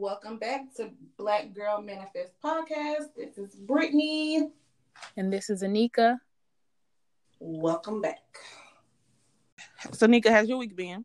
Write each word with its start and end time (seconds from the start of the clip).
welcome 0.00 0.38
back 0.38 0.74
to 0.74 0.88
Black 1.18 1.52
Girl 1.52 1.82
Manifest 1.82 2.32
Podcast. 2.42 3.14
This 3.14 3.36
is 3.36 3.54
Brittany. 3.54 4.48
And 5.18 5.30
this 5.30 5.50
is 5.50 5.62
Anika. 5.62 6.16
Welcome 7.38 8.00
back. 8.00 8.38
So, 9.92 10.06
Nika, 10.06 10.32
how's 10.32 10.48
your 10.48 10.56
week 10.56 10.74
been? 10.74 11.04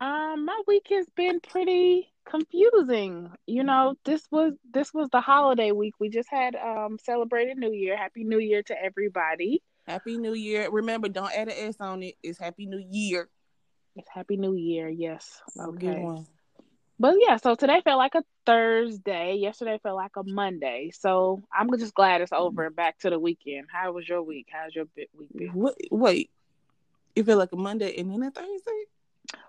Um, 0.00 0.44
my 0.44 0.62
week 0.68 0.86
has 0.90 1.06
been 1.16 1.40
pretty 1.40 2.12
confusing. 2.24 3.32
You 3.48 3.64
know, 3.64 3.96
this 4.04 4.22
was 4.30 4.52
this 4.72 4.94
was 4.94 5.08
the 5.10 5.20
holiday 5.20 5.72
week. 5.72 5.94
We 5.98 6.08
just 6.08 6.28
had 6.30 6.54
um 6.54 6.98
celebrated 7.02 7.56
New 7.56 7.72
Year. 7.72 7.96
Happy 7.96 8.22
New 8.22 8.38
Year 8.38 8.62
to 8.62 8.80
everybody. 8.80 9.60
Happy 9.88 10.18
New 10.18 10.34
Year. 10.34 10.70
Remember, 10.70 11.08
don't 11.08 11.32
add 11.36 11.48
an 11.48 11.54
S 11.56 11.76
on 11.80 12.04
it. 12.04 12.14
It's 12.22 12.38
Happy 12.38 12.66
New 12.66 12.84
Year. 12.92 13.28
It's 13.96 14.08
Happy 14.08 14.36
New 14.36 14.54
Year. 14.54 14.88
Yes. 14.88 15.40
Okay. 15.58 16.06
But 16.98 17.16
yeah, 17.20 17.36
so 17.36 17.54
today 17.54 17.82
felt 17.84 17.98
like 17.98 18.14
a 18.14 18.24
Thursday. 18.46 19.34
Yesterday 19.34 19.78
felt 19.82 19.96
like 19.96 20.16
a 20.16 20.22
Monday. 20.24 20.90
So 20.94 21.42
I'm 21.52 21.68
just 21.78 21.94
glad 21.94 22.22
it's 22.22 22.32
over 22.32 22.66
and 22.66 22.76
back 22.76 22.98
to 23.00 23.10
the 23.10 23.18
weekend. 23.18 23.66
How 23.70 23.92
was 23.92 24.08
your 24.08 24.22
week? 24.22 24.48
How's 24.50 24.74
your 24.74 24.86
week 24.96 25.28
been? 25.34 25.48
What, 25.48 25.76
wait, 25.90 26.30
it 27.14 27.24
felt 27.24 27.38
like 27.38 27.52
a 27.52 27.56
Monday 27.56 27.98
and 27.98 28.10
then 28.10 28.22
a 28.22 28.30
Thursday? 28.30 28.84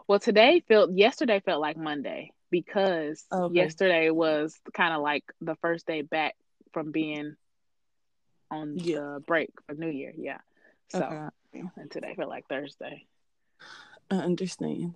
Well, 0.08 0.20
today 0.20 0.62
felt 0.68 0.92
yesterday 0.92 1.42
felt 1.46 1.62
like 1.62 1.78
Monday 1.78 2.32
because 2.50 3.26
okay. 3.32 3.54
yesterday 3.54 4.10
was 4.10 4.60
kind 4.74 4.94
of 4.94 5.02
like 5.02 5.24
the 5.42 5.56
first 5.56 5.86
day 5.86 6.02
back 6.02 6.36
from 6.74 6.92
being 6.92 7.36
on 8.52 8.78
yeah. 8.78 8.96
the 8.96 9.24
break 9.26 9.52
for 9.66 9.76
New 9.76 9.90
Year. 9.90 10.14
Yeah. 10.18 10.40
So 10.90 11.04
okay. 11.54 11.64
and 11.78 11.92
today 11.92 12.14
felt 12.16 12.30
like 12.30 12.48
Thursday. 12.48 13.06
I 14.10 14.16
understand. 14.16 14.96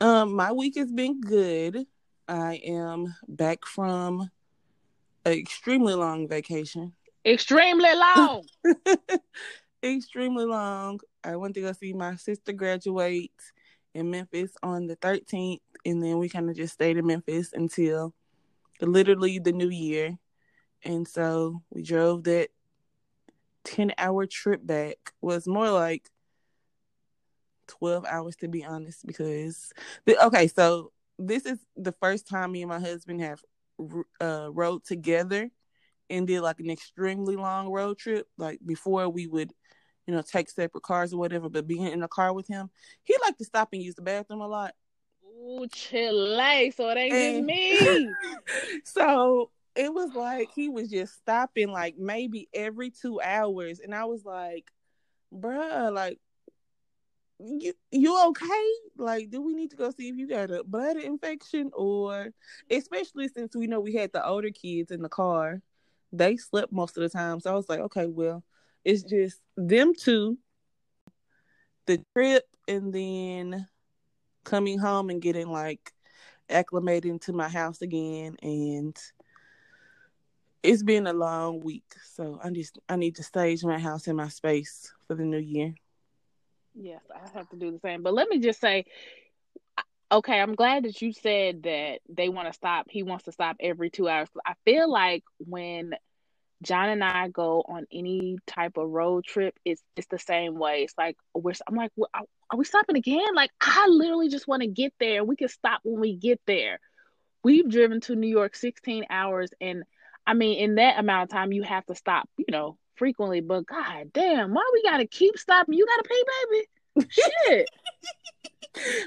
Um, 0.00 0.34
my 0.34 0.50
week 0.50 0.76
has 0.78 0.90
been 0.90 1.20
good. 1.20 1.86
I 2.26 2.54
am 2.64 3.14
back 3.28 3.66
from 3.66 4.30
an 5.26 5.32
extremely 5.32 5.94
long 5.94 6.26
vacation. 6.26 6.94
Extremely 7.26 7.94
long. 7.94 8.46
extremely 9.84 10.46
long. 10.46 11.00
I 11.22 11.36
went 11.36 11.54
to 11.56 11.60
go 11.60 11.72
see 11.72 11.92
my 11.92 12.16
sister 12.16 12.52
graduate 12.52 13.30
in 13.92 14.10
Memphis 14.10 14.52
on 14.62 14.86
the 14.86 14.96
13th, 14.96 15.60
and 15.84 16.02
then 16.02 16.18
we 16.18 16.30
kind 16.30 16.48
of 16.48 16.56
just 16.56 16.74
stayed 16.74 16.96
in 16.96 17.06
Memphis 17.06 17.52
until 17.52 18.14
literally 18.80 19.38
the 19.38 19.52
new 19.52 19.68
year. 19.68 20.16
And 20.82 21.06
so 21.06 21.60
we 21.68 21.82
drove 21.82 22.24
that 22.24 22.48
10 23.64 23.92
hour 23.98 24.24
trip 24.24 24.64
back, 24.64 24.96
was 25.20 25.46
more 25.46 25.70
like 25.70 26.08
12 27.70 28.04
hours 28.04 28.36
to 28.36 28.48
be 28.48 28.64
honest, 28.64 29.06
because, 29.06 29.72
the, 30.06 30.24
okay, 30.26 30.48
so 30.48 30.92
this 31.18 31.46
is 31.46 31.58
the 31.76 31.92
first 31.92 32.28
time 32.28 32.52
me 32.52 32.62
and 32.62 32.68
my 32.68 32.80
husband 32.80 33.20
have 33.20 33.40
uh, 34.20 34.48
rode 34.52 34.84
together 34.84 35.50
and 36.08 36.26
did 36.26 36.40
like 36.40 36.60
an 36.60 36.70
extremely 36.70 37.36
long 37.36 37.68
road 37.68 37.98
trip. 37.98 38.26
Like 38.36 38.60
before, 38.64 39.08
we 39.08 39.26
would 39.26 39.52
you 40.10 40.16
know, 40.16 40.22
take 40.22 40.50
separate 40.50 40.82
cars 40.82 41.12
or 41.12 41.18
whatever, 41.18 41.48
but 41.48 41.68
being 41.68 41.84
in 41.84 42.00
the 42.00 42.08
car 42.08 42.32
with 42.32 42.48
him, 42.48 42.68
he 43.04 43.14
liked 43.24 43.38
to 43.38 43.44
stop 43.44 43.68
and 43.72 43.80
use 43.80 43.94
the 43.94 44.02
bathroom 44.02 44.40
a 44.40 44.48
lot. 44.48 44.74
Ooh, 45.24 45.68
Chile. 45.70 46.72
So 46.76 46.88
it 46.88 46.98
ain't 46.98 47.12
and, 47.14 47.34
just 47.36 47.46
me. 47.46 48.10
so 48.84 49.50
it 49.76 49.94
was 49.94 50.12
like 50.14 50.50
he 50.52 50.68
was 50.68 50.90
just 50.90 51.14
stopping 51.14 51.70
like 51.70 51.96
maybe 51.96 52.48
every 52.52 52.90
two 52.90 53.20
hours. 53.20 53.78
And 53.78 53.94
I 53.94 54.06
was 54.06 54.24
like, 54.24 54.70
bruh, 55.32 55.92
like 55.92 56.18
you 57.42 57.72
you 57.90 58.26
okay? 58.28 58.66
Like, 58.96 59.30
do 59.30 59.40
we 59.40 59.54
need 59.54 59.70
to 59.70 59.76
go 59.76 59.90
see 59.90 60.08
if 60.08 60.16
you 60.16 60.28
got 60.28 60.50
a 60.50 60.62
bladder 60.64 61.00
infection 61.00 61.70
or 61.72 62.30
especially 62.70 63.28
since 63.28 63.56
we 63.56 63.66
know 63.66 63.80
we 63.80 63.94
had 63.94 64.12
the 64.12 64.26
older 64.26 64.50
kids 64.50 64.90
in 64.90 65.02
the 65.02 65.08
car, 65.08 65.62
they 66.12 66.36
slept 66.36 66.72
most 66.72 66.96
of 66.96 67.02
the 67.02 67.08
time. 67.08 67.40
So 67.40 67.50
I 67.50 67.54
was 67.54 67.68
like, 67.68 67.80
okay, 67.80 68.06
well, 68.06 68.42
it's 68.84 69.02
just 69.02 69.40
them 69.56 69.94
two, 69.94 70.38
the 71.86 72.02
trip, 72.14 72.44
and 72.68 72.92
then 72.92 73.68
coming 74.44 74.78
home 74.78 75.10
and 75.10 75.22
getting 75.22 75.50
like 75.50 75.92
acclimating 76.48 77.20
to 77.22 77.32
my 77.32 77.48
house 77.48 77.80
again. 77.82 78.36
And 78.42 78.96
it's 80.62 80.82
been 80.82 81.06
a 81.06 81.12
long 81.12 81.60
week. 81.60 81.94
So 82.14 82.38
I 82.42 82.50
just 82.50 82.78
I 82.88 82.96
need 82.96 83.16
to 83.16 83.22
stage 83.22 83.64
my 83.64 83.78
house 83.78 84.06
and 84.06 84.16
my 84.16 84.28
space 84.28 84.92
for 85.06 85.14
the 85.14 85.24
new 85.24 85.38
year. 85.38 85.74
Yes, 86.74 87.02
I 87.14 87.38
have 87.38 87.48
to 87.50 87.56
do 87.56 87.70
the 87.70 87.80
same. 87.80 88.02
But 88.02 88.14
let 88.14 88.28
me 88.28 88.38
just 88.38 88.60
say, 88.60 88.84
okay, 90.10 90.40
I'm 90.40 90.54
glad 90.54 90.84
that 90.84 91.00
you 91.02 91.12
said 91.12 91.62
that 91.64 92.00
they 92.08 92.28
want 92.28 92.48
to 92.48 92.52
stop. 92.52 92.86
He 92.88 93.02
wants 93.02 93.24
to 93.24 93.32
stop 93.32 93.56
every 93.60 93.90
two 93.90 94.08
hours. 94.08 94.28
I 94.46 94.54
feel 94.64 94.90
like 94.90 95.24
when 95.38 95.94
John 96.62 96.88
and 96.90 97.02
I 97.02 97.28
go 97.28 97.62
on 97.66 97.86
any 97.92 98.38
type 98.46 98.76
of 98.76 98.88
road 98.88 99.24
trip, 99.24 99.54
it's 99.64 99.82
it's 99.96 100.08
the 100.08 100.18
same 100.18 100.58
way. 100.58 100.82
It's 100.82 100.94
like 100.98 101.16
we're 101.34 101.54
I'm 101.66 101.76
like, 101.76 101.92
well, 101.96 102.10
are 102.12 102.56
we 102.56 102.64
stopping 102.64 102.96
again? 102.96 103.34
Like 103.34 103.50
I 103.60 103.86
literally 103.88 104.28
just 104.28 104.48
want 104.48 104.62
to 104.62 104.68
get 104.68 104.92
there. 105.00 105.24
We 105.24 105.36
can 105.36 105.48
stop 105.48 105.80
when 105.84 106.00
we 106.00 106.16
get 106.16 106.40
there. 106.46 106.80
We've 107.42 107.68
driven 107.68 108.00
to 108.02 108.14
New 108.14 108.28
York 108.28 108.54
16 108.54 109.06
hours, 109.08 109.50
and 109.60 109.84
I 110.26 110.34
mean, 110.34 110.58
in 110.58 110.74
that 110.74 110.98
amount 110.98 111.24
of 111.24 111.28
time, 111.30 111.52
you 111.52 111.62
have 111.62 111.86
to 111.86 111.94
stop, 111.94 112.28
you 112.36 112.44
know, 112.50 112.76
frequently. 113.00 113.40
But 113.40 113.66
god 113.66 114.12
damn, 114.12 114.54
why 114.54 114.70
we 114.72 114.82
gotta 114.84 115.06
keep 115.06 115.36
stopping? 115.36 115.74
You 115.74 115.86
gotta 115.86 116.08
pay, 116.08 116.22
baby. 116.96 117.08
Shit. 117.10 117.68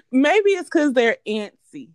Maybe 0.12 0.50
it's 0.50 0.68
because 0.70 0.92
they're 0.92 1.18
antsy 1.26 1.92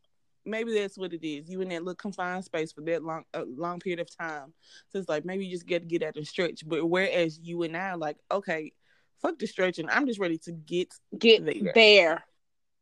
maybe 0.48 0.74
that's 0.74 0.98
what 0.98 1.12
it 1.12 1.26
is. 1.26 1.48
You 1.48 1.60
in 1.60 1.68
that 1.68 1.82
little 1.82 1.94
confined 1.94 2.44
space 2.44 2.72
for 2.72 2.80
that 2.82 3.04
long 3.04 3.24
a 3.34 3.44
long 3.44 3.78
period 3.78 4.00
of 4.00 4.16
time. 4.16 4.52
So 4.88 4.98
it's 4.98 5.08
like 5.08 5.24
maybe 5.24 5.46
you 5.46 5.52
just 5.52 5.66
get 5.66 5.80
to 5.80 5.86
get 5.86 6.02
out 6.02 6.16
and 6.16 6.26
stretch. 6.26 6.66
But 6.66 6.84
whereas 6.86 7.38
you 7.40 7.62
and 7.62 7.76
I 7.76 7.94
like, 7.94 8.16
okay, 8.30 8.72
fuck 9.20 9.38
the 9.38 9.46
stretching. 9.46 9.88
I'm 9.88 10.06
just 10.06 10.18
ready 10.18 10.38
to 10.38 10.52
get 10.52 10.92
get 11.16 11.44
there. 11.44 11.72
there. 11.74 12.24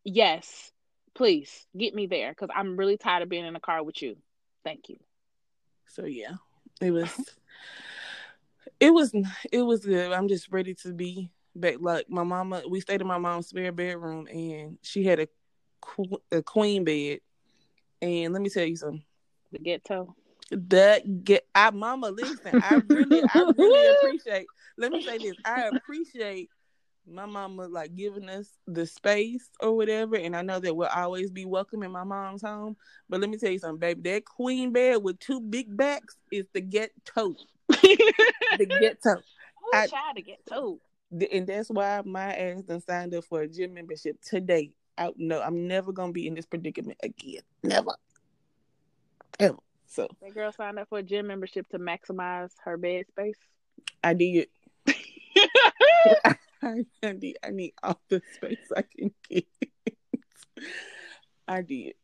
Yes. 0.04 0.72
Please 1.14 1.66
get 1.76 1.94
me 1.94 2.06
there 2.06 2.30
because 2.30 2.50
I'm 2.54 2.76
really 2.76 2.96
tired 2.96 3.22
of 3.22 3.28
being 3.28 3.46
in 3.46 3.54
the 3.54 3.60
car 3.60 3.82
with 3.82 4.00
you. 4.00 4.16
Thank 4.64 4.88
you. 4.88 4.98
So 5.88 6.04
yeah. 6.04 6.34
It 6.80 6.90
was 6.90 7.10
it 8.80 8.90
was 8.92 9.12
it 9.52 9.62
was 9.62 9.84
good. 9.84 10.12
I'm 10.12 10.28
just 10.28 10.50
ready 10.50 10.74
to 10.74 10.92
be 10.92 11.30
back. 11.54 11.76
Like 11.80 12.08
my 12.10 12.22
mama, 12.22 12.62
we 12.68 12.80
stayed 12.80 13.00
in 13.00 13.06
my 13.06 13.18
mom's 13.18 13.48
spare 13.48 13.72
bedroom, 13.72 14.26
and 14.28 14.78
she 14.82 15.04
had 15.04 15.20
a 15.20 15.28
a 16.32 16.42
queen 16.42 16.84
bed, 16.84 17.20
and 18.02 18.32
let 18.32 18.42
me 18.42 18.50
tell 18.50 18.64
you 18.64 18.76
something. 18.76 19.04
The 19.52 19.58
ghetto. 19.58 20.14
The 20.50 21.02
get 21.24 21.46
I 21.54 21.70
mama 21.70 22.10
listen, 22.10 22.60
I 22.62 22.80
really 22.86 23.22
I 23.34 23.52
really 23.56 23.96
appreciate 23.98 24.46
let 24.78 24.92
me 24.92 25.02
say 25.02 25.18
this. 25.18 25.34
I 25.44 25.62
appreciate 25.62 26.50
my 27.08 27.26
mama 27.26 27.66
like 27.68 27.94
giving 27.94 28.28
us 28.28 28.48
the 28.66 28.86
space 28.86 29.48
or 29.60 29.76
whatever. 29.76 30.16
And 30.16 30.36
I 30.36 30.42
know 30.42 30.60
that 30.60 30.74
we'll 30.74 30.88
always 30.88 31.30
be 31.30 31.44
welcome 31.44 31.82
in 31.82 31.90
my 31.90 32.04
mom's 32.04 32.42
home. 32.42 32.76
But 33.08 33.20
let 33.20 33.30
me 33.30 33.38
tell 33.38 33.50
you 33.50 33.58
something, 33.58 33.78
baby. 33.78 34.10
That 34.10 34.24
queen 34.24 34.72
bed 34.72 35.02
with 35.02 35.18
two 35.18 35.40
big 35.40 35.76
backs 35.76 36.16
is 36.30 36.46
the 36.52 36.60
ghetto. 36.60 37.34
The 37.68 38.66
ghetto. 38.80 39.22
I 39.74 39.86
try 39.86 40.12
to 40.14 40.22
get 40.22 40.44
toe. 40.46 40.80
And 41.32 41.46
that's 41.46 41.70
why 41.70 42.02
my 42.04 42.34
ass 42.34 42.62
done 42.62 42.80
signed 42.80 43.14
up 43.14 43.24
for 43.24 43.42
a 43.42 43.48
gym 43.48 43.74
membership 43.74 44.20
today 44.22 44.72
out. 44.98 45.14
No, 45.16 45.40
I'm 45.40 45.66
never 45.66 45.92
gonna 45.92 46.12
be 46.12 46.26
in 46.26 46.34
this 46.34 46.46
predicament 46.46 46.98
again. 47.02 47.42
Never, 47.62 47.92
ever. 49.38 49.58
So 49.86 50.08
that 50.20 50.34
girl 50.34 50.52
signed 50.52 50.78
up 50.78 50.88
for 50.88 50.98
a 50.98 51.02
gym 51.02 51.28
membership 51.28 51.68
to 51.68 51.78
maximize 51.78 52.50
her 52.64 52.76
bed 52.76 53.06
space. 53.08 53.38
I 54.02 54.14
did. 54.14 54.48
I, 56.62 56.74
need, 57.02 57.36
I 57.44 57.50
need 57.50 57.74
all 57.82 58.00
the 58.08 58.20
space 58.34 58.58
I 58.76 58.82
can 58.82 59.12
get. 59.28 59.46
I 61.48 61.62
did. 61.62 61.94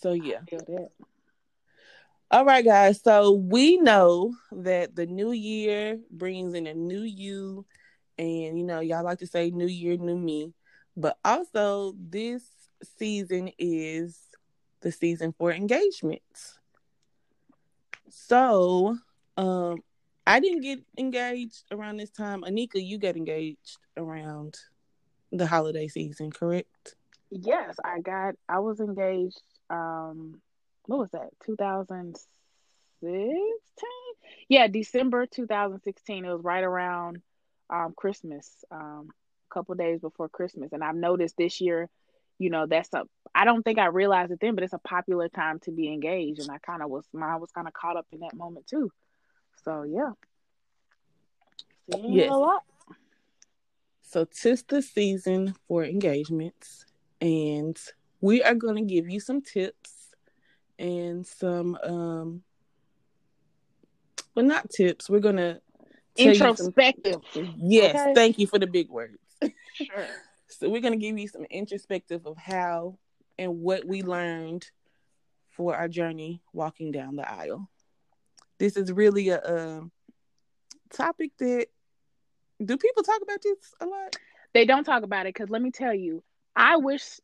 So 0.00 0.12
yeah. 0.12 0.40
All 2.32 2.46
right, 2.46 2.64
guys. 2.64 3.02
So 3.02 3.32
we 3.32 3.76
know 3.76 4.32
that 4.52 4.96
the 4.96 5.04
new 5.04 5.32
year 5.32 5.98
brings 6.10 6.54
in 6.54 6.66
a 6.66 6.72
new 6.72 7.02
you, 7.02 7.66
and 8.16 8.58
you 8.58 8.64
know, 8.64 8.80
y'all 8.80 9.04
like 9.04 9.18
to 9.18 9.26
say 9.26 9.50
"New 9.50 9.66
Year, 9.66 9.98
New 9.98 10.16
Me." 10.16 10.54
But 10.96 11.18
also, 11.22 11.92
this 11.98 12.42
season 12.98 13.50
is 13.58 14.18
the 14.80 14.90
season 14.90 15.34
for 15.36 15.52
engagements. 15.52 16.58
So, 18.08 18.96
um, 19.36 19.82
I 20.26 20.40
didn't 20.40 20.62
get 20.62 20.80
engaged 20.96 21.64
around 21.70 21.98
this 21.98 22.10
time. 22.10 22.44
Anika, 22.44 22.82
you 22.82 22.96
got 22.96 23.18
engaged 23.18 23.76
around 23.98 24.56
the 25.30 25.46
holiday 25.46 25.86
season, 25.86 26.30
correct? 26.30 26.94
Yes, 27.28 27.76
I 27.84 28.00
got. 28.00 28.36
I 28.48 28.60
was 28.60 28.80
engaged. 28.80 29.42
Um, 29.68 30.40
what 30.86 30.98
was 30.98 31.10
that? 31.10 31.28
2016. 31.44 33.48
Yeah, 34.48 34.68
December 34.68 35.26
2016. 35.26 36.24
It 36.24 36.28
was 36.28 36.42
right 36.42 36.64
around 36.64 37.20
um 37.70 37.94
Christmas. 37.96 38.64
Um, 38.70 39.08
a 39.50 39.54
couple 39.54 39.74
days 39.74 40.00
before 40.00 40.28
Christmas. 40.28 40.72
And 40.72 40.84
I've 40.84 40.96
noticed 40.96 41.36
this 41.36 41.60
year 41.60 41.88
you 42.42 42.50
know, 42.50 42.66
that's 42.66 42.92
a 42.92 43.04
I 43.34 43.44
don't 43.44 43.62
think 43.62 43.78
I 43.78 43.86
realized 43.86 44.32
it 44.32 44.40
then, 44.40 44.54
but 44.54 44.64
it's 44.64 44.72
a 44.72 44.78
popular 44.78 45.28
time 45.28 45.60
to 45.60 45.70
be 45.70 45.92
engaged. 45.92 46.40
And 46.40 46.50
I 46.50 46.58
kind 46.58 46.82
of 46.82 46.90
was, 46.90 47.04
I 47.18 47.36
was 47.36 47.50
kind 47.52 47.66
of 47.66 47.72
caught 47.72 47.96
up 47.96 48.06
in 48.12 48.20
that 48.20 48.34
moment 48.34 48.66
too. 48.66 48.90
So 49.64 49.84
yeah. 49.84 50.10
Seeing 51.90 52.12
yes. 52.12 52.30
a 52.30 52.36
lot. 52.36 52.62
So 54.02 54.24
tis 54.24 54.64
the 54.64 54.82
season 54.82 55.54
for 55.66 55.84
engagements, 55.84 56.84
and 57.20 57.78
we 58.20 58.42
are 58.42 58.54
going 58.54 58.76
to 58.76 58.94
give 58.94 59.08
you 59.08 59.20
some 59.20 59.40
tips 59.40 60.01
and 60.78 61.26
some, 61.26 61.76
um, 61.82 62.42
well, 64.34 64.44
not 64.44 64.70
tips. 64.70 65.08
We're 65.10 65.20
going 65.20 65.36
to 65.36 65.60
introspective. 66.16 67.20
Some, 67.32 67.54
yes, 67.58 67.94
okay. 67.94 68.14
thank 68.14 68.38
you 68.38 68.46
for 68.46 68.58
the 68.58 68.66
big 68.66 68.88
words. 68.88 69.18
Sure. 69.74 70.06
so 70.48 70.68
we're 70.68 70.82
going 70.82 70.94
to 70.94 70.98
give 70.98 71.18
you 71.18 71.28
some 71.28 71.44
introspective 71.44 72.26
of 72.26 72.36
how 72.36 72.98
and 73.38 73.60
what 73.60 73.84
we 73.84 74.02
learned 74.02 74.70
for 75.50 75.76
our 75.76 75.88
journey 75.88 76.42
walking 76.52 76.92
down 76.92 77.16
the 77.16 77.30
aisle. 77.30 77.68
This 78.58 78.76
is 78.76 78.92
really 78.92 79.30
a, 79.30 79.38
a 79.38 79.90
topic 80.90 81.32
that 81.38 81.66
do 82.64 82.76
people 82.76 83.02
talk 83.02 83.20
about 83.22 83.42
this 83.42 83.74
a 83.80 83.86
lot? 83.86 84.16
They 84.54 84.64
don't 84.64 84.84
talk 84.84 85.02
about 85.02 85.26
it 85.26 85.34
because 85.34 85.50
let 85.50 85.62
me 85.62 85.70
tell 85.70 85.94
you, 85.94 86.22
I 86.54 86.76
wish 86.76 87.20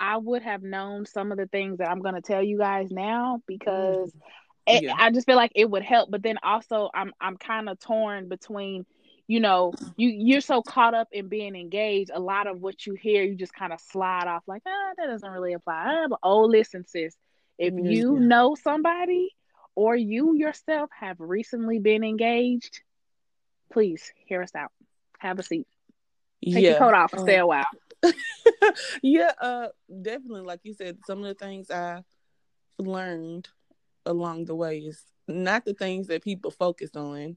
I 0.00 0.16
would 0.16 0.42
have 0.42 0.62
known 0.62 1.04
some 1.04 1.30
of 1.30 1.38
the 1.38 1.46
things 1.46 1.78
that 1.78 1.90
I'm 1.90 2.00
going 2.00 2.14
to 2.14 2.22
tell 2.22 2.42
you 2.42 2.58
guys 2.58 2.90
now 2.90 3.42
because 3.46 4.10
mm. 4.10 4.82
yeah. 4.82 4.92
it, 4.92 4.94
I 4.98 5.10
just 5.10 5.26
feel 5.26 5.36
like 5.36 5.52
it 5.54 5.70
would 5.70 5.82
help. 5.82 6.10
But 6.10 6.22
then 6.22 6.38
also, 6.42 6.90
I'm 6.92 7.12
I'm 7.20 7.36
kind 7.36 7.68
of 7.68 7.78
torn 7.78 8.28
between 8.28 8.86
you 9.30 9.38
know, 9.38 9.72
you 9.96 10.08
you're 10.08 10.40
so 10.40 10.60
caught 10.60 10.92
up 10.92 11.06
in 11.12 11.28
being 11.28 11.54
engaged. 11.54 12.10
A 12.12 12.18
lot 12.18 12.48
of 12.48 12.60
what 12.60 12.84
you 12.84 12.94
hear, 12.94 13.22
you 13.22 13.36
just 13.36 13.54
kind 13.54 13.72
of 13.72 13.80
slide 13.80 14.26
off 14.26 14.42
like, 14.48 14.62
ah, 14.66 14.90
that 14.96 15.06
doesn't 15.06 15.30
really 15.30 15.52
apply. 15.52 16.06
But 16.08 16.18
oh, 16.24 16.46
listen, 16.46 16.84
sis, 16.84 17.14
if 17.56 17.72
mm-hmm. 17.72 17.86
you 17.86 18.18
know 18.18 18.56
somebody 18.56 19.30
or 19.76 19.94
you 19.94 20.34
yourself 20.34 20.90
have 20.98 21.20
recently 21.20 21.78
been 21.78 22.02
engaged, 22.02 22.80
please 23.72 24.12
hear 24.26 24.42
us 24.42 24.52
out. 24.56 24.72
Have 25.20 25.38
a 25.38 25.44
seat. 25.44 25.68
Take 26.44 26.54
yeah. 26.54 26.70
your 26.70 26.78
coat 26.78 26.94
off 26.94 27.12
and 27.12 27.22
stay 27.22 27.36
a 27.36 27.46
while. 27.46 27.66
yeah, 29.02 29.32
uh, 29.40 29.68
definitely. 30.02 30.42
Like 30.42 30.60
you 30.62 30.74
said, 30.74 30.98
some 31.06 31.18
of 31.18 31.24
the 31.24 31.34
things 31.34 31.70
I 31.70 32.02
learned 32.78 33.48
along 34.06 34.46
the 34.46 34.54
way 34.54 34.78
is 34.78 35.02
not 35.28 35.64
the 35.64 35.74
things 35.74 36.08
that 36.08 36.24
people 36.24 36.50
focus 36.50 36.90
on 36.96 37.36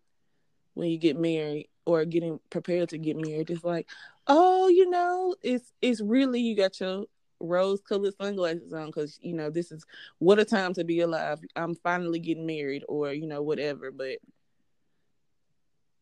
when 0.73 0.89
you 0.89 0.97
get 0.97 1.17
married 1.17 1.69
or 1.85 2.05
getting 2.05 2.39
prepared 2.49 2.89
to 2.89 2.97
get 2.97 3.17
married. 3.17 3.49
It's 3.49 3.63
like, 3.63 3.89
oh, 4.27 4.67
you 4.67 4.89
know, 4.89 5.35
it's 5.41 5.71
it's 5.81 6.01
really 6.01 6.39
you 6.39 6.55
got 6.55 6.79
your 6.79 7.05
rose 7.39 7.81
colored 7.81 8.13
sunglasses 8.19 8.71
on 8.73 8.87
because 8.87 9.19
you 9.21 9.33
know 9.33 9.49
this 9.49 9.71
is 9.71 9.85
what 10.19 10.39
a 10.39 10.45
time 10.45 10.73
to 10.75 10.83
be 10.83 11.01
alive. 11.01 11.39
I'm 11.55 11.75
finally 11.75 12.19
getting 12.19 12.45
married, 12.45 12.83
or 12.87 13.13
you 13.13 13.27
know 13.27 13.41
whatever. 13.41 13.91
But 13.91 14.19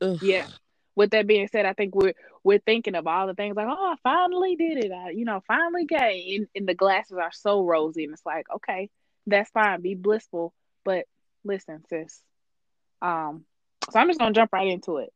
ugh. 0.01 0.19
yeah. 0.21 0.47
With 0.95 1.11
that 1.11 1.27
being 1.27 1.47
said, 1.47 1.65
I 1.65 1.73
think 1.73 1.95
we're 1.95 2.13
we're 2.43 2.59
thinking 2.59 2.95
of 2.95 3.07
all 3.07 3.27
the 3.27 3.33
things 3.33 3.55
like, 3.55 3.67
oh, 3.69 3.93
I 3.93 3.95
finally 4.03 4.55
did 4.55 4.83
it. 4.83 4.91
I, 4.91 5.11
you 5.11 5.25
know, 5.25 5.41
finally 5.47 5.85
got 5.85 6.11
it. 6.11 6.35
And, 6.35 6.47
and 6.55 6.67
the 6.67 6.73
glasses 6.73 7.17
are 7.17 7.31
so 7.31 7.63
rosy, 7.63 8.03
and 8.03 8.13
it's 8.13 8.25
like, 8.25 8.45
okay, 8.55 8.89
that's 9.27 9.49
fine. 9.51 9.81
Be 9.81 9.95
blissful, 9.95 10.53
but 10.83 11.05
listen, 11.43 11.83
sis. 11.89 12.21
Um, 13.01 13.45
so 13.89 13.99
I'm 13.99 14.07
just 14.07 14.19
gonna 14.19 14.33
jump 14.33 14.53
right 14.53 14.67
into 14.67 14.97
it. 14.97 15.13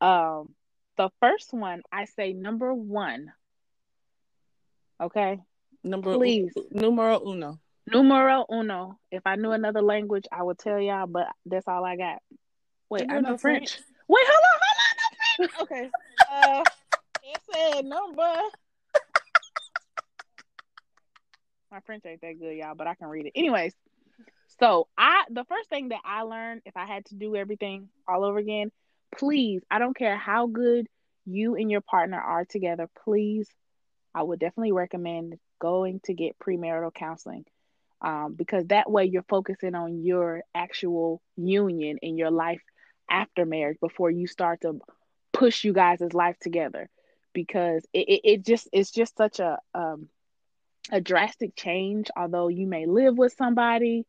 Um, 0.00 0.54
the 0.96 1.10
first 1.20 1.52
one, 1.52 1.82
I 1.92 2.04
say 2.04 2.32
number 2.32 2.72
one. 2.74 3.32
Okay. 5.00 5.40
Number 5.84 6.14
please. 6.14 6.52
numero 6.70 7.20
uno. 7.24 7.60
Numero 7.86 8.44
uno. 8.50 8.98
If 9.10 9.22
I 9.26 9.36
knew 9.36 9.52
another 9.52 9.80
language, 9.80 10.26
I 10.30 10.42
would 10.42 10.58
tell 10.58 10.80
y'all, 10.80 11.06
but 11.06 11.28
that's 11.46 11.68
all 11.68 11.84
I 11.84 11.96
got. 11.96 12.18
Wait, 12.90 13.06
I 13.08 13.20
know 13.20 13.38
French. 13.38 13.72
French. 13.72 13.78
Wait, 14.08 14.24
hold 14.26 14.42
on, 14.42 14.60
hold 14.60 14.76
on. 14.76 14.77
Okay. 15.60 15.90
Uh, 16.32 16.62
it 17.22 17.40
said 17.52 17.84
number. 17.84 18.34
My 21.70 21.80
French 21.80 22.04
ain't 22.06 22.20
that 22.22 22.40
good, 22.40 22.56
y'all, 22.56 22.74
but 22.74 22.86
I 22.86 22.94
can 22.94 23.08
read 23.08 23.26
it. 23.26 23.32
Anyways, 23.34 23.74
so 24.60 24.88
I 24.96 25.24
the 25.30 25.44
first 25.44 25.68
thing 25.68 25.88
that 25.88 26.00
I 26.04 26.22
learned 26.22 26.62
if 26.64 26.76
I 26.76 26.86
had 26.86 27.04
to 27.06 27.14
do 27.14 27.36
everything 27.36 27.88
all 28.06 28.24
over 28.24 28.38
again, 28.38 28.70
please, 29.16 29.62
I 29.70 29.78
don't 29.78 29.96
care 29.96 30.16
how 30.16 30.46
good 30.46 30.86
you 31.26 31.56
and 31.56 31.70
your 31.70 31.82
partner 31.82 32.18
are 32.18 32.44
together, 32.44 32.88
please, 33.04 33.48
I 34.14 34.22
would 34.22 34.40
definitely 34.40 34.72
recommend 34.72 35.36
going 35.60 36.00
to 36.04 36.14
get 36.14 36.38
premarital 36.38 36.94
counseling. 36.94 37.44
Um, 38.00 38.34
because 38.34 38.64
that 38.68 38.90
way 38.90 39.06
you're 39.06 39.24
focusing 39.28 39.74
on 39.74 40.04
your 40.04 40.42
actual 40.54 41.20
union 41.36 41.98
in 42.00 42.16
your 42.16 42.30
life 42.30 42.62
after 43.10 43.44
marriage 43.44 43.78
before 43.80 44.10
you 44.10 44.28
start 44.28 44.60
to 44.60 44.78
push 45.38 45.64
you 45.64 45.72
guys' 45.72 46.12
life 46.12 46.38
together 46.40 46.88
because 47.32 47.86
it, 47.92 48.08
it, 48.08 48.20
it 48.24 48.46
just 48.46 48.68
it's 48.72 48.90
just 48.90 49.16
such 49.16 49.40
a 49.40 49.58
um, 49.74 50.08
a 50.90 51.00
drastic 51.00 51.54
change 51.56 52.08
although 52.16 52.48
you 52.48 52.66
may 52.66 52.86
live 52.86 53.16
with 53.16 53.34
somebody 53.36 54.06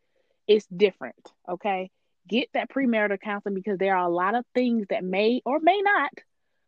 it's 0.48 0.66
different 0.68 1.31
okay 1.48 1.92
get 2.30 2.50
that 2.54 2.70
premarital 2.70 3.20
counseling 3.20 3.56
because 3.56 3.78
there 3.78 3.96
are 3.98 4.08
a 4.08 4.14
lot 4.14 4.36
of 4.36 4.46
things 4.54 4.86
that 4.90 5.04
may 5.04 5.42
or 5.44 5.60
may 5.60 5.81
not, 5.81 6.12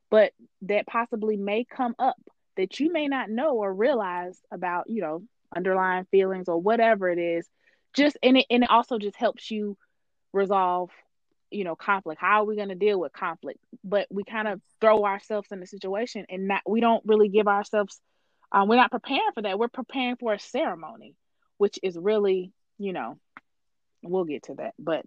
but 0.10 0.34
that 0.64 0.88
possibly 0.88 1.38
may 1.38 1.64
come 1.64 1.96
up 2.00 2.18
that 2.58 2.80
you 2.80 2.92
may 2.92 3.08
not 3.08 3.30
know 3.30 3.56
or 3.56 3.74
realize 3.74 4.38
about, 4.52 4.90
you 4.90 5.02
know, 5.02 5.24
underlying 5.56 6.06
feelings 6.12 6.50
or 6.50 6.60
whatever 6.60 7.10
it 7.10 7.20
is. 7.20 7.48
Just 7.94 8.18
and 8.24 8.38
it 8.38 8.46
and 8.50 8.64
it 8.64 8.70
also 8.70 8.98
just 8.98 9.16
helps 9.16 9.52
you 9.52 9.78
resolve, 10.34 10.90
you 11.52 11.64
know, 11.64 11.76
conflict. 11.76 12.20
How 12.20 12.42
are 12.42 12.46
we 12.46 12.56
going 12.56 12.70
to 12.70 12.76
deal 12.76 13.00
with 13.00 13.14
conflict? 13.14 13.60
But 13.84 14.08
we 14.10 14.24
kind 14.24 14.48
of 14.48 14.62
throw 14.80 15.06
ourselves 15.06 15.50
in 15.52 15.60
the 15.60 15.68
situation 15.68 16.26
and 16.30 16.48
not 16.48 16.62
we 16.66 16.82
don't 16.82 17.04
really 17.06 17.30
give 17.30 17.48
ourselves 17.48 18.00
um, 18.52 18.68
we're 18.68 18.76
not 18.76 18.92
preparing 18.92 19.32
for 19.34 19.42
that. 19.44 19.58
We're 19.58 19.70
preparing 19.70 20.18
for 20.18 20.34
a 20.34 20.40
ceremony, 20.40 21.16
which 21.58 21.80
is 21.82 21.98
really, 21.98 22.52
you 22.78 22.94
know, 22.94 23.18
we'll 24.04 24.26
get 24.26 24.44
to 24.44 24.56
that. 24.56 24.74
But 24.78 25.06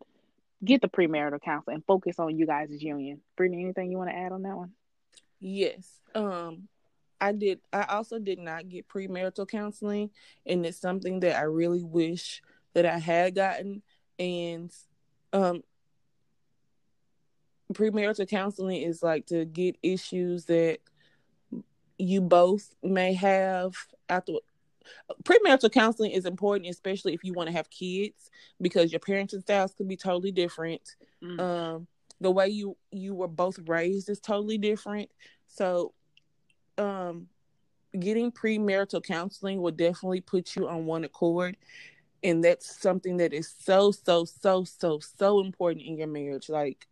get 0.64 0.80
the 0.80 0.88
premarital 0.88 1.42
counseling 1.42 1.76
and 1.76 1.84
focus 1.84 2.18
on 2.18 2.36
you 2.36 2.46
guys' 2.46 2.82
union. 2.82 3.20
Brittany, 3.36 3.62
anything 3.62 3.90
you 3.90 3.98
want 3.98 4.10
to 4.10 4.16
add 4.16 4.32
on 4.32 4.42
that 4.42 4.56
one? 4.56 4.72
Yes. 5.40 6.00
Um, 6.14 6.68
I 7.20 7.32
did. 7.32 7.60
I 7.72 7.82
also 7.84 8.18
did 8.18 8.38
not 8.38 8.68
get 8.68 8.88
premarital 8.88 9.48
counseling, 9.48 10.10
and 10.46 10.64
it's 10.64 10.80
something 10.80 11.20
that 11.20 11.36
I 11.36 11.42
really 11.42 11.82
wish 11.82 12.42
that 12.72 12.86
I 12.86 12.98
had 12.98 13.34
gotten. 13.34 13.82
And 14.18 14.72
um, 15.32 15.62
premarital 17.72 18.28
counseling 18.28 18.82
is 18.82 19.02
like 19.02 19.26
to 19.26 19.44
get 19.44 19.76
issues 19.82 20.44
that 20.46 20.78
you 21.98 22.20
both 22.20 22.74
may 22.82 23.14
have 23.14 23.74
after 24.08 24.34
premarital 25.22 25.72
counseling 25.72 26.10
is 26.10 26.26
important, 26.26 26.68
especially 26.68 27.14
if 27.14 27.24
you 27.24 27.32
want 27.32 27.48
to 27.48 27.56
have 27.56 27.70
kids, 27.70 28.30
because 28.60 28.92
your 28.92 29.00
parenting 29.00 29.40
styles 29.40 29.74
could 29.74 29.88
be 29.88 29.96
totally 29.96 30.32
different. 30.32 30.96
Mm. 31.22 31.40
Um, 31.40 31.86
the 32.20 32.30
way 32.30 32.48
you 32.48 32.76
you 32.90 33.14
were 33.14 33.28
both 33.28 33.58
raised 33.66 34.08
is 34.08 34.20
totally 34.20 34.58
different. 34.58 35.10
So, 35.46 35.92
um, 36.78 37.28
getting 37.98 38.30
premarital 38.30 39.04
counseling 39.04 39.60
will 39.60 39.72
definitely 39.72 40.20
put 40.20 40.56
you 40.56 40.68
on 40.68 40.86
one 40.86 41.04
accord, 41.04 41.56
and 42.22 42.42
that's 42.42 42.80
something 42.80 43.16
that 43.18 43.32
is 43.32 43.52
so 43.58 43.90
so 43.90 44.24
so 44.24 44.64
so 44.64 45.00
so 45.00 45.40
important 45.40 45.86
in 45.86 45.98
your 45.98 46.08
marriage. 46.08 46.48
Like 46.48 46.86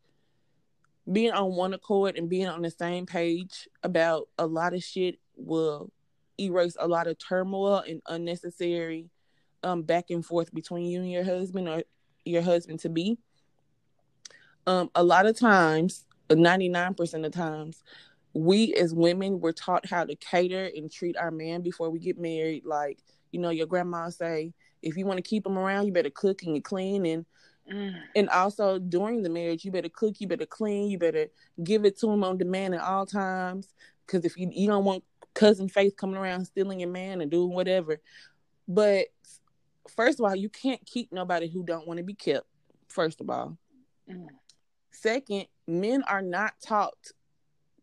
being 1.11 1.33
on 1.33 1.53
one 1.53 1.75
accord 1.75 2.17
and 2.17 2.29
being 2.29 2.47
on 2.47 2.63
the 2.63 2.71
same 2.71 3.07
page 3.07 3.69
about 3.83 4.29
a 4.39 4.47
lot 4.47 4.75
of 4.75 4.83
shit 4.83 5.19
will 5.37 5.91
erase 6.39 6.77
a 6.79 6.87
lot 6.87 7.07
of 7.07 7.19
turmoil 7.19 7.79
and 7.79 8.01
unnecessary 8.07 9.11
um, 9.63 9.83
back 9.83 10.11
and 10.11 10.25
forth 10.25 10.53
between 10.55 10.87
you 10.87 11.01
and 11.01 11.11
your 11.11 11.25
husband 11.25 11.69
or 11.69 11.83
your 12.25 12.43
husband 12.43 12.81
to 12.81 12.89
be. 12.89 13.19
Um, 14.67 14.91
a 14.95 15.03
lot 15.03 15.27
of 15.27 15.37
times, 15.37 16.05
99% 16.29 17.27
of 17.27 17.33
times, 17.33 17.83
we 18.33 18.75
as 18.75 18.95
women 18.95 19.41
were 19.41 19.53
taught 19.53 19.87
how 19.87 20.05
to 20.05 20.15
cater 20.15 20.71
and 20.75 20.91
treat 20.91 21.17
our 21.17 21.31
man 21.31 21.63
before 21.63 21.91
we 21.91 21.99
get 21.99 22.19
married. 22.19 22.65
Like, 22.65 22.99
you 23.31 23.41
know, 23.41 23.51
your 23.51 23.67
grandma 23.67 24.09
say, 24.09 24.55
if 24.81 24.97
you 24.97 25.05
want 25.05 25.19
to 25.19 25.23
keep 25.23 25.47
him 25.47 25.59
around, 25.59 25.87
you 25.87 25.93
better 25.93 26.11
cook 26.11 26.43
and 26.43 26.63
clean 26.63 27.07
and 27.07 27.27
mm. 27.71 27.95
and 28.15 28.29
also 28.31 28.79
during 28.79 29.23
the 29.23 29.31
marriage, 29.31 29.65
you 29.65 29.71
better 29.71 29.89
cook, 29.89 30.15
you 30.19 30.29
better 30.29 30.47
clean, 30.47 30.91
you 30.91 30.99
better 30.99 31.27
give 31.63 31.85
it 31.85 31.99
to 32.01 32.11
him 32.11 32.25
on 32.25 32.39
demand 32.39 32.75
at 32.75 32.81
all 32.81 33.07
times. 33.07 33.73
Because 34.07 34.25
if 34.25 34.37
you 34.37 34.49
you 34.53 34.69
don't 34.69 34.85
want 34.85 35.05
cousin 35.35 35.69
Faith 35.69 35.97
coming 35.97 36.17
around 36.17 36.45
stealing 36.45 36.81
your 36.81 36.91
man 36.91 37.21
and 37.21 37.31
doing 37.31 37.55
whatever. 37.55 38.01
But 38.69 39.07
first 39.97 40.21
of 40.21 40.27
all, 40.27 40.37
you 40.37 40.49
can't 40.49 40.85
keep 40.87 41.13
nobody 41.13 41.49
who 41.49 41.65
don't 41.65 41.87
want 41.87 41.99
to 41.99 42.05
be 42.05 42.15
kept. 42.15 42.47
First 42.89 43.21
of 43.21 43.31
all. 43.31 43.59
Mm. 44.11 44.27
Second, 44.91 45.47
men 45.67 46.03
are 46.07 46.23
not 46.23 46.55
taught 46.65 46.95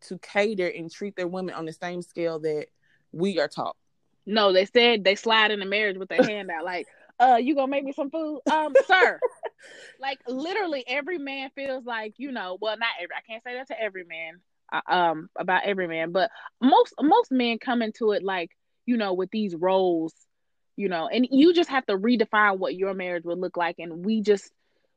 to 0.02 0.18
cater 0.18 0.68
and 0.68 0.90
treat 0.90 1.16
their 1.16 1.26
women 1.26 1.54
on 1.54 1.66
the 1.66 1.72
same 1.72 2.02
scale 2.02 2.38
that 2.40 2.66
we 3.12 3.38
are 3.38 3.48
taught. 3.48 3.76
No, 4.26 4.52
they 4.52 4.64
said 4.64 5.04
they 5.04 5.16
slide 5.16 5.50
into 5.50 5.66
marriage 5.66 5.98
with 5.98 6.08
their 6.08 6.22
hand 6.22 6.50
out, 6.50 6.64
like, 6.64 6.86
uh, 7.20 7.36
you 7.36 7.54
gonna 7.54 7.70
make 7.70 7.84
me 7.84 7.92
some 7.92 8.10
food? 8.10 8.40
Um, 8.50 8.74
sir. 8.86 9.18
like 10.00 10.18
literally 10.26 10.84
every 10.86 11.18
man 11.18 11.50
feels 11.54 11.84
like, 11.84 12.14
you 12.16 12.32
know, 12.32 12.58
well 12.60 12.76
not 12.78 12.90
every 13.00 13.14
I 13.16 13.20
can't 13.30 13.42
say 13.44 13.54
that 13.54 13.68
to 13.68 13.80
every 13.80 14.04
man. 14.04 14.40
Uh, 14.72 14.92
um, 14.92 15.28
about 15.36 15.64
every 15.64 15.88
man, 15.88 16.12
but 16.12 16.30
most 16.60 16.94
most 17.00 17.32
men 17.32 17.58
come 17.58 17.82
into 17.82 18.12
it 18.12 18.22
like, 18.22 18.50
you 18.86 18.96
know, 18.96 19.14
with 19.14 19.30
these 19.30 19.54
roles, 19.54 20.14
you 20.76 20.88
know, 20.88 21.08
and 21.08 21.26
you 21.30 21.52
just 21.52 21.70
have 21.70 21.84
to 21.86 21.98
redefine 21.98 22.58
what 22.58 22.76
your 22.76 22.94
marriage 22.94 23.24
would 23.24 23.38
look 23.38 23.56
like. 23.56 23.76
And 23.78 24.04
we 24.04 24.22
just 24.22 24.50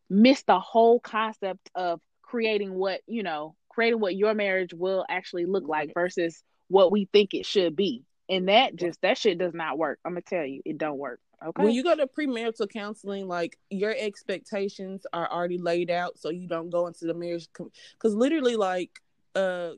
miss 0.09 0.43
the 0.43 0.59
whole 0.59 0.99
concept 0.99 1.71
of 1.75 1.99
creating 2.21 2.73
what, 2.73 3.01
you 3.07 3.23
know, 3.23 3.55
creating 3.69 3.99
what 3.99 4.15
your 4.15 4.33
marriage 4.33 4.73
will 4.73 5.05
actually 5.09 5.45
look 5.45 5.67
like 5.67 5.91
versus 5.93 6.43
what 6.67 6.91
we 6.91 7.09
think 7.11 7.33
it 7.33 7.45
should 7.45 7.75
be. 7.75 8.03
And 8.29 8.47
that 8.47 8.75
just 8.75 9.01
that 9.01 9.17
shit 9.17 9.37
does 9.37 9.53
not 9.53 9.77
work. 9.77 9.99
I'm 10.05 10.13
gonna 10.13 10.21
tell 10.21 10.45
you, 10.45 10.61
it 10.65 10.77
don't 10.77 10.97
work. 10.97 11.19
Okay. 11.45 11.63
When 11.63 11.73
you 11.73 11.83
go 11.83 11.95
to 11.95 12.07
premarital 12.07 12.69
counseling, 12.69 13.27
like 13.27 13.57
your 13.69 13.93
expectations 13.97 15.05
are 15.11 15.29
already 15.29 15.57
laid 15.57 15.91
out, 15.91 16.17
so 16.17 16.29
you 16.29 16.47
don't 16.47 16.69
go 16.69 16.87
into 16.87 17.05
the 17.05 17.13
marriage 17.13 17.47
because 17.51 18.15
literally, 18.15 18.55
like, 18.55 18.91
uh, 19.35 19.71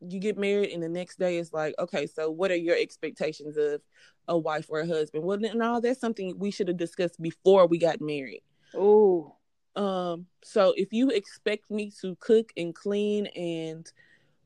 you 0.00 0.18
get 0.18 0.38
married 0.38 0.70
and 0.70 0.82
the 0.82 0.88
next 0.88 1.18
day 1.18 1.36
it's 1.36 1.52
like, 1.52 1.74
okay, 1.78 2.06
so 2.06 2.30
what 2.30 2.50
are 2.50 2.56
your 2.56 2.76
expectations 2.76 3.58
of 3.58 3.82
a 4.28 4.38
wife 4.38 4.66
or 4.70 4.80
a 4.80 4.86
husband? 4.86 5.24
Well, 5.24 5.38
no, 5.38 5.80
that's 5.80 6.00
something 6.00 6.38
we 6.38 6.50
should 6.50 6.68
have 6.68 6.78
discussed 6.78 7.20
before 7.20 7.66
we 7.66 7.76
got 7.76 8.00
married. 8.00 8.42
Oh. 8.74 9.36
Um. 9.76 10.26
So 10.42 10.72
if 10.76 10.92
you 10.92 11.10
expect 11.10 11.70
me 11.70 11.92
to 12.00 12.16
cook 12.16 12.50
and 12.56 12.74
clean 12.74 13.26
and 13.26 13.90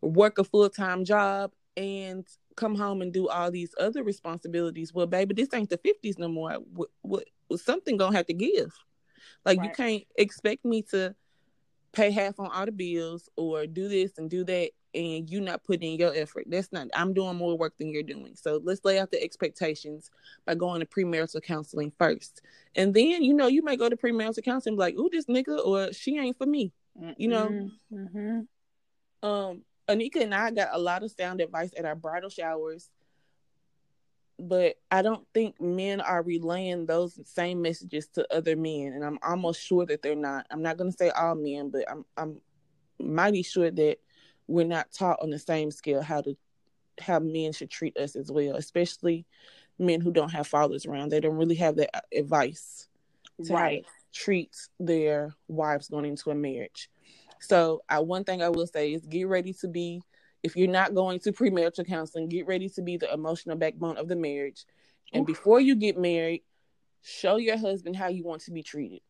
work 0.00 0.38
a 0.38 0.44
full 0.44 0.68
time 0.68 1.04
job 1.04 1.52
and 1.76 2.26
come 2.56 2.74
home 2.74 3.02
and 3.02 3.12
do 3.12 3.28
all 3.28 3.50
these 3.50 3.74
other 3.78 4.02
responsibilities. 4.02 4.92
Well, 4.94 5.06
baby, 5.06 5.34
this 5.34 5.48
ain't 5.54 5.70
the 5.70 5.78
50s 5.78 6.18
no 6.18 6.28
more. 6.28 6.54
What, 6.72 6.88
what, 7.02 7.24
something 7.56 7.96
gonna 7.96 8.16
have 8.16 8.26
to 8.26 8.34
give. 8.34 8.72
Like 9.44 9.58
right. 9.58 9.68
you 9.68 9.74
can't 9.74 10.04
expect 10.16 10.64
me 10.64 10.82
to 10.90 11.14
pay 11.92 12.10
half 12.10 12.38
on 12.40 12.50
all 12.50 12.66
the 12.66 12.72
bills 12.72 13.28
or 13.36 13.66
do 13.66 13.88
this 13.88 14.18
and 14.18 14.28
do 14.28 14.44
that 14.44 14.70
and 14.94 15.28
you 15.28 15.40
not 15.40 15.64
putting 15.64 15.92
in 15.92 15.98
your 15.98 16.14
effort. 16.14 16.44
That's 16.48 16.72
not 16.72 16.88
I'm 16.94 17.12
doing 17.14 17.36
more 17.36 17.56
work 17.56 17.76
than 17.78 17.90
you're 17.90 18.02
doing. 18.02 18.34
So 18.34 18.60
let's 18.62 18.84
lay 18.84 18.98
out 18.98 19.10
the 19.10 19.22
expectations 19.22 20.10
by 20.46 20.54
going 20.54 20.80
to 20.80 20.86
premarital 20.86 21.42
counseling 21.42 21.92
first. 21.98 22.42
And 22.76 22.94
then, 22.94 23.22
you 23.22 23.34
know, 23.34 23.46
you 23.46 23.62
may 23.62 23.76
go 23.76 23.88
to 23.88 23.96
premarital 23.96 24.44
counseling 24.44 24.76
like, 24.76 24.94
ooh, 24.94 25.10
this 25.10 25.26
nigga 25.26 25.64
or 25.64 25.92
she 25.92 26.18
ain't 26.18 26.38
for 26.38 26.46
me. 26.46 26.72
Mm-hmm. 27.00 27.12
You 27.16 27.28
know? 27.28 27.70
Mm-hmm. 27.92 29.28
Um 29.28 29.62
Anika 29.88 30.22
and 30.22 30.34
I 30.34 30.50
got 30.50 30.70
a 30.72 30.78
lot 30.78 31.02
of 31.02 31.10
sound 31.10 31.40
advice 31.40 31.70
at 31.76 31.84
our 31.84 31.94
bridal 31.94 32.30
showers, 32.30 32.90
but 34.38 34.76
I 34.90 35.02
don't 35.02 35.26
think 35.34 35.60
men 35.60 36.00
are 36.00 36.22
relaying 36.22 36.86
those 36.86 37.18
same 37.24 37.62
messages 37.62 38.08
to 38.14 38.26
other 38.34 38.56
men, 38.56 38.92
and 38.94 39.04
I'm 39.04 39.18
almost 39.22 39.60
sure 39.60 39.86
that 39.86 40.02
they're 40.02 40.14
not. 40.14 40.46
I'm 40.50 40.62
not 40.62 40.76
going 40.76 40.90
to 40.90 40.96
say 40.96 41.10
all 41.10 41.34
men, 41.34 41.70
but 41.70 41.84
I'm 41.90 42.04
I'm 42.16 42.40
mighty 42.98 43.42
sure 43.42 43.70
that 43.70 43.98
we're 44.46 44.66
not 44.66 44.92
taught 44.92 45.20
on 45.22 45.30
the 45.30 45.38
same 45.38 45.70
scale 45.70 46.02
how 46.02 46.20
to 46.22 46.36
how 47.00 47.18
men 47.18 47.52
should 47.52 47.70
treat 47.70 47.96
us 47.96 48.16
as 48.16 48.30
well, 48.30 48.56
especially 48.56 49.26
men 49.78 50.00
who 50.00 50.12
don't 50.12 50.32
have 50.32 50.46
fathers 50.46 50.86
around. 50.86 51.10
They 51.10 51.20
don't 51.20 51.36
really 51.36 51.56
have 51.56 51.76
that 51.76 52.04
advice 52.16 52.88
to 53.44 53.52
right. 53.52 53.84
treat 54.12 54.54
their 54.78 55.34
wives 55.48 55.88
going 55.88 56.04
into 56.06 56.30
a 56.30 56.34
marriage. 56.34 56.88
So, 57.44 57.82
I, 57.88 58.00
one 58.00 58.24
thing 58.24 58.42
I 58.42 58.48
will 58.48 58.66
say 58.66 58.92
is 58.92 59.06
get 59.06 59.28
ready 59.28 59.52
to 59.54 59.68
be, 59.68 60.02
if 60.42 60.56
you're 60.56 60.68
not 60.68 60.94
going 60.94 61.20
to 61.20 61.32
premarital 61.32 61.86
counseling, 61.86 62.28
get 62.28 62.46
ready 62.46 62.68
to 62.70 62.82
be 62.82 62.96
the 62.96 63.12
emotional 63.12 63.56
backbone 63.56 63.98
of 63.98 64.08
the 64.08 64.16
marriage. 64.16 64.64
And 65.12 65.26
before 65.26 65.60
you 65.60 65.76
get 65.76 65.98
married, 65.98 66.42
show 67.02 67.36
your 67.36 67.58
husband 67.58 67.96
how 67.96 68.08
you 68.08 68.24
want 68.24 68.42
to 68.42 68.50
be 68.50 68.62
treated. 68.62 69.00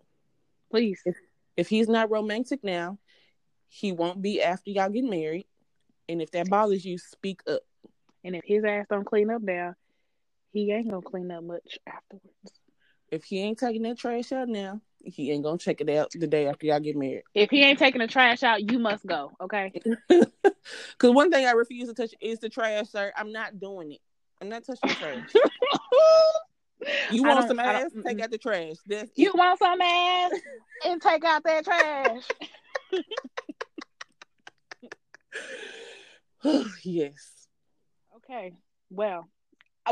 Please. 0.70 1.00
If, 1.06 1.16
if 1.56 1.68
he's 1.68 1.88
not 1.88 2.10
romantic 2.10 2.62
now, 2.62 2.98
he 3.68 3.92
won't 3.92 4.20
be 4.20 4.42
after 4.42 4.70
y'all 4.70 4.90
get 4.90 5.04
married. 5.04 5.46
And 6.08 6.20
if 6.20 6.30
that 6.32 6.50
bothers 6.50 6.84
you, 6.84 6.98
speak 6.98 7.40
up. 7.48 7.62
And 8.24 8.36
if 8.36 8.44
his 8.44 8.64
ass 8.64 8.86
don't 8.90 9.04
clean 9.04 9.30
up 9.30 9.42
now, 9.42 9.74
he 10.52 10.70
ain't 10.72 10.90
gonna 10.90 11.02
clean 11.02 11.30
up 11.30 11.44
much 11.44 11.78
afterwards. 11.86 12.60
If 13.10 13.24
he 13.24 13.40
ain't 13.40 13.58
taking 13.58 13.82
that 13.82 13.98
trash 13.98 14.32
out 14.32 14.48
now, 14.48 14.80
he 15.04 15.30
ain't 15.30 15.44
gonna 15.44 15.58
check 15.58 15.80
it 15.80 15.88
out 15.88 16.10
the 16.12 16.26
day 16.26 16.46
after 16.46 16.66
y'all 16.66 16.80
get 16.80 16.96
married. 16.96 17.22
If 17.34 17.50
he 17.50 17.62
ain't 17.62 17.78
taking 17.78 18.00
the 18.00 18.06
trash 18.06 18.42
out, 18.42 18.70
you 18.70 18.78
must 18.78 19.06
go. 19.06 19.32
Okay. 19.40 19.72
Because 20.92 21.14
one 21.14 21.30
thing 21.30 21.46
I 21.46 21.52
refuse 21.52 21.88
to 21.88 21.94
touch 21.94 22.14
is 22.20 22.38
the 22.38 22.48
trash, 22.48 22.88
sir. 22.88 23.12
I'm 23.16 23.32
not 23.32 23.60
doing 23.60 23.92
it. 23.92 24.00
I'm 24.40 24.48
not 24.48 24.64
touching 24.64 24.88
the 24.88 24.94
trash. 24.94 25.30
you 27.10 27.22
want 27.22 27.48
some 27.48 27.60
ass? 27.60 27.90
Take 28.04 28.20
out 28.22 28.30
the 28.30 28.38
trash. 28.38 28.76
That's 28.86 29.10
you 29.14 29.28
it. 29.28 29.34
want 29.36 29.58
some 29.58 29.80
ass 29.80 30.32
and 30.86 31.02
take 31.02 31.24
out 31.24 31.44
that 31.44 31.64
trash. 31.64 32.22
yes. 36.84 37.48
Okay. 38.16 38.54
Well, 38.90 39.28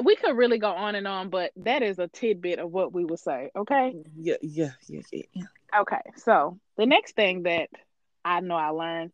we 0.01 0.17
could 0.17 0.37
really 0.37 0.59
go 0.59 0.71
on 0.71 0.95
and 0.95 1.07
on, 1.07 1.29
but 1.29 1.53
that 1.57 1.83
is 1.83 1.99
a 1.99 2.09
tidbit 2.09 2.59
of 2.59 2.71
what 2.71 2.93
we 2.93 3.05
would 3.05 3.19
say. 3.19 3.51
Okay. 3.55 3.95
Yeah, 4.17 4.37
yeah, 4.41 4.71
yeah, 4.89 5.03
yeah. 5.11 5.43
Okay. 5.79 6.01
So 6.17 6.59
the 6.77 6.87
next 6.87 7.15
thing 7.15 7.43
that 7.43 7.69
I 8.25 8.41
know 8.41 8.55
I 8.55 8.69
learned, 8.69 9.13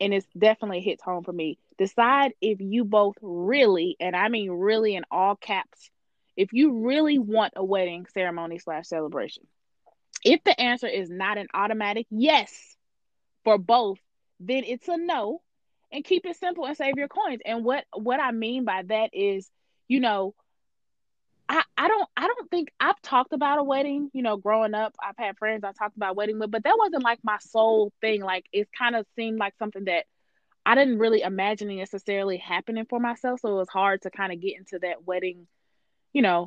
and 0.00 0.12
it's 0.12 0.26
definitely 0.36 0.80
hits 0.80 1.02
home 1.02 1.24
for 1.24 1.32
me. 1.32 1.58
Decide 1.78 2.32
if 2.40 2.60
you 2.60 2.84
both 2.84 3.16
really, 3.22 3.96
and 3.98 4.14
I 4.14 4.28
mean 4.28 4.50
really 4.50 4.94
in 4.94 5.04
all 5.10 5.36
caps, 5.36 5.90
if 6.36 6.52
you 6.52 6.84
really 6.84 7.18
want 7.18 7.54
a 7.56 7.64
wedding 7.64 8.06
ceremony 8.12 8.58
slash 8.58 8.88
celebration. 8.88 9.46
If 10.24 10.42
the 10.44 10.58
answer 10.58 10.86
is 10.86 11.10
not 11.10 11.38
an 11.38 11.48
automatic 11.54 12.06
yes 12.10 12.76
for 13.44 13.58
both, 13.58 13.98
then 14.40 14.64
it's 14.66 14.88
a 14.88 14.96
no. 14.96 15.40
And 15.92 16.04
keep 16.04 16.26
it 16.26 16.36
simple 16.36 16.66
and 16.66 16.76
save 16.76 16.96
your 16.96 17.08
coins. 17.08 17.40
And 17.44 17.64
what 17.64 17.84
what 17.92 18.18
I 18.18 18.32
mean 18.32 18.64
by 18.64 18.82
that 18.88 19.10
is 19.12 19.48
you 19.88 20.00
know, 20.00 20.34
I, 21.48 21.62
I 21.76 21.88
don't 21.88 22.08
I 22.16 22.26
don't 22.26 22.50
think 22.50 22.72
I've 22.80 23.00
talked 23.02 23.32
about 23.32 23.58
a 23.58 23.62
wedding, 23.62 24.10
you 24.14 24.22
know, 24.22 24.36
growing 24.36 24.74
up. 24.74 24.94
I've 25.02 25.16
had 25.18 25.36
friends 25.36 25.62
I 25.64 25.72
talked 25.72 25.96
about 25.96 26.16
wedding 26.16 26.38
with, 26.38 26.50
but 26.50 26.64
that 26.64 26.76
wasn't 26.78 27.04
like 27.04 27.18
my 27.22 27.38
sole 27.40 27.92
thing. 28.00 28.22
Like 28.22 28.46
it 28.52 28.68
kind 28.76 28.96
of 28.96 29.06
seemed 29.16 29.38
like 29.38 29.54
something 29.58 29.84
that 29.84 30.06
I 30.64 30.74
didn't 30.74 30.98
really 30.98 31.20
imagine 31.22 31.74
necessarily 31.76 32.38
happening 32.38 32.86
for 32.88 32.98
myself. 32.98 33.40
So 33.40 33.50
it 33.50 33.56
was 33.56 33.68
hard 33.68 34.02
to 34.02 34.10
kind 34.10 34.32
of 34.32 34.40
get 34.40 34.56
into 34.56 34.78
that 34.80 35.04
wedding, 35.04 35.46
you 36.14 36.22
know, 36.22 36.46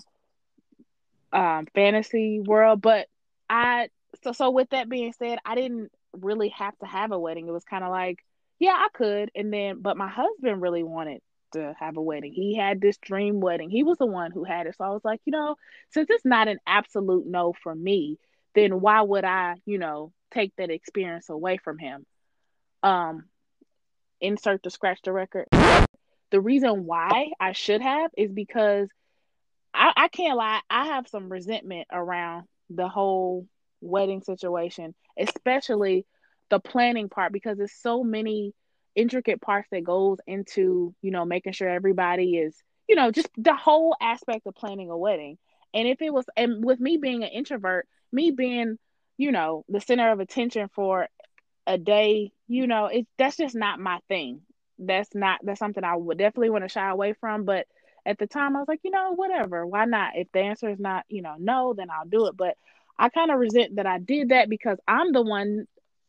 um, 1.31 1.67
fantasy 1.75 2.39
world. 2.39 2.81
But 2.81 3.07
I 3.49 3.89
so 4.23 4.31
so 4.31 4.49
with 4.49 4.71
that 4.71 4.89
being 4.89 5.13
said, 5.13 5.37
I 5.45 5.53
didn't 5.53 5.91
really 6.13 6.49
have 6.49 6.77
to 6.79 6.87
have 6.87 7.11
a 7.11 7.19
wedding. 7.19 7.47
It 7.47 7.51
was 7.51 7.65
kind 7.65 7.83
of 7.83 7.91
like, 7.91 8.19
yeah, 8.57 8.73
I 8.75 8.87
could. 8.93 9.29
And 9.35 9.53
then 9.53 9.81
but 9.81 9.95
my 9.95 10.07
husband 10.07 10.61
really 10.61 10.83
wanted 10.83 11.21
to 11.53 11.75
have 11.79 11.97
a 11.97 12.01
wedding. 12.01 12.33
He 12.33 12.55
had 12.55 12.81
this 12.81 12.97
dream 12.97 13.39
wedding. 13.39 13.69
He 13.69 13.83
was 13.83 13.97
the 13.97 14.05
one 14.05 14.31
who 14.31 14.43
had 14.43 14.67
it. 14.67 14.75
So 14.77 14.85
I 14.85 14.89
was 14.89 15.03
like, 15.03 15.21
you 15.25 15.31
know, 15.31 15.55
since 15.91 16.09
it's 16.09 16.25
not 16.25 16.47
an 16.47 16.59
absolute 16.65 17.25
no 17.25 17.53
for 17.63 17.73
me, 17.73 18.17
then 18.55 18.81
why 18.81 19.01
would 19.01 19.23
I, 19.23 19.55
you 19.65 19.77
know, 19.77 20.11
take 20.31 20.55
that 20.57 20.69
experience 20.69 21.29
away 21.29 21.57
from 21.57 21.77
him? 21.77 22.05
Um, 22.83 23.25
insert 24.19 24.63
the 24.63 24.69
scratch 24.69 24.99
the 25.03 25.13
record. 25.13 25.47
The 26.31 26.41
reason 26.41 26.85
why 26.85 27.31
I 27.39 27.53
should 27.53 27.81
have 27.81 28.11
is 28.17 28.31
because 28.31 28.89
I, 29.73 29.93
I 29.95 30.07
can't 30.07 30.37
lie, 30.37 30.61
I 30.69 30.87
have 30.87 31.07
some 31.07 31.29
resentment 31.31 31.87
around 31.91 32.47
the 32.69 32.87
whole 32.87 33.47
wedding 33.79 34.23
situation, 34.23 34.95
especially 35.17 36.05
the 36.49 36.59
planning 36.59 37.09
part 37.09 37.31
because 37.31 37.59
it's 37.59 37.81
so 37.81 38.03
many 38.03 38.53
intricate 38.97 39.39
parts 39.39 39.67
that 39.71 39.83
goes 39.83 40.17
into 40.25 40.93
you 41.01 41.11
know 41.11 41.23
making 41.23 41.53
sure 41.53 41.69
everybody 41.69 42.37
is 42.37 42.55
you 42.89 42.95
know 42.95 43.11
just 43.11 43.29
the 43.37 43.53
whole 43.55 43.95
aspect 44.01 44.45
of 44.47 44.55
planning 44.55 44.89
a 44.89 44.97
wedding. 44.97 45.37
And 45.73 45.87
if 45.87 46.01
it 46.01 46.11
was 46.11 46.25
and 46.35 46.65
with 46.65 46.79
me 46.79 46.97
being 46.97 47.23
an 47.23 47.29
introvert 47.29 47.87
me 48.11 48.31
being 48.31 48.77
you 49.17 49.31
know 49.31 49.63
the 49.69 49.79
center 49.79 50.11
of 50.11 50.19
attention 50.19 50.69
for 50.73 51.07
a 51.67 51.77
day 51.77 52.31
you 52.47 52.65
know 52.65 52.87
it 52.87 53.05
that's 53.17 53.37
just 53.37 53.55
not 53.55 53.79
my 53.79 53.99
thing. 54.07 54.41
That's 54.79 55.13
not 55.13 55.41
that's 55.43 55.59
something 55.59 55.83
i 55.83 55.95
would 55.95 56.17
definitely 56.17 56.49
want 56.49 56.63
to 56.63 56.69
shy 56.69 56.89
away 56.89 57.13
from. 57.13 57.45
But 57.45 57.67
at 58.03 58.17
the 58.17 58.25
time 58.25 58.55
i 58.55 58.59
was 58.59 58.67
like 58.67 58.81
you 58.83 58.91
know 58.91 59.13
whatever 59.13 59.65
why 59.67 59.85
not? 59.85 60.13
If 60.15 60.27
the 60.31 60.39
answer 60.39 60.69
is 60.69 60.79
not 60.79 61.05
you 61.07 61.21
know 61.21 61.35
no 61.37 61.75
then 61.77 61.89
i'll 61.91 62.09
do 62.09 62.25
it. 62.25 62.35
But 62.35 62.55
i 62.97 63.09
kind 63.09 63.29
of 63.29 63.37
resent 63.37 63.75
that 63.75 63.85
i 63.85 63.99
did 63.99 64.29
that 64.29 64.49
because 64.49 64.79
i'm 64.87 65.11
the 65.11 65.21
one 65.21 65.67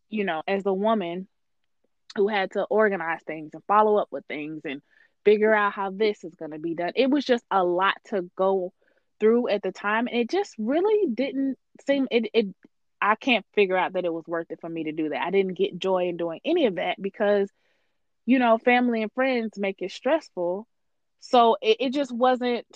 you 0.09 0.25
know 0.25 0.43
as 0.49 0.63
the 0.63 0.73
woman 0.73 1.29
who 2.17 2.29
had 2.29 2.53
to 2.53 2.65
organize 2.65 3.23
things 3.27 3.51
and 3.55 3.63
follow 3.67 3.97
up 3.97 4.09
with 4.11 4.25
things 4.27 4.63
and 4.65 4.83
figure 5.25 5.55
out 5.55 5.73
how 5.73 5.91
this 5.91 6.25
is 6.25 6.35
going 6.35 6.53
to 6.53 6.59
be 6.59 6.75
done. 6.75 6.93
It 6.97 7.11
was 7.11 7.25
just 7.25 7.45
a 7.51 7.65
lot 7.65 7.95
to 8.07 8.31
go 8.37 8.73
through 9.21 9.49
at 9.49 9.63
the 9.63 9.73
time 9.73 10.07
and 10.07 10.17
it 10.17 10.31
just 10.31 10.55
really 10.59 11.09
didn't 11.13 11.57
seem 11.87 12.07
it 12.11 12.31
it 12.33 12.47
I 13.01 13.15
can't 13.15 13.45
figure 13.55 13.77
out 13.77 13.93
that 13.93 14.05
it 14.05 14.13
was 14.13 14.27
worth 14.27 14.51
it 14.51 14.61
for 14.61 14.69
me 14.69 14.85
to 14.85 14.93
do 14.93 15.11
that. 15.11 15.23
I 15.23 15.31
didn't 15.31 15.55
get 15.55 15.79
joy 15.79 16.09
in 16.09 16.17
doing 16.17 16.41
any 16.45 16.67
of 16.67 16.77
that 16.77 17.01
because 17.01 17.51
you 18.29 18.39
know, 18.39 18.59
family 18.59 19.03
and 19.03 19.11
friends 19.13 19.59
make 19.59 19.81
it 19.81 19.91
stressful. 19.91 20.69
So 21.21 21.57
it, 21.63 21.79
it 21.81 21.93
just 21.95 22.13
wasn't 22.13 22.67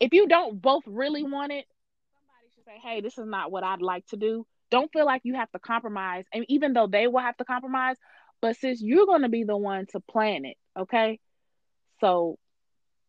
if 0.00 0.12
you 0.12 0.28
don't 0.28 0.60
both 0.60 0.82
really 0.86 1.22
want 1.22 1.50
it, 1.50 1.64
somebody 2.12 2.48
should 2.54 2.64
say, 2.66 2.78
"Hey, 2.82 3.00
this 3.00 3.16
is 3.16 3.26
not 3.26 3.50
what 3.50 3.64
I'd 3.64 3.80
like 3.80 4.06
to 4.08 4.16
do." 4.18 4.46
Don't 4.70 4.92
feel 4.92 5.06
like 5.06 5.22
you 5.24 5.34
have 5.34 5.50
to 5.52 5.58
compromise, 5.58 6.24
and 6.32 6.44
even 6.48 6.72
though 6.72 6.86
they 6.86 7.06
will 7.06 7.20
have 7.20 7.36
to 7.38 7.44
compromise, 7.44 7.96
but 8.40 8.56
since 8.56 8.80
you're 8.82 9.06
going 9.06 9.22
to 9.22 9.28
be 9.28 9.44
the 9.44 9.56
one 9.56 9.86
to 9.86 10.00
plan 10.00 10.44
it, 10.44 10.56
okay? 10.78 11.18
So 12.00 12.38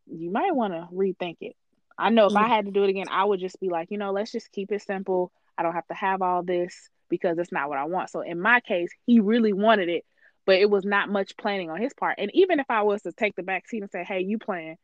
you 0.07 0.31
might 0.31 0.55
want 0.55 0.73
to 0.73 0.87
rethink 0.93 1.37
it. 1.41 1.55
I 1.97 2.09
know 2.09 2.27
if 2.27 2.35
I 2.35 2.47
had 2.47 2.65
to 2.65 2.71
do 2.71 2.83
it 2.83 2.89
again, 2.89 3.07
I 3.09 3.25
would 3.25 3.39
just 3.39 3.59
be 3.59 3.69
like, 3.69 3.91
you 3.91 3.97
know, 3.97 4.11
let's 4.11 4.31
just 4.31 4.51
keep 4.51 4.71
it 4.71 4.81
simple. 4.81 5.31
I 5.57 5.63
don't 5.63 5.73
have 5.73 5.87
to 5.87 5.93
have 5.93 6.21
all 6.21 6.43
this 6.43 6.89
because 7.09 7.37
it's 7.37 7.51
not 7.51 7.69
what 7.69 7.77
I 7.77 7.85
want. 7.85 8.09
So 8.09 8.21
in 8.21 8.39
my 8.39 8.61
case, 8.61 8.89
he 9.05 9.19
really 9.19 9.53
wanted 9.53 9.89
it, 9.89 10.05
but 10.45 10.55
it 10.55 10.69
was 10.69 10.85
not 10.85 11.09
much 11.09 11.35
planning 11.37 11.69
on 11.69 11.81
his 11.81 11.93
part. 11.93 12.15
And 12.17 12.31
even 12.33 12.59
if 12.59 12.67
I 12.69 12.83
was 12.83 13.01
to 13.01 13.11
take 13.11 13.35
the 13.35 13.43
back 13.43 13.67
seat 13.67 13.81
and 13.81 13.91
say, 13.91 14.03
"Hey, 14.03 14.21
you 14.21 14.39
plan," 14.39 14.77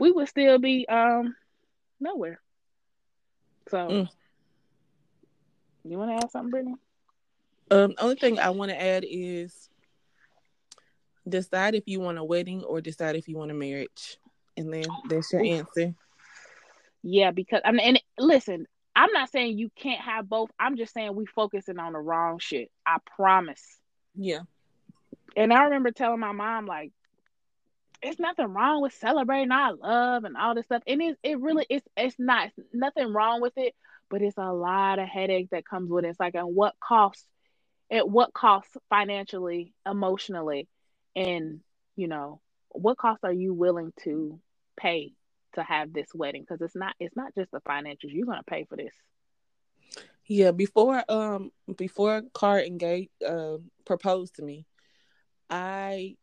we 0.00 0.10
would 0.10 0.28
still 0.28 0.58
be 0.58 0.88
um 0.88 1.34
nowhere. 2.00 2.40
So, 3.68 3.76
mm. 3.76 4.08
You 5.84 5.98
want 5.98 6.10
to 6.10 6.24
add 6.24 6.30
something, 6.30 6.50
Brittany? 6.50 6.74
Um, 7.70 7.94
only 7.98 8.16
thing 8.16 8.38
I 8.38 8.50
want 8.50 8.70
to 8.70 8.80
add 8.80 9.04
is 9.08 9.68
decide 11.28 11.74
if 11.74 11.84
you 11.86 12.00
want 12.00 12.18
a 12.18 12.24
wedding 12.24 12.62
or 12.64 12.80
decide 12.80 13.16
if 13.16 13.28
you 13.28 13.36
want 13.36 13.50
a 13.50 13.54
marriage, 13.54 14.18
and 14.56 14.72
then 14.72 14.84
that's 15.08 15.32
your 15.32 15.44
answer. 15.44 15.94
Yeah, 17.02 17.30
because 17.30 17.60
I 17.64 17.72
mean, 17.72 17.80
and 17.80 18.00
listen, 18.18 18.66
I'm 18.96 19.12
not 19.12 19.30
saying 19.30 19.58
you 19.58 19.70
can't 19.76 20.00
have 20.00 20.28
both. 20.28 20.50
I'm 20.58 20.76
just 20.76 20.94
saying 20.94 21.14
we 21.14 21.26
focusing 21.26 21.78
on 21.78 21.92
the 21.92 21.98
wrong 21.98 22.38
shit. 22.38 22.70
I 22.86 22.98
promise. 23.16 23.62
Yeah. 24.14 24.40
And 25.36 25.52
I 25.52 25.64
remember 25.64 25.90
telling 25.90 26.20
my 26.20 26.32
mom 26.32 26.66
like, 26.66 26.92
it's 28.02 28.20
nothing 28.20 28.46
wrong 28.46 28.82
with 28.82 28.92
celebrating 28.94 29.50
our 29.50 29.74
love 29.74 30.24
and 30.24 30.36
all 30.36 30.54
this 30.54 30.66
stuff. 30.66 30.82
And 30.86 31.02
it 31.02 31.18
it 31.22 31.40
really 31.40 31.66
it's 31.68 31.86
it's 31.96 32.16
not 32.18 32.50
it's 32.56 32.68
nothing 32.72 33.12
wrong 33.12 33.40
with 33.40 33.54
it, 33.56 33.74
but 34.10 34.22
it's 34.22 34.38
a 34.38 34.52
lot 34.52 34.98
of 34.98 35.08
headache 35.08 35.50
that 35.50 35.66
comes 35.66 35.90
with 35.90 36.04
it. 36.04 36.08
It's 36.08 36.20
like 36.20 36.34
at 36.34 36.48
what 36.48 36.74
cost? 36.80 37.24
At 37.90 38.08
what 38.08 38.32
cost 38.32 38.68
financially, 38.88 39.74
emotionally, 39.86 40.68
and 41.14 41.60
you 41.96 42.08
know 42.08 42.40
what 42.70 42.98
cost 42.98 43.20
are 43.24 43.32
you 43.32 43.54
willing 43.54 43.92
to 44.02 44.40
pay 44.76 45.12
to 45.54 45.62
have 45.62 45.92
this 45.92 46.08
wedding? 46.14 46.42
Because 46.42 46.60
it's 46.60 46.76
not 46.76 46.94
it's 46.98 47.16
not 47.16 47.34
just 47.34 47.50
the 47.52 47.60
financials. 47.60 48.12
You're 48.12 48.26
gonna 48.26 48.42
pay 48.42 48.64
for 48.68 48.76
this. 48.76 48.94
Yeah, 50.26 50.52
before 50.52 51.04
um 51.08 51.50
before 51.76 52.22
Car 52.32 52.58
and 52.58 52.78
Gate 52.80 53.10
uh, 53.26 53.58
proposed 53.84 54.36
to 54.36 54.42
me, 54.42 54.66
I 55.50 56.16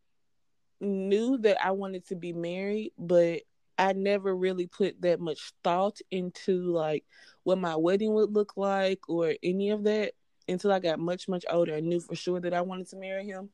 knew 0.80 1.38
that 1.38 1.64
I 1.64 1.70
wanted 1.70 2.06
to 2.08 2.16
be 2.16 2.32
married, 2.32 2.92
but 2.98 3.42
I 3.78 3.92
never 3.92 4.34
really 4.34 4.66
put 4.66 5.00
that 5.02 5.20
much 5.20 5.52
thought 5.64 5.98
into 6.10 6.72
like 6.72 7.04
what 7.42 7.58
my 7.58 7.76
wedding 7.76 8.14
would 8.14 8.32
look 8.32 8.56
like 8.56 9.08
or 9.08 9.34
any 9.42 9.70
of 9.70 9.84
that 9.84 10.12
until 10.48 10.72
I 10.72 10.78
got 10.78 10.98
much 10.98 11.28
much 11.28 11.44
older 11.50 11.74
and 11.74 11.88
knew 11.88 12.00
for 12.00 12.14
sure 12.14 12.40
that 12.40 12.54
I 12.54 12.60
wanted 12.60 12.88
to 12.90 12.96
marry 12.96 13.24
him. 13.24 13.50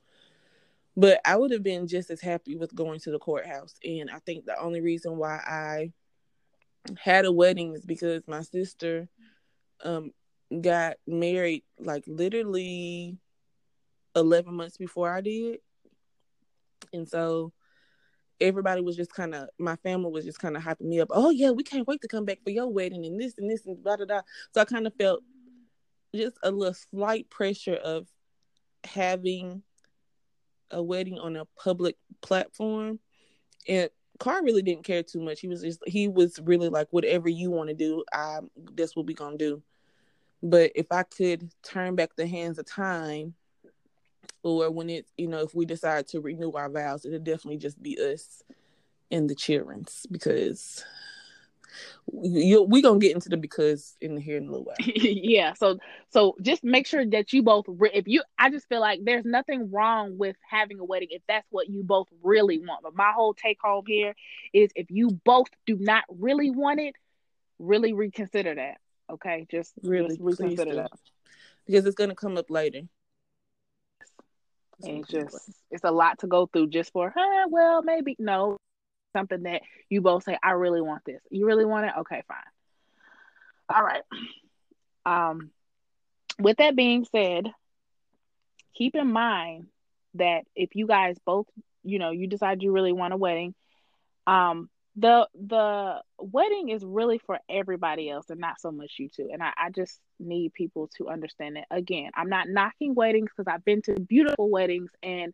But 0.96 1.20
I 1.24 1.36
would 1.36 1.52
have 1.52 1.62
been 1.62 1.86
just 1.86 2.10
as 2.10 2.20
happy 2.20 2.56
with 2.56 2.74
going 2.74 2.98
to 3.00 3.12
the 3.12 3.20
courthouse. 3.20 3.76
And 3.84 4.10
I 4.10 4.18
think 4.18 4.44
the 4.44 4.58
only 4.60 4.80
reason 4.80 5.16
why 5.16 5.36
I 5.36 5.92
had 6.98 7.24
a 7.24 7.32
wedding 7.32 7.74
is 7.74 7.84
because 7.84 8.26
my 8.26 8.42
sister 8.42 9.08
um, 9.84 10.12
got 10.60 10.96
married 11.06 11.62
like 11.78 12.04
literally 12.06 13.18
11 14.16 14.54
months 14.54 14.76
before 14.76 15.12
I 15.12 15.20
did. 15.20 15.58
And 16.92 17.08
so 17.08 17.52
everybody 18.40 18.80
was 18.80 18.96
just 18.96 19.12
kind 19.12 19.34
of, 19.34 19.48
my 19.58 19.76
family 19.76 20.10
was 20.10 20.24
just 20.24 20.38
kind 20.38 20.56
of 20.56 20.62
hyping 20.62 20.82
me 20.86 21.00
up. 21.00 21.08
Oh, 21.10 21.30
yeah, 21.30 21.50
we 21.50 21.62
can't 21.62 21.86
wait 21.86 22.00
to 22.02 22.08
come 22.08 22.24
back 22.24 22.38
for 22.44 22.50
your 22.50 22.68
wedding 22.68 23.04
and 23.06 23.20
this 23.20 23.38
and 23.38 23.50
this 23.50 23.66
and 23.66 23.82
blah, 23.82 23.96
blah, 23.96 24.06
blah. 24.06 24.22
So 24.54 24.60
I 24.60 24.64
kind 24.64 24.86
of 24.86 24.94
felt 24.94 25.22
just 26.14 26.38
a 26.42 26.50
little 26.50 26.74
slight 26.74 27.28
pressure 27.30 27.74
of 27.74 28.06
having 28.84 29.62
a 30.70 30.82
wedding 30.82 31.18
on 31.18 31.36
a 31.36 31.44
public 31.56 31.96
platform, 32.20 32.98
and 33.66 33.90
Car 34.18 34.42
really 34.42 34.62
didn't 34.62 34.84
care 34.84 35.02
too 35.02 35.20
much. 35.20 35.40
He 35.40 35.48
was 35.48 35.62
just 35.62 35.80
he 35.86 36.08
was 36.08 36.38
really 36.42 36.68
like, 36.68 36.88
whatever 36.90 37.28
you 37.28 37.50
want 37.50 37.68
to 37.68 37.74
do, 37.74 38.04
I 38.12 38.40
that's 38.74 38.96
what 38.96 39.06
we 39.06 39.14
gonna 39.14 39.36
do. 39.36 39.62
But 40.42 40.72
if 40.74 40.86
I 40.90 41.02
could 41.02 41.50
turn 41.62 41.94
back 41.94 42.10
the 42.16 42.26
hands 42.26 42.58
of 42.58 42.66
time, 42.66 43.34
or 44.42 44.70
when 44.70 44.90
it 44.90 45.06
you 45.16 45.26
know 45.26 45.40
if 45.40 45.54
we 45.54 45.66
decide 45.66 46.06
to 46.08 46.20
renew 46.20 46.52
our 46.52 46.70
vows, 46.70 47.04
it'll 47.04 47.18
definitely 47.18 47.58
just 47.58 47.82
be 47.82 47.98
us 47.98 48.42
and 49.10 49.28
the 49.28 49.34
childrens 49.34 50.06
because 50.10 50.84
you 52.22 52.62
we 52.62 52.80
gonna 52.82 52.98
get 52.98 53.14
into 53.14 53.28
the 53.28 53.36
because 53.36 53.96
in 54.00 54.16
here 54.16 54.36
in 54.36 54.44
a 54.44 54.50
little 54.50 54.64
while. 54.64 54.76
yeah. 54.80 55.52
So 55.54 55.78
so 56.10 56.36
just 56.40 56.64
make 56.64 56.86
sure 56.86 57.04
that 57.06 57.32
you 57.32 57.42
both 57.42 57.66
if 57.68 58.08
you 58.08 58.22
I 58.38 58.50
just 58.50 58.68
feel 58.68 58.80
like 58.80 59.00
there's 59.04 59.24
nothing 59.24 59.70
wrong 59.70 60.16
with 60.18 60.36
having 60.48 60.80
a 60.80 60.84
wedding 60.84 61.08
if 61.10 61.22
that's 61.28 61.46
what 61.50 61.68
you 61.68 61.82
both 61.82 62.08
really 62.22 62.58
want. 62.58 62.82
But 62.82 62.94
my 62.94 63.12
whole 63.14 63.34
take 63.34 63.58
home 63.60 63.84
here 63.86 64.14
is 64.52 64.70
if 64.74 64.90
you 64.90 65.10
both 65.24 65.48
do 65.66 65.76
not 65.78 66.04
really 66.08 66.50
want 66.50 66.80
it, 66.80 66.96
really 67.58 67.92
reconsider 67.92 68.54
that. 68.54 68.78
Okay, 69.10 69.46
just 69.50 69.72
really 69.82 70.16
just 70.16 70.20
reconsider 70.20 70.74
that 70.76 70.92
because 71.66 71.84
it's 71.84 71.96
gonna 71.96 72.14
come 72.14 72.36
up 72.36 72.50
later. 72.50 72.82
And 74.82 75.06
just 75.08 75.36
it's 75.70 75.84
a 75.84 75.90
lot 75.90 76.20
to 76.20 76.26
go 76.26 76.46
through 76.46 76.68
just 76.68 76.92
for 76.92 77.12
huh, 77.14 77.46
well 77.50 77.82
maybe 77.82 78.14
no 78.18 78.58
something 79.16 79.42
that 79.44 79.62
you 79.88 80.00
both 80.00 80.24
say, 80.24 80.38
I 80.42 80.52
really 80.52 80.80
want 80.80 81.04
this. 81.04 81.20
You 81.30 81.46
really 81.46 81.64
want 81.64 81.86
it? 81.86 81.92
Okay, 82.00 82.22
fine. 82.28 82.36
All 83.74 83.82
right. 83.82 84.02
Um, 85.04 85.50
with 86.38 86.58
that 86.58 86.76
being 86.76 87.06
said, 87.10 87.48
keep 88.74 88.94
in 88.94 89.10
mind 89.10 89.66
that 90.14 90.44
if 90.54 90.74
you 90.74 90.86
guys 90.86 91.16
both, 91.24 91.46
you 91.82 91.98
know, 91.98 92.10
you 92.10 92.26
decide 92.26 92.62
you 92.62 92.72
really 92.72 92.92
want 92.92 93.14
a 93.14 93.16
wedding, 93.16 93.54
um, 94.26 94.68
the 94.98 95.28
the 95.34 96.02
wedding 96.18 96.70
is 96.70 96.84
really 96.84 97.18
for 97.18 97.38
everybody 97.48 98.10
else 98.10 98.30
and 98.30 98.40
not 98.40 98.60
so 98.60 98.72
much 98.72 98.94
you 98.98 99.08
two. 99.08 99.28
And 99.32 99.42
I, 99.42 99.52
I 99.56 99.70
just 99.70 100.00
need 100.18 100.52
people 100.54 100.90
to 100.96 101.08
understand 101.08 101.56
it. 101.56 101.64
Again, 101.70 102.10
I'm 102.14 102.28
not 102.28 102.48
knocking 102.48 102.94
weddings 102.94 103.30
because 103.34 103.50
I've 103.52 103.64
been 103.64 103.82
to 103.82 104.00
beautiful 104.00 104.50
weddings 104.50 104.90
and 105.02 105.32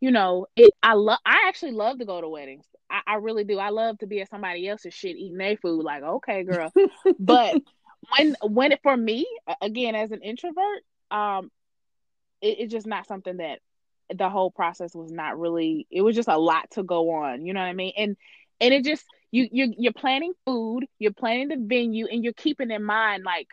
you 0.00 0.10
know, 0.10 0.46
it 0.56 0.74
I 0.82 0.92
love 0.92 1.18
I 1.24 1.46
actually 1.48 1.72
love 1.72 1.98
to 1.98 2.04
go 2.04 2.20
to 2.20 2.28
weddings. 2.28 2.66
I, 2.90 3.00
I 3.06 3.14
really 3.16 3.44
do. 3.44 3.58
I 3.58 3.70
love 3.70 3.98
to 3.98 4.06
be 4.06 4.20
at 4.20 4.28
somebody 4.28 4.68
else's 4.68 4.92
shit 4.92 5.16
eating 5.16 5.38
their 5.38 5.56
food. 5.56 5.82
Like, 5.82 6.02
okay, 6.02 6.44
girl. 6.44 6.70
but 7.18 7.56
when 8.18 8.36
when 8.42 8.72
it 8.72 8.80
for 8.82 8.94
me, 8.94 9.26
again, 9.62 9.94
as 9.94 10.10
an 10.12 10.20
introvert, 10.20 10.82
um, 11.10 11.50
it, 12.42 12.58
it's 12.60 12.72
just 12.72 12.86
not 12.86 13.06
something 13.06 13.38
that 13.38 13.60
the 14.14 14.28
whole 14.28 14.50
process 14.50 14.94
was 14.94 15.10
not 15.10 15.38
really 15.38 15.86
it 15.90 16.02
was 16.02 16.14
just 16.14 16.28
a 16.28 16.38
lot 16.38 16.70
to 16.70 16.84
go 16.84 17.10
on 17.10 17.44
you 17.44 17.52
know 17.52 17.58
what 17.58 17.66
i 17.66 17.72
mean 17.72 17.92
and 17.96 18.16
and 18.60 18.74
it 18.74 18.84
just 18.84 19.04
you 19.30 19.48
you 19.50 19.74
you're 19.78 19.92
planning 19.92 20.32
food 20.44 20.84
you're 20.98 21.12
planning 21.12 21.48
the 21.48 21.56
venue 21.58 22.06
and 22.06 22.24
you're 22.24 22.32
keeping 22.32 22.70
in 22.70 22.82
mind 22.82 23.24
like 23.24 23.48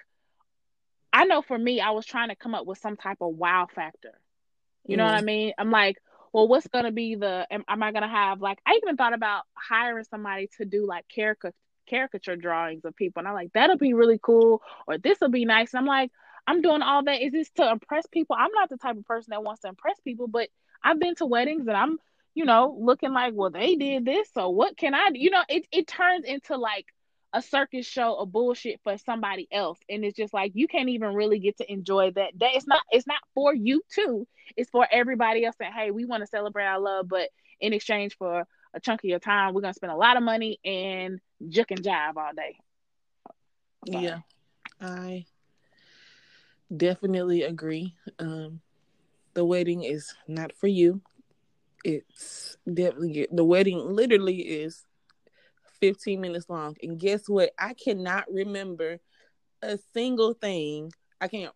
i 1.12 1.26
know 1.26 1.42
for 1.42 1.58
me 1.58 1.82
i 1.82 1.92
was 1.92 2.06
trying 2.06 2.30
to 2.30 2.36
come 2.36 2.56
up 2.56 2.66
with 2.66 2.78
some 2.78 2.96
type 2.96 3.18
of 3.22 3.36
wow 3.36 3.68
factor 3.74 4.20
you 4.86 4.98
know 4.98 5.06
what 5.06 5.16
i 5.16 5.22
mm. 5.22 5.26
mean 5.26 5.54
i'm 5.58 5.72
like 5.72 5.98
well, 6.34 6.48
what's 6.48 6.68
going 6.68 6.86
to 6.86 6.92
be 6.92 7.16
the, 7.16 7.48
am, 7.52 7.64
am 7.68 7.84
I 7.84 7.92
going 7.92 8.02
to 8.02 8.10
have 8.10 8.42
like, 8.42 8.58
I 8.66 8.80
even 8.82 8.98
thought 8.98 9.14
about 9.14 9.44
hiring 9.54 10.04
somebody 10.04 10.50
to 10.58 10.66
do 10.66 10.86
like 10.88 11.06
caricature, 11.08 11.54
caricature 11.88 12.36
drawings 12.36 12.84
of 12.86 12.96
people. 12.96 13.20
And 13.20 13.28
I'm 13.28 13.36
like, 13.36 13.54
that'll 13.54 13.78
be 13.78 13.94
really 13.94 14.20
cool. 14.22 14.62
Or 14.88 14.98
this 14.98 15.20
will 15.22 15.30
be 15.30 15.46
nice. 15.46 15.74
And 15.74 15.80
I'm 15.80 15.86
like, 15.86 16.12
I'm 16.48 16.62
doing 16.62 16.82
all 16.82 17.04
that. 17.04 17.22
Is 17.22 17.32
this 17.32 17.50
to 17.58 17.70
impress 17.70 18.08
people? 18.08 18.36
I'm 18.38 18.52
not 18.52 18.70
the 18.70 18.78
type 18.78 18.98
of 18.98 19.06
person 19.06 19.30
that 19.30 19.44
wants 19.44 19.62
to 19.62 19.68
impress 19.68 20.00
people, 20.00 20.28
but 20.28 20.50
I've 20.84 21.00
been 21.00 21.16
to 21.16 21.26
weddings 21.28 21.68
and 21.68 21.78
I'm, 21.78 22.00
you 22.34 22.46
know, 22.46 22.78
looking 22.80 23.14
like, 23.14 23.34
well, 23.36 23.52
they 23.52 23.76
did 23.76 24.06
this. 24.06 24.30
So 24.34 24.50
what 24.50 24.78
can 24.78 24.94
I 24.94 25.10
do? 25.12 25.20
You 25.20 25.30
know, 25.30 25.44
it, 25.48 25.66
it 25.72 25.88
turns 25.88 26.26
into 26.26 26.58
like, 26.58 26.88
a 27.34 27.42
circus 27.42 27.86
show 27.86 28.16
of 28.16 28.32
bullshit 28.32 28.80
for 28.84 28.96
somebody 29.00 29.48
else 29.52 29.80
and 29.90 30.06
it's 30.06 30.16
just 30.16 30.34
like 30.34 30.52
you 30.54 30.68
can't 30.68 30.90
even 30.90 31.16
really 31.16 31.40
get 31.40 31.58
to 31.58 31.72
enjoy 31.72 32.12
that. 32.12 32.38
Day 32.38 32.52
it's 32.54 32.68
not 32.68 32.82
it's 32.92 33.08
not 33.08 33.20
for 33.34 33.54
you 33.54 33.82
too. 33.90 34.28
It's 34.56 34.70
for 34.70 34.88
everybody 34.90 35.44
else 35.44 35.56
saying 35.58 35.74
hey 35.76 35.92
we 35.92 36.06
want 36.06 36.22
to 36.22 36.28
celebrate 36.28 36.66
our 36.66 36.80
love 36.80 37.10
but 37.10 37.30
in 37.60 37.74
exchange 37.74 38.16
for 38.18 38.46
a 38.76 38.80
chunk 38.80 39.04
of 39.04 39.10
your 39.10 39.20
time 39.20 39.54
we're 39.54 39.62
gonna 39.62 39.74
spend 39.74 39.92
a 39.92 39.98
lot 39.98 40.16
of 40.16 40.24
money 40.24 40.60
and 40.64 41.20
juke 41.50 41.72
and 41.72 41.82
jive 41.82 42.18
all 42.18 42.34
day. 42.36 42.56
Yeah 43.86 44.20
i 44.80 45.26
definitely 46.76 47.42
agree. 47.42 47.96
Um 48.20 48.62
the 49.34 49.44
wedding 49.44 49.84
is 49.84 50.14
not 50.28 50.54
for 50.56 50.68
you 50.68 51.02
it's 51.84 52.58
definitely 52.72 53.28
the 53.32 53.44
wedding 53.44 53.80
literally 53.80 54.40
is 54.40 54.86
15 55.82 56.22
minutes 56.22 56.50
long. 56.50 56.76
And 56.82 57.00
guess 57.00 57.28
what? 57.28 57.52
I 57.60 57.74
cannot 57.74 58.26
remember 58.32 59.00
a 59.62 59.78
single 59.94 60.34
thing. 60.34 60.92
I 61.20 61.28
can't 61.28 61.54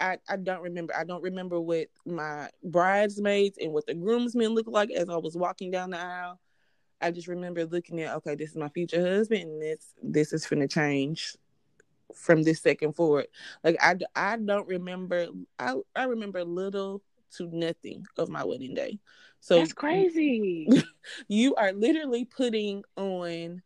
I, 0.00 0.18
I 0.28 0.36
don't 0.36 0.62
remember. 0.62 0.94
I 0.96 1.04
don't 1.04 1.22
remember 1.22 1.60
what 1.60 1.88
my 2.06 2.48
bridesmaids 2.62 3.58
and 3.60 3.72
what 3.72 3.86
the 3.86 3.94
groomsmen 3.94 4.54
looked 4.54 4.68
like 4.68 4.90
as 4.90 5.08
I 5.08 5.16
was 5.16 5.36
walking 5.36 5.70
down 5.70 5.90
the 5.90 5.98
aisle. 5.98 6.38
I 7.00 7.10
just 7.10 7.28
remember 7.28 7.64
looking 7.64 8.00
at, 8.00 8.14
okay, 8.16 8.34
this 8.34 8.50
is 8.50 8.56
my 8.56 8.68
future 8.68 9.00
husband, 9.00 9.42
and 9.42 9.62
this 9.62 9.94
this 10.02 10.32
is 10.32 10.46
gonna 10.46 10.68
change 10.68 11.36
from 12.14 12.42
this 12.42 12.60
second 12.60 12.94
forward. 12.94 13.26
Like 13.62 13.76
I, 13.80 13.96
I 14.14 14.36
don't 14.36 14.68
remember. 14.68 15.28
I 15.58 15.74
I 15.94 16.04
remember 16.04 16.44
little 16.44 17.02
to 17.36 17.48
nothing 17.52 18.06
of 18.16 18.28
my 18.28 18.44
wedding 18.44 18.74
day. 18.74 18.98
So 19.40 19.58
That's 19.58 19.72
crazy. 19.72 20.68
you 21.28 21.54
are 21.54 21.72
literally 21.72 22.24
putting 22.24 22.84
on 22.96 23.62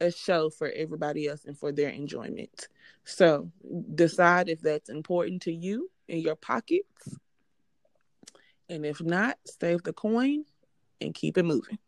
a 0.00 0.12
show 0.12 0.50
for 0.50 0.70
everybody 0.70 1.26
else 1.26 1.44
and 1.44 1.58
for 1.58 1.72
their 1.72 1.88
enjoyment. 1.88 2.68
So 3.04 3.50
decide 3.94 4.48
if 4.48 4.60
that's 4.60 4.88
important 4.88 5.42
to 5.42 5.52
you 5.52 5.90
in 6.08 6.18
your 6.20 6.36
pockets. 6.36 7.18
And 8.68 8.84
if 8.84 9.00
not, 9.00 9.38
save 9.60 9.82
the 9.82 9.92
coin 9.92 10.44
and 11.00 11.14
keep 11.14 11.38
it 11.38 11.44
moving. 11.44 11.78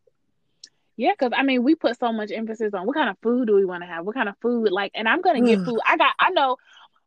Yeah, 0.96 1.12
because 1.18 1.32
I 1.34 1.42
mean, 1.42 1.62
we 1.62 1.74
put 1.74 1.98
so 1.98 2.12
much 2.12 2.30
emphasis 2.30 2.74
on 2.74 2.86
what 2.86 2.94
kind 2.94 3.08
of 3.08 3.16
food 3.22 3.46
do 3.46 3.54
we 3.54 3.64
want 3.64 3.82
to 3.82 3.86
have, 3.86 4.04
what 4.04 4.14
kind 4.14 4.28
of 4.28 4.34
food, 4.42 4.70
like, 4.70 4.92
and 4.94 5.08
I'm 5.08 5.22
gonna 5.22 5.40
get 5.40 5.58
food. 5.64 5.78
I 5.86 5.96
got, 5.96 6.12
I 6.18 6.28
know, 6.30 6.56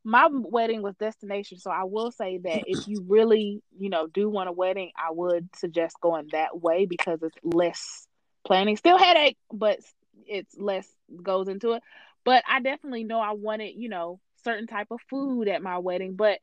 my 0.04 0.28
wedding 0.32 0.82
was 0.82 0.96
destination, 0.96 1.60
so 1.60 1.72
I 1.72 1.84
will 1.84 2.12
say 2.12 2.40
that 2.44 2.64
if 2.66 2.80
you 2.86 3.06
really, 3.08 3.62
you 3.78 3.90
know, 3.90 4.08
do 4.08 4.30
want 4.30 4.50
a 4.50 4.52
wedding, 4.52 4.92
I 4.98 5.12
would 5.12 5.50
suggest 5.56 6.00
going 6.02 6.30
that 6.32 6.60
way 6.60 6.86
because 6.86 7.22
it's 7.24 7.38
less 7.44 8.08
planning, 8.46 8.78
still 8.78 8.98
headache, 8.98 9.38
but 9.52 9.80
it's 10.28 10.58
less 10.58 10.88
goes 11.22 11.48
into 11.48 11.74
it. 11.74 11.84
But 12.26 12.44
I 12.48 12.60
definitely 12.62 13.04
know 13.04 13.20
I 13.20 13.32
wanted, 13.32 13.76
you 13.76 13.90
know, 13.90 14.20
certain 14.44 14.68
type 14.68 14.88
of 14.92 15.00
food 15.10 15.48
at 15.48 15.62
my 15.62 15.78
wedding. 15.78 16.16
But 16.16 16.40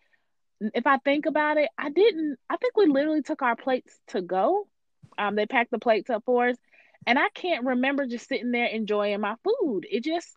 if 0.60 0.86
I 0.86 0.98
think 0.98 1.26
about 1.26 1.56
it, 1.56 1.68
I 1.78 1.90
didn't. 1.90 2.38
I 2.48 2.56
think 2.56 2.76
we 2.76 2.86
literally 2.86 3.22
took 3.22 3.42
our 3.42 3.56
plates 3.56 3.98
to 4.08 4.22
go. 4.22 4.68
Um, 5.18 5.34
they 5.34 5.46
packed 5.46 5.70
the 5.70 5.78
plates 5.78 6.10
up 6.10 6.22
for 6.24 6.48
us, 6.48 6.56
and 7.06 7.18
I 7.18 7.28
can't 7.34 7.66
remember 7.66 8.06
just 8.06 8.28
sitting 8.28 8.52
there 8.52 8.66
enjoying 8.66 9.20
my 9.20 9.34
food. 9.44 9.86
It 9.90 10.04
just 10.04 10.28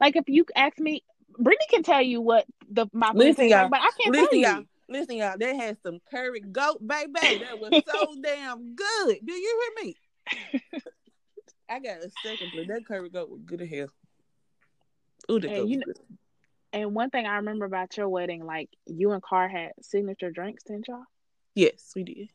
like 0.00 0.16
if 0.16 0.28
you 0.28 0.44
ask 0.54 0.78
me, 0.78 1.02
Brittany 1.42 1.66
can 1.70 1.82
tell 1.82 2.02
you 2.02 2.20
what 2.20 2.44
the 2.70 2.86
my 2.92 3.12
listen, 3.12 3.48
y'all, 3.48 3.68
but 3.68 3.80
I 3.80 3.90
can't 4.00 4.12
listen, 4.14 4.26
tell 4.28 4.38
you. 4.38 4.46
y'all. 4.46 4.64
Listen, 4.88 5.16
y'all, 5.16 5.36
they 5.38 5.56
had 5.56 5.76
some 5.84 5.98
curry 6.10 6.40
goat, 6.40 6.84
baby. 6.86 7.12
That 7.14 7.58
was 7.60 7.70
so 7.92 8.16
damn 8.22 8.74
good. 8.74 9.18
Do 9.24 9.32
you 9.32 9.72
hear 9.76 9.84
me? 9.84 9.96
I 11.68 11.78
got 11.78 11.98
a 11.98 12.10
second 12.24 12.50
plate. 12.52 12.68
That 12.68 12.84
curry 12.86 13.08
goat 13.08 13.30
was 13.30 13.40
good 13.46 13.62
as 13.62 13.68
hell. 13.68 13.86
Ooh, 15.30 15.38
the 15.38 15.48
And 15.48 15.56
goat 15.58 15.68
you 15.68 15.78
was 15.78 15.86
know- 15.86 15.92
good. 15.94 15.96
And 16.72 16.94
one 16.94 17.10
thing 17.10 17.26
I 17.26 17.36
remember 17.36 17.64
about 17.64 17.96
your 17.96 18.08
wedding, 18.08 18.44
like 18.46 18.68
you 18.86 19.10
and 19.10 19.20
Car 19.20 19.48
had 19.48 19.72
signature 19.82 20.30
drinks, 20.30 20.62
didn't 20.62 20.86
y'all? 20.86 21.02
Yes, 21.56 21.90
we 21.96 22.04
did. 22.04 22.28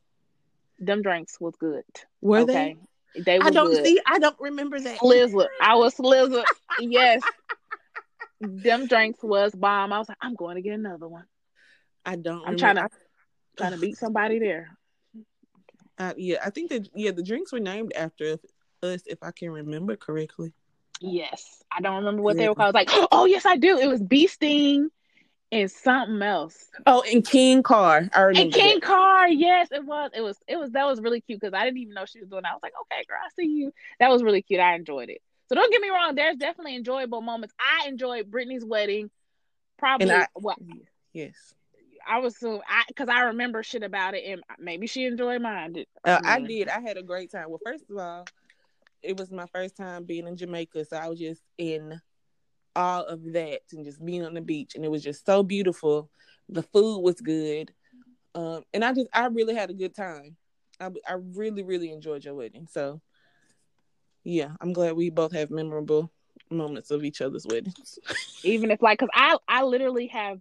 Them 0.78 1.02
drinks 1.02 1.40
was 1.40 1.56
good. 1.56 1.86
Were 2.20 2.40
okay. 2.40 2.76
They 3.18 3.40
I 3.40 3.46
were 3.46 3.52
don't 3.52 3.72
good. 3.72 3.86
see. 3.86 4.02
I 4.06 4.20
don't 4.20 4.36
remember 4.42 4.78
that. 4.78 4.98
Slizzle. 5.00 5.48
I 5.62 5.76
was 5.76 5.96
Slizzle. 5.96 6.44
yes. 6.82 7.22
Them 8.42 8.88
drinks 8.88 9.24
was 9.24 9.54
bomb. 9.54 9.94
I 9.94 10.00
was 10.00 10.10
like, 10.10 10.18
I'm 10.22 10.36
going 10.36 10.56
to 10.56 10.62
get 10.62 10.74
another 10.74 11.08
one. 11.08 11.26
I 12.06 12.16
don't. 12.16 12.40
I'm 12.40 12.56
remember. 12.56 12.60
trying 12.60 12.76
to 12.76 12.90
trying 13.58 13.72
to 13.72 13.78
beat 13.78 13.98
somebody 13.98 14.40
there. 14.40 14.78
I, 15.98 16.14
yeah, 16.18 16.38
I 16.44 16.50
think 16.50 16.70
that 16.72 16.90
yeah, 16.94 17.12
the 17.12 17.24
drinks 17.24 17.52
were 17.54 17.60
named 17.60 17.94
after 17.96 18.38
us, 18.84 19.02
if 19.06 19.20
I 19.22 19.32
can 19.32 19.52
remember 19.52 19.96
correctly. 19.96 20.54
Yes. 21.00 21.64
I 21.72 21.82
don't 21.82 21.98
remember 21.98 22.22
what 22.22 22.38
they 22.38 22.48
were 22.48 22.56
called. 22.56 22.76
I 22.76 22.84
was 22.84 22.88
like, 22.88 23.08
oh 23.12 23.26
yes, 23.26 23.46
I 23.46 23.58
do. 23.58 23.78
It 23.78 23.88
was 23.88 24.02
Bee 24.02 24.28
Sting 24.28 24.90
and 25.52 25.72
something 25.72 26.22
else. 26.22 26.70
Oh, 26.86 27.04
and 27.10 27.26
King 27.26 27.64
Car. 27.64 28.10
I 28.14 28.22
remember. 28.22 28.42
And 28.42 28.54
King 28.54 28.82
Car, 28.82 29.28
yes, 29.28 29.70
it 29.72 29.86
was. 29.86 30.12
It 30.14 30.22
was. 30.22 30.38
It 30.48 30.58
was. 30.58 30.72
That 30.72 30.86
was 30.86 31.02
really 31.02 31.22
cute 31.22 31.40
because 31.40 31.54
I 31.54 31.64
didn't 31.64 31.80
even 31.80 31.94
know 31.94 32.06
she 32.06 32.20
was 32.20 32.30
doing. 32.30 32.44
That. 32.44 32.52
I 32.52 32.54
was 32.54 32.64
like, 32.64 32.74
okay, 32.84 33.04
girl, 33.08 33.18
I 33.24 33.30
see 33.36 33.48
you. 33.48 33.72
That 34.00 34.10
was 34.10 34.24
really 34.24 34.42
cute. 34.42 34.60
I 34.60 34.76
enjoyed 34.76 35.10
it. 35.10 35.22
So 35.48 35.56
don't 35.56 35.72
get 35.72 35.82
me 35.82 35.90
wrong. 35.90 36.16
There's 36.16 36.38
definitely 36.38 36.76
enjoyable 36.76 37.22
moments. 37.22 37.54
I 37.60 37.88
enjoyed 37.88 38.32
Brittany's 38.32 38.66
wedding. 38.66 39.10
Probably. 39.78 40.12
I- 40.12 40.28
well. 40.36 40.58
Yes. 41.14 41.54
I 42.08 42.20
was 42.20 42.38
so 42.38 42.62
I 42.68 42.84
because 42.88 43.10
I 43.10 43.22
remember 43.22 43.64
shit 43.64 43.82
about 43.82 44.14
it, 44.14 44.26
and 44.26 44.44
maybe 44.60 44.86
she 44.86 45.06
enjoyed 45.06 45.42
mine. 45.42 45.86
Uh, 46.04 46.20
I 46.24 46.40
did. 46.40 46.70
I 46.70 46.80
had 46.80 46.98
a 46.98 47.04
great 47.04 47.32
time. 47.32 47.50
Well, 47.50 47.62
first 47.66 47.86
of 47.90 47.98
all, 47.98 48.26
it 49.02 49.18
was 49.18 49.32
my 49.32 49.48
first 49.48 49.76
time 49.76 50.04
being 50.04 50.28
in 50.28 50.38
Jamaica, 50.38 50.86
so 50.86 50.98
I 50.98 51.08
was 51.08 51.20
just 51.20 51.42
in 51.58 52.00
all 52.76 53.06
of 53.06 53.24
that 53.34 53.62
and 53.72 53.86
just 53.86 54.04
being 54.06 54.24
on 54.24 54.34
the 54.34 54.42
beach, 54.42 54.76
and 54.76 54.86
it 54.86 54.92
was 54.92 55.04
just 55.04 55.26
so 55.26 55.42
beautiful. 55.42 56.10
The 56.50 56.62
food 56.62 57.00
was 57.00 57.20
good, 57.22 57.74
um, 58.36 58.64
and 58.74 58.86
I 58.86 58.94
just 58.94 59.08
I 59.14 59.26
really 59.28 59.56
had 59.56 59.72
a 59.72 59.74
good 59.74 59.96
time. 59.96 60.36
I 60.80 60.92
I 61.08 61.14
really 61.14 61.64
really 61.64 61.92
enjoyed 61.92 62.24
your 62.24 62.36
wedding. 62.36 62.68
So, 62.70 63.02
yeah, 64.26 64.50
I'm 64.60 64.74
glad 64.74 64.96
we 64.96 65.10
both 65.10 65.32
have 65.34 65.52
memorable 65.52 66.12
moments 66.50 66.92
of 66.92 67.06
each 67.06 67.22
other's 67.22 67.46
weddings. 67.46 68.00
even 68.44 68.72
if 68.72 68.82
like 68.82 69.00
because 69.00 69.12
I 69.14 69.38
I 69.48 69.64
literally 69.64 70.08
have 70.08 70.40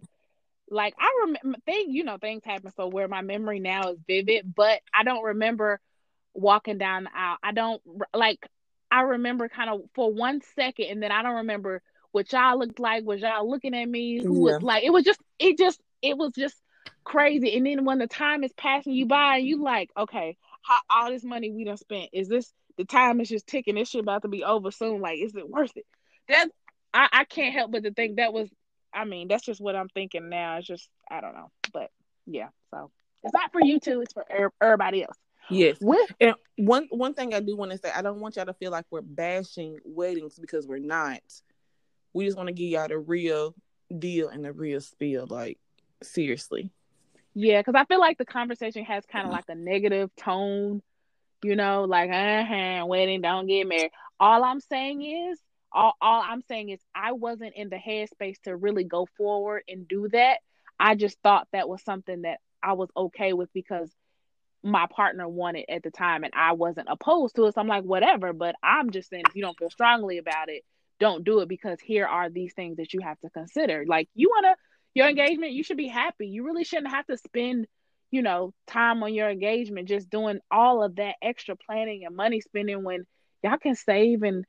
like 0.69 0.95
I 0.99 1.25
remember 1.25 1.59
thing 1.65 1.91
you 1.91 2.03
know 2.03 2.17
things 2.17 2.43
happen 2.43 2.71
so 2.75 2.87
where 2.87 3.07
my 3.07 3.21
memory 3.21 3.59
now 3.59 3.91
is 3.91 3.99
vivid, 4.07 4.53
but 4.53 4.81
I 4.93 5.03
don't 5.03 5.23
remember 5.23 5.79
walking 6.33 6.77
down 6.77 7.05
the 7.05 7.11
aisle. 7.15 7.37
I 7.43 7.51
don't 7.51 7.81
like 8.13 8.47
I 8.91 9.01
remember 9.01 9.49
kind 9.49 9.69
of 9.69 9.81
for 9.93 10.11
one 10.11 10.41
second, 10.55 10.85
and 10.85 11.03
then 11.03 11.11
I 11.11 11.21
don't 11.21 11.37
remember 11.37 11.81
what 12.11 12.31
y'all 12.33 12.57
looked 12.57 12.79
like. 12.79 13.05
Was 13.05 13.21
y'all 13.21 13.49
looking 13.49 13.75
at 13.75 13.87
me? 13.87 14.21
Who 14.21 14.41
was 14.41 14.61
like? 14.61 14.83
It 14.83 14.91
was 14.91 15.03
just 15.03 15.19
it 15.37 15.57
just 15.57 15.79
it 16.01 16.17
was 16.17 16.31
just 16.35 16.55
crazy. 17.03 17.55
And 17.55 17.65
then 17.65 17.85
when 17.85 17.99
the 17.99 18.07
time 18.07 18.43
is 18.43 18.53
passing 18.53 18.93
you 18.93 19.05
by, 19.05 19.37
you 19.37 19.61
like 19.61 19.91
okay, 19.95 20.37
how, 20.63 20.79
all 20.89 21.11
this 21.11 21.23
money 21.23 21.51
we 21.51 21.65
done 21.65 21.77
spent 21.77 22.09
is 22.13 22.27
this 22.27 22.51
the 22.77 22.85
time 22.85 23.21
is 23.21 23.29
just 23.29 23.47
ticking. 23.47 23.75
This 23.75 23.89
shit 23.89 24.01
about 24.01 24.23
to 24.23 24.27
be 24.27 24.43
over 24.43 24.71
soon. 24.71 25.01
Like, 25.01 25.19
is 25.19 25.35
it 25.35 25.49
worth 25.49 25.75
it? 25.75 25.85
That 26.29 26.47
I, 26.93 27.09
I 27.11 27.23
can't 27.25 27.53
help 27.53 27.71
but 27.71 27.83
to 27.83 27.91
think 27.93 28.17
that 28.17 28.33
was 28.33 28.49
I 28.93 29.03
mean, 29.05 29.27
that's 29.27 29.43
just 29.43 29.59
what 29.61 29.75
I'm 29.75 29.89
thinking 29.89 30.29
now. 30.29 30.57
It's 30.57 30.67
just 30.67 30.89
I 31.11 31.21
don't 31.21 31.35
know. 31.35 31.51
But 31.73 31.91
yeah, 32.25 32.47
so 32.71 32.91
it's 33.23 33.33
not 33.33 33.51
for 33.51 33.61
you 33.61 33.79
two, 33.79 34.01
it's 34.01 34.13
for 34.13 34.25
er- 34.31 34.53
everybody 34.61 35.03
else. 35.03 35.17
Yes. 35.49 35.77
With 35.79 36.11
And 36.19 36.35
one 36.57 36.87
one 36.89 37.13
thing 37.13 37.33
I 37.33 37.39
do 37.39 37.55
want 37.55 37.71
to 37.71 37.77
say, 37.77 37.91
I 37.93 38.01
don't 38.01 38.19
want 38.19 38.35
y'all 38.35 38.45
to 38.45 38.53
feel 38.53 38.71
like 38.71 38.85
we're 38.89 39.01
bashing 39.01 39.77
weddings 39.83 40.39
because 40.39 40.65
we're 40.65 40.79
not. 40.79 41.21
We 42.13 42.25
just 42.25 42.37
want 42.37 42.47
to 42.47 42.53
give 42.53 42.69
y'all 42.69 42.87
the 42.87 42.97
real 42.97 43.53
deal 43.99 44.29
and 44.29 44.43
the 44.43 44.53
real 44.53 44.81
spiel. 44.81 45.27
Like 45.29 45.59
seriously. 46.01 46.71
yeah, 47.33 47.59
because 47.59 47.75
I 47.75 47.85
feel 47.85 47.99
like 47.99 48.17
the 48.17 48.25
conversation 48.25 48.85
has 48.85 49.05
kind 49.05 49.27
of 49.27 49.33
like 49.33 49.45
a 49.49 49.55
negative 49.55 50.09
tone, 50.15 50.81
you 51.45 51.55
know, 51.55 51.85
like 51.85 52.09
uh-huh, 52.09 52.85
wedding, 52.85 53.21
don't 53.21 53.47
get 53.47 53.67
married. 53.67 53.91
All 54.19 54.43
I'm 54.43 54.59
saying 54.59 55.01
is 55.01 55.39
all, 55.71 55.93
all 56.01 56.23
I'm 56.25 56.41
saying 56.47 56.69
is 56.69 56.79
I 56.95 57.11
wasn't 57.11 57.55
in 57.55 57.69
the 57.69 57.75
headspace 57.75 58.41
to 58.43 58.55
really 58.55 58.85
go 58.85 59.07
forward 59.17 59.63
and 59.67 59.87
do 59.87 60.07
that. 60.09 60.37
I 60.79 60.95
just 60.95 61.17
thought 61.21 61.47
that 61.51 61.69
was 61.69 61.83
something 61.83 62.23
that 62.23 62.39
I 62.63 62.73
was 62.73 62.89
okay 62.95 63.33
with 63.33 63.49
because 63.53 63.91
my 64.63 64.87
partner 64.89 65.27
wanted 65.29 65.65
at 65.69 65.83
the 65.83 65.91
time 65.91 66.23
and 66.23 66.33
I 66.35 66.53
wasn't 66.53 66.87
opposed 66.89 67.35
to 67.35 67.45
it. 67.45 67.53
So 67.53 67.61
I'm 67.61 67.67
like, 67.67 67.83
whatever. 67.83 68.33
But 68.33 68.55
I'm 68.63 68.89
just 68.89 69.09
saying, 69.09 69.23
if 69.27 69.35
you 69.35 69.43
don't 69.43 69.57
feel 69.57 69.69
strongly 69.69 70.17
about 70.17 70.49
it, 70.49 70.63
don't 70.99 71.23
do 71.23 71.41
it 71.41 71.49
because 71.49 71.79
here 71.79 72.07
are 72.07 72.29
these 72.29 72.53
things 72.53 72.77
that 72.77 72.93
you 72.93 73.01
have 73.01 73.19
to 73.19 73.29
consider. 73.29 73.85
Like, 73.87 74.09
you 74.15 74.29
want 74.29 74.45
to, 74.45 74.55
your 74.95 75.07
engagement, 75.07 75.51
you 75.51 75.63
should 75.63 75.77
be 75.77 75.87
happy. 75.87 76.27
You 76.27 76.45
really 76.45 76.63
shouldn't 76.63 76.91
have 76.91 77.05
to 77.07 77.17
spend, 77.17 77.67
you 78.15 78.21
know, 78.21 78.53
time 78.65 79.03
on 79.03 79.13
your 79.13 79.29
engagement 79.29 79.89
just 79.89 80.09
doing 80.09 80.39
all 80.49 80.81
of 80.81 80.95
that 80.95 81.15
extra 81.21 81.57
planning 81.57 82.05
and 82.05 82.15
money 82.15 82.39
spending 82.39 82.81
when 82.81 83.05
y'all 83.43 83.57
can 83.57 83.75
save 83.75 84.23
and, 84.23 84.45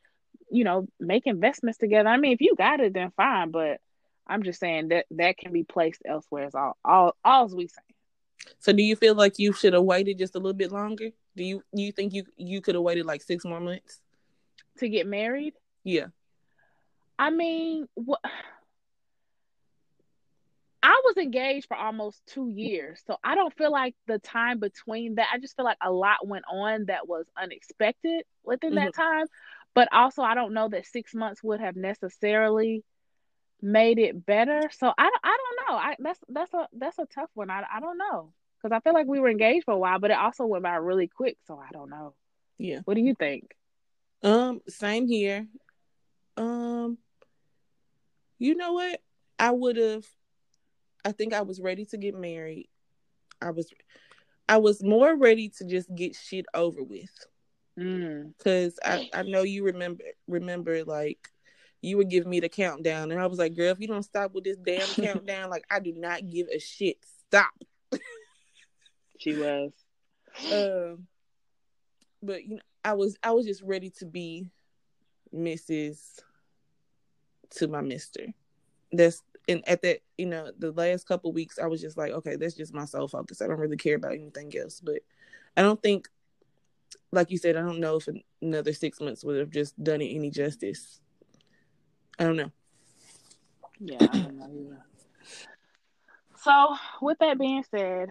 you 0.49 0.63
know, 0.63 0.87
make 1.01 1.27
investments 1.27 1.77
together. 1.77 2.09
I 2.09 2.17
mean, 2.17 2.31
if 2.31 2.41
you 2.41 2.55
got 2.57 2.79
it, 2.79 2.95
then 2.95 3.11
fine. 3.17 3.51
But 3.51 3.81
I'm 4.25 4.45
just 4.45 4.61
saying 4.61 4.91
that 4.91 5.07
that 5.11 5.37
can 5.37 5.53
be 5.53 5.65
placed 5.65 6.01
elsewhere. 6.07 6.47
Is 6.47 6.55
all, 6.55 6.77
all, 6.85 7.17
all's 7.25 7.57
we 7.57 7.67
saying. 7.67 8.55
So 8.61 8.73
do 8.73 8.85
you 8.85 8.95
feel 8.95 9.17
like 9.17 9.41
you 9.41 9.53
should 9.53 9.73
have 9.73 9.83
waited 9.83 10.17
just 10.17 10.37
a 10.37 10.39
little 10.39 10.53
bit 10.53 10.71
longer? 10.71 11.11
Do 11.37 11.43
you 11.43 11.65
you 11.73 11.91
think 11.91 12.15
you 12.15 12.23
you 12.37 12.61
could 12.61 12.77
have 12.77 12.85
waited 12.85 13.05
like 13.05 13.21
six 13.21 13.45
more 13.45 13.59
months? 13.59 14.01
To 14.79 14.89
get 14.89 15.09
married, 15.09 15.55
Yeah. 15.83 16.07
I 17.19 17.31
mean, 17.31 17.89
what? 17.95 18.21
I 20.87 21.01
was 21.05 21.17
engaged 21.17 21.67
for 21.67 21.77
almost 21.77 22.23
two 22.29 22.49
years, 22.49 23.03
so 23.09 23.17
I 23.25 23.35
don't 23.35 23.53
feel 23.53 23.73
like 23.73 23.97
the 24.07 24.21
time 24.21 24.61
between 24.61 25.17
that. 25.17 25.27
I 25.35 25.41
just 25.41 25.57
feel 25.57 25.65
like 25.65 25.79
a 25.83 25.91
lot 25.91 26.25
went 26.25 26.45
on 26.49 26.85
that 26.85 27.09
was 27.09 27.27
unexpected 27.37 28.23
within 28.45 28.77
that 28.77 28.95
time. 28.95 29.27
But 29.75 29.89
also, 29.93 30.23
I 30.23 30.37
don't 30.37 30.55
know 30.55 30.69
that 30.69 30.87
six 30.87 31.13
months 31.13 31.43
would 31.43 31.59
have 31.59 31.75
necessarily 31.75 32.85
made 33.61 33.99
it 33.99 34.25
better. 34.25 34.71
So 34.79 34.87
I, 34.97 35.11
I 35.25 35.37
don't 35.37 35.69
know. 35.69 35.77
I 35.77 35.97
that's 35.99 36.21
that's 36.29 36.55
a 36.55 36.69
that's 36.73 36.99
a 37.01 37.07
tough 37.07 37.31
one. 37.35 37.51
I 37.51 37.65
I 37.75 37.81
don't 37.81 37.99
know 37.99 38.33
because 38.63 38.73
I 38.73 38.79
feel 38.79 38.95
like 38.95 39.09
we 39.09 39.19
were 39.19 39.29
engaged 39.29 39.65
for 39.65 39.75
a 39.75 39.79
while, 39.79 39.99
but 39.99 40.13
it 40.13 40.19
also 40.19 40.47
went 40.47 40.63
by 40.63 40.77
really 40.77 41.09
quick. 41.09 41.37
So 41.49 41.59
I 41.59 41.73
don't 41.73 41.91
know. 41.91 42.15
Yeah. 42.59 42.83
What 42.85 42.95
do 42.95 43.01
you 43.01 43.17
think? 43.17 43.57
Um, 44.23 44.61
same 44.69 45.09
here. 45.09 45.49
Um, 46.37 46.99
you 48.39 48.55
know 48.55 48.75
what? 48.75 49.01
I 49.37 49.51
would 49.51 49.79
have. 49.79 50.07
I 51.07 51.13
think 51.13 51.33
I 51.33 51.43
was 51.43 51.61
ready 51.61 51.85
to 51.87 51.97
get 51.97 52.19
married. 52.19 52.69
I 53.41 53.51
was, 53.51 53.73
I 54.49 54.59
was 54.59 54.83
more 54.83 55.17
ready 55.17 55.49
to 55.59 55.65
just 55.65 55.95
get 55.95 56.17
shit 56.17 56.47
over 56.53 56.83
with. 56.83 57.11
Mm. 57.79 58.33
Cause 58.43 58.79
I, 58.85 59.09
I 59.15 59.23
know 59.23 59.43
you 59.43 59.65
remember 59.65 60.03
remember 60.27 60.83
like 60.85 61.29
you 61.83 61.99
would 61.99 62.09
give 62.09 62.27
me 62.27 62.41
the 62.41 62.49
countdown 62.49 63.13
and 63.13 63.21
I 63.21 63.27
was 63.27 63.39
like, 63.39 63.55
girl, 63.55 63.71
if 63.71 63.81
you 63.81 63.87
don't 63.87 64.03
stop 64.03 64.33
with 64.33 64.45
this 64.45 64.57
damn 64.57 64.89
countdown, 64.95 65.51
like 65.51 65.65
I 65.71 65.79
do 65.79 65.93
not 65.95 66.29
give 66.29 66.49
a 66.49 66.59
shit. 66.59 66.99
Stop. 67.29 67.53
She 69.19 69.35
was. 69.35 69.73
Um 70.53 71.07
but 72.23 72.45
you 72.45 72.57
know, 72.57 72.63
I 72.85 72.93
was 72.93 73.17
I 73.23 73.31
was 73.31 73.47
just 73.47 73.63
ready 73.63 73.91
to 73.99 74.05
be 74.05 74.51
Mrs. 75.35 76.21
to 77.53 77.69
my 77.69 77.81
Mister. 77.81 78.27
That's 78.93 79.23
and 79.49 79.67
at 79.69 79.83
that, 79.83 80.01
you 80.19 80.27
know, 80.27 80.51
the 80.59 80.73
last 80.73 81.07
couple 81.07 81.33
weeks 81.33 81.59
I 81.59 81.67
was 81.67 81.81
just 81.81 81.97
like, 81.97 82.13
okay, 82.13 82.37
that's 82.37 82.55
just 82.55 82.75
my 82.75 82.85
sole 82.85 83.09
focus. 83.09 83.41
I 83.41 83.47
don't 83.47 83.59
really 83.59 83.77
care 83.77 83.97
about 83.97 84.15
anything 84.15 84.57
else. 84.57 84.81
But 84.81 85.01
I 85.57 85.63
don't 85.63 85.83
think 85.83 86.09
like 87.13 87.31
you 87.31 87.39
said, 87.39 87.57
I 87.57 87.61
don't 87.61 87.81
know 87.81 87.97
if 87.97 88.09
another 88.43 88.73
six 88.73 89.01
months 89.01 89.25
would 89.25 89.39
have 89.39 89.51
just 89.51 89.83
done 89.83 90.01
it 90.01 90.15
any 90.15 90.31
justice. 90.31 91.01
I 92.19 92.25
don't 92.25 92.37
know. 92.37 92.51
Yeah, 93.81 94.03
I 94.03 94.07
don't 94.07 94.39
know 94.39 94.49
either. 94.51 94.85
So, 96.43 96.77
with 97.03 97.19
that 97.21 97.39
being 97.39 97.65
said, 97.71 98.09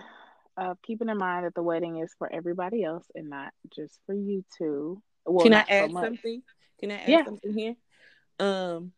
uh, 0.58 0.76
keeping 0.84 1.10
in 1.10 1.18
mind 1.18 1.46
that 1.46 1.56
the 1.56 1.64
wedding 1.64 2.00
is 2.00 2.14
for 2.18 2.32
everybody 2.32 2.84
else 2.84 3.06
and 3.16 3.30
not 3.30 3.52
just 3.76 4.00
for 4.06 4.14
you 4.14 4.44
two. 4.58 5.02
Well, 5.26 5.44
Can 5.44 5.54
I 5.54 5.62
so 5.62 5.66
add 5.70 5.92
something? 5.92 6.42
Can 6.80 6.92
I 6.92 6.96
add 6.96 7.10
Yeah. 7.10 7.24
something 7.26 7.54
here? 7.54 7.76
Um, 8.40 8.92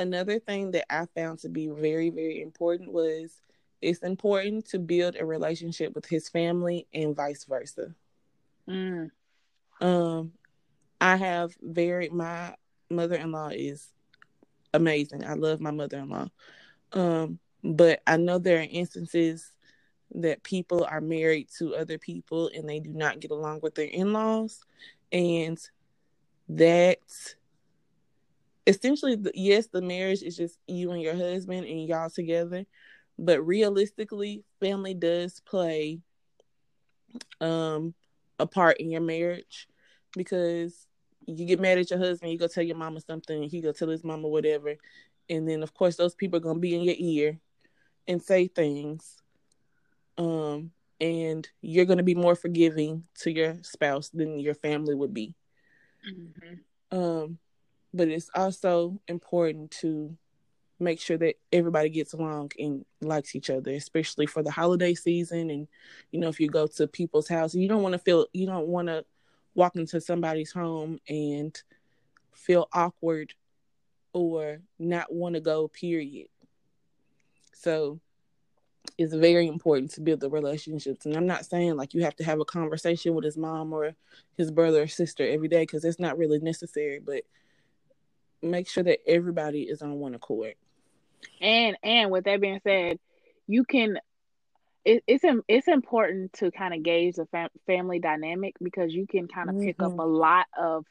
another 0.00 0.38
thing 0.38 0.72
that 0.72 0.92
I 0.92 1.06
found 1.14 1.40
to 1.40 1.48
be 1.48 1.68
very, 1.68 2.10
very 2.10 2.42
important 2.42 2.92
was 2.92 3.40
it's 3.80 4.00
important 4.00 4.66
to 4.70 4.78
build 4.78 5.16
a 5.18 5.24
relationship 5.24 5.94
with 5.94 6.06
his 6.06 6.28
family 6.28 6.86
and 6.92 7.16
vice 7.16 7.44
versa. 7.44 7.94
Mm, 8.68 9.10
Um, 9.80 10.32
I 11.00 11.16
have 11.16 11.56
very 11.62 12.08
my 12.10 12.54
mother 12.90 13.16
in 13.16 13.32
law 13.32 13.48
is 13.48 13.88
amazing. 14.74 15.24
I 15.24 15.34
love 15.34 15.60
my 15.60 15.70
mother 15.70 15.98
in 15.98 16.08
law. 16.08 16.28
Um, 16.92 17.38
but 17.62 18.00
I 18.06 18.16
know 18.16 18.38
there 18.38 18.58
are 18.60 18.66
instances 18.70 19.52
that 20.14 20.42
people 20.42 20.84
are 20.84 21.00
married 21.00 21.48
to 21.58 21.74
other 21.76 21.98
people 21.98 22.50
and 22.54 22.68
they 22.68 22.80
do 22.80 22.90
not 22.90 23.20
get 23.20 23.30
along 23.30 23.60
with 23.62 23.74
their 23.74 23.86
in 23.86 24.12
laws. 24.12 24.60
And 25.12 25.58
that 26.48 26.98
essentially, 28.66 29.16
the- 29.16 29.32
yes, 29.34 29.68
the 29.68 29.82
marriage 29.82 30.22
is 30.22 30.36
just 30.36 30.58
you 30.66 30.92
and 30.92 31.02
your 31.02 31.16
husband 31.16 31.66
and 31.66 31.86
y'all 31.88 32.10
together. 32.10 32.66
But 33.18 33.42
realistically, 33.42 34.44
family 34.60 34.94
does 34.94 35.40
play 35.40 36.00
um 37.40 37.94
a 38.38 38.46
part 38.46 38.78
in 38.78 38.90
your 38.90 39.00
marriage 39.00 39.68
because 40.16 40.86
you 41.26 41.46
get 41.46 41.60
mad 41.60 41.78
at 41.78 41.90
your 41.90 41.98
husband, 41.98 42.32
you 42.32 42.38
go 42.38 42.48
tell 42.48 42.64
your 42.64 42.76
mama 42.76 43.00
something, 43.00 43.42
he 43.44 43.60
go 43.60 43.72
tell 43.72 43.88
his 43.88 44.04
mama 44.04 44.28
whatever, 44.28 44.74
and 45.28 45.48
then 45.48 45.62
of 45.62 45.74
course 45.74 45.96
those 45.96 46.14
people 46.14 46.38
are 46.38 46.40
gonna 46.42 46.58
be 46.58 46.74
in 46.74 46.82
your 46.82 46.94
ear 46.98 47.38
and 48.08 48.22
say 48.22 48.48
things, 48.48 49.16
um, 50.18 50.72
and 51.00 51.48
you're 51.60 51.84
gonna 51.84 52.02
be 52.02 52.14
more 52.14 52.34
forgiving 52.34 53.04
to 53.20 53.30
your 53.30 53.58
spouse 53.62 54.10
than 54.10 54.38
your 54.38 54.54
family 54.54 54.94
would 54.94 55.14
be. 55.14 55.34
mhm. 56.04 56.64
Um, 56.92 57.38
but 57.92 58.08
it's 58.08 58.30
also 58.34 59.00
important 59.08 59.70
to 59.70 60.16
make 60.78 61.00
sure 61.00 61.18
that 61.18 61.36
everybody 61.52 61.90
gets 61.90 62.14
along 62.14 62.50
and 62.58 62.84
likes 63.02 63.36
each 63.36 63.50
other, 63.50 63.72
especially 63.72 64.26
for 64.26 64.42
the 64.42 64.50
holiday 64.50 64.94
season. 64.94 65.50
And 65.50 65.68
you 66.10 66.20
know, 66.20 66.28
if 66.28 66.40
you 66.40 66.48
go 66.48 66.66
to 66.66 66.86
people's 66.86 67.28
houses, 67.28 67.60
you 67.60 67.68
don't 67.68 67.82
want 67.82 67.92
to 67.92 67.98
feel 67.98 68.26
you 68.32 68.46
don't 68.46 68.68
want 68.68 68.88
to 68.88 69.04
walk 69.54 69.76
into 69.76 70.00
somebody's 70.00 70.52
home 70.52 70.98
and 71.08 71.60
feel 72.32 72.68
awkward 72.72 73.34
or 74.12 74.58
not 74.78 75.12
want 75.12 75.34
to 75.34 75.40
go. 75.40 75.68
Period. 75.68 76.28
So 77.52 78.00
it's 78.96 79.14
very 79.14 79.46
important 79.46 79.90
to 79.92 80.00
build 80.00 80.20
the 80.20 80.30
relationships. 80.30 81.04
And 81.04 81.16
I'm 81.16 81.26
not 81.26 81.44
saying 81.44 81.76
like 81.76 81.94
you 81.94 82.02
have 82.04 82.16
to 82.16 82.24
have 82.24 82.40
a 82.40 82.44
conversation 82.44 83.14
with 83.14 83.24
his 83.24 83.36
mom 83.36 83.72
or 83.72 83.94
his 84.36 84.50
brother 84.50 84.82
or 84.82 84.86
sister 84.86 85.26
every 85.26 85.48
day 85.48 85.62
because 85.62 85.84
it's 85.84 86.00
not 86.00 86.16
really 86.16 86.38
necessary, 86.38 86.98
but 86.98 87.22
make 88.42 88.68
sure 88.68 88.82
that 88.84 89.00
everybody 89.06 89.62
is 89.62 89.82
on 89.82 89.94
one 89.94 90.14
accord. 90.14 90.54
And 91.40 91.76
and 91.82 92.10
with 92.10 92.24
that 92.24 92.40
being 92.40 92.60
said, 92.62 92.98
you 93.46 93.64
can. 93.64 93.98
It, 94.84 95.04
it's 95.06 95.24
it's 95.46 95.68
important 95.68 96.32
to 96.34 96.50
kind 96.50 96.72
of 96.72 96.82
gauge 96.82 97.16
the 97.16 97.26
fam- 97.26 97.50
family 97.66 97.98
dynamic 97.98 98.54
because 98.62 98.94
you 98.94 99.06
can 99.06 99.28
kind 99.28 99.50
of 99.50 99.60
pick 99.60 99.82
up 99.82 99.92
Mhm. 99.92 100.02
a 100.02 100.06
lot 100.06 100.46
of 100.58 100.86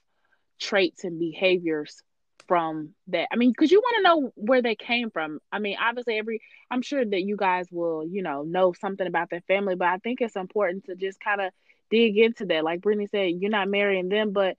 traits 0.59 1.03
and 1.03 1.17
behaviors 1.17 2.03
from 2.47 2.93
that. 3.07 3.27
I 3.31 3.35
mean, 3.35 3.49
because 3.51 3.71
you 3.71 3.79
want 3.79 3.97
to 3.97 4.03
know 4.03 4.31
where 4.35 4.61
they 4.61 4.75
came 4.75 5.09
from. 5.09 5.39
I 5.51 5.57
mean, 5.59 5.77
obviously, 5.81 6.17
every 6.19 6.41
I'm 6.69 6.83
sure 6.83 7.03
that 7.03 7.21
you 7.23 7.35
guys 7.35 7.67
will, 7.71 8.05
you 8.05 8.21
know, 8.21 8.43
know 8.43 8.73
something 8.73 9.07
about 9.07 9.31
their 9.31 9.41
family, 9.41 9.75
but 9.75 9.87
I 9.87 9.97
think 9.97 10.21
it's 10.21 10.35
important 10.35 10.85
to 10.85 10.95
just 10.95 11.19
kind 11.19 11.41
of 11.41 11.51
dig 11.89 12.17
into 12.17 12.45
that. 12.45 12.63
Like 12.63 12.81
Brittany 12.81 13.07
said, 13.07 13.33
you're 13.39 13.49
not 13.49 13.69
marrying 13.69 14.09
them, 14.09 14.33
but 14.33 14.55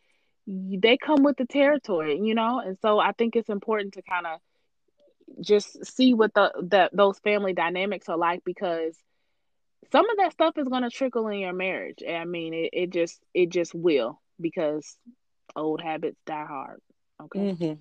they 0.46 0.96
come 0.96 1.22
with 1.22 1.36
the 1.36 1.46
territory, 1.46 2.18
you 2.22 2.34
know, 2.34 2.60
and 2.60 2.78
so 2.80 2.98
I 2.98 3.12
think 3.12 3.36
it's 3.36 3.48
important 3.48 3.94
to 3.94 4.02
kind 4.02 4.26
of 4.26 4.40
just 5.40 5.84
see 5.86 6.14
what 6.14 6.34
the 6.34 6.52
that 6.70 6.94
those 6.94 7.18
family 7.20 7.52
dynamics 7.52 8.08
are 8.08 8.16
like 8.16 8.42
because 8.44 8.96
some 9.92 10.08
of 10.08 10.16
that 10.18 10.32
stuff 10.32 10.56
is 10.58 10.68
going 10.68 10.82
to 10.82 10.90
trickle 10.90 11.28
in 11.28 11.38
your 11.38 11.52
marriage. 11.52 12.02
I 12.08 12.24
mean, 12.24 12.54
it, 12.54 12.70
it 12.72 12.90
just 12.90 13.20
it 13.34 13.50
just 13.50 13.74
will 13.74 14.20
because 14.40 14.96
old 15.56 15.80
habits 15.80 16.20
die 16.26 16.44
hard. 16.46 16.80
Okay. 17.22 17.48
Mhm. 17.48 17.78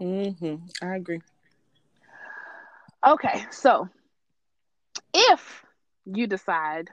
Mhm. 0.00 0.70
I 0.82 0.96
agree. 0.96 1.20
Okay, 3.06 3.44
so 3.50 3.88
if 5.14 5.64
you 6.04 6.26
decide 6.26 6.90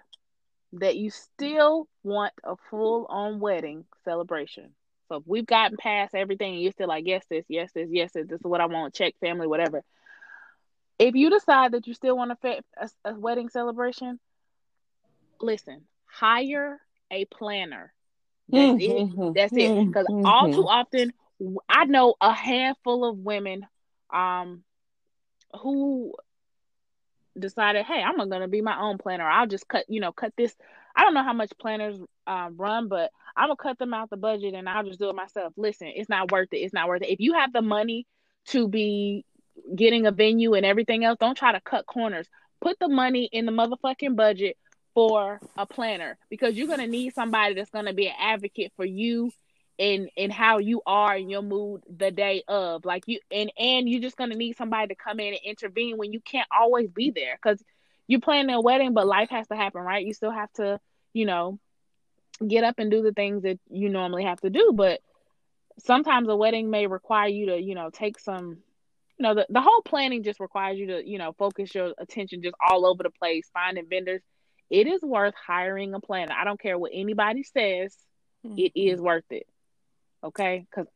that 0.73 0.95
you 0.97 1.09
still 1.09 1.87
want 2.03 2.33
a 2.43 2.55
full 2.69 3.05
on 3.09 3.39
wedding 3.39 3.85
celebration, 4.03 4.73
so 5.07 5.15
if 5.15 5.23
we've 5.25 5.45
gotten 5.45 5.77
past 5.77 6.13
everything 6.15 6.53
and 6.55 6.61
you're 6.63 6.71
still 6.71 6.87
like, 6.87 7.07
yes, 7.07 7.25
this, 7.29 7.45
yes, 7.47 7.71
this, 7.73 7.89
yes, 7.91 8.11
this, 8.13 8.27
this 8.27 8.39
is 8.39 8.45
what 8.45 8.61
I 8.61 8.65
want, 8.65 8.93
check 8.93 9.13
family, 9.19 9.47
whatever. 9.47 9.83
If 10.99 11.15
you 11.15 11.29
decide 11.29 11.71
that 11.71 11.87
you 11.87 11.93
still 11.93 12.17
want 12.17 12.31
a, 12.43 12.61
a, 12.77 12.89
a 13.05 13.13
wedding 13.15 13.49
celebration, 13.49 14.19
listen, 15.41 15.81
hire 16.05 16.79
a 17.11 17.25
planner. 17.25 17.93
That's 18.49 18.73
it. 18.77 19.07
Mhm. 19.15 19.33
That's 19.33 19.55
it. 19.55 19.73
Because 19.91 20.07
all 20.23 20.49
too 20.49 20.67
often, 20.67 21.13
I 21.69 21.85
know 21.85 22.15
a 22.19 22.33
handful 22.33 23.05
of 23.05 23.17
women 23.17 23.65
um, 24.09 24.63
who 25.61 26.13
decided, 27.39 27.85
hey, 27.85 28.01
I'm 28.01 28.17
going 28.17 28.41
to 28.41 28.47
be 28.47 28.61
my 28.61 28.79
own 28.79 28.97
planner. 28.97 29.27
I'll 29.27 29.47
just 29.47 29.67
cut, 29.67 29.85
you 29.87 29.99
know, 29.99 30.11
cut 30.11 30.33
this. 30.37 30.55
I 30.95 31.03
don't 31.03 31.13
know 31.13 31.23
how 31.23 31.33
much 31.33 31.51
planners 31.59 31.99
um, 32.25 32.55
run, 32.57 32.87
but 32.87 33.11
I'm 33.35 33.49
going 33.49 33.57
to 33.57 33.63
cut 33.63 33.79
them 33.79 33.93
out 33.93 34.09
the 34.09 34.17
budget 34.17 34.53
and 34.53 34.67
I'll 34.67 34.83
just 34.83 34.99
do 34.99 35.09
it 35.09 35.15
myself. 35.15 35.53
Listen, 35.55 35.91
it's 35.95 36.09
not 36.09 36.31
worth 36.31 36.49
it. 36.51 36.57
It's 36.57 36.73
not 36.73 36.87
worth 36.87 37.03
it. 37.03 37.09
If 37.09 37.19
you 37.19 37.33
have 37.33 37.53
the 37.53 37.61
money 37.61 38.07
to 38.47 38.67
be 38.67 39.25
getting 39.75 40.05
a 40.05 40.11
venue 40.11 40.53
and 40.53 40.65
everything 40.65 41.03
else, 41.03 41.17
don't 41.19 41.37
try 41.37 41.51
to 41.51 41.61
cut 41.61 41.85
corners. 41.85 42.27
Put 42.61 42.79
the 42.79 42.87
money 42.87 43.29
in 43.31 43.45
the 43.45 43.51
motherfucking 43.51 44.15
budget 44.15 44.57
for 44.93 45.39
a 45.55 45.65
planner 45.67 46.17
because 46.29 46.55
you're 46.55 46.67
going 46.67 46.79
to 46.79 46.87
need 46.87 47.13
somebody 47.13 47.53
that's 47.53 47.69
going 47.69 47.85
to 47.85 47.93
be 47.93 48.07
an 48.07 48.15
advocate 48.19 48.71
for 48.75 48.85
you 48.85 49.31
in 49.77 50.09
in 50.15 50.31
how 50.31 50.57
you 50.57 50.81
are 50.85 51.15
in 51.15 51.29
your 51.29 51.43
mood 51.43 51.83
the 51.97 52.09
day 52.09 52.43
of 52.47 52.83
like 52.83 53.03
you 53.07 53.19
and 53.31 53.51
and 53.57 53.87
you're 53.87 54.01
just 54.01 54.17
going 54.17 54.31
to 54.31 54.35
need 54.35 54.57
somebody 54.57 54.87
to 54.87 54.95
come 54.95 55.19
in 55.19 55.33
and 55.33 55.39
intervene 55.45 55.97
when 55.97 56.11
you 56.11 56.19
can't 56.19 56.47
always 56.51 56.89
be 56.89 57.11
there 57.11 57.37
because 57.41 57.63
you're 58.07 58.19
planning 58.19 58.55
a 58.55 58.61
wedding 58.61 58.93
but 58.93 59.05
life 59.05 59.29
has 59.29 59.47
to 59.47 59.55
happen 59.55 59.81
right? 59.81 60.05
You 60.05 60.13
still 60.13 60.31
have 60.31 60.51
to 60.53 60.79
you 61.13 61.25
know 61.25 61.59
get 62.45 62.63
up 62.63 62.79
and 62.79 62.89
do 62.89 63.01
the 63.01 63.11
things 63.11 63.43
that 63.43 63.59
you 63.69 63.89
normally 63.89 64.23
have 64.23 64.41
to 64.41 64.49
do 64.49 64.71
but 64.73 65.01
sometimes 65.79 66.27
a 66.27 66.35
wedding 66.35 66.69
may 66.69 66.87
require 66.87 67.27
you 67.27 67.47
to 67.47 67.61
you 67.61 67.75
know 67.75 67.89
take 67.91 68.19
some 68.19 68.57
you 69.17 69.23
know 69.23 69.35
the, 69.35 69.45
the 69.49 69.61
whole 69.61 69.81
planning 69.83 70.23
just 70.23 70.39
requires 70.39 70.77
you 70.77 70.87
to 70.87 71.07
you 71.07 71.19
know 71.19 71.33
focus 71.33 71.73
your 71.73 71.93
attention 71.99 72.41
just 72.41 72.55
all 72.67 72.85
over 72.85 73.03
the 73.03 73.09
place 73.09 73.49
finding 73.53 73.87
vendors. 73.87 74.21
It 74.69 74.85
is 74.85 75.01
worth 75.01 75.33
hiring 75.35 75.93
a 75.93 75.99
planner. 76.01 76.35
I 76.37 76.43
don't 76.43 76.59
care 76.59 76.77
what 76.77 76.91
anybody 76.93 77.43
says 77.43 77.95
it 78.43 78.73
mm-hmm. 78.75 78.93
is 78.93 78.99
worth 78.99 79.23
it 79.29 79.47
okay? 80.23 80.65
Because 80.69 80.87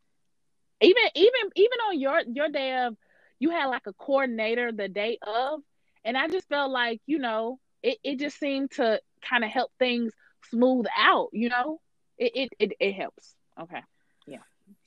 even 0.81 1.03
even 1.15 1.41
even 1.55 1.77
on 1.87 1.99
your 1.99 2.21
your 2.33 2.49
day 2.49 2.85
of 2.85 2.95
you 3.39 3.49
had 3.51 3.65
like 3.67 3.87
a 3.87 3.93
coordinator 3.93 4.71
the 4.71 4.87
day 4.87 5.17
of 5.25 5.61
and 6.03 6.17
i 6.17 6.27
just 6.27 6.47
felt 6.49 6.71
like 6.71 6.99
you 7.05 7.19
know 7.19 7.59
it, 7.83 7.97
it 8.03 8.19
just 8.19 8.39
seemed 8.39 8.69
to 8.71 8.99
kind 9.27 9.43
of 9.43 9.49
help 9.49 9.71
things 9.79 10.13
smooth 10.49 10.85
out 10.97 11.29
you 11.33 11.49
know? 11.49 11.79
It 12.17 12.31
it, 12.35 12.49
it, 12.59 12.71
it 12.79 12.93
helps. 12.93 13.35
Okay. 13.59 13.81
Yeah, 14.27 14.43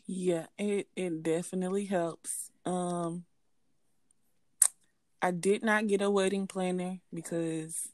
yeah, 0.06 0.46
it 0.56 0.88
it 0.94 1.22
definitely 1.22 1.86
helps. 1.86 2.50
Um 2.64 3.24
I 5.20 5.30
did 5.30 5.64
not 5.64 5.86
get 5.86 6.02
a 6.02 6.10
wedding 6.10 6.46
planner 6.46 7.00
because 7.12 7.88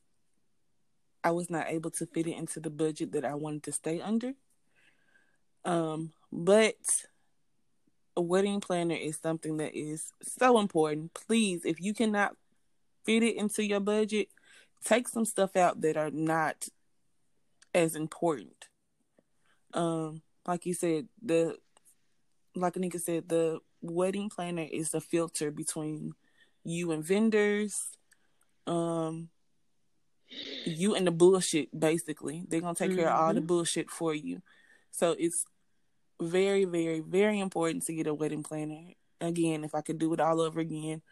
I 1.23 1.31
was 1.31 1.49
not 1.49 1.69
able 1.69 1.91
to 1.93 2.07
fit 2.07 2.27
it 2.27 2.37
into 2.37 2.61
the 2.61 2.71
budget 2.71 3.13
that 3.13 3.25
I 3.25 3.35
wanted 3.35 3.63
to 3.65 3.73
stay 3.73 4.01
under. 4.01 4.33
Um, 5.65 6.13
but 6.33 6.77
a 8.17 8.21
wedding 8.21 8.61
planner 8.61 8.95
is 8.95 9.19
something 9.23 9.57
that 9.59 9.77
is 9.77 10.13
so 10.23 10.59
important. 10.59 11.15
Please, 11.15 11.65
if 11.65 11.81
you 11.81 11.95
cannot 11.95 12.37
fit 13.05 13.23
it 13.23 13.37
into 13.37 13.65
your 13.65 13.81
budget, 13.81 14.29
take 14.85 15.09
some 15.09 15.25
stuff 15.25 15.57
out 15.57 15.81
that 15.81 15.97
are 15.97 16.11
not 16.11 16.69
as 17.75 17.95
important. 17.95 18.69
Um, 19.73 20.23
like 20.47 20.67
you 20.67 20.75
said, 20.75 21.09
the 21.23 21.57
like 22.55 22.75
Anika 22.75 23.01
said, 23.01 23.29
the 23.29 23.61
wedding 23.81 24.29
planner 24.29 24.67
is 24.71 24.91
the 24.91 25.01
filter 25.01 25.51
between 25.51 26.13
you 26.65 26.91
and 26.91 27.05
vendors, 27.05 27.77
um, 28.67 29.29
you 30.65 30.95
and 30.95 31.07
the 31.07 31.13
bullshit. 31.13 31.69
Basically, 31.79 32.45
they're 32.49 32.61
gonna 32.61 32.75
take 32.75 32.91
mm-hmm. 32.91 33.01
care 33.01 33.11
of 33.11 33.21
all 33.21 33.35
the 33.35 33.41
mm-hmm. 33.41 33.47
bullshit 33.47 33.91
for 33.91 34.15
you. 34.15 34.43
So 34.91 35.15
it's 35.19 35.45
very, 36.21 36.65
very, 36.65 37.01
very 37.01 37.41
important 37.41 37.85
to 37.87 37.95
get 37.95 38.07
a 38.07 38.15
wedding 38.15 38.43
planner. 38.43 38.93
Again, 39.21 39.65
if 39.65 39.75
I 39.75 39.81
could 39.81 39.99
do 39.99 40.13
it 40.15 40.21
all 40.21 40.41
over 40.41 40.61
again, 40.61 41.03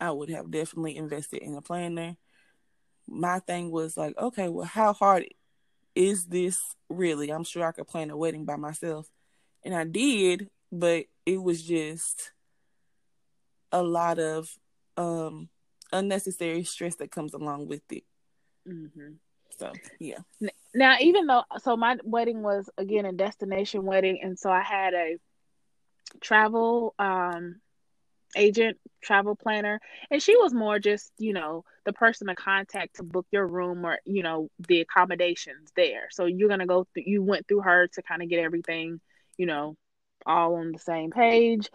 I 0.00 0.10
would 0.10 0.30
have 0.30 0.50
definitely 0.50 0.96
invested 0.96 1.42
in 1.42 1.54
a 1.54 1.62
planner. 1.62 2.16
My 3.06 3.38
thing 3.40 3.70
was 3.70 3.96
like, 3.96 4.16
okay, 4.18 4.48
well, 4.48 4.66
how 4.66 4.92
hard 4.92 5.26
is 5.94 6.26
this 6.26 6.60
really? 6.88 7.30
I'm 7.30 7.44
sure 7.44 7.66
I 7.66 7.72
could 7.72 7.86
plan 7.86 8.10
a 8.10 8.16
wedding 8.16 8.44
by 8.44 8.56
myself. 8.56 9.08
And 9.64 9.74
I 9.74 9.84
did, 9.84 10.48
but 10.70 11.06
it 11.26 11.40
was 11.40 11.62
just 11.62 12.32
a 13.70 13.82
lot 13.82 14.18
of 14.18 14.50
um 14.96 15.48
unnecessary 15.92 16.64
stress 16.64 16.96
that 16.96 17.10
comes 17.10 17.34
along 17.34 17.68
with 17.68 17.82
it. 17.90 18.04
Mm-hmm. 18.68 19.12
So 19.58 19.72
yeah. 19.98 20.18
Now, 20.74 20.96
even 21.00 21.26
though 21.26 21.44
so 21.58 21.76
my 21.76 21.98
wedding 22.04 22.42
was 22.42 22.68
again 22.78 23.04
a 23.04 23.12
destination 23.12 23.84
wedding, 23.84 24.20
and 24.22 24.38
so 24.38 24.50
I 24.50 24.62
had 24.62 24.94
a 24.94 25.16
travel 26.20 26.94
um 26.98 27.56
agent, 28.36 28.78
travel 29.02 29.36
planner, 29.36 29.80
and 30.10 30.22
she 30.22 30.36
was 30.36 30.54
more 30.54 30.78
just 30.78 31.12
you 31.18 31.32
know 31.32 31.64
the 31.84 31.92
person 31.92 32.28
to 32.28 32.34
contact 32.34 32.96
to 32.96 33.02
book 33.02 33.26
your 33.30 33.46
room 33.46 33.84
or 33.84 33.98
you 34.04 34.22
know 34.22 34.48
the 34.68 34.80
accommodations 34.80 35.70
there. 35.76 36.08
So 36.10 36.26
you're 36.26 36.48
gonna 36.48 36.66
go 36.66 36.86
through. 36.94 37.04
You 37.06 37.22
went 37.22 37.46
through 37.46 37.62
her 37.62 37.88
to 37.88 38.02
kind 38.02 38.22
of 38.22 38.28
get 38.28 38.40
everything 38.40 39.00
you 39.36 39.46
know 39.46 39.76
all 40.26 40.54
on 40.56 40.72
the 40.72 40.78
same 40.78 41.10
page. 41.10 41.70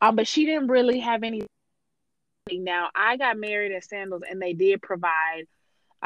Um, 0.00 0.16
but 0.16 0.28
she 0.28 0.46
didn't 0.46 0.68
really 0.68 1.00
have 1.00 1.22
any. 1.22 1.42
Now 2.50 2.88
I 2.94 3.16
got 3.16 3.36
married 3.36 3.72
at 3.72 3.84
Sandals, 3.84 4.22
and 4.28 4.40
they 4.40 4.54
did 4.54 4.80
provide 4.80 5.44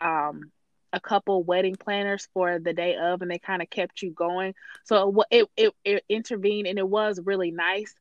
um 0.01 0.51
a 0.93 1.01
couple 1.01 1.43
wedding 1.43 1.77
planners 1.77 2.29
for 2.35 2.59
the 2.59 2.73
day 2.73 2.97
of, 2.97 3.23
and 3.23 3.31
they 3.31 3.39
kind 3.39 3.63
of 3.63 3.71
kept 3.71 4.03
you 4.03 4.11
going. 4.13 4.55
So 4.85 5.25
it, 5.31 5.49
it 5.57 5.73
it 5.85 6.05
intervened, 6.09 6.67
and 6.67 6.79
it 6.79 6.89
was 6.89 7.21
really 7.25 7.51
nice. 7.51 7.95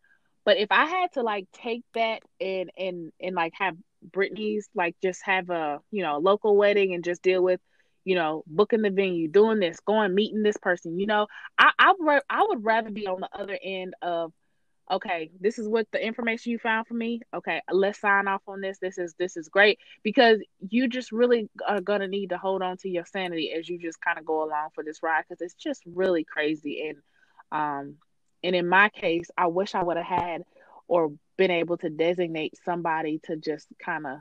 But 0.45 0.57
if 0.57 0.71
I 0.71 0.85
had 0.85 1.13
to 1.13 1.21
like 1.21 1.47
take 1.53 1.83
that 1.93 2.21
and 2.39 2.71
and 2.77 3.11
and 3.21 3.35
like 3.35 3.53
have 3.57 3.75
Brittany's 4.01 4.69
like 4.75 4.95
just 5.01 5.21
have 5.23 5.49
a 5.49 5.79
you 5.91 6.03
know 6.03 6.17
local 6.17 6.57
wedding 6.57 6.93
and 6.93 7.03
just 7.03 7.21
deal 7.21 7.43
with 7.43 7.59
you 8.03 8.15
know 8.15 8.43
booking 8.47 8.81
the 8.81 8.89
venue, 8.89 9.27
doing 9.27 9.59
this, 9.59 9.79
going 9.81 10.15
meeting 10.15 10.43
this 10.43 10.57
person, 10.57 10.99
you 10.99 11.07
know, 11.07 11.27
I 11.57 11.71
I 11.79 11.93
I 12.29 12.45
would 12.49 12.65
rather 12.65 12.89
be 12.89 13.07
on 13.07 13.21
the 13.21 13.29
other 13.33 13.57
end 13.61 13.93
of 14.01 14.33
okay, 14.91 15.31
this 15.39 15.57
is 15.57 15.67
what 15.67 15.87
the 15.91 16.05
information 16.05 16.51
you 16.51 16.59
found 16.59 16.87
for 16.87 16.93
me. 16.93 17.21
Okay, 17.33 17.61
let's 17.71 17.99
sign 17.99 18.27
off 18.27 18.41
on 18.47 18.61
this. 18.61 18.77
This 18.79 18.97
is 18.97 19.15
this 19.17 19.37
is 19.37 19.49
great 19.49 19.79
because 20.03 20.39
you 20.67 20.87
just 20.87 21.11
really 21.11 21.49
are 21.67 21.81
gonna 21.81 22.07
need 22.07 22.29
to 22.29 22.37
hold 22.37 22.61
on 22.61 22.77
to 22.77 22.89
your 22.89 23.05
sanity 23.05 23.53
as 23.57 23.69
you 23.69 23.79
just 23.79 24.01
kind 24.01 24.19
of 24.19 24.25
go 24.25 24.43
along 24.43 24.69
for 24.75 24.83
this 24.83 25.01
ride 25.01 25.23
because 25.27 25.41
it's 25.41 25.53
just 25.53 25.81
really 25.85 26.23
crazy 26.23 26.89
and 26.89 26.97
um 27.51 27.95
and 28.43 28.55
in 28.55 28.67
my 28.67 28.89
case, 28.89 29.29
I 29.37 29.47
wish 29.47 29.75
I 29.75 29.83
would 29.83 29.97
have 29.97 30.05
had 30.05 30.43
or 30.87 31.13
been 31.37 31.51
able 31.51 31.77
to 31.77 31.89
designate 31.89 32.57
somebody 32.65 33.19
to 33.23 33.35
just 33.37 33.67
kind 33.83 34.05
of 34.05 34.17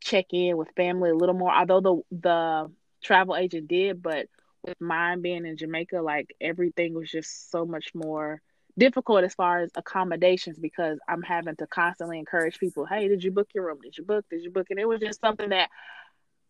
check 0.00 0.26
in 0.32 0.56
with 0.56 0.68
family 0.76 1.10
a 1.10 1.14
little 1.14 1.34
more. 1.34 1.52
Although 1.52 1.80
the 1.80 2.16
the 2.18 2.72
travel 3.02 3.36
agent 3.36 3.68
did, 3.68 4.02
but 4.02 4.26
with 4.62 4.80
mine 4.80 5.22
being 5.22 5.46
in 5.46 5.56
Jamaica, 5.56 6.00
like 6.00 6.34
everything 6.40 6.94
was 6.94 7.10
just 7.10 7.50
so 7.50 7.64
much 7.64 7.94
more 7.94 8.42
difficult 8.80 9.22
as 9.22 9.34
far 9.34 9.60
as 9.60 9.70
accommodations 9.76 10.58
because 10.58 10.98
I'm 11.08 11.22
having 11.22 11.54
to 11.56 11.66
constantly 11.66 12.18
encourage 12.18 12.58
people, 12.58 12.86
hey, 12.86 13.06
did 13.06 13.22
you 13.22 13.30
book 13.30 13.48
your 13.54 13.66
room? 13.66 13.78
Did 13.80 13.96
you 13.96 14.04
book? 14.04 14.24
Did 14.30 14.42
you 14.42 14.50
book? 14.50 14.66
And 14.70 14.80
it 14.80 14.88
was 14.88 15.00
just 15.00 15.20
something 15.20 15.50
that 15.50 15.68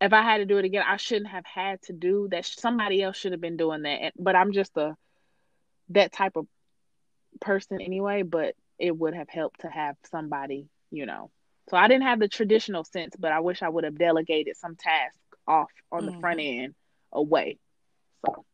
if 0.01 0.13
I 0.15 0.23
had 0.23 0.39
to 0.39 0.47
do 0.47 0.57
it 0.57 0.65
again, 0.65 0.85
I 0.87 0.97
shouldn't 0.97 1.31
have 1.31 1.45
had 1.45 1.83
to 1.83 1.93
do 1.93 2.29
that. 2.31 2.47
Somebody 2.47 3.03
else 3.03 3.19
should 3.19 3.33
have 3.33 3.41
been 3.41 3.59
doing 3.59 3.83
that. 3.83 4.15
But 4.17 4.37
I'm 4.37 4.53
just 4.53 4.75
a 4.79 4.97
that 5.91 6.13
type 6.13 6.37
of 6.37 6.47
person 7.41 7.81
anyway, 7.81 8.23
but 8.23 8.55
it 8.79 8.97
would 8.97 9.15
have 9.15 9.29
helped 9.29 9.61
to 9.61 9.69
have 9.69 9.97
somebody, 10.11 10.69
you 10.91 11.05
know. 11.05 11.31
So 11.69 11.77
I 11.77 11.89
didn't 11.89 12.05
have 12.05 12.21
the 12.21 12.29
traditional 12.29 12.85
sense, 12.85 13.15
but 13.19 13.33
I 13.33 13.41
wish 13.41 13.63
I 13.63 13.69
would 13.69 13.85
have 13.85 13.99
delegated 13.99 14.57
some 14.57 14.77
tasks 14.77 15.19
off 15.47 15.71
on 15.93 16.07
the 16.07 16.13
mm-hmm. 16.13 16.21
front 16.21 16.41
end 16.41 16.75
away. 17.13 17.59
So 18.25 18.45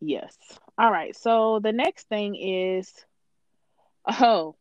Yes. 0.00 0.36
All 0.78 0.90
right. 0.90 1.16
So 1.16 1.60
the 1.62 1.72
next 1.72 2.08
thing 2.08 2.36
is 2.36 2.92
oh. 4.06 4.56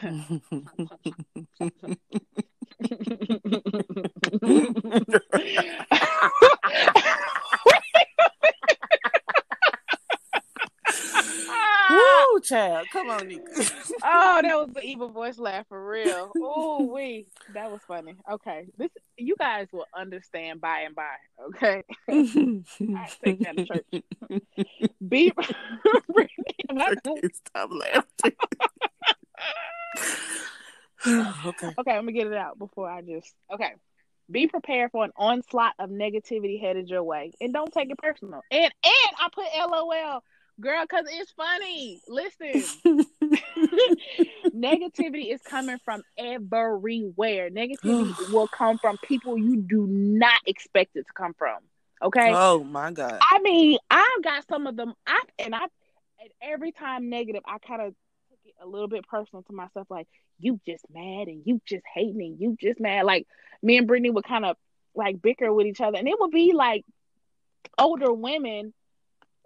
Woo, 12.38 12.42
child. 12.42 12.86
Come 12.92 13.10
on, 13.10 13.26
Nika. 13.26 13.42
oh, 14.04 14.40
that 14.42 14.56
was 14.56 14.70
the 14.74 14.82
evil 14.82 15.08
voice 15.08 15.38
laugh 15.38 15.66
for 15.68 15.88
real. 15.88 16.30
Oh, 16.36 16.88
we 16.92 17.26
that 17.54 17.70
was 17.70 17.80
funny. 17.86 18.14
Okay. 18.30 18.66
This 18.76 18.90
you 19.16 19.34
guys 19.38 19.66
will 19.72 19.86
understand 19.96 20.60
by 20.60 20.80
and 20.80 20.94
by, 20.94 21.16
okay? 21.48 21.82
I 22.08 23.08
take 23.24 23.40
that 23.40 23.56
to 23.56 23.66
church. 23.66 24.04
Be 25.08 25.32
Stop 27.32 27.70
laughing. 27.72 28.36
okay. 31.46 31.74
Okay, 31.78 31.92
I'm 31.92 32.02
gonna 32.02 32.12
get 32.12 32.26
it 32.28 32.34
out 32.34 32.58
before 32.58 32.88
I 32.88 33.02
just 33.02 33.34
okay. 33.52 33.72
Be 34.30 34.46
prepared 34.46 34.90
for 34.92 35.04
an 35.04 35.12
onslaught 35.16 35.72
of 35.78 35.88
negativity 35.88 36.60
headed 36.60 36.90
your 36.90 37.02
way, 37.02 37.32
and 37.40 37.52
don't 37.52 37.72
take 37.72 37.90
it 37.90 37.98
personal. 37.98 38.42
And 38.50 38.62
and 38.62 38.72
I 39.18 39.28
put 39.32 39.46
LOL 39.70 40.22
Girl, 40.60 40.82
because 40.82 41.06
it's 41.08 41.30
funny. 41.32 42.00
Listen, 42.08 42.64
negativity 44.50 45.32
is 45.32 45.40
coming 45.42 45.78
from 45.84 46.02
everywhere. 46.16 47.48
Negativity 47.48 48.28
will 48.32 48.48
come 48.48 48.78
from 48.78 48.98
people 48.98 49.38
you 49.38 49.56
do 49.56 49.86
not 49.86 50.40
expect 50.46 50.96
it 50.96 51.06
to 51.06 51.12
come 51.14 51.34
from. 51.34 51.58
Okay. 52.02 52.32
Oh 52.34 52.64
my 52.64 52.90
God. 52.90 53.18
I 53.20 53.38
mean, 53.40 53.78
I've 53.88 54.22
got 54.22 54.48
some 54.48 54.66
of 54.66 54.76
them. 54.76 54.94
I 55.06 55.20
and 55.38 55.54
I, 55.54 55.62
and 56.20 56.30
every 56.42 56.72
time 56.72 57.08
negative, 57.08 57.42
I 57.46 57.58
kind 57.58 57.82
of 57.82 57.94
took 58.28 58.38
it 58.44 58.54
a 58.60 58.66
little 58.66 58.88
bit 58.88 59.06
personal 59.06 59.44
to 59.44 59.52
myself. 59.52 59.86
Like 59.88 60.08
you 60.40 60.60
just 60.66 60.84
mad 60.92 61.28
and 61.28 61.42
you 61.44 61.60
just 61.66 61.84
hating 61.94 62.20
and 62.20 62.40
you 62.40 62.56
just 62.60 62.80
mad. 62.80 63.04
Like 63.04 63.28
me 63.62 63.76
and 63.76 63.86
Brittany 63.86 64.10
would 64.10 64.24
kind 64.24 64.44
of 64.44 64.56
like 64.94 65.22
bicker 65.22 65.52
with 65.52 65.66
each 65.66 65.80
other, 65.80 65.98
and 65.98 66.08
it 66.08 66.18
would 66.18 66.32
be 66.32 66.52
like 66.52 66.84
older 67.78 68.12
women 68.12 68.74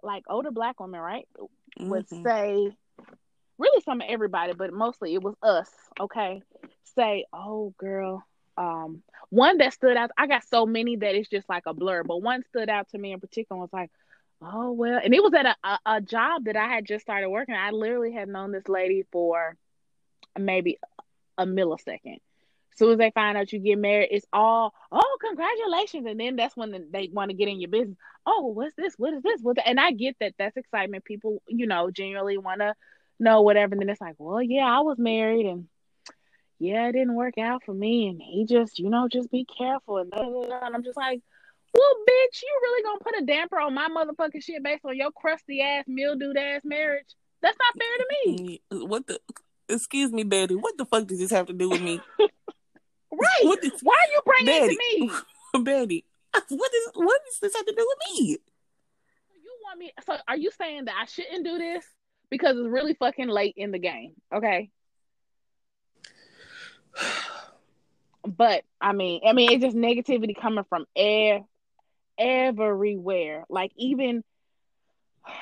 like 0.03 0.23
older 0.29 0.51
black 0.51 0.79
women, 0.79 0.99
right, 0.99 1.27
would 1.79 2.07
mm-hmm. 2.07 2.23
say, 2.23 2.71
really 3.57 3.81
some 3.81 4.01
of 4.01 4.07
everybody, 4.09 4.53
but 4.53 4.73
mostly 4.73 5.13
it 5.13 5.23
was 5.23 5.35
us, 5.41 5.69
okay, 5.99 6.41
say, 6.95 7.25
oh, 7.33 7.73
girl, 7.77 8.23
um, 8.57 9.01
one 9.29 9.57
that 9.57 9.73
stood 9.73 9.97
out, 9.97 10.11
I 10.17 10.27
got 10.27 10.43
so 10.43 10.65
many 10.65 10.95
that 10.97 11.15
it's 11.15 11.29
just 11.29 11.49
like 11.49 11.63
a 11.65 11.73
blur, 11.73 12.03
but 12.03 12.21
one 12.21 12.43
stood 12.49 12.69
out 12.69 12.89
to 12.89 12.97
me 12.97 13.13
in 13.13 13.19
particular 13.19 13.59
was 13.59 13.73
like, 13.73 13.89
oh, 14.41 14.71
well, 14.71 14.99
and 15.03 15.13
it 15.13 15.23
was 15.23 15.33
at 15.33 15.45
a, 15.45 15.55
a, 15.63 15.79
a 15.85 16.01
job 16.01 16.45
that 16.45 16.55
I 16.55 16.67
had 16.67 16.85
just 16.85 17.03
started 17.03 17.29
working. 17.29 17.55
I 17.55 17.71
literally 17.71 18.11
had 18.11 18.27
known 18.27 18.51
this 18.51 18.67
lady 18.67 19.05
for 19.11 19.55
maybe 20.37 20.79
a 21.37 21.45
millisecond 21.45 22.19
soon 22.77 22.91
as 22.91 22.97
they 22.97 23.11
find 23.11 23.37
out 23.37 23.51
you 23.51 23.59
get 23.59 23.77
married, 23.77 24.09
it's 24.11 24.25
all, 24.33 24.73
oh, 24.91 25.17
congratulations. 25.21 26.05
And 26.07 26.19
then 26.19 26.35
that's 26.35 26.55
when 26.55 26.87
they 26.91 27.09
want 27.11 27.29
to 27.29 27.35
get 27.35 27.47
in 27.47 27.59
your 27.59 27.69
business. 27.69 27.97
Oh, 28.25 28.47
what's 28.47 28.75
this? 28.75 28.93
What 28.97 29.13
is 29.13 29.21
this? 29.23 29.41
What 29.41 29.57
and 29.65 29.79
I 29.79 29.91
get 29.91 30.15
that 30.19 30.35
that's 30.37 30.57
excitement. 30.57 31.05
People, 31.05 31.41
you 31.47 31.67
know, 31.67 31.91
generally 31.91 32.37
want 32.37 32.61
to 32.61 32.73
know 33.19 33.41
whatever. 33.41 33.73
And 33.73 33.81
then 33.81 33.89
it's 33.89 34.01
like, 34.01 34.15
well, 34.17 34.41
yeah, 34.41 34.65
I 34.65 34.81
was 34.81 34.97
married 34.97 35.45
and 35.45 35.67
yeah, 36.59 36.87
it 36.87 36.93
didn't 36.93 37.15
work 37.15 37.37
out 37.37 37.63
for 37.65 37.73
me. 37.73 38.07
And 38.07 38.21
he 38.21 38.45
just, 38.45 38.79
you 38.79 38.89
know, 38.89 39.07
just 39.11 39.29
be 39.29 39.45
careful. 39.45 39.97
And, 39.97 40.09
blah, 40.09 40.23
blah, 40.23 40.45
blah. 40.45 40.65
and 40.65 40.75
I'm 40.75 40.83
just 40.83 40.97
like, 40.97 41.21
well, 41.73 41.95
bitch, 42.07 42.41
you 42.41 42.59
really 42.61 42.83
gonna 42.83 42.99
put 42.99 43.21
a 43.21 43.25
damper 43.25 43.59
on 43.59 43.73
my 43.73 43.89
motherfucking 43.89 44.43
shit 44.43 44.63
based 44.63 44.85
on 44.85 44.95
your 44.95 45.11
crusty 45.11 45.61
ass, 45.61 45.85
mildewed 45.87 46.37
ass 46.37 46.61
marriage? 46.63 47.15
That's 47.41 47.57
not 47.59 47.75
fair 47.77 47.97
to 47.97 48.05
me. 48.31 48.61
What 48.71 49.07
the? 49.07 49.19
Excuse 49.67 50.11
me, 50.11 50.23
Betty. 50.23 50.55
What 50.55 50.77
the 50.77 50.85
fuck 50.85 51.07
does 51.07 51.19
this 51.19 51.31
have 51.31 51.47
to 51.47 51.53
do 51.53 51.69
with 51.69 51.81
me? 51.81 51.99
Right. 53.13 53.43
What 53.43 53.63
is, 53.63 53.71
Why 53.83 53.93
are 53.93 54.11
you 54.11 54.21
bringing 54.25 54.45
Betty, 54.45 54.73
it 54.73 54.99
to 54.99 55.59
me? 55.59 55.63
Betty, 55.63 56.05
what 56.49 56.71
is 56.73 56.89
what 56.93 57.21
does 57.25 57.39
this 57.41 57.55
have 57.55 57.65
to 57.65 57.73
do 57.73 57.87
with 57.87 58.17
me? 58.17 58.37
You 59.43 59.57
want 59.63 59.79
me? 59.79 59.93
So 60.05 60.17
are 60.27 60.37
you 60.37 60.51
saying 60.51 60.85
that 60.85 60.95
I 60.99 61.05
shouldn't 61.05 61.45
do 61.45 61.57
this 61.57 61.85
because 62.29 62.57
it's 62.57 62.67
really 62.67 62.95
fucking 62.95 63.27
late 63.27 63.53
in 63.57 63.71
the 63.71 63.79
game? 63.79 64.13
Okay. 64.33 64.69
But 68.25 68.63
I 68.79 68.93
mean, 68.93 69.19
I 69.27 69.33
mean, 69.33 69.51
it's 69.51 69.61
just 69.61 69.75
negativity 69.75 70.33
coming 70.39 70.63
from 70.69 70.85
air 70.95 71.41
everywhere. 72.17 73.45
Like 73.49 73.71
even. 73.77 74.23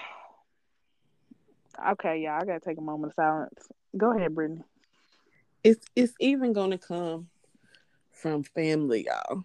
Okay, 1.93 2.19
yeah, 2.21 2.37
I 2.39 2.45
gotta 2.45 2.59
take 2.59 2.77
a 2.77 2.81
moment 2.81 3.13
of 3.13 3.15
silence. 3.15 3.67
Go 3.97 4.15
ahead, 4.15 4.35
Brittany. 4.35 4.61
It's 5.63 5.83
it's 5.95 6.13
even 6.19 6.53
gonna 6.53 6.77
come 6.77 7.27
from 8.21 8.43
family, 8.43 9.07
y'all. 9.07 9.43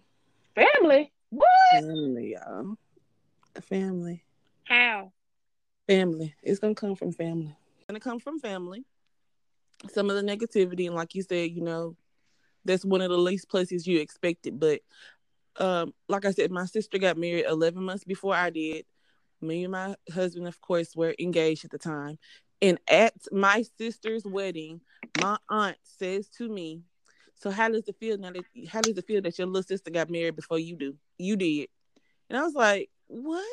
Family? 0.55 1.11
What? 1.29 1.47
Family, 1.71 2.35
y'all. 2.35 2.75
Family. 3.63 4.23
How? 4.65 5.11
Family. 5.87 6.35
It's 6.43 6.59
gonna 6.59 6.75
come 6.75 6.95
from 6.95 7.11
family. 7.11 7.55
It's 7.77 7.85
gonna 7.87 7.99
come 7.99 8.19
from 8.19 8.39
family. 8.39 8.85
Some 9.91 10.09
of 10.09 10.15
the 10.15 10.21
negativity, 10.21 10.85
and 10.85 10.95
like 10.95 11.15
you 11.15 11.23
said, 11.23 11.51
you 11.51 11.61
know, 11.61 11.95
that's 12.65 12.85
one 12.85 13.01
of 13.01 13.09
the 13.09 13.17
least 13.17 13.49
places 13.49 13.87
you 13.87 13.99
expect 13.99 14.45
it. 14.45 14.59
But 14.59 14.81
um, 15.57 15.93
like 16.07 16.25
I 16.25 16.31
said, 16.31 16.51
my 16.51 16.65
sister 16.65 16.99
got 16.99 17.17
married 17.17 17.45
11 17.47 17.83
months 17.83 18.03
before 18.03 18.35
I 18.35 18.51
did. 18.51 18.85
Me 19.41 19.63
and 19.63 19.71
my 19.71 19.95
husband, 20.13 20.47
of 20.47 20.59
course, 20.61 20.95
were 20.95 21.15
engaged 21.19 21.65
at 21.65 21.71
the 21.71 21.77
time. 21.79 22.19
And 22.61 22.79
at 22.87 23.13
my 23.31 23.63
sister's 23.77 24.25
wedding, 24.25 24.81
my 25.21 25.37
aunt 25.49 25.77
says 25.83 26.27
to 26.37 26.49
me, 26.49 26.81
"So 27.39 27.49
how 27.51 27.69
does 27.69 27.87
it 27.87 27.95
feel 27.99 28.17
now 28.17 28.31
that 28.31 28.43
how 28.69 28.81
does 28.81 28.97
it 28.97 29.05
feel 29.07 29.21
that 29.21 29.37
your 29.37 29.47
little 29.47 29.63
sister 29.63 29.89
got 29.91 30.09
married 30.09 30.35
before 30.35 30.59
you 30.59 30.75
do? 30.75 30.95
You 31.17 31.35
did." 31.35 31.69
And 32.29 32.37
I 32.37 32.43
was 32.43 32.53
like, 32.53 32.89
"What?" 33.07 33.45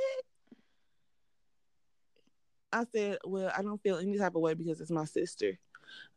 I 2.72 2.84
said, 2.92 3.18
"Well, 3.24 3.52
I 3.56 3.62
don't 3.62 3.80
feel 3.82 3.98
any 3.98 4.18
type 4.18 4.34
of 4.34 4.42
way 4.42 4.54
because 4.54 4.80
it's 4.80 4.90
my 4.90 5.04
sister. 5.04 5.58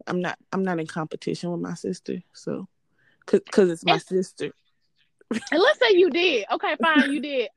I'm 0.07 0.21
not 0.21 0.37
I'm 0.51 0.63
not 0.63 0.79
in 0.79 0.87
competition 0.87 1.51
with 1.51 1.61
my 1.61 1.75
sister, 1.75 2.23
so 2.33 2.67
because 3.25 3.69
it's 3.69 3.85
my 3.85 3.95
It's- 3.95 4.07
sister." 4.07 4.51
And 5.51 5.61
let's 5.61 5.79
say 5.79 5.91
you 5.91 6.09
did. 6.09 6.45
Okay, 6.51 6.75
fine, 6.81 7.11
you 7.11 7.19
did. 7.19 7.49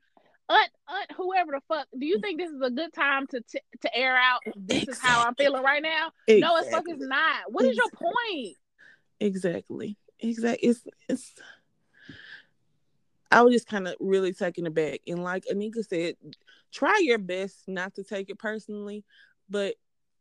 Aunt, 0.49 0.69
aunt, 0.89 1.11
whoever 1.15 1.53
the 1.53 1.61
fuck. 1.69 1.87
Do 1.97 2.05
you 2.05 2.19
think 2.19 2.37
this 2.37 2.51
is 2.51 2.61
a 2.61 2.69
good 2.69 2.91
time 2.93 3.25
to 3.27 3.39
t- 3.41 3.61
to 3.81 3.95
air 3.97 4.17
out? 4.17 4.41
This 4.57 4.89
is 4.89 4.99
how 4.99 5.25
I'm 5.25 5.33
feeling 5.35 5.63
right 5.63 5.81
now. 5.81 6.11
No, 6.27 6.57
it's 6.57 6.69
fucking 6.69 6.95
Exactly. 6.95 7.07
not. 7.07 7.51
What 7.53 7.65
is 7.65 7.77
your 7.77 7.89
point? 7.91 8.57
Exactly. 9.21 9.95
Exactly. 10.21 10.69
It's 10.69 10.83
it's 11.09 11.31
I 13.31 13.41
was 13.43 13.53
just 13.53 13.67
kind 13.67 13.87
of 13.87 13.95
really 13.99 14.33
taken 14.33 14.67
aback. 14.67 14.99
And 15.07 15.23
like 15.23 15.45
Anika 15.51 15.85
said, 15.85 16.15
try 16.71 16.99
your 17.01 17.17
best 17.17 17.67
not 17.67 17.93
to 17.95 18.03
take 18.03 18.29
it 18.29 18.37
personally, 18.37 19.05
but 19.49 19.75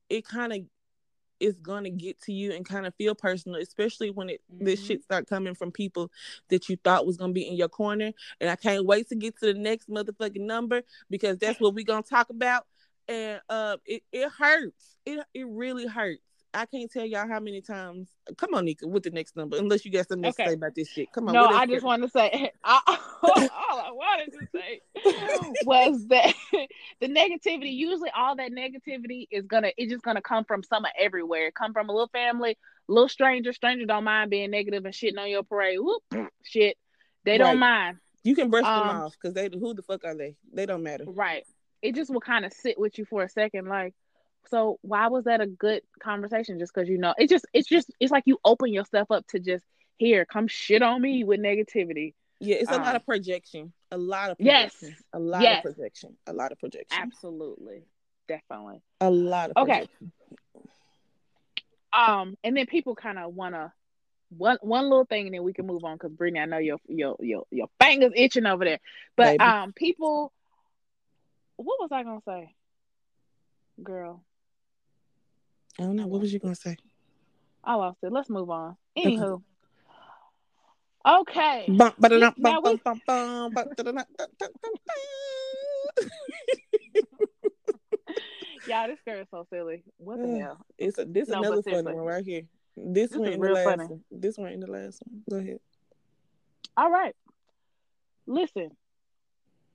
it 0.09 0.25
kind 0.25 0.53
of 0.53 0.61
is 1.41 1.57
gonna 1.59 1.91
get 1.91 2.21
to 2.21 2.33
you 2.33 2.53
and 2.53 2.65
kind 2.67 2.87
of 2.87 2.95
feel 2.97 3.15
personal, 3.15 3.61
especially 3.61 4.11
when 4.11 4.29
it 4.29 4.43
this 4.49 4.81
Mhm. 4.81 4.87
shit 4.87 5.03
start 5.03 5.27
coming 5.27 5.55
from 5.55 5.73
people 5.73 6.11
that 6.49 6.69
you 6.69 6.77
thought 6.77 7.07
was 7.07 7.17
gonna 7.17 7.33
be 7.33 7.49
in 7.49 7.55
your 7.57 7.69
corner. 7.69 8.13
And 8.41 8.51
I 8.51 8.57
can't 8.57 8.85
wait 8.85 9.09
to 9.09 9.17
get 9.17 9.39
to 9.39 9.47
the 9.47 9.55
next 9.59 9.89
motherfucking 9.89 10.41
number 10.43 10.83
because 11.09 11.39
that's 11.39 11.59
what 11.59 11.75
we're 11.75 11.85
gonna 11.85 12.03
talk 12.03 12.31
about. 12.31 12.67
And 13.09 13.41
uh 13.49 13.79
it, 13.87 14.03
it 14.13 14.31
hurts. 14.31 14.97
It 15.07 15.25
it 15.35 15.47
really 15.49 15.87
hurts. 15.87 16.23
I 16.53 16.67
can't 16.67 16.91
tell 16.91 17.05
y'all 17.05 17.29
how 17.29 17.39
many 17.39 17.61
times. 17.61 18.09
Come 18.37 18.55
on, 18.55 18.65
Nika, 18.65 18.87
with 18.89 19.05
the 19.05 19.11
next 19.11 19.37
number. 19.37 19.57
Unless 19.57 19.85
you 19.85 19.93
got 19.93 20.09
something 20.09 20.29
Okay. 20.31 20.43
to 20.45 20.51
say 20.51 20.55
about 20.55 20.75
this 20.75 20.89
shit. 20.89 21.13
Come 21.13 21.29
on. 21.29 21.35
No, 21.35 21.45
I 21.45 21.65
just 21.67 21.85
want 21.85 22.03
to 22.03 22.09
say 22.09 22.51
I, 22.65 22.81
all 23.23 23.79
I 23.79 23.91
wanted 23.93 24.33
to 24.33 24.47
say 24.53 24.81
was 25.65 26.07
that 26.09 26.35
the 27.01 27.07
negativity. 27.09 27.73
Usually, 27.73 28.11
all 28.17 28.35
that 28.37 28.51
negativity 28.51 29.27
is 29.31 29.47
gonna 29.47 29.71
it's 29.77 29.93
just 29.93 30.03
gonna 30.03 30.23
come 30.23 30.45
from 30.45 30.63
some 30.65 30.85
everywhere. 30.99 31.47
It 31.49 31.55
come 31.55 31.73
from 31.73 31.89
a 31.89 31.93
little 31.93 32.09
family, 32.09 32.59
little 32.89 33.09
stranger. 33.09 33.53
Stranger 33.53 33.87
don't 33.87 34.05
mind 34.05 34.31
being 34.31 34.51
negative 34.51 34.85
and 34.85 34.95
shitting 34.95 35.19
on 35.21 35.31
your 35.31 35.45
parade. 35.45 35.79
Whoop, 35.81 36.03
shit, 36.43 36.77
they 37.25 37.33
Right. 37.33 37.39
don't 37.39 37.59
mind. 37.61 37.99
You 38.25 38.35
can 38.35 38.51
brush 38.51 38.65
them 38.65 38.91
Um, 38.91 38.97
off 39.03 39.13
because 39.13 39.35
they 39.35 39.49
who 39.53 39.73
the 39.73 39.83
fuck 39.83 40.05
are 40.05 40.15
they? 40.17 40.35
They 40.53 40.67
don't 40.67 40.83
matter. 40.83 41.05
Right. 41.07 41.45
It 41.81 41.95
just 41.95 42.11
will 42.11 42.21
kind 42.21 42.45
of 42.45 42.53
sit 42.53 42.79
with 42.79 42.99
you 42.99 43.05
for 43.05 43.23
a 43.23 43.29
second, 43.29 43.69
like. 43.69 43.95
So 44.49 44.79
why 44.83 45.09
was 45.09 45.25
that 45.25 45.41
a 45.41 45.47
good 45.47 45.83
conversation? 46.03 46.59
Just 46.59 46.73
because 46.75 46.89
you 46.89 46.99
know, 46.99 47.15
it 47.19 47.29
just 47.29 47.47
it's 47.53 47.69
just 47.69 47.91
it's 48.01 48.11
like 48.13 48.25
you 48.27 48.39
open 48.45 48.73
yourself 48.73 49.11
up 49.11 49.27
to 49.29 49.39
just 49.39 49.65
here 49.99 50.25
come 50.25 50.49
shit 50.49 50.83
on 50.83 51.01
me 51.01 51.25
with 51.25 51.41
negativity. 51.41 52.15
Yeah, 52.41 52.57
it's 52.57 52.71
a 52.71 52.77
Um, 52.77 52.83
lot 52.83 52.97
of 52.97 53.05
projection. 53.05 53.73
A 53.91 53.99
lot 53.99 54.31
of 54.31 54.39
Yes. 54.39 54.75
projection. 54.79 55.05
A 55.13 55.19
lot 55.19 55.43
Yes. 55.43 55.65
of 55.65 55.75
projection. 55.75 56.17
A 56.27 56.33
lot 56.33 56.53
of 56.53 56.59
projection. 56.59 57.03
Absolutely, 57.03 57.85
definitely. 58.29 58.83
A 59.01 59.11
lot 59.11 59.51
of 59.51 59.57
Okay. 59.59 59.87
projection. 59.87 60.13
Um, 61.93 62.37
and 62.45 62.57
then 62.57 62.67
people 62.67 62.95
kind 62.95 63.19
of 63.19 63.35
wanna 63.35 63.73
one 64.31 64.59
one 64.63 64.85
little 64.89 65.05
thing, 65.05 65.27
and 65.27 65.35
then 65.35 65.43
we 65.43 65.53
can 65.53 65.67
move 65.67 65.85
on 65.85 65.97
because 65.97 66.13
Brittany, 66.13 66.41
I 66.41 66.45
know 66.47 66.59
your 66.59 66.79
your 66.87 67.17
your 67.21 67.45
your 67.51 67.69
fingers 67.81 68.13
itching 68.15 68.47
over 68.47 68.65
there. 68.65 68.79
But 69.17 69.39
Baby. 69.39 69.45
um, 69.45 69.73
people, 69.73 70.33
what 71.57 71.81
was 71.81 71.91
I 71.93 72.05
gonna 72.05 72.21
say, 72.25 72.55
girl? 73.83 74.25
I 75.81 75.85
don't 75.85 75.97
know. 75.97 76.07
What 76.07 76.21
was 76.21 76.31
you 76.31 76.39
gonna 76.39 76.55
say? 76.55 76.77
Oh, 77.65 77.73
I 77.73 77.75
lost 77.77 77.99
it. 78.03 78.13
Let's 78.13 78.29
move 78.29 78.51
on. 78.51 78.77
Anywho, 78.99 79.43
okay. 81.09 81.65
Y'all, 88.67 88.89
this 88.89 88.99
girl 89.07 89.23
is 89.23 89.29
so 89.31 89.47
silly. 89.51 89.83
What 89.97 90.19
the 90.19 90.35
Ugh. 90.35 90.41
hell? 90.41 90.67
It's 90.77 90.99
a, 90.99 91.07
this 91.07 91.29
No, 91.29 91.39
another 91.39 91.63
funny 91.63 91.83
one 91.83 91.97
right 91.97 92.25
here. 92.25 92.43
This, 92.77 93.11
This 93.11 93.19
one 93.19 93.33
in 93.33 93.41
the 93.41 93.49
last 93.49 93.65
funny. 93.65 93.85
one. 93.87 94.05
This 94.11 94.37
one 94.37 94.53
in 94.53 94.61
the 94.61 94.71
last 94.71 95.03
one. 95.07 95.23
Go 95.31 95.37
ahead. 95.39 95.61
All 96.77 96.91
right. 96.91 97.17
Listen, 98.27 98.71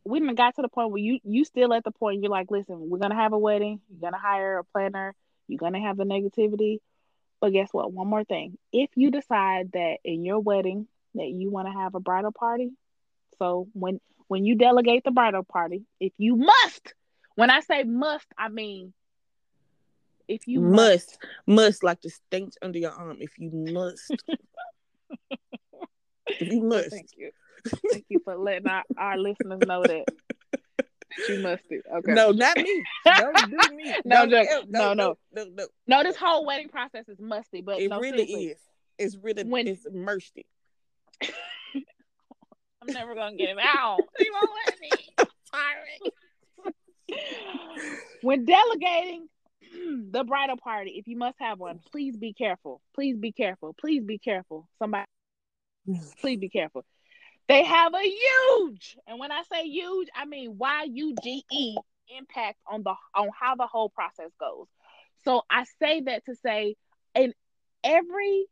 we 0.04 0.20
done 0.20 0.36
got 0.36 0.56
to 0.56 0.62
the 0.62 0.70
point 0.70 0.92
where 0.92 1.02
you 1.02 1.20
you 1.24 1.46
still 1.46 1.74
at 1.74 1.84
the 1.84 1.92
point 1.92 2.22
you're 2.22 2.30
like, 2.32 2.52
listen, 2.52 2.90
we're 2.90 3.00
gonna 3.00 3.16
have 3.16 3.34
a 3.34 3.40
wedding. 3.40 3.82
You're 3.90 4.12
gonna 4.12 4.22
hire 4.22 4.60
a 4.60 4.64
planner. 4.64 5.16
You're 5.48 5.60
gonna 5.60 5.82
have 5.82 5.98
the 5.98 6.04
negativity. 6.04 6.80
But 7.42 7.54
guess 7.54 7.70
what? 7.72 7.92
One 7.92 8.08
more 8.08 8.24
thing. 8.24 8.58
If 8.72 8.90
you 8.96 9.12
decide 9.12 9.72
that 9.74 9.98
in 10.04 10.24
your 10.26 10.40
wedding 10.40 10.88
that 11.16 11.28
you 11.28 11.52
want 11.52 11.68
to 11.68 11.74
have 11.74 11.96
a 11.96 12.00
bridal 12.00 12.32
party, 12.32 12.72
so 13.40 13.68
when 13.74 14.00
when 14.28 14.46
you 14.46 14.56
delegate 14.56 15.04
the 15.04 15.12
bridal 15.12 15.44
party, 15.44 15.86
if 16.00 16.14
you 16.18 16.36
must, 16.36 16.94
when 17.36 17.50
I 17.50 17.60
say 17.60 17.84
must, 17.84 18.26
I 18.38 18.50
mean 18.50 18.94
if 20.28 20.48
you 20.48 20.60
must, 20.60 21.18
must 21.46 21.84
like 21.84 22.02
the 22.02 22.10
stench 22.10 22.54
under 22.62 22.80
your 22.80 22.92
arm. 22.92 23.18
If 23.20 23.38
you 23.38 23.52
must, 23.52 24.24
if 26.28 26.52
you 26.52 26.64
must. 26.64 26.90
Thank 26.90 27.10
you. 27.16 27.32
Thank 27.92 28.06
you 28.10 28.20
for 28.24 28.36
letting 28.36 28.68
our, 28.68 28.84
our 28.98 29.18
listeners 29.18 29.62
know 29.62 29.86
that 29.86 30.06
you 31.30 31.40
must 31.40 31.64
do. 31.70 31.82
Okay. 31.98 32.14
No, 32.14 32.32
not 32.32 32.58
me. 32.58 32.84
Don't 33.06 33.50
do 33.52 33.76
me. 33.76 33.96
No, 34.06 34.26
Don't 34.26 34.30
joke. 34.32 34.48
ever- 34.52 34.66
No, 34.70 34.94
no, 34.94 35.18
no, 35.34 35.46
no. 35.54 35.68
No, 35.88 36.04
this 36.04 36.16
whole 36.16 36.46
wedding 36.46 36.70
process 36.70 37.08
is 37.08 37.20
musty, 37.20 37.62
but 37.62 37.80
It 37.80 37.90
no, 37.90 38.00
really 38.00 38.26
seriously, 38.28 38.46
is. 38.48 38.60
It's 38.98 39.18
really 39.24 39.44
When- 39.44 39.68
it's 39.68 39.86
immersed. 39.86 40.34
it. 40.38 40.46
I'm 42.82 42.94
never 42.94 43.16
gonna 43.16 43.36
get 43.36 43.50
him 43.50 43.60
out. 43.60 44.00
He 44.20 44.30
won't 44.32 44.50
let 44.68 44.80
me. 44.80 44.90
Sorry. 45.52 47.20
when 48.22 48.46
delegating 48.46 49.28
the 50.12 50.24
bridal 50.24 50.58
party, 50.58 50.92
if 50.98 51.08
you 51.08 51.18
must 51.18 51.36
have 51.40 51.60
one, 51.60 51.80
please 51.92 52.16
be 52.18 52.34
careful. 52.34 52.82
Please 52.94 53.18
be 53.18 53.32
careful. 53.32 53.74
Please 53.80 54.04
be 54.04 54.18
careful. 54.18 54.68
Somebody, 54.80 55.06
please 56.22 56.40
be 56.40 56.50
careful. 56.50 56.86
They 57.48 57.64
have 57.64 57.94
a 57.94 58.02
huge, 58.02 58.98
and 59.08 59.20
when 59.20 59.32
I 59.32 59.44
say 59.52 59.68
huge, 59.68 60.08
I 60.16 60.26
mean 60.26 60.58
Y 60.58 60.88
U 60.92 61.16
G 61.22 61.46
E 61.52 61.76
impact 62.18 62.58
on 62.72 62.84
the 62.84 62.94
on 63.14 63.30
how 63.40 63.56
the 63.56 63.68
whole 63.68 63.90
process 63.90 64.32
goes. 64.40 64.68
So 65.24 65.42
I 65.50 65.66
say 65.80 66.02
that 66.02 66.26
to 66.26 66.36
say, 66.36 66.76
in 67.14 67.34
every 67.84 68.46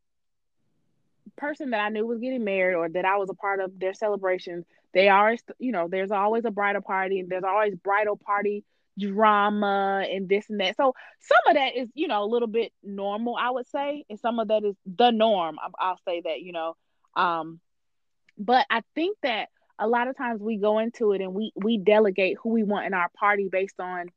person 1.35 1.71
that 1.71 1.79
I 1.79 1.89
knew 1.89 2.05
was 2.05 2.19
getting 2.19 2.43
married 2.43 2.75
or 2.75 2.89
that 2.89 3.05
I 3.05 3.17
was 3.17 3.29
a 3.29 3.35
part 3.35 3.59
of 3.59 3.79
their 3.79 3.93
celebrations, 3.93 4.65
they 4.93 5.09
always, 5.09 5.41
you 5.57 5.71
know, 5.71 5.87
there's 5.87 6.11
always 6.11 6.45
a 6.45 6.51
bridal 6.51 6.81
party 6.81 7.19
and 7.19 7.29
there's 7.29 7.43
always 7.43 7.75
bridal 7.75 8.17
party 8.17 8.63
drama 8.99 10.05
and 10.07 10.29
this 10.29 10.49
and 10.49 10.59
that. 10.59 10.77
So 10.77 10.93
some 11.19 11.39
of 11.47 11.55
that 11.55 11.75
is, 11.75 11.89
you 11.95 12.07
know, 12.07 12.23
a 12.23 12.25
little 12.25 12.47
bit 12.47 12.71
normal, 12.83 13.35
I 13.35 13.49
would 13.49 13.67
say, 13.67 14.05
and 14.09 14.19
some 14.19 14.37
of 14.37 14.49
that 14.49 14.63
is 14.63 14.75
the 14.85 15.09
norm. 15.09 15.57
I'll 15.79 15.99
say 16.07 16.21
that, 16.21 16.41
you 16.41 16.53
know. 16.53 16.75
Um, 17.15 17.59
but 18.37 18.65
I 18.69 18.81
think 18.95 19.17
that 19.23 19.49
a 19.79 19.87
lot 19.87 20.07
of 20.07 20.17
times 20.17 20.41
we 20.41 20.57
go 20.57 20.79
into 20.79 21.13
it 21.13 21.21
and 21.21 21.33
we 21.33 21.51
we 21.55 21.77
delegate 21.77 22.37
who 22.41 22.49
we 22.49 22.63
want 22.63 22.85
in 22.85 22.93
our 22.93 23.09
party 23.17 23.49
based 23.51 23.79
on 23.79 24.07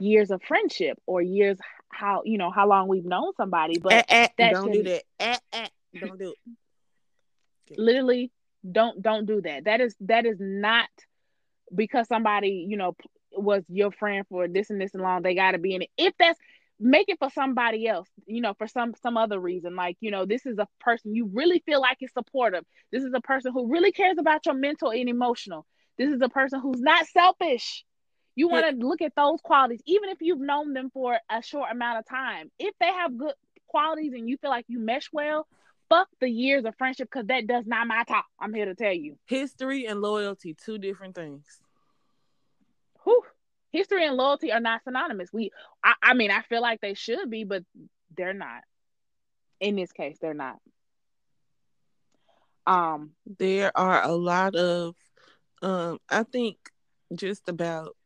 years 0.00 0.30
of 0.30 0.42
friendship 0.42 0.98
or 1.06 1.20
years 1.20 1.58
how 1.88 2.22
you 2.24 2.38
know 2.38 2.50
how 2.50 2.68
long 2.68 2.88
we've 2.88 3.04
known 3.04 3.32
somebody. 3.36 3.78
But 3.78 3.92
Eh, 3.92 4.02
eh, 4.08 4.28
that 4.38 4.50
don't 4.52 4.72
do 4.72 4.82
that. 4.82 5.02
Eh, 5.18 5.38
eh, 5.52 5.68
don't 6.00 6.18
do 6.18 6.34
it. 6.46 7.78
literally 7.78 8.30
don't 8.70 9.00
don't 9.02 9.26
do 9.26 9.40
that. 9.42 9.64
That 9.64 9.80
is 9.80 9.94
that 10.00 10.26
is 10.26 10.36
not 10.38 10.88
because 11.74 12.06
somebody 12.08 12.66
you 12.68 12.76
know 12.76 12.96
was 13.32 13.62
your 13.68 13.90
friend 13.92 14.26
for 14.28 14.48
this 14.48 14.70
and 14.70 14.80
this 14.80 14.94
and 14.94 15.02
long. 15.02 15.22
They 15.22 15.34
got 15.34 15.52
to 15.52 15.58
be 15.58 15.74
in 15.74 15.82
it. 15.82 15.90
If 15.96 16.14
that's 16.18 16.38
make 16.80 17.10
it 17.10 17.18
for 17.18 17.28
somebody 17.30 17.86
else 17.86 18.08
you 18.26 18.40
know 18.40 18.54
for 18.54 18.66
some 18.66 18.94
some 19.02 19.16
other 19.16 19.38
reason. 19.38 19.76
Like 19.76 19.96
you 20.00 20.10
know 20.10 20.24
this 20.24 20.46
is 20.46 20.58
a 20.58 20.66
person 20.80 21.14
you 21.14 21.30
really 21.32 21.62
feel 21.66 21.80
like 21.80 21.98
is 22.00 22.12
supportive. 22.12 22.64
This 22.90 23.04
is 23.04 23.12
a 23.14 23.20
person 23.20 23.52
who 23.52 23.70
really 23.70 23.92
cares 23.92 24.16
about 24.18 24.46
your 24.46 24.54
mental 24.54 24.90
and 24.90 25.08
emotional. 25.08 25.66
This 25.98 26.10
is 26.10 26.22
a 26.22 26.28
person 26.28 26.60
who's 26.60 26.80
not 26.80 27.06
selfish. 27.06 27.84
You 28.36 28.48
want 28.48 28.66
to 28.70 28.86
look 28.86 29.02
at 29.02 29.14
those 29.16 29.40
qualities 29.42 29.82
even 29.86 30.08
if 30.08 30.18
you've 30.20 30.40
known 30.40 30.72
them 30.72 30.90
for 30.94 31.18
a 31.28 31.42
short 31.42 31.70
amount 31.70 31.98
of 31.98 32.08
time. 32.08 32.50
If 32.58 32.74
they 32.80 32.86
have 32.86 33.18
good 33.18 33.34
qualities 33.66 34.12
and 34.14 34.28
you 34.28 34.36
feel 34.38 34.50
like 34.50 34.64
you 34.68 34.80
mesh 34.80 35.08
well 35.12 35.46
fuck 35.88 36.08
the 36.20 36.28
years 36.28 36.64
of 36.64 36.74
friendship 36.76 37.08
because 37.10 37.26
that 37.26 37.46
does 37.46 37.66
not 37.66 37.86
matter 37.86 38.14
i'm 38.40 38.54
here 38.54 38.64
to 38.64 38.74
tell 38.74 38.92
you. 38.92 39.16
History 39.26 39.86
and 39.86 40.00
loyalty 40.00 40.54
two 40.54 40.78
different 40.78 41.14
things. 41.14 41.60
Whew 43.04 43.22
history 43.72 44.06
and 44.06 44.16
loyalty 44.16 44.52
are 44.52 44.60
not 44.60 44.82
synonymous. 44.84 45.32
We, 45.32 45.50
I, 45.82 45.94
I 46.02 46.14
mean, 46.14 46.30
I 46.30 46.42
feel 46.42 46.62
like 46.62 46.80
they 46.80 46.94
should 46.94 47.30
be, 47.30 47.44
but 47.44 47.64
they're 48.16 48.34
not. 48.34 48.62
In 49.60 49.76
this 49.76 49.92
case, 49.92 50.18
they're 50.20 50.34
not. 50.34 50.56
Um, 52.66 53.12
there 53.38 53.72
are 53.76 54.02
a 54.02 54.12
lot 54.12 54.54
of, 54.54 54.94
um, 55.62 55.98
I 56.08 56.22
think, 56.22 56.56
just 57.14 57.48
about, 57.48 57.96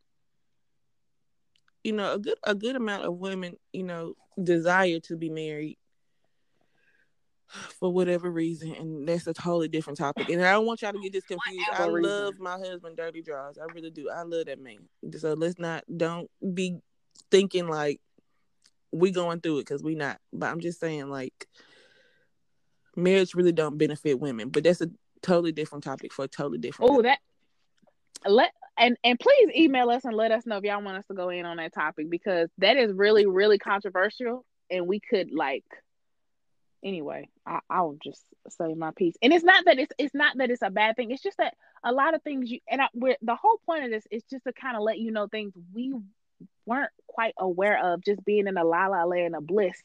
you 1.82 1.92
know, 1.92 2.14
a 2.14 2.18
good 2.18 2.38
a 2.42 2.54
good 2.54 2.76
amount 2.76 3.04
of 3.04 3.14
women, 3.14 3.56
you 3.72 3.82
know, 3.82 4.14
desire 4.42 5.00
to 5.00 5.16
be 5.16 5.28
married 5.28 5.76
for 7.48 7.92
whatever 7.92 8.30
reason, 8.30 8.74
and 8.74 9.08
that's 9.08 9.26
a 9.26 9.34
totally 9.34 9.68
different 9.68 9.98
topic. 9.98 10.28
And 10.28 10.44
I 10.44 10.52
don't 10.52 10.66
want 10.66 10.82
y'all 10.82 10.92
to 10.92 11.00
get 11.00 11.12
this 11.12 11.24
confused. 11.28 11.68
I 11.72 11.86
love 11.86 12.38
my 12.38 12.58
husband, 12.58 12.96
Dirty 12.96 13.22
Draws. 13.22 13.58
I 13.58 13.72
really 13.72 13.90
do. 13.90 14.10
I 14.10 14.22
love 14.22 14.46
that 14.46 14.60
man. 14.60 14.88
So 15.18 15.34
let's 15.34 15.58
not 15.58 15.84
don't 15.94 16.30
be 16.52 16.78
thinking 17.30 17.68
like 17.68 18.00
we 18.92 19.10
going 19.10 19.40
through 19.40 19.58
it 19.58 19.66
because 19.66 19.82
we 19.82 19.94
not. 19.94 20.18
But 20.32 20.50
I'm 20.50 20.60
just 20.60 20.80
saying 20.80 21.08
like 21.08 21.46
marriage 22.96 23.34
really 23.34 23.52
don't 23.52 23.78
benefit 23.78 24.18
women. 24.18 24.48
But 24.48 24.64
that's 24.64 24.80
a 24.80 24.90
totally 25.22 25.52
different 25.52 25.84
topic 25.84 26.12
for 26.12 26.24
a 26.24 26.28
totally 26.28 26.58
different. 26.58 26.90
Oh, 26.90 27.02
that 27.02 27.18
let 28.26 28.52
and 28.78 28.96
and 29.04 29.18
please 29.18 29.50
email 29.54 29.90
us 29.90 30.04
and 30.04 30.16
let 30.16 30.32
us 30.32 30.46
know 30.46 30.56
if 30.56 30.64
y'all 30.64 30.82
want 30.82 30.96
us 30.96 31.06
to 31.06 31.14
go 31.14 31.28
in 31.28 31.44
on 31.44 31.58
that 31.58 31.72
topic 31.72 32.10
because 32.10 32.48
that 32.58 32.76
is 32.76 32.92
really 32.92 33.26
really 33.26 33.58
controversial 33.58 34.44
and 34.70 34.86
we 34.86 35.00
could 35.00 35.30
like 35.32 35.64
anyway, 36.84 37.28
I, 37.46 37.60
I'll 37.70 37.96
just 38.02 38.22
say 38.48 38.74
my 38.74 38.90
piece. 38.94 39.14
And 39.22 39.32
it's 39.32 39.44
not 39.44 39.64
that 39.64 39.78
it's 39.78 39.92
it's 39.98 40.14
not 40.14 40.36
that 40.38 40.50
it's 40.50 40.62
a 40.62 40.70
bad 40.70 40.96
thing. 40.96 41.10
It's 41.10 41.22
just 41.22 41.38
that 41.38 41.54
a 41.82 41.92
lot 41.92 42.14
of 42.14 42.22
things 42.22 42.50
you 42.50 42.60
and 42.68 42.82
I, 42.82 42.88
the 42.94 43.34
whole 43.34 43.58
point 43.66 43.84
of 43.84 43.90
this 43.90 44.04
is 44.10 44.22
just 44.30 44.44
to 44.44 44.52
kind 44.52 44.76
of 44.76 44.82
let 44.82 44.98
you 44.98 45.10
know 45.10 45.26
things 45.26 45.52
we 45.72 45.94
weren't 46.66 46.90
quite 47.06 47.34
aware 47.38 47.94
of 47.94 48.04
just 48.04 48.24
being 48.24 48.46
in 48.46 48.56
a 48.56 48.64
la 48.64 48.86
la 48.86 49.04
land 49.04 49.34
of 49.34 49.46
bliss. 49.46 49.82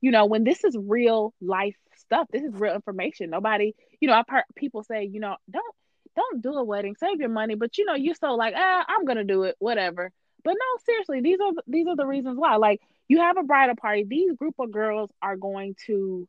You 0.00 0.10
know, 0.10 0.26
when 0.26 0.44
this 0.44 0.64
is 0.64 0.76
real 0.78 1.32
life 1.40 1.76
stuff, 1.96 2.28
this 2.30 2.42
is 2.42 2.52
real 2.52 2.74
information. 2.74 3.30
Nobody, 3.30 3.74
you 4.00 4.08
know, 4.08 4.14
I've 4.14 4.28
heard 4.28 4.44
people 4.54 4.82
say, 4.82 5.04
you 5.04 5.20
know, 5.20 5.36
don't 5.50 5.74
don't 6.16 6.42
do 6.42 6.52
a 6.54 6.64
wedding, 6.64 6.96
save 6.98 7.20
your 7.20 7.30
money. 7.30 7.54
But 7.54 7.78
you 7.78 7.84
know, 7.84 7.94
you're 7.94 8.14
so 8.14 8.34
like, 8.34 8.54
ah, 8.56 8.84
I'm 8.88 9.04
gonna 9.04 9.24
do 9.24 9.44
it, 9.44 9.56
whatever. 9.58 10.10
But 10.42 10.54
no, 10.54 10.82
seriously, 10.84 11.20
these 11.22 11.38
are 11.40 11.52
these 11.66 11.86
are 11.86 11.96
the 11.96 12.06
reasons 12.06 12.38
why. 12.38 12.56
Like 12.56 12.80
you 13.08 13.18
have 13.18 13.36
a 13.36 13.42
bridal 13.42 13.76
party. 13.76 14.04
These 14.04 14.32
group 14.32 14.54
of 14.58 14.70
girls 14.70 15.10
are 15.20 15.36
going 15.36 15.76
to 15.86 16.28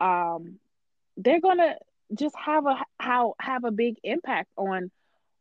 um 0.00 0.58
they're 1.16 1.40
going 1.40 1.58
to 1.58 1.76
just 2.14 2.34
have 2.36 2.66
a 2.66 2.76
how 2.98 3.34
have 3.40 3.64
a 3.64 3.70
big 3.70 3.96
impact 4.02 4.48
on 4.56 4.90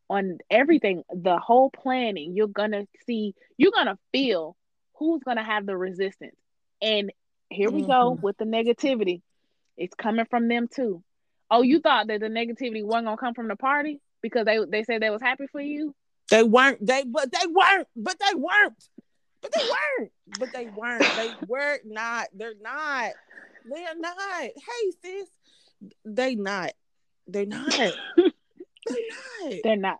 on 0.09 0.39
everything. 0.49 1.03
The 1.13 1.37
whole 1.37 1.69
planning 1.69 2.35
you're 2.35 2.47
going 2.47 2.71
to 2.71 2.87
see 3.05 3.33
you're 3.57 3.71
going 3.71 3.87
to 3.87 3.97
feel 4.11 4.55
who's 4.95 5.23
going 5.23 5.37
to 5.37 5.43
have 5.43 5.65
the 5.65 5.77
resistance. 5.77 6.35
And 6.81 7.11
here 7.49 7.71
we 7.71 7.81
mm-hmm. 7.81 7.91
go 7.91 8.19
with 8.21 8.37
the 8.37 8.45
negativity. 8.45 9.21
It's 9.77 9.95
coming 9.95 10.25
from 10.29 10.47
them 10.47 10.67
too. 10.67 11.03
Oh 11.49 11.61
you 11.61 11.79
thought 11.79 12.07
that 12.07 12.19
the 12.19 12.27
negativity 12.27 12.83
wasn't 12.83 13.05
going 13.05 13.17
to 13.17 13.21
come 13.21 13.33
from 13.33 13.47
the 13.47 13.55
party 13.55 14.01
because 14.21 14.45
they 14.45 14.59
they 14.69 14.83
said 14.83 15.01
they 15.01 15.09
was 15.09 15.21
happy 15.21 15.47
for 15.51 15.61
you? 15.61 15.95
They 16.29 16.43
weren't 16.43 16.85
they 16.85 17.03
but 17.05 17.31
they 17.31 17.47
weren't 17.47 17.87
but 17.95 18.17
they 18.19 18.35
weren't 18.35 18.83
but 19.41 19.51
they 19.53 19.63
weren't. 19.99 20.11
But 20.27 20.53
they 20.53 20.67
weren't. 20.67 21.15
They 21.15 21.35
were 21.47 21.79
not. 21.85 22.27
They're 22.33 22.53
not. 22.61 23.11
They're 23.65 23.95
not. 23.95 24.41
Hey, 24.41 24.91
sis. 25.01 25.29
They 26.05 26.35
not. 26.35 26.71
They're 27.27 27.45
not. 27.45 27.67
they're 28.17 28.31
not. 28.87 29.53
They're 29.63 29.75
not. 29.77 29.99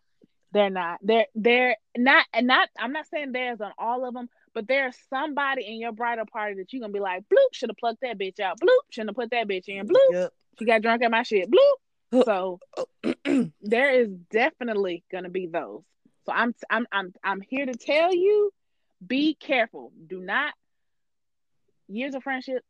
They're 0.51 0.69
not. 0.69 0.99
They're 1.03 1.27
they're 1.35 1.75
not 1.97 2.25
and 2.33 2.47
not 2.47 2.69
I'm 2.77 2.91
not 2.91 3.05
saying 3.07 3.31
there's 3.31 3.61
on 3.61 3.71
all 3.77 4.07
of 4.07 4.13
them, 4.13 4.29
but 4.53 4.67
there's 4.67 4.95
somebody 5.09 5.65
in 5.65 5.79
your 5.79 5.91
bridal 5.91 6.25
party 6.25 6.55
that 6.55 6.73
you're 6.73 6.81
gonna 6.81 6.93
be 6.93 6.99
like, 6.99 7.23
bloop, 7.23 7.53
should 7.53 7.69
have 7.69 7.77
plucked 7.77 8.01
that 8.01 8.17
bitch 8.17 8.39
out. 8.39 8.59
Bloop, 8.59 8.79
shouldn't 8.89 9.09
have 9.09 9.15
put 9.15 9.31
that 9.31 9.47
bitch 9.47 9.67
in. 9.67 9.87
Bloop. 9.87 10.11
Yep. 10.11 10.33
She 10.57 10.65
got 10.65 10.81
drunk 10.81 11.03
at 11.03 11.11
my 11.11 11.23
shit. 11.23 11.49
Bloop. 11.51 12.25
So 12.25 12.59
there 13.61 13.91
is 13.91 14.09
definitely 14.31 15.03
gonna 15.11 15.29
be 15.29 15.47
those. 15.47 15.83
So 16.25 16.31
I'm 16.31 16.55
I'm 16.69 16.87
I'm 16.91 17.13
I'm 17.23 17.41
here 17.41 17.65
to 17.65 17.73
tell 17.73 18.13
you 18.13 18.51
be 19.05 19.33
careful. 19.33 19.91
Do 20.07 20.19
not 20.19 20.53
years 21.87 22.15
of 22.15 22.23
friendship 22.23 22.63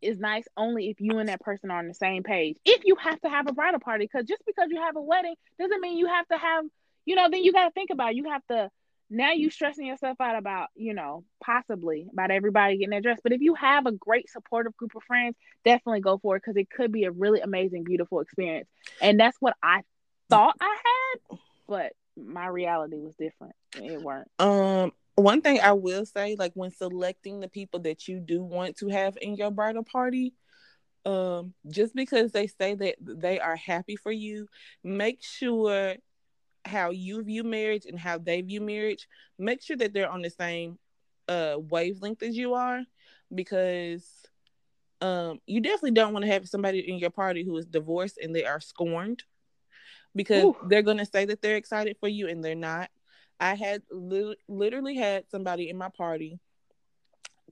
is 0.00 0.18
nice 0.18 0.44
only 0.56 0.90
if 0.90 1.00
you 1.00 1.18
and 1.18 1.28
that 1.28 1.40
person 1.40 1.70
are 1.70 1.78
on 1.78 1.88
the 1.88 1.94
same 1.94 2.22
page. 2.22 2.56
If 2.64 2.84
you 2.84 2.96
have 2.96 3.20
to 3.22 3.28
have 3.28 3.48
a 3.48 3.52
bridal 3.52 3.80
party, 3.80 4.04
because 4.04 4.26
just 4.26 4.44
because 4.46 4.68
you 4.70 4.80
have 4.80 4.96
a 4.96 5.02
wedding 5.02 5.34
doesn't 5.58 5.80
mean 5.80 5.98
you 5.98 6.06
have 6.06 6.26
to 6.28 6.38
have, 6.38 6.64
you 7.04 7.16
know, 7.16 7.28
then 7.30 7.42
you 7.42 7.52
got 7.52 7.64
to 7.64 7.70
think 7.72 7.90
about 7.90 8.10
it. 8.10 8.16
you 8.16 8.30
have 8.30 8.42
to 8.50 8.70
now 9.10 9.32
you 9.32 9.50
stressing 9.50 9.86
yourself 9.86 10.20
out 10.20 10.36
about, 10.36 10.68
you 10.74 10.92
know, 10.92 11.24
possibly 11.42 12.06
about 12.12 12.30
everybody 12.30 12.76
getting 12.76 12.90
their 12.90 13.00
dress. 13.00 13.18
But 13.22 13.32
if 13.32 13.40
you 13.40 13.54
have 13.54 13.86
a 13.86 13.92
great 13.92 14.28
supportive 14.28 14.76
group 14.76 14.94
of 14.94 15.02
friends, 15.04 15.34
definitely 15.64 16.00
go 16.00 16.18
for 16.18 16.36
it 16.36 16.42
because 16.44 16.56
it 16.56 16.68
could 16.68 16.92
be 16.92 17.04
a 17.04 17.10
really 17.10 17.40
amazing, 17.40 17.84
beautiful 17.84 18.20
experience. 18.20 18.68
And 19.00 19.18
that's 19.18 19.36
what 19.40 19.56
I 19.62 19.82
thought 20.28 20.56
I 20.60 20.76
had, 20.84 21.38
but 21.66 21.92
my 22.16 22.46
reality 22.46 22.98
was 22.98 23.14
different. 23.14 23.54
It 23.76 24.02
weren't. 24.02 24.28
Um, 24.38 24.92
one 25.18 25.42
thing 25.42 25.60
I 25.60 25.72
will 25.72 26.06
say, 26.06 26.36
like 26.38 26.52
when 26.54 26.70
selecting 26.70 27.40
the 27.40 27.48
people 27.48 27.80
that 27.80 28.08
you 28.08 28.20
do 28.20 28.42
want 28.42 28.76
to 28.78 28.88
have 28.88 29.16
in 29.20 29.36
your 29.36 29.50
bridal 29.50 29.84
party, 29.84 30.34
um, 31.04 31.54
just 31.68 31.94
because 31.94 32.32
they 32.32 32.46
say 32.46 32.74
that 32.74 32.96
they 33.00 33.40
are 33.40 33.56
happy 33.56 33.96
for 33.96 34.12
you, 34.12 34.46
make 34.84 35.22
sure 35.22 35.96
how 36.64 36.90
you 36.90 37.22
view 37.22 37.44
marriage 37.44 37.86
and 37.86 37.98
how 37.98 38.18
they 38.18 38.42
view 38.42 38.60
marriage, 38.60 39.08
make 39.38 39.62
sure 39.62 39.76
that 39.76 39.92
they're 39.92 40.10
on 40.10 40.22
the 40.22 40.30
same 40.30 40.78
uh 41.28 41.56
wavelength 41.58 42.22
as 42.22 42.36
you 42.36 42.54
are, 42.54 42.82
because 43.34 44.06
um 45.00 45.38
you 45.46 45.60
definitely 45.60 45.92
don't 45.92 46.12
want 46.12 46.24
to 46.24 46.30
have 46.30 46.48
somebody 46.48 46.80
in 46.80 46.98
your 46.98 47.10
party 47.10 47.44
who 47.44 47.56
is 47.56 47.66
divorced 47.66 48.18
and 48.18 48.34
they 48.34 48.44
are 48.44 48.60
scorned 48.60 49.22
because 50.14 50.44
Ooh. 50.44 50.56
they're 50.66 50.82
going 50.82 50.98
to 50.98 51.06
say 51.06 51.24
that 51.24 51.40
they're 51.42 51.56
excited 51.56 51.96
for 52.00 52.08
you 52.08 52.28
and 52.28 52.44
they're 52.44 52.54
not 52.54 52.90
I 53.40 53.54
had 53.54 53.82
li- 53.90 54.36
literally 54.48 54.96
had 54.96 55.30
somebody 55.30 55.68
in 55.70 55.76
my 55.76 55.88
party 55.90 56.40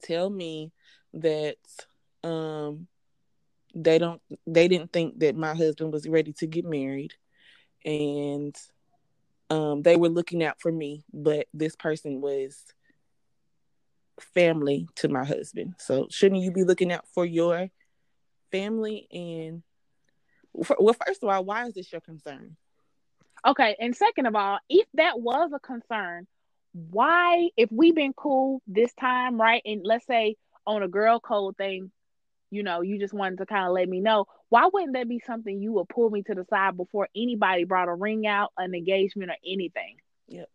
tell 0.03 0.29
me 0.29 0.73
that 1.15 1.57
um 2.25 2.87
they 3.75 3.99
don't 3.99 4.21
they 4.47 4.69
didn't 4.69 4.93
think 4.93 5.19
that 5.21 5.37
my 5.37 5.55
husband 5.55 5.93
was 5.93 6.09
ready 6.09 6.33
to 6.35 6.47
get 6.47 6.65
married. 6.65 7.15
And 7.85 8.57
um 9.51 9.83
they 9.83 9.97
were 9.97 10.09
looking 10.09 10.43
out 10.43 10.61
for 10.61 10.73
me 10.73 11.05
but 11.13 11.47
this 11.55 11.77
person 11.77 12.21
was 12.21 12.65
family 14.21 14.89
to 14.97 15.09
my 15.09 15.25
husband. 15.25 15.75
So 15.79 16.09
shouldn't 16.11 16.43
you 16.43 16.51
be 16.51 16.65
looking 16.65 16.91
out 16.91 17.07
for 17.15 17.25
your 17.25 17.69
family? 18.51 19.07
And 19.13 19.63
well 20.53 20.97
first 21.07 21.23
of 21.23 21.29
all 21.29 21.45
why 21.45 21.67
is 21.67 21.75
this 21.75 21.93
your 21.93 22.01
concern 22.01 22.57
Okay, 23.45 23.77
and 23.79 23.95
second 23.95 24.27
of 24.27 24.35
all, 24.35 24.59
if 24.69 24.87
that 24.95 25.21
was 25.21 25.51
a 25.55 25.61
concern, 25.61 26.27
why, 26.73 27.51
if 27.57 27.71
we've 27.73 27.95
been 27.95 28.13
cool 28.13 28.61
this 28.67 28.93
time, 28.95 29.41
right? 29.41 29.63
And 29.65 29.83
let's 29.85 30.07
say 30.07 30.37
on 30.67 30.83
a 30.83 30.89
girl 30.89 31.21
code 31.21 31.57
thing, 31.57 31.91
you 32.51 32.63
know, 32.63 32.81
you 32.81 32.99
just 32.99 33.15
wanted 33.15 33.39
to 33.39 33.47
kind 33.47 33.67
of 33.67 33.73
let 33.73 33.89
me 33.89 34.01
know, 34.01 34.27
why 34.49 34.69
wouldn't 34.73 34.95
that 34.95 35.09
be 35.09 35.21
something 35.27 35.61
you 35.61 35.73
would 35.73 35.89
pull 35.89 36.11
me 36.11 36.23
to 36.23 36.35
the 36.35 36.45
side 36.45 36.77
before 36.77 37.09
anybody 37.17 37.65
brought 37.65 37.89
a 37.89 37.95
ring 37.95 38.27
out, 38.27 38.53
an 38.57 38.75
engagement, 38.75 39.31
or 39.31 39.37
anything? 39.45 39.97
Yep. 40.29 40.49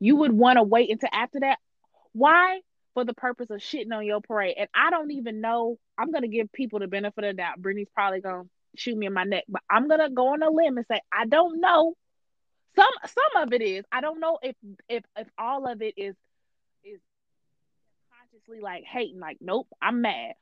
You 0.00 0.16
would 0.16 0.32
want 0.32 0.56
to 0.56 0.62
wait 0.62 0.90
until 0.90 1.10
after 1.12 1.40
that. 1.40 1.58
Why? 2.12 2.60
For 2.94 3.04
the 3.04 3.14
purpose 3.14 3.50
of 3.50 3.60
shitting 3.60 3.92
on 3.92 4.06
your 4.06 4.20
parade. 4.20 4.56
And 4.58 4.68
I 4.74 4.90
don't 4.90 5.10
even 5.10 5.40
know. 5.40 5.78
I'm 5.98 6.12
gonna 6.12 6.28
give 6.28 6.52
people 6.52 6.78
the 6.78 6.86
benefit 6.86 7.24
of 7.24 7.36
the 7.36 7.42
doubt. 7.42 7.60
Brittany's 7.60 7.88
probably 7.94 8.20
gonna 8.20 8.44
shoot 8.78 8.96
me 8.96 9.06
in 9.06 9.12
my 9.14 9.24
neck. 9.24 9.44
But 9.48 9.62
I'm 9.70 9.88
gonna 9.88 10.10
go 10.10 10.28
on 10.28 10.42
a 10.42 10.50
limb 10.50 10.76
and 10.76 10.86
say 10.86 11.00
I 11.12 11.26
don't 11.26 11.60
know. 11.60 11.94
Some 12.76 12.92
some 13.06 13.42
of 13.42 13.52
it 13.52 13.62
is. 13.62 13.84
I 13.92 14.00
don't 14.00 14.20
know 14.20 14.38
if 14.42 14.56
if 14.88 15.04
if 15.16 15.28
all 15.38 15.66
of 15.70 15.82
it 15.82 15.94
is 15.96 16.14
is 16.84 17.00
consciously 18.20 18.60
like 18.60 18.84
hating, 18.84 19.20
like, 19.20 19.38
nope, 19.40 19.68
I'm 19.80 20.02
mad. 20.02 20.34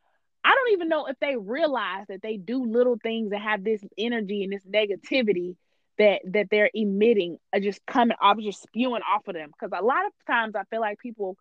I 0.45 0.55
don't 0.55 0.73
even 0.73 0.89
know 0.89 1.07
if 1.07 1.19
they 1.21 1.37
realize 1.37 2.07
that 2.09 2.23
they 2.23 2.37
do 2.37 2.65
little 2.65 2.99
things 3.03 3.31
that 3.31 3.41
have 3.41 3.65
this 3.65 3.83
energy 3.97 4.45
and 4.45 4.53
this 4.53 4.65
negativity 4.67 5.57
that 5.99 6.21
that 6.33 6.49
they're 6.51 6.71
emitting 6.75 7.39
are 7.53 7.61
just 7.61 7.85
coming 7.87 8.17
off, 8.21 8.39
just 8.41 8.63
spewing 8.63 9.03
off 9.03 9.27
of 9.29 9.35
them. 9.35 9.51
Because 9.51 9.77
a 9.79 9.85
lot 9.85 10.07
of 10.07 10.13
times 10.27 10.55
I 10.55 10.65
feel 10.71 10.81
like 10.81 10.99
people 10.99 11.37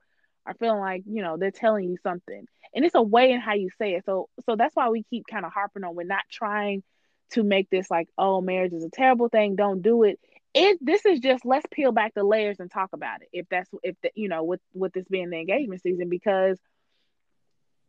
are 0.46 0.54
feeling 0.56 0.80
like 0.80 1.04
you 1.06 1.22
know 1.24 1.38
they're 1.38 1.52
telling 1.52 1.86
you 1.90 1.98
something, 2.04 2.46
and 2.74 2.86
it's 2.86 2.96
a 2.96 3.02
way 3.02 3.32
in 3.32 3.42
how 3.42 3.54
you 3.54 3.70
say 3.78 3.94
it. 3.94 4.06
So 4.06 4.30
so 4.46 4.56
that's 4.56 4.76
why 4.76 4.90
we 4.90 5.04
keep 5.04 5.26
kind 5.28 5.46
of 5.46 5.52
harping 5.54 5.84
on 5.84 5.96
we're 5.96 6.04
not 6.04 6.24
trying 6.32 6.84
to 7.32 7.44
make 7.44 7.70
this 7.70 7.90
like 7.90 8.10
oh 8.18 8.42
marriage 8.42 8.74
is 8.74 8.84
a 8.84 8.90
terrible 8.90 9.30
thing, 9.30 9.56
don't 9.56 9.82
do 9.82 10.04
it. 10.04 10.20
It 10.54 10.78
this 10.82 11.06
is 11.06 11.20
just 11.20 11.46
let's 11.46 11.66
peel 11.72 11.92
back 11.92 12.14
the 12.14 12.24
layers 12.24 12.60
and 12.60 12.70
talk 12.72 12.90
about 12.94 13.22
it. 13.22 13.30
If 13.34 13.48
that's 13.50 13.70
if 13.84 13.96
the 14.04 14.12
you 14.16 14.30
know 14.30 14.44
with 14.44 14.62
with 14.74 14.94
this 14.94 15.08
being 15.10 15.30
the 15.30 15.40
engagement 15.40 15.82
season 15.82 16.10
because 16.10 16.60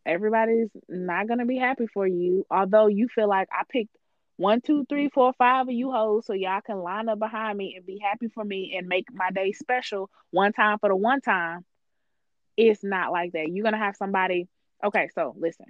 everybody's 0.07 0.71
not 0.89 1.29
gonna 1.29 1.47
be 1.47 1.59
happy 1.59 1.87
for 1.87 2.07
you. 2.07 2.47
Although 2.51 2.87
you 2.87 3.09
feel 3.09 3.29
like 3.29 3.49
I 3.53 3.63
picked 3.69 3.97
one, 4.37 4.61
two, 4.61 4.85
three, 4.89 5.09
four, 5.11 5.33
five 5.35 5.69
of 5.69 5.75
you 5.75 5.93
hoes 5.93 6.27
so 6.27 6.33
y'all 6.33 6.61
can 6.61 6.79
line 6.79 7.09
up 7.09 7.19
behind 7.19 7.57
me 7.57 7.75
and 7.77 7.87
be 7.87 7.99
happy 8.03 8.29
for 8.29 8.45
me 8.45 8.75
and 8.77 8.89
make 8.89 9.07
my 9.13 9.31
day 9.31 9.53
special 9.53 10.11
one 10.31 10.53
time 10.53 10.79
for 10.79 10.89
the 10.89 10.97
one 10.97 11.21
time. 11.21 11.65
It's 12.57 12.83
not 12.83 13.13
like 13.13 13.33
that. 13.33 13.49
You're 13.49 13.65
gonna 13.65 13.79
have 13.79 13.97
somebody. 13.97 14.49
Okay, 14.85 15.09
so 15.15 15.35
listen. 15.39 15.67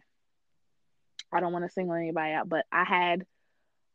I 1.32 1.40
don't 1.40 1.52
want 1.52 1.64
to 1.64 1.70
single 1.70 1.94
anybody 1.94 2.32
out, 2.32 2.48
but 2.48 2.64
I 2.70 2.84
had, 2.84 3.24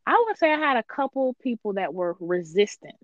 I 0.05 0.24
would 0.28 0.38
say 0.38 0.51
I 0.51 0.57
had 0.57 0.78
a 0.78 0.84
couple 0.84 1.36
people 1.41 1.74
that 1.74 1.93
were 1.93 2.15
resistant 2.20 2.95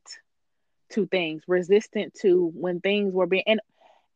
to 0.92 1.08
things, 1.08 1.44
resistant 1.48 2.14
to 2.22 2.52
when 2.54 2.80
things 2.80 3.14
were 3.14 3.28
being 3.28 3.44
and 3.48 3.62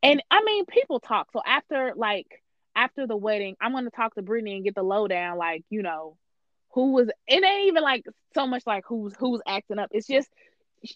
and 0.02 0.22
I 0.32 0.42
mean 0.44 0.66
people 0.66 1.00
talk. 1.00 1.32
So 1.34 1.42
after 1.46 1.94
like 1.96 2.44
after 2.76 3.08
the 3.08 3.18
wedding, 3.18 3.56
I'm 3.60 3.74
gonna 3.74 3.90
talk 3.90 4.16
to 4.16 4.22
Brittany 4.22 4.56
and 4.56 4.64
get 4.64 4.76
the 4.76 4.84
lowdown, 4.84 5.38
like 5.38 5.64
you 5.70 5.82
know, 5.82 6.18
who 6.74 6.94
was. 6.94 7.10
It 7.28 7.44
ain't 7.44 7.68
even 7.68 7.84
like 7.84 8.06
so 8.34 8.48
much 8.48 8.64
like 8.66 8.84
who's 8.88 9.14
who's 9.20 9.42
acting 9.48 9.80
up. 9.80 9.90
It's 9.92 10.08
just 10.08 10.30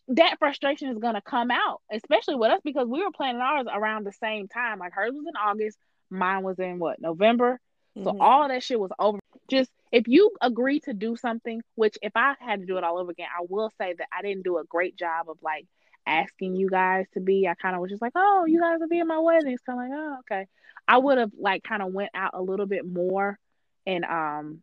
that 0.09 0.37
frustration 0.39 0.89
is 0.89 0.99
gonna 0.99 1.21
come 1.21 1.51
out, 1.51 1.81
especially 1.91 2.35
with 2.35 2.51
us 2.51 2.61
because 2.63 2.87
we 2.87 3.03
were 3.03 3.11
planning 3.11 3.41
ours 3.41 3.67
around 3.71 4.05
the 4.05 4.13
same 4.13 4.47
time. 4.47 4.79
Like 4.79 4.93
hers 4.93 5.11
was 5.13 5.25
in 5.27 5.35
August, 5.35 5.77
mine 6.13 6.43
was 6.43 6.59
in 6.59 6.79
what 6.79 7.01
November. 7.01 7.59
So 7.95 8.05
mm-hmm. 8.05 8.21
all 8.21 8.47
that 8.47 8.63
shit 8.63 8.79
was 8.79 8.91
over. 8.97 9.19
Just 9.49 9.69
if 9.91 10.07
you 10.07 10.31
agree 10.41 10.79
to 10.81 10.93
do 10.93 11.15
something, 11.15 11.61
which 11.75 11.97
if 12.01 12.13
I 12.15 12.35
had 12.39 12.61
to 12.61 12.65
do 12.65 12.77
it 12.77 12.83
all 12.83 12.97
over 12.97 13.11
again, 13.11 13.27
I 13.37 13.45
will 13.47 13.71
say 13.77 13.93
that 13.93 14.07
I 14.11 14.21
didn't 14.21 14.43
do 14.43 14.57
a 14.57 14.63
great 14.63 14.97
job 14.97 15.29
of 15.29 15.37
like 15.43 15.67
asking 16.07 16.55
you 16.55 16.69
guys 16.69 17.05
to 17.13 17.19
be. 17.19 17.47
I 17.47 17.53
kind 17.53 17.75
of 17.75 17.81
was 17.81 17.91
just 17.91 18.01
like, 18.01 18.13
oh, 18.15 18.45
you 18.47 18.59
guys 18.59 18.79
will 18.79 18.87
be 18.87 18.99
in 18.99 19.07
my 19.07 19.19
wedding. 19.19 19.51
It's 19.51 19.63
kind 19.63 19.79
of 19.79 19.89
like, 19.89 19.99
oh, 19.99 20.17
okay. 20.21 20.47
I 20.87 20.97
would 20.97 21.17
have 21.17 21.31
like 21.37 21.63
kind 21.63 21.83
of 21.83 21.93
went 21.93 22.11
out 22.13 22.31
a 22.33 22.41
little 22.41 22.65
bit 22.65 22.85
more 22.85 23.37
and 23.85 24.03
um, 24.05 24.61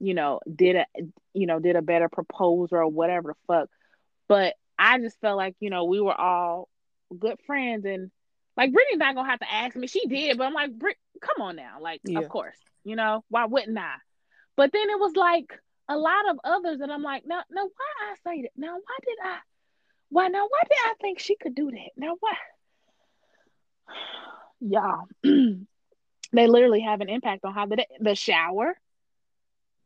you 0.00 0.14
know, 0.14 0.40
did 0.52 0.76
a 0.76 0.86
you 1.34 1.46
know, 1.46 1.60
did 1.60 1.76
a 1.76 1.82
better 1.82 2.08
proposal 2.08 2.78
or 2.78 2.88
whatever 2.88 3.28
the 3.28 3.54
fuck. 3.54 3.68
But 4.28 4.54
I 4.78 4.98
just 4.98 5.20
felt 5.20 5.36
like, 5.36 5.54
you 5.60 5.70
know, 5.70 5.84
we 5.84 6.00
were 6.00 6.18
all 6.18 6.68
good 7.16 7.38
friends 7.46 7.84
and 7.84 8.10
like 8.56 8.72
Brittany's 8.72 8.98
not 8.98 9.14
gonna 9.14 9.30
have 9.30 9.40
to 9.40 9.52
ask 9.52 9.76
me. 9.76 9.86
She 9.86 10.06
did, 10.06 10.38
but 10.38 10.44
I'm 10.44 10.54
like, 10.54 10.72
Brit, 10.72 10.96
come 11.20 11.42
on 11.42 11.56
now. 11.56 11.78
Like, 11.80 12.00
yeah. 12.04 12.18
of 12.18 12.28
course, 12.28 12.58
you 12.84 12.96
know, 12.96 13.24
why 13.28 13.46
wouldn't 13.46 13.78
I? 13.78 13.94
But 14.56 14.72
then 14.72 14.90
it 14.90 14.98
was 14.98 15.16
like 15.16 15.52
a 15.88 15.96
lot 15.96 16.30
of 16.30 16.38
others 16.44 16.78
that 16.78 16.90
I'm 16.90 17.02
like, 17.02 17.24
now, 17.26 17.42
now 17.50 17.62
why 17.62 18.10
I 18.10 18.14
say 18.24 18.42
that? 18.42 18.50
Now, 18.56 18.74
why 18.74 18.96
did 19.04 19.18
I? 19.24 19.38
Why 20.10 20.28
now? 20.28 20.46
Why 20.46 20.60
did 20.68 20.78
I 20.84 20.94
think 21.00 21.18
she 21.18 21.36
could 21.36 21.54
do 21.54 21.70
that? 21.70 21.90
Now, 21.96 22.16
why? 22.20 22.34
y'all, 24.60 25.06
they 25.22 26.46
literally 26.46 26.80
have 26.80 27.00
an 27.00 27.08
impact 27.08 27.44
on 27.44 27.54
how 27.54 27.66
the 27.66 27.86
the 28.00 28.14
shower, 28.14 28.76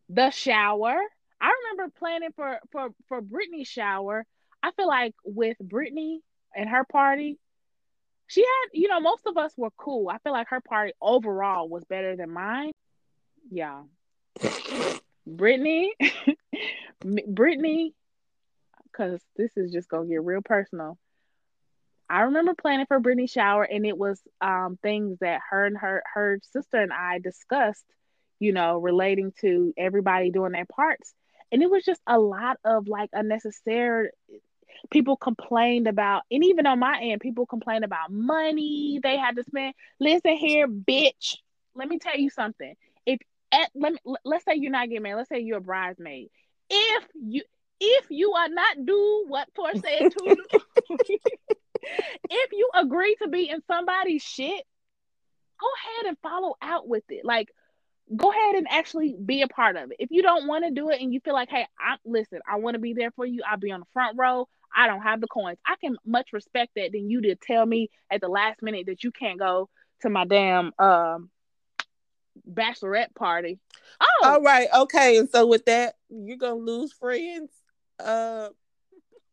the 0.09 0.31
shower. 0.31 0.97
I 1.41 1.53
remember 1.63 1.93
planning 1.99 2.31
for 2.35 2.59
for 2.73 2.89
for 3.09 3.21
Brittany's 3.21 3.69
shower. 3.69 4.25
I 4.63 4.73
feel 4.73 4.89
like 4.89 5.15
with 5.25 5.57
Brittany 5.61 6.23
and 6.55 6.69
her 6.69 6.85
party, 6.85 7.39
she 8.27 8.43
had 8.43 8.71
you 8.73 8.89
know 8.89 9.01
most 9.01 9.27
of 9.27 9.37
us 9.37 9.53
were 9.57 9.71
cool. 9.77 10.09
I 10.09 10.19
feel 10.19 10.33
like 10.33 10.49
her 10.49 10.61
party 10.61 10.93
overall 11.01 11.69
was 11.69 11.85
better 11.85 12.17
than 12.17 12.31
mine. 12.31 12.73
Yeah, 13.51 13.83
Brittany, 15.27 15.95
Brittany, 17.27 17.95
because 18.85 19.21
this 19.37 19.57
is 19.57 19.73
just 19.73 19.89
gonna 19.89 20.07
get 20.07 20.25
real 20.25 20.43
personal. 20.43 20.99
I 22.09 22.23
remember 22.23 22.55
planning 22.55 22.87
for 22.87 23.01
Brittany's 23.01 23.33
shower, 23.33 23.65
and 23.65 23.85
it 23.85 23.99
was 23.99 24.21
um, 24.41 24.79
things 24.81 25.19
that 25.21 25.41
her 25.51 25.67
and 25.67 25.77
her 25.77 26.03
her 26.15 26.41
sister 26.53 26.81
and 26.81 26.93
I 26.93 27.19
discussed, 27.19 27.85
you 28.39 28.53
know, 28.53 28.79
relating 28.79 29.33
to 29.41 29.75
everybody 29.77 30.31
doing 30.31 30.53
their 30.53 30.67
parts, 30.67 31.15
and 31.51 31.63
it 31.63 31.71
was 31.71 31.85
just 31.85 32.01
a 32.07 32.19
lot 32.19 32.59
of 32.65 32.87
like 32.89 33.11
unnecessary. 33.13 34.11
People 34.91 35.17
complained 35.17 35.89
about, 35.89 36.23
and 36.31 36.45
even 36.45 36.67
on 36.67 36.79
my 36.79 36.99
end, 37.01 37.21
people 37.21 37.47
complained 37.47 37.85
about 37.85 38.11
money 38.11 39.01
they 39.03 39.17
had 39.17 39.37
to 39.37 39.45
spend. 39.45 39.75
Listen 40.01 40.37
here, 40.37 40.69
bitch. 40.69 41.37
Let 41.75 41.89
me 41.89 41.99
tell 41.99 42.17
you 42.17 42.31
something. 42.31 42.75
If 43.05 43.21
at 43.53 43.71
let 43.75 43.93
me 43.93 43.99
let's 44.25 44.45
say 44.45 44.55
you're 44.57 44.71
not 44.71 44.89
getting 44.89 45.03
married. 45.03 45.17
Let's 45.17 45.29
say 45.29 45.41
you're 45.41 45.59
a 45.59 45.63
bridesmaid. 45.63 46.31
If 46.71 47.05
you 47.15 47.43
if 47.81 48.07
you 48.11 48.33
are 48.33 48.49
not 48.49 48.85
do 48.85 49.25
what 49.29 49.49
Tor 49.55 49.73
said 49.75 50.11
to 50.13 50.37
do, 50.37 50.37
if 52.31 52.53
you 52.53 52.71
agree 52.75 53.17
to 53.23 53.29
be 53.29 53.49
in 53.49 53.63
somebody's 53.67 54.23
shit, 54.23 54.65
go 55.61 55.67
ahead 55.67 56.09
and 56.09 56.19
follow 56.23 56.55
out 56.63 56.89
with 56.89 57.05
it. 57.11 57.25
Like, 57.25 57.51
go 58.15 58.31
ahead 58.31 58.55
and 58.57 58.67
actually 58.71 59.17
be 59.25 59.43
a 59.43 59.49
part 59.49 59.77
of 59.77 59.91
it. 59.91 59.97
If 60.01 60.11
you 60.11 60.23
don't 60.23 60.47
want 60.47 60.65
to 60.65 60.71
do 60.71 60.91
it 60.91 61.01
and 61.01 61.13
you 61.13 61.21
feel 61.21 61.35
like, 61.35 61.51
hey, 61.51 61.67
I 61.79 61.97
listen, 62.05 62.41
I 62.51 62.57
want 62.57 62.75
to 62.75 62.81
be 62.81 62.95
there 62.95 63.11
for 63.11 63.27
you. 63.27 63.43
I'll 63.49 63.59
be 63.59 63.73
on 63.73 63.81
the 63.81 63.87
front 63.93 64.17
row. 64.19 64.49
I 64.77 64.87
don't 64.87 65.03
have 65.03 65.21
the 65.21 65.27
coins. 65.27 65.59
I 65.67 65.77
can 65.81 65.97
much 66.05 66.33
respect 66.33 66.73
that 66.77 66.93
than 66.93 67.09
you 67.09 67.23
to 67.23 67.35
tell 67.35 67.65
me 67.65 67.91
at 68.11 68.21
the 68.21 68.29
last 68.29 68.63
minute 68.63 68.87
that 68.87 69.03
you 69.03 69.11
can't 69.11 69.39
go 69.39 69.71
to 70.03 70.11
my 70.11 70.27
damn 70.27 70.73
um 70.79 71.31
bachelorette 72.49 73.15
party. 73.15 73.59
Oh, 74.01 74.23
all 74.25 74.43
right, 74.43 74.69
okay. 74.77 75.17
And 75.17 75.31
so 75.31 75.47
with 75.47 75.65
that, 75.65 75.95
you're 76.11 76.37
gonna 76.37 76.55
lose 76.55 76.93
friends. 76.93 77.51
Uh, 77.99 78.51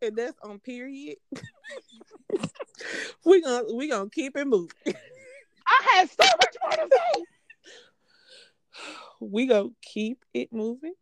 and 0.02 0.16
that's 0.16 0.38
on 0.44 0.60
period. 0.60 1.18
we 3.26 3.41
gonna 3.41 3.74
we 3.74 3.89
gonna 3.89 4.10
keep 4.10 4.38
it 4.38 4.48
moving. 4.48 4.72
I 5.68 5.96
had 5.96 6.10
so 6.10 6.24
much 6.24 6.56
more 6.62 6.72
to 6.72 6.89
say. 6.91 7.24
We 9.20 9.46
gonna 9.46 9.70
keep 9.82 10.26
it 10.34 10.52
moving. 10.52 10.94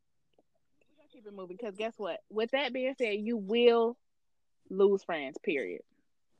We 0.89 0.95
gonna 0.95 1.09
keep 1.11 1.25
it 1.25 1.33
moving 1.33 1.57
because 1.57 1.75
guess 1.75 1.93
what? 1.97 2.19
With 2.29 2.51
that 2.51 2.71
being 2.73 2.93
said, 2.99 3.15
you 3.19 3.37
will 3.37 3.97
lose 4.69 5.03
friends. 5.03 5.37
Period. 5.43 5.81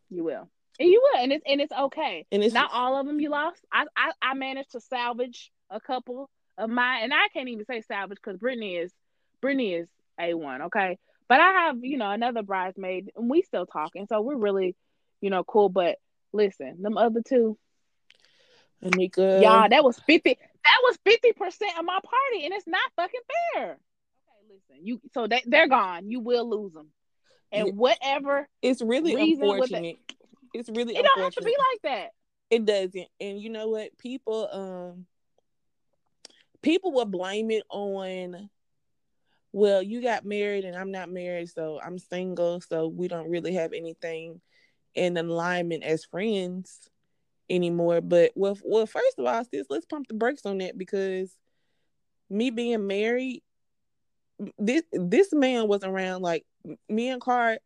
You 0.10 0.24
will, 0.24 0.50
and 0.80 0.90
you 0.90 1.02
will, 1.02 1.22
and 1.22 1.32
it's 1.32 1.44
and 1.48 1.62
it's 1.62 1.74
okay. 1.74 2.26
And 2.32 2.44
it's 2.44 2.54
not 2.54 2.72
all 2.74 3.00
of 3.00 3.06
them 3.06 3.20
you 3.20 3.30
lost. 3.30 3.64
I 3.72 3.86
I, 3.96 4.12
I 4.22 4.34
managed 4.34 4.72
to 4.72 4.82
salvage 4.82 5.52
a 5.70 5.80
couple 5.80 6.30
of 6.58 6.70
my, 6.70 7.00
and 7.00 7.14
I 7.14 7.28
can't 7.34 7.50
even 7.50 7.66
say 7.66 7.82
salvage 7.82 8.20
because 8.22 8.38
Brittany 8.38 8.76
is 8.76 8.92
Brittany 9.42 9.74
is 9.74 9.88
a 10.20 10.34
one. 10.34 10.64
Okay, 10.64 10.98
but 11.32 11.40
I 11.40 11.52
have, 11.52 11.78
you 11.82 11.98
know, 11.98 12.12
another 12.12 12.44
bridesmaid 12.44 13.12
and 13.16 13.30
we 13.30 13.42
still 13.42 13.66
talking. 13.66 14.06
So 14.08 14.20
we're 14.20 14.36
really, 14.36 14.76
you 15.22 15.30
know, 15.30 15.46
cool. 15.46 15.70
But 15.70 15.98
listen, 16.34 16.82
them 16.82 16.98
other 16.98 17.22
two. 17.26 17.58
Anika. 18.84 19.42
Y'all, 19.42 19.70
that 19.70 19.84
was 19.84 19.98
50. 20.00 20.38
That 20.64 20.78
was 20.84 20.98
50% 21.06 21.80
of 21.80 21.86
my 21.86 22.00
party, 22.04 22.46
and 22.46 22.54
it's 22.54 22.68
not 22.68 22.82
fucking 22.96 23.20
fair. 23.54 23.64
Okay, 23.72 23.80
listen. 24.50 24.86
You 24.86 25.00
so 25.14 25.28
they 25.28 25.42
they're 25.46 25.70
gone. 25.70 26.10
You 26.10 26.20
will 26.20 26.50
lose 26.50 26.74
them. 26.74 26.88
And 27.52 27.78
whatever 27.78 28.48
it's 28.62 28.82
really 28.82 29.14
unfortunate. 29.14 29.98
It, 30.10 30.16
it's 30.54 30.70
really 30.70 30.96
it 30.96 31.04
don't 31.04 31.24
have 31.24 31.34
to 31.34 31.42
be 31.42 31.56
like 31.58 31.82
that. 31.84 32.12
It 32.50 32.66
doesn't. 32.66 33.08
And 33.20 33.42
you 33.42 33.50
know 33.50 33.70
what? 33.70 33.98
People 33.98 34.48
um 34.52 35.06
people 36.62 36.92
will 36.92 37.06
blame 37.06 37.52
it 37.52 37.64
on 37.70 38.50
well, 39.54 39.84
you 39.84 40.02
got 40.02 40.24
married 40.24 40.64
and 40.64 40.78
I'm 40.78 40.92
not 40.92 41.10
married, 41.10 41.50
so 41.50 41.80
I'm 41.84 42.00
single, 42.00 42.62
so 42.62 42.88
we 42.88 43.10
don't 43.10 43.30
really 43.30 43.54
have 43.56 43.74
anything 43.74 44.40
in 44.96 45.18
alignment 45.18 45.84
as 45.84 46.06
friends 46.06 46.90
anymore. 47.50 48.00
But 48.02 48.32
well, 48.36 48.58
well, 48.64 48.86
first 48.86 49.20
of 49.20 49.26
all, 49.26 49.44
sis, 49.44 49.68
let's 49.70 49.86
pump 49.86 50.08
the 50.08 50.14
brakes 50.14 50.46
on 50.46 50.60
that 50.60 50.78
because 50.78 51.36
me 52.30 52.50
being 52.50 52.88
married, 52.88 53.44
this 54.58 54.84
this 54.94 55.34
man 55.34 55.68
was 55.68 55.84
around 55.84 56.22
like 56.22 56.46
me 56.90 57.10
and 57.10 57.22
Card 57.22 57.60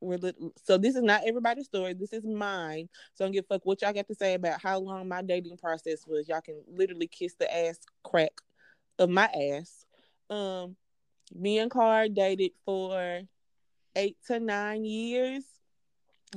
were 0.00 0.16
little, 0.18 0.52
so 0.64 0.78
this 0.78 0.94
is 0.94 1.02
not 1.02 1.22
everybody's 1.26 1.66
story. 1.66 1.92
This 1.94 2.12
is 2.12 2.24
mine. 2.24 2.88
So 3.14 3.24
I 3.24 3.26
don't 3.26 3.32
give 3.32 3.44
a 3.50 3.54
fuck 3.54 3.66
what 3.66 3.82
y'all 3.82 3.92
got 3.92 4.06
to 4.08 4.14
say 4.14 4.34
about 4.34 4.60
how 4.62 4.78
long 4.78 5.08
my 5.08 5.22
dating 5.22 5.56
process 5.56 6.06
was. 6.06 6.28
Y'all 6.28 6.40
can 6.40 6.62
literally 6.68 7.08
kiss 7.08 7.34
the 7.34 7.52
ass 7.52 7.78
crack 8.04 8.32
of 8.98 9.10
my 9.10 9.24
ass. 9.26 9.84
Um, 10.30 10.76
me 11.34 11.58
and 11.58 11.70
Car 11.70 12.08
dated 12.08 12.52
for 12.64 13.22
eight 13.96 14.16
to 14.26 14.38
nine 14.40 14.84
years. 14.84 15.44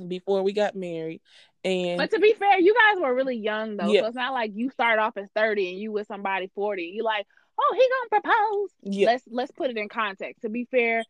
before 0.08 0.42
we 0.42 0.52
got 0.54 0.74
married. 0.74 1.20
And 1.64 1.98
But 1.98 2.10
to 2.12 2.18
be 2.18 2.32
fair, 2.32 2.58
you 2.58 2.74
guys 2.74 3.00
were 3.00 3.14
really 3.14 3.36
young 3.36 3.76
though, 3.76 3.92
Yeah. 3.92 4.00
so 4.00 4.06
it's 4.06 4.16
not 4.16 4.32
like 4.32 4.52
you 4.54 4.70
start 4.70 4.98
off 4.98 5.16
as 5.18 5.28
thirty 5.36 5.70
and 5.70 5.78
you 5.78 5.92
with 5.92 6.06
somebody 6.08 6.50
forty. 6.54 6.84
You 6.94 7.04
like, 7.04 7.26
oh, 7.60 7.76
he 7.78 7.88
gonna 8.10 8.22
propose. 8.22 8.70
yeah, 8.82 9.06
Let's 9.08 9.24
let's 9.30 9.52
put 9.52 9.70
it 9.70 9.76
in 9.76 9.88
context. 9.90 10.42
To 10.42 10.48
be 10.48 10.64
fair, 10.64 11.04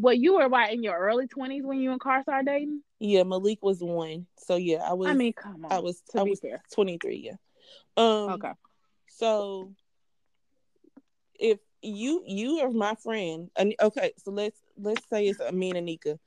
what 0.00 0.18
you 0.18 0.34
were 0.34 0.48
what 0.48 0.72
in 0.72 0.82
your 0.82 0.96
early 0.96 1.26
twenties 1.26 1.64
when 1.64 1.78
you 1.80 1.92
and 1.92 2.00
Car 2.00 2.22
started 2.22 2.46
dating? 2.46 2.82
yeah, 3.00 3.22
Malik 3.22 3.58
was 3.62 3.80
one. 3.80 4.26
So 4.36 4.56
yeah, 4.56 4.78
I 4.78 4.94
was 4.94 5.10
I 5.10 5.14
mean, 5.14 5.32
come 5.32 5.64
on. 5.64 5.72
I 5.72 5.78
was 5.78 6.02
I 6.16 6.22
was 6.22 6.40
fair. 6.40 6.62
23, 6.72 7.16
yeah. 7.16 7.32
Um 7.96 8.30
Okay. 8.32 8.52
So 9.08 9.72
if 11.38 11.58
you 11.82 12.22
you 12.26 12.60
are 12.60 12.70
my 12.70 12.94
friend, 12.96 13.50
and 13.56 13.74
okay, 13.80 14.12
so 14.18 14.30
let's 14.30 14.60
let's 14.76 15.08
say 15.08 15.26
it's 15.26 15.40
me 15.52 15.70
and 15.70 15.88
Anika. 15.88 16.18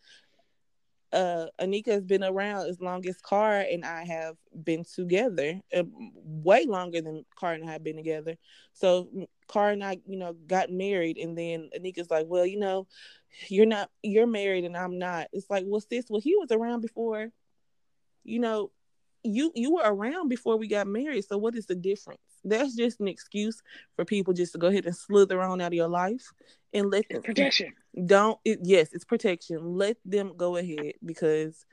Uh, 1.14 1.48
Anika 1.60 1.88
has 1.88 2.06
been 2.06 2.24
around 2.24 2.70
as 2.70 2.80
long 2.80 3.06
as 3.06 3.18
Car 3.18 3.60
and 3.60 3.84
I 3.84 4.06
have 4.06 4.38
been 4.64 4.86
together, 4.86 5.60
uh, 5.76 5.84
way 6.14 6.66
longer 6.66 7.02
than 7.02 7.26
Car 7.36 7.52
and 7.52 7.68
I 7.68 7.74
have 7.74 7.84
been 7.84 7.98
together. 7.98 8.38
So 8.72 9.10
Car 9.52 9.70
and 9.72 9.84
I, 9.84 10.00
you 10.08 10.18
know, 10.18 10.34
got 10.34 10.72
married, 10.72 11.18
and 11.18 11.38
then 11.38 11.70
Anika's 11.78 12.10
like, 12.10 12.26
"Well, 12.28 12.46
you 12.46 12.58
know, 12.60 12.88
you're 13.50 13.66
not, 13.66 13.90
you're 14.02 14.28
married, 14.28 14.64
and 14.64 14.78
I'm 14.78 14.98
not." 14.98 15.28
It's 15.34 15.50
like, 15.50 15.66
"Well, 15.68 15.82
sis, 15.82 16.06
well, 16.10 16.22
he 16.22 16.36
was 16.36 16.52
around 16.52 16.82
before, 16.82 17.32
you 18.24 18.40
know, 18.40 18.72
you 19.24 19.52
you 19.54 19.74
were 19.74 19.84
around 19.84 20.30
before 20.30 20.58
we 20.58 20.68
got 20.68 20.88
married. 20.88 21.26
So 21.26 21.38
what 21.38 21.56
is 21.56 21.66
the 21.66 21.76
difference?" 21.76 22.22
That's 22.44 22.76
just 22.76 23.00
an 23.00 23.08
excuse 23.08 23.62
for 23.96 24.06
people 24.06 24.34
just 24.34 24.54
to 24.54 24.58
go 24.58 24.68
ahead 24.68 24.86
and 24.86 24.96
slither 24.96 25.42
on 25.42 25.62
out 25.62 25.68
of 25.68 25.74
your 25.74 25.90
life 25.90 26.32
and 26.74 26.90
let 26.90 27.08
them 27.10 27.22
Protection. 27.22 27.74
don't 28.06 28.40
it, 28.46 28.60
yes 28.64 28.90
it's 28.94 29.04
protection 29.04 29.76
let 29.76 29.98
them 30.06 30.34
go 30.38 30.56
ahead 30.56 30.94
because 31.06 31.66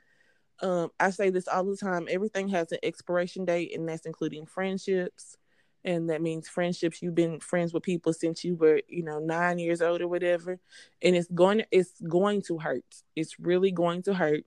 um 0.61 0.91
i 0.99 1.09
say 1.09 1.29
this 1.29 1.47
all 1.47 1.63
the 1.63 1.77
time 1.77 2.07
everything 2.09 2.49
has 2.49 2.71
an 2.71 2.79
expiration 2.83 3.45
date 3.45 3.73
and 3.73 3.87
that's 3.87 4.05
including 4.05 4.45
friendships 4.45 5.37
and 5.85 6.09
that 6.09 6.21
means 6.21 6.47
friendships 6.47 7.01
you've 7.01 7.15
been 7.15 7.39
friends 7.39 7.73
with 7.73 7.83
people 7.83 8.13
since 8.13 8.43
you 8.43 8.55
were 8.55 8.81
you 8.87 9.03
know 9.03 9.19
nine 9.19 9.59
years 9.59 9.81
old 9.81 10.01
or 10.01 10.07
whatever 10.07 10.59
and 11.01 11.15
it's 11.15 11.29
going 11.29 11.63
it's 11.71 11.99
going 12.01 12.41
to 12.41 12.57
hurt 12.57 12.83
it's 13.15 13.39
really 13.39 13.71
going 13.71 14.01
to 14.01 14.13
hurt 14.13 14.43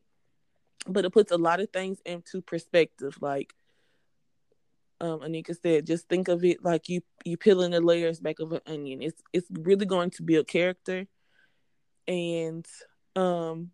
but 0.87 1.05
it 1.05 1.13
puts 1.13 1.33
a 1.33 1.39
lot 1.39 1.61
of 1.61 1.71
things 1.71 1.99
into 2.05 2.41
perspective 2.43 3.17
like 3.21 3.55
um, 5.03 5.19
Anika 5.19 5.61
said, 5.61 5.85
just 5.85 6.09
think 6.09 6.29
of 6.29 6.45
it 6.45 6.65
like 6.65 6.89
you 6.89 7.03
you 7.25 7.37
peeling 7.37 7.73
the 7.73 7.81
layers 7.81 8.21
back 8.21 8.39
of 8.39 8.53
an 8.53 8.61
onion. 8.67 9.03
It's 9.03 9.21
it's 9.33 9.49
really 9.51 9.85
going 9.85 10.11
to 10.11 10.23
build 10.23 10.47
character, 10.47 11.09
and 12.07 12.65
um, 13.17 13.73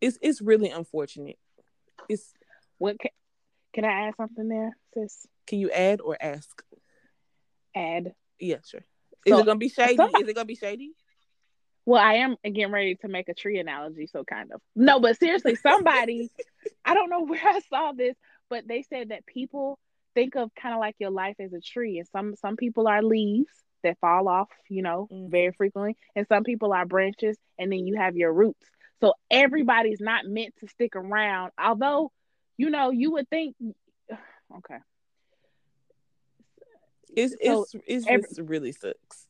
it's 0.00 0.18
it's 0.22 0.40
really 0.40 0.70
unfortunate. 0.70 1.38
It's 2.08 2.32
What 2.78 2.96
can, 3.76 3.84
I 3.84 4.08
add 4.08 4.14
something 4.16 4.48
there, 4.48 4.76
sis? 4.94 5.26
can 5.46 5.60
you 5.60 5.70
add 5.70 6.00
or 6.00 6.16
ask? 6.20 6.62
Add. 7.74 8.14
Yeah, 8.40 8.56
sure. 8.64 8.84
Is 9.24 9.32
So, 9.32 9.40
it 9.40 9.46
gonna 9.46 9.58
be 9.58 9.68
shady? 9.68 9.96
somebody- 9.96 10.22
Is 10.22 10.28
it 10.28 10.34
gonna 10.34 10.44
be 10.46 10.54
shady? 10.54 10.92
Well, 11.84 12.02
I 12.02 12.14
am 12.14 12.36
getting 12.42 12.72
ready 12.72 12.96
to 12.96 13.08
make 13.08 13.28
a 13.28 13.34
tree 13.34 13.58
analogy, 13.60 14.08
so 14.08 14.24
kind 14.24 14.50
of. 14.52 14.60
No, 14.74 14.98
but 14.98 15.18
seriously, 15.18 15.54
somebody, 15.54 16.30
I 16.84 16.94
don't 16.94 17.10
know 17.10 17.22
where 17.24 17.40
I 17.46 17.60
saw 17.60 17.92
this, 17.92 18.16
but 18.50 18.66
they 18.66 18.82
said 18.82 19.10
that 19.10 19.24
people 19.26 19.78
think 20.14 20.34
of 20.34 20.50
kind 20.54 20.74
of 20.74 20.80
like 20.80 20.96
your 20.98 21.10
life 21.10 21.36
as 21.38 21.52
a 21.52 21.60
tree, 21.60 21.98
and 21.98 22.08
some 22.08 22.34
some 22.36 22.56
people 22.56 22.88
are 22.88 23.02
leaves 23.02 23.52
that 23.84 23.98
fall 24.00 24.26
off, 24.26 24.48
you 24.68 24.82
know, 24.82 25.06
Mhm. 25.12 25.30
very 25.30 25.52
frequently, 25.52 25.96
and 26.16 26.26
some 26.26 26.42
people 26.42 26.72
are 26.72 26.86
branches, 26.86 27.38
and 27.58 27.70
then 27.70 27.86
you 27.86 27.96
have 27.96 28.16
your 28.16 28.32
roots. 28.32 28.68
So 29.00 29.12
everybody's 29.30 30.00
not 30.00 30.24
meant 30.24 30.54
to 30.56 30.66
stick 30.68 30.96
around, 30.96 31.52
although, 31.58 32.10
you 32.56 32.70
know, 32.70 32.90
you 32.90 33.12
would 33.12 33.28
think, 33.28 33.54
okay, 34.58 34.78
It's 37.16 37.34
So, 37.44 37.62
it's 37.62 37.74
it's 37.86 38.06
every- 38.06 38.22
just 38.22 38.40
really 38.40 38.72
sucks. 38.72 39.26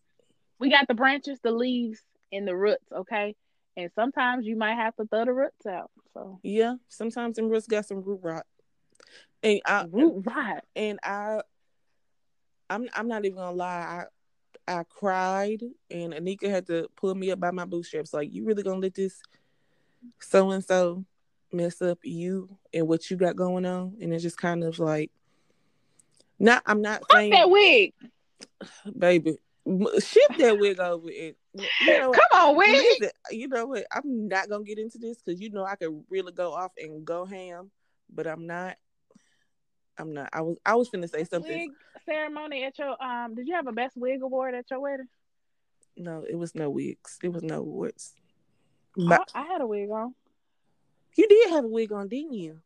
we 0.58 0.70
got 0.70 0.88
the 0.88 0.94
branches, 0.94 1.38
the 1.42 1.50
leaves, 1.52 2.00
and 2.32 2.46
the 2.48 2.56
roots, 2.56 2.84
okay, 2.92 3.34
and 3.76 3.90
sometimes 3.94 4.46
you 4.46 4.56
might 4.56 4.74
have 4.74 4.94
to 4.96 5.06
throw 5.06 5.24
the 5.24 5.32
roots 5.32 5.66
out. 5.66 5.90
So 6.14 6.40
Yeah, 6.42 6.76
sometimes 6.88 7.36
them 7.36 7.48
roots 7.48 7.66
got 7.66 7.86
some 7.86 8.02
root 8.02 8.20
rot, 8.22 8.46
and 9.42 9.60
I 9.66 9.86
root 9.90 10.22
rot. 10.26 10.64
and 10.74 10.98
I, 11.02 11.40
I'm 12.70 12.88
I'm 12.94 13.08
not 13.08 13.24
even 13.24 13.36
gonna 13.38 13.56
lie. 13.56 14.04
I 14.68 14.78
I 14.80 14.82
cried, 14.84 15.62
and 15.90 16.12
Anika 16.12 16.48
had 16.50 16.66
to 16.68 16.88
pull 16.96 17.14
me 17.14 17.30
up 17.30 17.38
by 17.38 17.50
my 17.52 17.64
bootstraps. 17.66 18.12
Like, 18.12 18.32
you 18.32 18.44
really 18.44 18.62
gonna 18.64 18.80
let 18.80 18.94
this 18.94 19.20
so 20.18 20.50
and 20.50 20.64
so 20.64 21.04
mess 21.52 21.80
up 21.82 21.98
you 22.02 22.48
and 22.74 22.86
what 22.88 23.10
you 23.10 23.16
got 23.16 23.36
going 23.36 23.66
on? 23.66 23.96
And 24.00 24.12
it's 24.12 24.22
just 24.22 24.38
kind 24.38 24.64
of 24.64 24.78
like, 24.78 25.10
not. 26.38 26.62
I'm 26.66 26.82
not 26.82 27.00
Fuck 27.00 27.12
saying, 27.12 27.30
that 27.32 27.50
wig. 27.50 27.94
baby, 28.98 29.38
shift 29.98 30.38
that 30.38 30.58
wig 30.58 30.78
over 30.78 31.08
it. 31.08 31.36
You 31.54 31.98
know? 31.98 32.12
Come 32.12 32.40
on, 32.40 32.56
wig. 32.56 32.70
Listen, 32.70 33.10
you 33.30 33.48
know 33.48 33.66
what? 33.66 33.86
I'm 33.90 34.28
not 34.28 34.48
gonna 34.48 34.64
get 34.64 34.78
into 34.78 34.98
this 34.98 35.18
because 35.22 35.40
you 35.40 35.50
know 35.50 35.64
I 35.64 35.76
could 35.76 36.04
really 36.10 36.32
go 36.32 36.52
off 36.52 36.72
and 36.78 37.04
go 37.04 37.24
ham, 37.24 37.70
but 38.12 38.26
I'm 38.26 38.46
not. 38.46 38.76
I'm 39.98 40.12
not. 40.12 40.28
I 40.32 40.42
was. 40.42 40.58
I 40.66 40.74
was 40.74 40.90
finna 40.90 41.10
say 41.10 41.24
something. 41.24 41.50
Wig 41.50 41.70
ceremony 42.04 42.64
at 42.64 42.78
your 42.78 43.02
um. 43.02 43.34
Did 43.34 43.48
you 43.48 43.54
have 43.54 43.66
a 43.66 43.72
best 43.72 43.96
wig 43.96 44.22
award 44.22 44.54
at 44.54 44.70
your 44.70 44.80
wedding? 44.80 45.08
No, 45.96 46.24
it 46.28 46.36
was 46.36 46.54
no 46.54 46.68
wigs. 46.68 47.18
It 47.22 47.32
was 47.32 47.42
no 47.42 47.60
awards. 47.60 48.12
I, 48.98 49.08
But 49.08 49.30
I 49.34 49.44
had 49.44 49.62
a 49.62 49.66
wig 49.66 49.90
on. 49.90 50.14
You 51.16 51.28
did 51.28 51.50
have 51.50 51.64
a 51.64 51.68
wig 51.68 51.92
on, 51.92 52.08
didn't 52.08 52.34
you? 52.34 52.58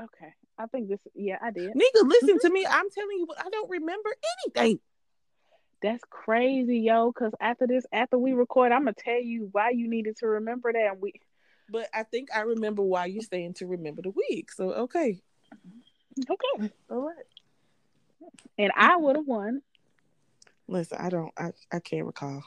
Okay, 0.00 0.32
I 0.56 0.66
think 0.66 0.88
this. 0.88 1.00
Yeah, 1.14 1.38
I 1.42 1.50
did. 1.50 1.70
Nigga, 1.70 2.02
listen 2.02 2.36
mm-hmm. 2.36 2.46
to 2.46 2.50
me. 2.50 2.66
I'm 2.66 2.90
telling 2.90 3.18
you 3.18 3.26
what. 3.26 3.44
I 3.44 3.50
don't 3.50 3.70
remember 3.70 4.10
anything. 4.46 4.80
That's 5.82 6.02
crazy, 6.08 6.80
yo. 6.80 7.12
Because 7.12 7.32
after 7.40 7.66
this, 7.66 7.84
after 7.92 8.18
we 8.18 8.32
record, 8.32 8.72
I'm 8.72 8.82
gonna 8.82 8.94
tell 8.96 9.20
you 9.20 9.48
why 9.52 9.70
you 9.70 9.88
needed 9.88 10.16
to 10.18 10.26
remember 10.28 10.72
that. 10.72 10.92
And 10.92 11.02
we 11.02 11.14
But 11.68 11.88
I 11.92 12.04
think 12.04 12.28
I 12.34 12.40
remember 12.40 12.82
why 12.82 13.06
you're 13.06 13.22
saying 13.22 13.54
to 13.54 13.66
remember 13.66 14.02
the 14.02 14.12
wig. 14.14 14.50
So 14.52 14.72
okay, 14.72 15.20
okay. 16.18 16.72
all 16.90 17.06
right. 17.06 17.16
And 18.56 18.72
I 18.76 18.96
would 18.96 19.16
have 19.16 19.26
won 19.26 19.62
Listen, 20.68 20.98
I 21.00 21.08
don't. 21.08 21.32
I, 21.36 21.52
I 21.72 21.80
can't 21.80 22.04
recall. 22.04 22.42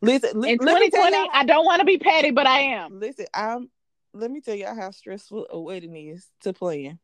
Listen, 0.00 0.40
li- 0.40 0.52
in 0.52 0.58
let 0.58 0.78
me 0.80 0.90
tell 0.90 1.04
2020. 1.04 1.16
y'all- 1.16 1.28
I 1.32 1.44
don't 1.44 1.64
want 1.64 1.80
to 1.80 1.84
be 1.86 1.98
petty, 1.98 2.30
but 2.30 2.46
I 2.46 2.60
am. 2.60 2.98
Listen, 3.00 3.26
I'm. 3.34 3.70
Let 4.12 4.30
me 4.30 4.40
tell 4.40 4.54
y'all 4.54 4.74
how 4.74 4.90
stressful 4.92 5.46
a 5.50 5.60
wedding 5.60 5.94
is 5.96 6.26
to 6.42 6.52
plan. 6.52 6.98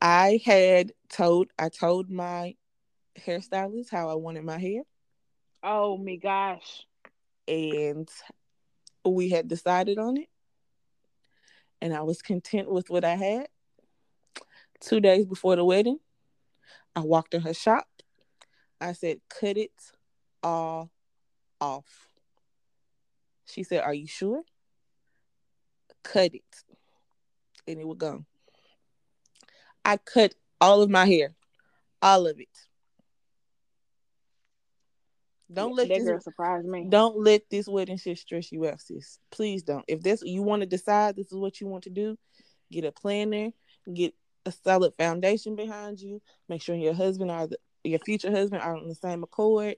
I 0.00 0.40
had 0.44 0.92
told 1.08 1.48
I 1.58 1.68
told 1.68 2.10
my 2.10 2.56
hairstylist 3.16 3.90
how 3.90 4.08
I 4.08 4.14
wanted 4.14 4.44
my 4.44 4.58
hair, 4.58 4.82
Oh 5.62 5.96
my 5.96 6.16
gosh. 6.16 6.84
and 7.46 8.08
we 9.04 9.28
had 9.28 9.46
decided 9.48 9.98
on 9.98 10.16
it, 10.16 10.28
and 11.80 11.94
I 11.94 12.02
was 12.02 12.20
content 12.22 12.68
with 12.70 12.90
what 12.90 13.04
I 13.04 13.14
had. 13.14 13.48
Two 14.80 14.98
days 14.98 15.26
before 15.26 15.54
the 15.54 15.64
wedding, 15.64 15.98
I 16.96 17.00
walked 17.00 17.34
in 17.34 17.42
her 17.42 17.54
shop. 17.54 17.86
I 18.80 18.92
said, 18.92 19.20
"Cut 19.28 19.56
it 19.56 19.70
all 20.42 20.90
off." 21.60 22.08
She 23.46 23.62
said, 23.62 23.82
"Are 23.82 23.94
you 23.94 24.06
sure?" 24.06 24.42
Cut 26.02 26.34
it, 26.34 26.64
and 27.66 27.80
it 27.80 27.86
would 27.86 27.98
go. 27.98 28.24
I 29.84 29.96
cut 29.96 30.34
all 30.60 30.82
of 30.82 30.90
my 30.90 31.06
hair, 31.06 31.34
all 32.00 32.26
of 32.26 32.40
it. 32.40 32.48
Don't 35.52 35.74
let 35.74 35.88
that 35.88 35.98
this 35.98 36.04
girl 36.04 36.20
surprise 36.20 36.64
me. 36.64 36.86
don't 36.88 37.18
let 37.18 37.42
this 37.50 37.68
wedding 37.68 37.98
shit 37.98 38.18
stress 38.18 38.50
you 38.52 38.66
out, 38.66 38.80
sis. 38.80 39.18
Please 39.30 39.62
don't. 39.62 39.84
If 39.86 40.00
this 40.00 40.22
you 40.24 40.42
want 40.42 40.60
to 40.60 40.66
decide 40.66 41.16
this 41.16 41.30
is 41.30 41.38
what 41.38 41.60
you 41.60 41.66
want 41.66 41.84
to 41.84 41.90
do, 41.90 42.16
get 42.70 42.84
a 42.84 42.92
planner, 42.92 43.50
get 43.92 44.14
a 44.46 44.52
solid 44.52 44.94
foundation 44.96 45.54
behind 45.54 46.00
you. 46.00 46.22
Make 46.48 46.62
sure 46.62 46.74
your 46.74 46.94
husband 46.94 47.30
or 47.30 47.48
the, 47.48 47.58
your 47.84 47.98
future 47.98 48.30
husband 48.30 48.62
are 48.62 48.76
on 48.76 48.88
the 48.88 48.94
same 48.94 49.22
accord. 49.22 49.76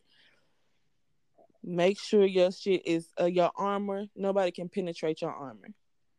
Make 1.64 1.98
sure 1.98 2.26
your 2.26 2.52
shit 2.52 2.86
is 2.86 3.08
uh, 3.20 3.24
your 3.24 3.50
armor. 3.56 4.06
Nobody 4.14 4.52
can 4.52 4.68
penetrate 4.68 5.22
your 5.22 5.32
armor, 5.32 5.68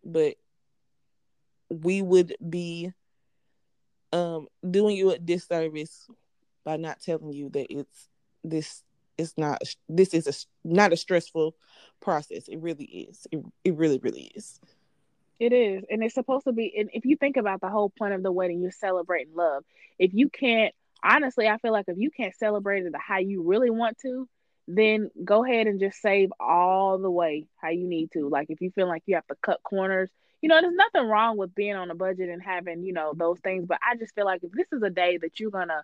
but 0.04 0.36
we 1.70 2.02
would 2.02 2.36
be 2.48 2.92
um 4.14 4.48
doing 4.70 4.96
you 4.96 5.12
a 5.12 5.20
disservice 5.20 6.08
by 6.64 6.78
not 6.78 7.00
telling 7.02 7.34
you 7.34 7.50
that 7.50 7.68
it's 7.72 8.10
this 8.44 8.84
it's 9.18 9.34
not 9.38 9.62
this 9.90 10.14
is 10.14 10.28
a 10.28 10.34
not 10.68 10.94
a 10.94 10.98
stressful 10.98 11.56
process 12.02 12.48
it 12.48 12.58
really 12.58 12.86
is 12.86 13.28
it, 13.32 13.44
it 13.64 13.76
really 13.76 14.00
really 14.00 14.32
is 14.36 14.60
It 15.40 15.52
is. 15.52 15.84
And 15.90 16.04
it's 16.04 16.16
supposed 16.16 16.46
to 16.46 16.54
be 16.54 16.74
and 16.78 16.90
if 16.94 17.06
you 17.06 17.18
think 17.18 17.38
about 17.38 17.62
the 17.62 17.70
whole 17.70 17.90
point 17.90 18.14
of 18.14 18.24
the 18.24 18.32
wedding, 18.32 18.62
you're 18.62 18.72
celebrating 18.72 19.36
love. 19.36 19.64
If 20.00 20.14
you 20.14 20.30
can't 20.30 20.74
honestly, 21.04 21.48
I 21.48 21.58
feel 21.58 21.72
like 21.74 21.86
if 21.88 21.98
you 21.98 22.10
can't 22.12 22.36
celebrate 22.36 22.86
it 22.86 22.92
the 22.92 23.00
how 23.00 23.20
you 23.20 23.44
really 23.44 23.70
want 23.70 23.98
to, 24.00 24.28
then 24.68 25.10
go 25.24 25.44
ahead 25.46 25.68
and 25.68 25.80
just 25.80 26.02
save 26.02 26.30
all 26.40 26.98
the 26.98 27.12
way 27.12 27.48
how 27.58 27.70
you 27.70 27.88
need 27.88 28.12
to. 28.12 28.28
Like 28.30 28.50
if 28.50 28.62
you 28.62 28.72
feel 28.72 28.88
like 28.88 29.04
you 29.06 29.16
have 29.16 29.28
to 29.28 29.36
cut 29.42 29.62
corners, 29.64 30.10
you 30.42 30.50
know, 30.50 30.60
there's 30.62 30.76
nothing 30.76 31.08
wrong 31.10 31.38
with 31.38 31.56
being 31.56 31.76
on 31.76 31.92
a 31.92 31.96
budget 31.96 32.30
and 32.30 32.42
having, 32.42 32.84
you 32.84 32.94
know, 32.94 33.14
those 33.16 33.40
things. 33.40 33.66
But 33.68 33.80
I 33.88 33.96
just 33.96 34.16
feel 34.16 34.26
like 34.26 34.44
if 34.44 34.52
this 34.52 34.68
is 34.72 34.82
a 34.82 34.90
day 34.90 35.18
that 35.18 35.40
you're 35.40 35.52
gonna, 35.52 35.84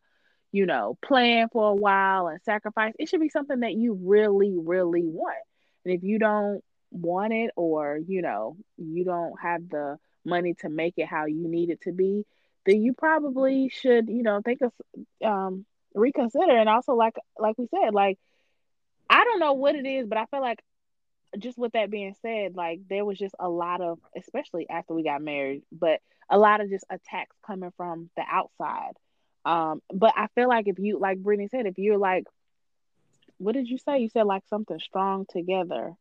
you 0.51 0.65
know, 0.65 0.97
plan 1.01 1.49
for 1.51 1.69
a 1.69 1.75
while 1.75 2.27
and 2.27 2.41
sacrifice, 2.43 2.93
it 2.99 3.09
should 3.09 3.21
be 3.21 3.29
something 3.29 3.61
that 3.61 3.73
you 3.73 3.93
really, 3.93 4.53
really 4.57 5.03
want. 5.03 5.38
And 5.86 5.93
if 5.93 6.03
you 6.03 6.19
don't 6.19 6.63
want 6.91 7.34
it 7.34 7.51
or, 7.55 7.99
you 8.05 8.21
know, 8.21 8.57
you 8.77 9.05
don't 9.05 9.39
have 9.41 9.69
the 9.69 9.97
money 10.25 10.55
to 10.59 10.69
make 10.69 10.95
it 10.97 11.07
how 11.07 11.25
you 11.25 11.47
need 11.47 11.69
it 11.69 11.82
to 11.82 11.91
be, 11.91 12.25
then 12.65 12.82
you 12.82 12.93
probably 12.93 13.69
should, 13.69 14.09
you 14.09 14.23
know, 14.23 14.41
think 14.41 14.61
of 14.61 14.71
um 15.23 15.65
reconsider. 15.95 16.57
And 16.57 16.69
also 16.69 16.93
like 16.93 17.15
like 17.38 17.57
we 17.57 17.67
said, 17.67 17.93
like 17.93 18.19
I 19.12 19.26
don't 19.26 19.39
know 19.39 19.53
what 19.53 19.76
it 19.76 19.86
is, 19.86 20.07
but 20.07 20.18
I 20.18 20.26
feel 20.28 20.41
like 20.41 20.64
just 21.38 21.57
with 21.57 21.74
that 21.74 21.91
being 21.91 22.16
said, 22.22 22.55
like 22.55 22.82
there 22.89 23.05
was 23.05 23.20
just 23.20 23.36
a 23.39 23.49
lot 23.49 23.82
of, 23.82 23.99
especially 24.18 24.70
after 24.70 24.93
we 24.93 25.03
got 25.03 25.22
married, 25.22 25.64
but 25.72 25.99
a 26.30 26.39
lot 26.39 26.62
of 26.62 26.70
just 26.70 26.86
attacks 26.89 27.36
coming 27.45 27.72
from 27.78 28.09
the 28.18 28.24
outside. 28.30 28.93
Um, 29.45 29.82
but 29.93 30.14
I 30.16 30.28
feel 30.36 30.47
like 30.47 30.68
if 30.70 30.80
you, 30.80 30.99
like 30.99 31.20
Brittany 31.20 31.49
said, 31.49 31.68
if 31.68 31.78
you're 31.78 31.97
like, 31.97 32.26
what 33.38 33.53
did 33.53 33.68
you 33.68 33.78
say? 33.80 33.99
You 33.99 34.09
said 34.09 34.26
like 34.26 34.43
something 34.49 34.80
strong 34.80 35.26
together, 35.30 35.93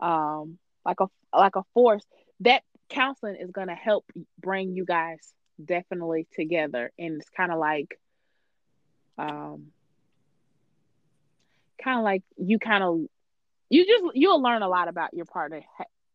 um, 0.00 0.58
like 0.84 1.00
a 1.00 1.06
like 1.36 1.56
a 1.56 1.62
force. 1.72 2.04
That 2.40 2.62
counseling 2.90 3.36
is 3.36 3.52
gonna 3.52 3.76
help 3.76 4.04
bring 4.40 4.74
you 4.74 4.84
guys 4.84 5.32
definitely 5.64 6.26
together, 6.34 6.90
and 6.98 7.20
it's 7.20 7.30
kind 7.30 7.52
of 7.52 7.58
like, 7.58 7.98
um, 9.18 9.68
kind 11.84 11.98
of 11.98 12.04
like 12.04 12.22
you 12.36 12.58
kind 12.58 12.82
of 12.82 13.00
you 13.68 13.86
just 13.86 14.16
you'll 14.16 14.42
learn 14.42 14.62
a 14.62 14.68
lot 14.68 14.88
about 14.88 15.14
your 15.14 15.26
partner 15.26 15.62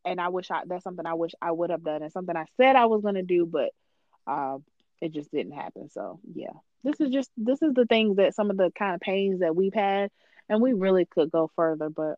and 0.06 0.20
i 0.20 0.30
wish 0.30 0.50
i 0.52 0.62
that's 0.66 0.84
something 0.84 1.06
i 1.06 1.14
wish 1.14 1.32
i 1.42 1.52
would 1.52 1.70
have 1.70 1.84
done 1.84 2.02
and 2.02 2.12
something 2.12 2.36
i 2.36 2.46
said 2.58 2.76
i 2.76 2.86
was 2.86 3.02
going 3.02 3.16
to 3.16 3.22
do 3.22 3.46
but 3.46 3.70
um 4.28 4.64
it 5.02 5.14
just 5.14 5.32
didn't 5.32 5.54
happen. 5.54 5.90
So 5.90 6.20
yeah. 6.34 6.54
This 6.84 7.00
is 7.02 7.12
just 7.12 7.30
this 7.38 7.62
is 7.62 7.74
the 7.74 7.86
things 7.86 8.18
that 8.18 8.36
some 8.36 8.50
of 8.50 8.58
the 8.58 8.72
kind 8.78 8.96
of 8.96 9.02
pains 9.02 9.42
that 9.42 9.56
we've 9.56 9.74
had 9.74 10.12
and 10.48 10.62
we 10.62 10.74
really 10.74 11.06
could 11.06 11.30
go 11.30 11.52
further 11.56 11.90
but 11.90 12.16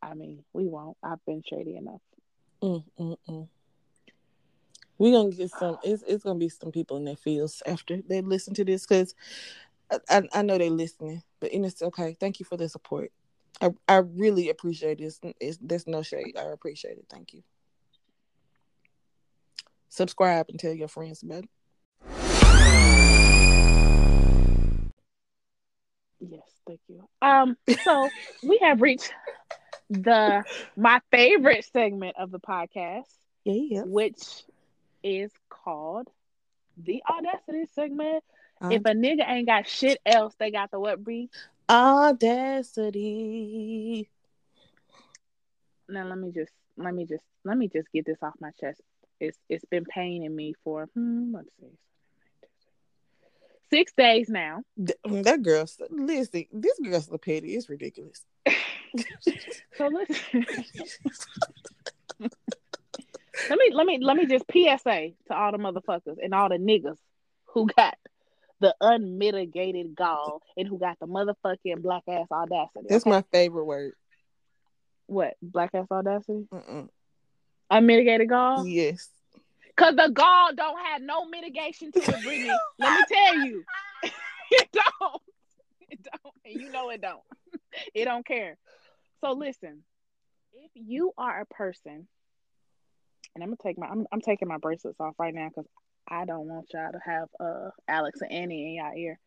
i 0.00 0.14
mean 0.14 0.44
we 0.52 0.66
won't. 0.66 0.96
I've 1.02 1.24
been 1.26 1.42
shady 1.44 1.76
enough. 1.76 2.00
Mm, 2.62 2.84
mm, 2.98 3.16
mm. 3.28 3.48
we're 4.96 5.12
gonna 5.12 5.34
get 5.34 5.50
some 5.50 5.78
it's, 5.82 6.04
it's 6.06 6.22
gonna 6.22 6.38
be 6.38 6.48
some 6.48 6.70
people 6.70 6.96
in 6.98 7.04
their 7.04 7.16
fields 7.16 7.64
after 7.66 8.00
they 8.08 8.20
listen 8.20 8.54
to 8.54 8.64
this 8.64 8.86
because 8.86 9.16
I, 10.08 10.22
I 10.32 10.42
know 10.42 10.58
they're 10.58 10.70
listening, 10.70 11.22
but 11.40 11.50
it's 11.52 11.82
okay. 11.82 12.16
Thank 12.18 12.40
you 12.40 12.46
for 12.46 12.56
the 12.56 12.68
support. 12.68 13.12
I, 13.60 13.70
I 13.88 13.96
really 13.96 14.50
appreciate 14.50 14.98
this. 14.98 15.20
It's, 15.40 15.58
there's 15.60 15.86
no 15.86 16.02
shade. 16.02 16.36
I 16.38 16.42
appreciate 16.42 16.98
it. 16.98 17.06
Thank 17.08 17.32
you. 17.34 17.42
Subscribe 19.88 20.46
and 20.48 20.58
tell 20.58 20.74
your 20.74 20.88
friends 20.88 21.22
about 21.22 21.44
it. 21.44 21.50
Yes, 26.20 26.50
thank 26.66 26.80
you. 26.88 27.08
Um, 27.22 27.56
so 27.84 28.08
we 28.42 28.58
have 28.62 28.82
reached 28.82 29.12
the 29.88 30.44
my 30.76 31.00
favorite 31.10 31.64
segment 31.72 32.16
of 32.18 32.30
the 32.30 32.40
podcast. 32.40 33.04
Yeah. 33.44 33.82
Which 33.82 34.44
is 35.02 35.30
called 35.48 36.08
the 36.76 37.02
audacity 37.08 37.66
segment. 37.74 38.24
If 38.62 38.82
a 38.82 38.94
nigga 38.94 39.28
ain't 39.28 39.46
got 39.46 39.68
shit 39.68 40.00
else, 40.04 40.34
they 40.38 40.50
got 40.50 40.70
the 40.70 40.80
what 40.80 41.02
breathe? 41.02 41.30
Audacity. 41.68 42.88
Now 45.88 46.04
let 46.06 46.18
me 46.18 46.30
just 46.32 46.52
let 46.76 46.94
me 46.94 47.06
just 47.06 47.24
let 47.44 47.56
me 47.56 47.68
just 47.68 47.90
get 47.92 48.04
this 48.06 48.18
off 48.22 48.34
my 48.40 48.50
chest. 48.60 48.80
It's 49.20 49.38
it's 49.48 49.64
been 49.64 49.84
paining 49.84 50.34
me 50.34 50.54
for 50.64 50.88
hmm, 50.94 51.34
let's 51.34 51.48
see. 51.60 51.78
Six 53.70 53.92
days 53.96 54.28
now. 54.28 54.62
That 54.76 55.42
girl, 55.42 55.66
listen, 55.90 56.46
this 56.52 56.78
girl's 56.82 57.06
so 57.06 57.18
petty. 57.18 57.56
It's 57.56 57.68
ridiculous. 57.68 58.24
so 59.76 59.88
listen. 59.88 60.46
let 63.50 63.58
me 63.58 63.70
let 63.72 63.86
me 63.86 63.98
let 64.00 64.16
me 64.16 64.26
just 64.26 64.44
PSA 64.50 65.10
to 65.28 65.34
all 65.34 65.52
the 65.52 65.58
motherfuckers 65.58 66.16
and 66.22 66.32
all 66.32 66.48
the 66.48 66.58
niggas 66.58 66.98
who 67.46 67.66
got 67.76 67.96
the 68.60 68.74
unmitigated 68.80 69.94
gall 69.94 70.40
and 70.56 70.66
who 70.66 70.78
got 70.78 70.98
the 70.98 71.06
motherfucking 71.06 71.82
black 71.82 72.02
ass 72.08 72.26
audacity. 72.30 72.86
That's 72.88 73.04
okay? 73.04 73.10
my 73.10 73.24
favorite 73.32 73.64
word. 73.64 73.92
What 75.06 75.34
black 75.42 75.70
ass 75.74 75.86
audacity? 75.90 76.46
Mm-mm. 76.52 76.88
Unmitigated 77.70 78.28
gall. 78.28 78.66
Yes. 78.66 79.08
Cause 79.76 79.94
the 79.94 80.08
gall 80.08 80.54
don't 80.54 80.78
have 80.86 81.02
no 81.02 81.26
mitigation 81.26 81.92
to 81.92 81.98
it, 81.98 82.22
Brittany. 82.22 82.50
Let 82.78 82.98
me 82.98 83.04
tell 83.14 83.46
you, 83.46 83.64
it 84.50 84.68
don't. 84.72 85.22
It 85.88 86.00
don't, 86.02 86.34
and 86.44 86.60
you 86.60 86.70
know 86.70 86.90
it 86.90 87.00
don't. 87.00 87.20
It 87.94 88.06
don't 88.06 88.26
care. 88.26 88.56
So 89.22 89.32
listen, 89.32 89.82
if 90.54 90.70
you 90.74 91.12
are 91.18 91.40
a 91.42 91.46
person, 91.46 92.08
and 93.34 93.44
I'm 93.44 93.50
gonna 93.50 93.56
take 93.62 93.78
my, 93.78 93.86
I'm, 93.86 94.06
I'm 94.10 94.20
taking 94.20 94.48
my 94.48 94.56
bracelets 94.56 94.98
off 94.98 95.14
right 95.18 95.34
now 95.34 95.48
because 95.48 95.66
I 96.08 96.24
don't 96.24 96.46
want 96.48 96.72
y'all 96.72 96.92
to 96.92 97.00
have 97.04 97.28
uh 97.40 97.70
Alex 97.88 98.20
and 98.20 98.32
Ani 98.32 98.68
in 98.68 98.74
y'all 98.74 98.96
ear. 98.96 99.18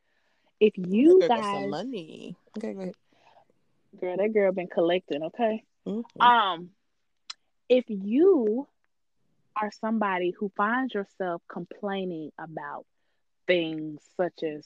If 0.60 0.74
you 0.78 1.22
guys 1.28 1.44
some 1.44 1.70
money, 1.70 2.36
okay, 2.58 2.74
go 2.74 2.82
ahead. 2.82 2.96
Girl, 4.00 4.18
that 4.18 4.34
girl 4.34 4.52
been 4.52 4.68
collecting, 4.68 5.24
okay. 5.24 5.64
Mm-hmm. 5.88 6.22
Um, 6.22 6.70
if 7.68 7.86
you 7.88 8.68
are 9.56 9.72
somebody 9.80 10.34
who 10.38 10.52
finds 10.56 10.94
yourself 10.94 11.42
complaining 11.50 12.32
about 12.38 12.86
things 13.48 14.02
such 14.16 14.44
as 14.44 14.66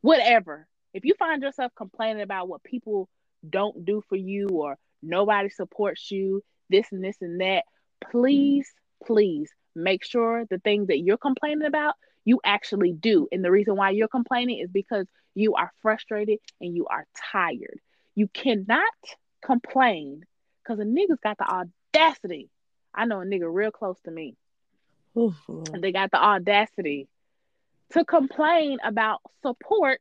whatever, 0.00 0.66
if 0.92 1.04
you 1.04 1.14
find 1.18 1.42
yourself 1.42 1.72
complaining 1.76 2.22
about 2.22 2.48
what 2.48 2.62
people 2.62 3.08
don't 3.48 3.84
do 3.84 4.02
for 4.08 4.16
you 4.16 4.48
or 4.48 4.78
nobody 5.02 5.48
supports 5.48 6.10
you, 6.10 6.42
this 6.68 6.86
and 6.90 7.04
this 7.04 7.16
and 7.20 7.40
that, 7.40 7.64
please, 8.10 8.66
please 9.04 9.50
make 9.76 10.04
sure 10.04 10.44
the 10.46 10.58
things 10.58 10.88
that 10.88 10.98
you're 11.00 11.18
complaining 11.18 11.66
about 11.66 11.94
you 12.24 12.40
actually 12.44 12.92
do. 12.92 13.28
And 13.32 13.44
the 13.44 13.50
reason 13.50 13.76
why 13.76 13.90
you're 13.90 14.08
complaining 14.08 14.58
is 14.58 14.70
because 14.70 15.06
you 15.34 15.54
are 15.54 15.72
frustrated 15.82 16.38
and 16.60 16.74
you 16.74 16.86
are 16.86 17.06
tired. 17.32 17.78
You 18.14 18.28
cannot 18.28 18.82
complain 19.42 20.24
because 20.62 20.80
a 20.80 20.84
nigga's 20.84 21.20
got 21.22 21.38
the 21.38 21.44
audacity. 21.48 22.48
I 22.94 23.04
know 23.04 23.20
a 23.20 23.24
nigga 23.24 23.52
real 23.52 23.70
close 23.70 23.98
to 24.04 24.10
me. 24.10 24.36
and 25.72 25.82
they 25.82 25.92
got 25.92 26.10
the 26.10 26.22
audacity 26.22 27.08
to 27.90 28.04
complain 28.04 28.78
about 28.84 29.20
support 29.42 30.00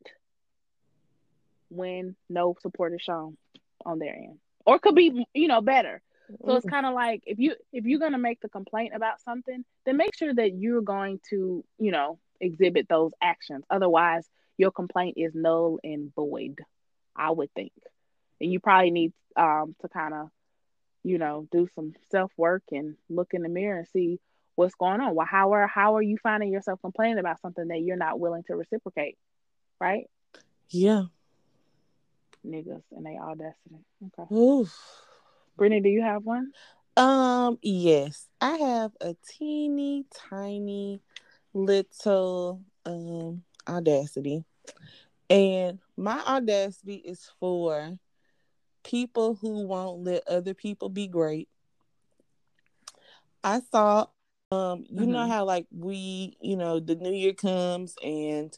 when 1.70 2.16
no 2.30 2.56
support 2.62 2.94
is 2.94 3.02
shown 3.02 3.38
on 3.86 4.00
their 4.00 4.14
end. 4.16 4.40
Or 4.66 4.80
could 4.80 4.96
be, 4.96 5.26
you 5.34 5.48
know, 5.48 5.62
better. 5.62 6.02
So 6.46 6.56
it's 6.56 6.66
kind 6.66 6.86
of 6.86 6.94
like 6.94 7.24
if 7.26 7.40
you 7.40 7.56
if 7.72 7.86
you're 7.86 8.00
gonna 8.00 8.18
make 8.18 8.42
the 8.42 8.50
complaint 8.50 8.94
about 8.96 9.22
something, 9.22 9.64
then 9.86 9.98
make 9.98 10.16
sure 10.16 10.34
that 10.34 10.56
you're 10.56 10.82
going 10.82 11.20
to, 11.30 11.64
you 11.78 11.92
know, 11.92 12.20
exhibit 12.42 12.88
those 12.90 13.12
actions. 13.22 13.64
Otherwise, 13.70 14.28
your 14.58 14.72
complaint 14.72 15.16
is 15.18 15.34
null 15.36 15.80
and 15.84 16.14
void. 16.16 16.60
I 17.16 17.32
would 17.32 17.54
think, 17.54 17.72
and 18.42 18.52
you 18.52 18.60
probably 18.60 18.92
need 18.92 19.14
um, 19.38 19.76
to 19.82 19.88
kind 19.88 20.14
of, 20.14 20.30
you 21.04 21.18
know, 21.18 21.48
do 21.52 21.68
some 21.76 21.94
self 22.12 22.32
work 22.38 22.64
and 22.72 22.96
look 23.10 23.34
in 23.34 23.42
the 23.42 23.50
mirror 23.50 23.78
and 23.78 23.88
see 23.88 24.20
what's 24.56 24.76
going 24.76 25.02
on. 25.02 25.16
Well, 25.16 25.28
how 25.30 25.54
are 25.54 25.68
how 25.68 25.96
are 25.96 26.02
you 26.02 26.18
finding 26.22 26.52
yourself 26.52 26.80
complaining 26.82 27.20
about 27.20 27.40
something 27.42 27.68
that 27.68 27.82
you're 27.82 27.98
not 27.98 28.20
willing 28.20 28.44
to 28.48 28.56
reciprocate? 28.56 29.18
Right? 29.80 30.10
Yeah. 30.70 31.04
Niggas 32.46 32.84
and 32.92 33.06
they 33.06 33.18
audacity. 33.18 33.86
Okay. 34.20 34.36
Oof. 34.36 34.78
Brittany, 35.58 35.82
do 35.82 35.90
you 35.90 36.02
have 36.04 36.24
one? 36.26 36.52
Um, 36.98 37.60
yes. 37.62 38.28
I 38.42 38.58
have 38.58 38.92
a 39.02 39.16
teeny 39.28 40.06
tiny 40.14 41.02
little 41.54 42.62
um 42.86 43.44
audacity. 43.68 44.46
And 45.30 45.80
my 45.98 46.22
audacity 46.28 46.96
is 46.96 47.30
for 47.40 47.98
people 48.84 49.36
who 49.36 49.66
won't 49.68 50.04
let 50.04 50.28
other 50.28 50.54
people 50.54 50.90
be 50.90 51.08
great. 51.08 51.50
I 53.44 53.62
saw 53.72 54.08
um 54.52 54.86
you 54.90 55.02
mm-hmm. 55.02 55.12
know 55.12 55.28
how 55.28 55.46
like 55.46 55.68
we, 55.72 56.38
you 56.42 56.58
know, 56.58 56.80
the 56.80 56.96
new 56.96 57.14
year 57.14 57.34
comes 57.34 57.96
and 58.04 58.58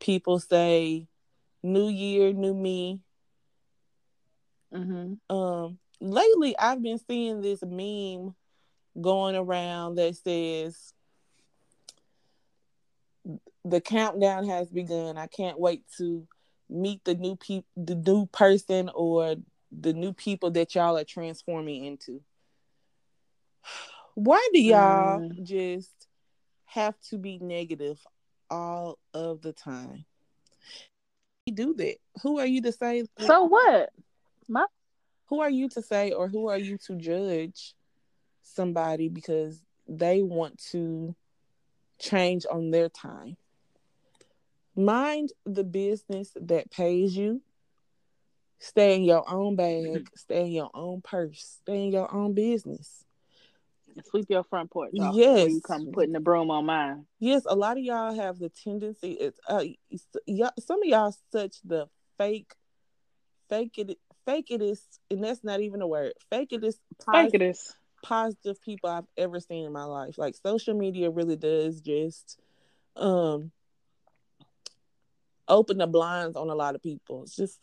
people 0.00 0.40
say 0.40 1.08
new 1.62 1.88
year, 1.88 2.32
new 2.32 2.54
me. 2.54 3.00
Mm-hmm. 4.74 5.36
Um 5.36 5.79
lately 6.00 6.56
I've 6.58 6.82
been 6.82 6.98
seeing 6.98 7.40
this 7.40 7.62
meme 7.62 8.34
going 9.00 9.36
around 9.36 9.96
that 9.96 10.16
says 10.16 10.92
the 13.64 13.80
countdown 13.80 14.46
has 14.48 14.68
begun. 14.70 15.16
I 15.16 15.26
can't 15.26 15.58
wait 15.60 15.84
to 15.98 16.26
meet 16.68 17.04
the 17.04 17.14
new 17.14 17.36
people, 17.36 17.68
the 17.76 17.94
new 17.94 18.26
person, 18.26 18.90
or 18.94 19.36
the 19.72 19.92
new 19.92 20.12
people 20.12 20.50
that 20.52 20.74
y'all 20.74 20.96
are 20.96 21.04
transforming 21.04 21.84
into. 21.84 22.22
Why 24.14 24.48
do 24.52 24.60
y'all 24.60 25.20
Mm. 25.20 25.42
just 25.44 26.08
have 26.66 26.98
to 27.10 27.18
be 27.18 27.38
negative 27.38 28.00
all 28.50 28.98
of 29.14 29.42
the 29.42 29.52
time? 29.52 30.04
You 31.46 31.54
do 31.54 31.74
that. 31.74 31.96
Who 32.22 32.38
are 32.38 32.46
you 32.46 32.62
to 32.62 32.72
say? 32.72 33.04
So 33.18 33.44
what? 33.44 33.90
My 34.48 34.66
who 35.30 35.40
are 35.40 35.48
you 35.48 35.68
to 35.70 35.80
say, 35.80 36.10
or 36.10 36.28
who 36.28 36.48
are 36.48 36.58
you 36.58 36.76
to 36.76 36.96
judge 36.96 37.74
somebody 38.42 39.08
because 39.08 39.62
they 39.86 40.22
want 40.22 40.58
to 40.72 41.14
change 42.00 42.44
on 42.50 42.72
their 42.72 42.88
time? 42.88 43.36
Mind 44.74 45.32
the 45.46 45.62
business 45.62 46.32
that 46.34 46.70
pays 46.72 47.16
you. 47.16 47.40
Stay 48.58 48.96
in 48.96 49.04
your 49.04 49.24
own 49.30 49.54
bag. 49.54 50.10
Stay 50.16 50.42
in 50.42 50.52
your 50.52 50.70
own 50.74 51.00
purse. 51.00 51.58
Stay 51.62 51.84
in 51.84 51.92
your 51.92 52.12
own 52.12 52.34
business. 52.34 53.04
sweep 54.06 54.26
your 54.28 54.42
front 54.42 54.70
porch 54.70 54.92
off 55.00 55.14
before 55.14 55.48
you 55.48 55.60
come 55.60 55.92
putting 55.92 56.12
the 56.12 56.20
broom 56.20 56.50
on 56.50 56.66
mine. 56.66 57.06
Yes, 57.20 57.44
a 57.46 57.54
lot 57.54 57.76
of 57.76 57.84
y'all 57.84 58.14
have 58.14 58.40
the 58.40 58.48
tendency. 58.48 59.12
It's 59.12 59.38
uh, 59.48 59.64
y'all, 60.26 60.50
some 60.58 60.82
of 60.82 60.88
y'all 60.88 61.14
such 61.30 61.56
the 61.64 61.88
fake, 62.18 62.52
fake 63.48 63.78
it, 63.78 63.98
fake 64.26 64.50
it 64.50 64.62
is, 64.62 64.82
and 65.10 65.22
that's 65.22 65.44
not 65.44 65.60
even 65.60 65.82
a 65.82 65.86
word. 65.86 66.12
Fake 66.30 66.52
it 66.52 66.64
is 66.64 66.78
Thank 67.10 67.32
you 67.32 67.38
this. 67.38 67.74
positive 68.02 68.60
people 68.62 68.90
I've 68.90 69.04
ever 69.16 69.40
seen 69.40 69.66
in 69.66 69.72
my 69.72 69.84
life. 69.84 70.18
Like 70.18 70.36
social 70.36 70.74
media 70.74 71.10
really 71.10 71.36
does 71.36 71.80
just 71.80 72.38
um 72.96 73.52
open 75.48 75.78
the 75.78 75.86
blinds 75.86 76.36
on 76.36 76.50
a 76.50 76.54
lot 76.54 76.74
of 76.74 76.82
people. 76.82 77.24
It's 77.24 77.36
just 77.36 77.58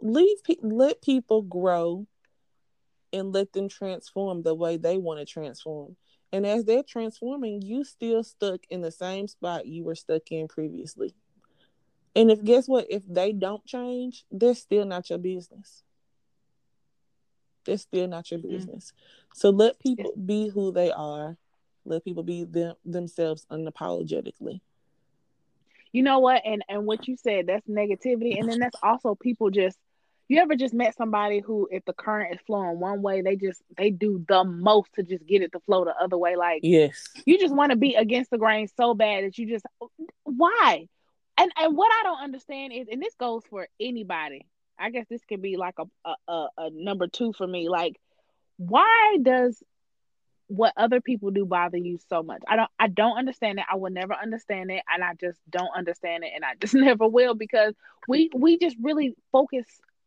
leave 0.00 0.42
pe- 0.44 0.56
let 0.62 1.02
people 1.02 1.42
grow 1.42 2.06
and 3.12 3.32
let 3.32 3.52
them 3.52 3.68
transform 3.68 4.42
the 4.42 4.54
way 4.54 4.76
they 4.76 4.98
want 4.98 5.20
to 5.20 5.26
transform. 5.26 5.96
And 6.32 6.46
as 6.46 6.64
they're 6.64 6.82
transforming, 6.82 7.60
you 7.60 7.84
still 7.84 8.24
stuck 8.24 8.60
in 8.70 8.80
the 8.80 8.90
same 8.90 9.28
spot 9.28 9.66
you 9.66 9.84
were 9.84 9.94
stuck 9.94 10.30
in 10.30 10.48
previously. 10.48 11.14
And 12.14 12.30
if 12.30 12.42
guess 12.42 12.68
what? 12.68 12.86
If 12.90 13.02
they 13.06 13.32
don't 13.32 13.64
change, 13.66 14.24
they're 14.30 14.54
still 14.54 14.84
not 14.84 15.10
your 15.10 15.18
business. 15.18 15.82
They're 17.64 17.78
still 17.78 18.08
not 18.08 18.30
your 18.30 18.40
Mhm. 18.40 18.48
business. 18.50 18.92
So 19.34 19.50
let 19.50 19.78
people 19.78 20.12
be 20.24 20.48
who 20.48 20.72
they 20.72 20.90
are. 20.90 21.36
Let 21.84 22.04
people 22.04 22.22
be 22.22 22.44
them 22.44 22.76
themselves 22.84 23.46
unapologetically. 23.50 24.60
You 25.92 26.02
know 26.02 26.20
what? 26.20 26.42
And 26.44 26.64
and 26.68 26.86
what 26.86 27.06
you 27.06 27.16
said, 27.16 27.46
that's 27.46 27.66
negativity. 27.68 28.38
And 28.38 28.48
then 28.48 28.58
that's 28.58 28.78
also 28.82 29.14
people 29.14 29.50
just 29.50 29.78
you 30.28 30.40
ever 30.40 30.56
just 30.56 30.72
met 30.72 30.96
somebody 30.96 31.40
who 31.40 31.68
if 31.70 31.84
the 31.84 31.92
current 31.92 32.34
is 32.34 32.40
flowing 32.46 32.78
one 32.80 33.02
way, 33.02 33.20
they 33.20 33.36
just 33.36 33.60
they 33.76 33.90
do 33.90 34.24
the 34.28 34.44
most 34.44 34.92
to 34.94 35.02
just 35.02 35.26
get 35.26 35.42
it 35.42 35.52
to 35.52 35.60
flow 35.60 35.84
the 35.84 35.94
other 35.96 36.16
way. 36.16 36.36
Like 36.36 36.60
Yes. 36.62 37.08
you 37.26 37.38
just 37.38 37.54
want 37.54 37.70
to 37.70 37.76
be 37.76 37.94
against 37.94 38.30
the 38.30 38.38
grain 38.38 38.68
so 38.76 38.94
bad 38.94 39.24
that 39.24 39.36
you 39.36 39.46
just 39.46 39.66
why? 40.24 40.86
And 41.36 41.52
and 41.56 41.76
what 41.76 41.90
I 41.92 42.02
don't 42.04 42.20
understand 42.22 42.72
is, 42.72 42.86
and 42.90 43.02
this 43.02 43.14
goes 43.16 43.42
for 43.50 43.68
anybody. 43.80 44.46
I 44.82 44.90
guess 44.90 45.06
this 45.08 45.24
could 45.28 45.40
be 45.40 45.56
like 45.56 45.76
a 45.78 46.14
a, 46.28 46.48
a, 46.58 46.70
number 46.70 47.06
two 47.06 47.32
for 47.32 47.46
me. 47.46 47.68
Like, 47.68 48.00
why 48.56 49.18
does 49.22 49.62
what 50.48 50.74
other 50.76 51.00
people 51.00 51.30
do 51.30 51.46
bother 51.46 51.76
you 51.76 51.98
so 52.08 52.22
much? 52.22 52.42
I 52.48 52.56
don't 52.56 52.70
I 52.78 52.88
don't 52.88 53.16
understand 53.16 53.60
it. 53.60 53.64
I 53.70 53.76
will 53.76 53.92
never 53.92 54.14
understand 54.14 54.72
it, 54.72 54.82
and 54.92 55.04
I 55.04 55.12
just 55.20 55.38
don't 55.48 55.70
understand 55.76 56.24
it, 56.24 56.32
and 56.34 56.44
I 56.44 56.54
just 56.60 56.74
never 56.88 57.06
will 57.06 57.34
because 57.34 57.74
we 58.08 58.28
we 58.34 58.58
just 58.58 58.76
really 58.82 59.14
focus 59.30 59.66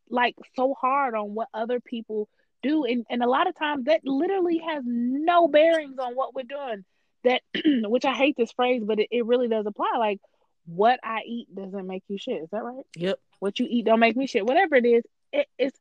like 0.09 0.35
so 0.55 0.73
hard 0.73 1.15
on 1.15 1.33
what 1.33 1.47
other 1.53 1.79
people 1.79 2.27
do, 2.61 2.83
and 2.83 3.05
and 3.09 3.23
a 3.23 3.29
lot 3.29 3.47
of 3.47 3.55
times 3.55 3.85
that 3.85 4.01
literally 4.03 4.61
has 4.67 4.83
no 4.85 5.47
bearings 5.47 5.97
on 5.99 6.15
what 6.15 6.35
we're 6.35 6.43
doing. 6.43 6.83
That 7.23 7.41
which 7.89 8.03
I 8.03 8.13
hate 8.13 8.35
this 8.37 8.51
phrase, 8.51 8.83
but 8.85 8.99
it, 8.99 9.07
it 9.09 9.25
really 9.25 9.47
does 9.47 9.65
apply. 9.65 9.93
Like 9.97 10.19
what 10.65 10.99
I 11.03 11.21
eat 11.25 11.47
doesn't 11.55 11.87
make 11.87 12.03
you 12.07 12.17
shit. 12.17 12.41
Is 12.41 12.49
that 12.51 12.63
right? 12.63 12.85
Yep. 12.97 13.19
What 13.39 13.59
you 13.59 13.67
eat 13.69 13.85
don't 13.85 13.99
make 13.99 14.15
me 14.15 14.27
shit. 14.27 14.45
Whatever 14.45 14.75
it 14.75 14.85
is, 14.85 15.03
it, 15.31 15.47
it's 15.57 15.79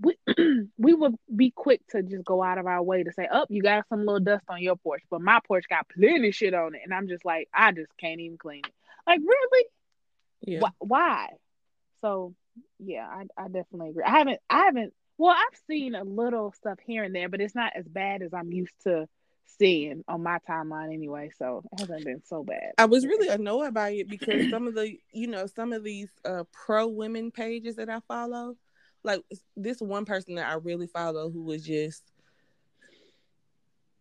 we 0.00 0.16
we 0.78 0.94
would 0.94 1.14
be 1.34 1.50
quick 1.50 1.80
to 1.90 2.02
just 2.02 2.24
go 2.24 2.42
out 2.42 2.58
of 2.58 2.66
our 2.66 2.82
way 2.82 3.02
to 3.02 3.12
say, 3.12 3.28
"Oh, 3.30 3.46
you 3.48 3.62
got 3.62 3.88
some 3.88 4.00
little 4.00 4.20
dust 4.20 4.44
on 4.48 4.62
your 4.62 4.76
porch, 4.76 5.02
but 5.10 5.20
my 5.20 5.40
porch 5.46 5.64
got 5.68 5.88
plenty 5.88 6.28
of 6.28 6.34
shit 6.34 6.54
on 6.54 6.74
it," 6.74 6.82
and 6.84 6.92
I'm 6.92 7.08
just 7.08 7.24
like, 7.24 7.48
I 7.54 7.72
just 7.72 7.96
can't 7.98 8.20
even 8.20 8.38
clean 8.38 8.62
it. 8.66 8.74
Like, 9.06 9.20
really? 9.20 9.66
Yeah. 10.42 10.60
Wh- 10.60 10.82
why? 10.82 11.28
So, 12.00 12.34
yeah, 12.78 13.06
I 13.06 13.24
I 13.36 13.44
definitely 13.46 13.90
agree. 13.90 14.04
I 14.04 14.10
haven't 14.18 14.40
I 14.50 14.64
haven't. 14.64 14.92
Well, 15.16 15.34
I've 15.36 15.58
seen 15.68 15.94
a 15.94 16.02
little 16.02 16.52
stuff 16.52 16.78
here 16.84 17.04
and 17.04 17.14
there, 17.14 17.28
but 17.28 17.40
it's 17.40 17.54
not 17.54 17.72
as 17.76 17.86
bad 17.86 18.22
as 18.22 18.34
I'm 18.34 18.52
used 18.52 18.74
to 18.82 19.06
seeing 19.46 20.02
on 20.08 20.22
my 20.22 20.38
timeline 20.48 20.92
anyway. 20.92 21.30
So 21.36 21.62
it 21.72 21.80
hasn't 21.80 22.04
been 22.04 22.22
so 22.24 22.42
bad. 22.42 22.72
I 22.78 22.86
was 22.86 23.06
really 23.06 23.28
annoyed 23.28 23.74
by 23.74 23.90
it 23.90 24.08
because 24.08 24.48
some 24.50 24.66
of 24.66 24.74
the, 24.74 24.98
you 25.12 25.26
know, 25.26 25.46
some 25.46 25.72
of 25.72 25.84
these 25.84 26.10
uh 26.24 26.44
pro 26.52 26.86
women 26.86 27.30
pages 27.30 27.76
that 27.76 27.88
I 27.88 28.00
follow, 28.08 28.56
like 29.02 29.22
this 29.56 29.80
one 29.80 30.04
person 30.04 30.36
that 30.36 30.50
I 30.50 30.54
really 30.54 30.86
follow 30.86 31.30
who 31.30 31.42
was 31.42 31.64
just 31.64 32.02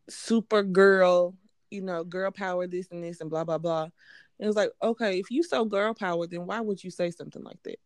super 0.10 0.64
girl, 0.64 1.36
you 1.70 1.82
know, 1.82 2.04
girl 2.04 2.32
power 2.32 2.68
this 2.68 2.90
and 2.92 3.04
this 3.04 3.22
and 3.22 3.30
blah 3.30 3.44
blah 3.44 3.58
blah. 3.58 3.84
And 3.84 4.46
it 4.46 4.48
was 4.48 4.56
like, 4.56 4.72
okay, 4.82 5.20
if 5.20 5.30
you 5.30 5.44
so 5.44 5.66
girl 5.66 5.94
power, 5.94 6.26
then 6.28 6.46
why 6.46 6.60
would 6.60 6.84
you 6.84 6.90
say 6.90 7.12
something 7.12 7.44
like 7.44 7.62
that? 7.64 7.80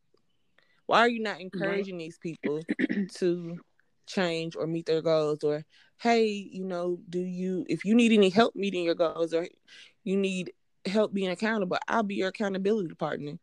Why 0.86 1.00
are 1.00 1.10
you 1.10 1.20
not 1.20 1.42
encouraging 1.42 1.98
these 1.98 2.18
people 2.18 2.62
to 3.16 3.60
change 4.08 4.56
or 4.56 4.68
meet 4.68 4.86
their 4.86 5.02
goals 5.02 5.44
or 5.44 5.64
hey 6.00 6.26
you 6.26 6.64
know 6.64 7.00
do 7.10 7.20
you 7.20 7.66
if 7.70 7.86
you 7.86 7.96
need 7.96 8.12
any 8.12 8.30
help 8.30 8.56
meeting 8.56 8.84
your 8.84 8.96
goals 8.96 9.34
or 9.34 9.48
you 10.04 10.18
need 10.18 10.54
help 10.86 11.14
being 11.14 11.30
accountable 11.30 11.78
i'll 11.88 12.04
be 12.04 12.16
your 12.16 12.30
accountability 12.30 12.94
partner 12.96 13.34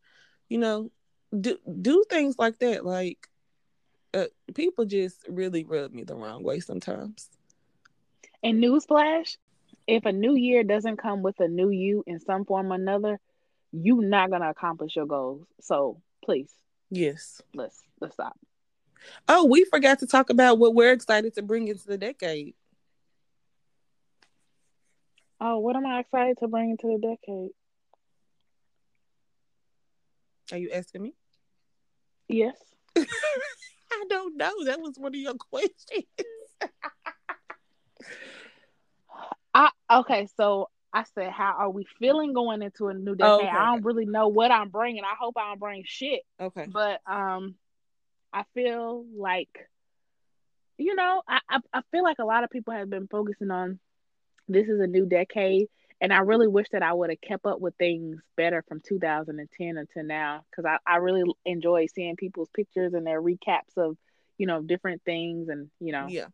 you 0.49 0.59
know 0.59 0.91
do 1.39 1.59
do 1.83 2.05
things 2.09 2.37
like 2.39 2.59
that 2.59 2.85
like 2.85 3.29
uh, 4.15 4.27
people 4.55 4.85
just 4.85 5.27
really 5.29 5.65
rub 5.65 5.93
me 5.93 6.05
the 6.05 6.15
wrong 6.15 6.43
way 6.45 6.61
sometimes 6.61 7.29
And 8.43 8.63
newsflash, 8.63 9.37
if 9.87 10.05
a 10.05 10.13
new 10.13 10.35
year 10.37 10.63
doesn't 10.63 10.99
come 10.99 11.23
with 11.23 11.41
a 11.41 11.49
new 11.49 11.71
you 11.71 12.05
in 12.07 12.21
some 12.21 12.45
form 12.45 12.73
or 12.73 12.77
another, 12.77 13.19
you're 13.73 14.03
not 14.03 14.31
gonna 14.31 14.51
accomplish 14.51 14.97
your 14.97 15.07
goals. 15.07 15.47
So 15.61 16.01
please, 16.25 16.53
yes 16.91 17.43
let's 17.55 17.83
let's 18.01 18.15
stop. 18.15 18.39
Oh 19.29 19.45
we 19.47 19.65
forgot 19.65 19.99
to 19.99 20.07
talk 20.07 20.31
about 20.31 20.59
what 20.59 20.75
we're 20.75 20.93
excited 20.93 21.35
to 21.35 21.43
bring 21.43 21.69
into 21.69 21.87
the 21.87 21.99
decade 21.99 22.55
Oh, 25.41 25.59
what 25.59 25.77
am 25.77 25.85
I 25.85 25.99
excited 26.01 26.39
to 26.39 26.49
bring 26.49 26.71
into 26.71 26.87
the 26.87 26.99
decade? 27.07 27.51
are 30.53 30.59
you 30.59 30.71
asking 30.73 31.03
me 31.03 31.15
Yes. 32.29 32.57
i 32.97 34.05
don't 34.09 34.37
know 34.37 34.53
that 34.65 34.81
was 34.81 34.97
one 34.99 35.15
of 35.15 35.21
your 35.21 35.35
questions 35.35 36.05
I 39.55 39.71
okay, 39.91 40.27
so 40.37 40.69
I 40.93 41.05
said, 41.15 41.31
how 41.31 41.55
are 41.59 41.71
we 41.71 41.87
feeling 41.99 42.33
going 42.33 42.61
into 42.63 42.89
a 42.89 42.95
new 42.95 43.15
decade? 43.15 43.47
Okay, 43.47 43.49
I 43.49 43.67
don't 43.67 43.85
really 43.85 44.05
know 44.05 44.29
what 44.29 44.51
I'm 44.51 44.69
bringing. 44.69 45.05
I 45.05 45.15
hope 45.19 45.35
I 45.37 45.49
don't 45.49 45.61
bring 45.61 45.85
shit, 45.87 46.23
okay 46.41 46.67
but 46.73 47.01
um, 47.07 47.55
I 48.35 48.45
feel 48.55 49.07
like, 49.17 49.69
you 50.79 50.95
know, 50.97 51.23
I 51.29 51.41
I, 51.49 51.59
I 51.73 51.83
feel 51.93 52.03
like 52.03 52.19
a 52.19 52.25
lot 52.25 52.45
of 52.45 52.51
people 52.51 52.75
have 52.75 52.91
been 52.91 53.09
focusing 53.09 53.51
on 53.51 53.79
this 54.49 54.69
is 54.69 54.81
a 54.81 54.87
new 54.87 55.07
decade, 55.07 55.69
and 56.01 56.13
I 56.13 56.19
really 56.19 56.49
wish 56.49 56.67
that 56.73 56.83
I 56.83 56.93
would 56.93 57.11
have 57.11 57.21
kept 57.21 57.47
up 57.47 57.61
with 57.61 57.77
things 57.77 58.21
better 58.37 58.63
from 58.69 58.81
2010 58.81 59.77
until 59.79 60.05
now, 60.05 60.45
because 60.51 60.65
I 60.67 60.79
I 60.87 60.97
really 60.97 61.23
enjoy 61.47 61.87
seeing 61.87 62.17
people's 62.17 62.51
pictures 62.55 62.93
and 62.95 63.07
their 63.07 63.23
recaps 63.23 63.77
of 63.79 63.97
you 64.37 64.47
know 64.47 64.63
different 64.63 65.03
things, 65.05 65.49
and 65.49 65.71
you 65.81 65.93
know 65.93 66.09
yeah 66.09 66.27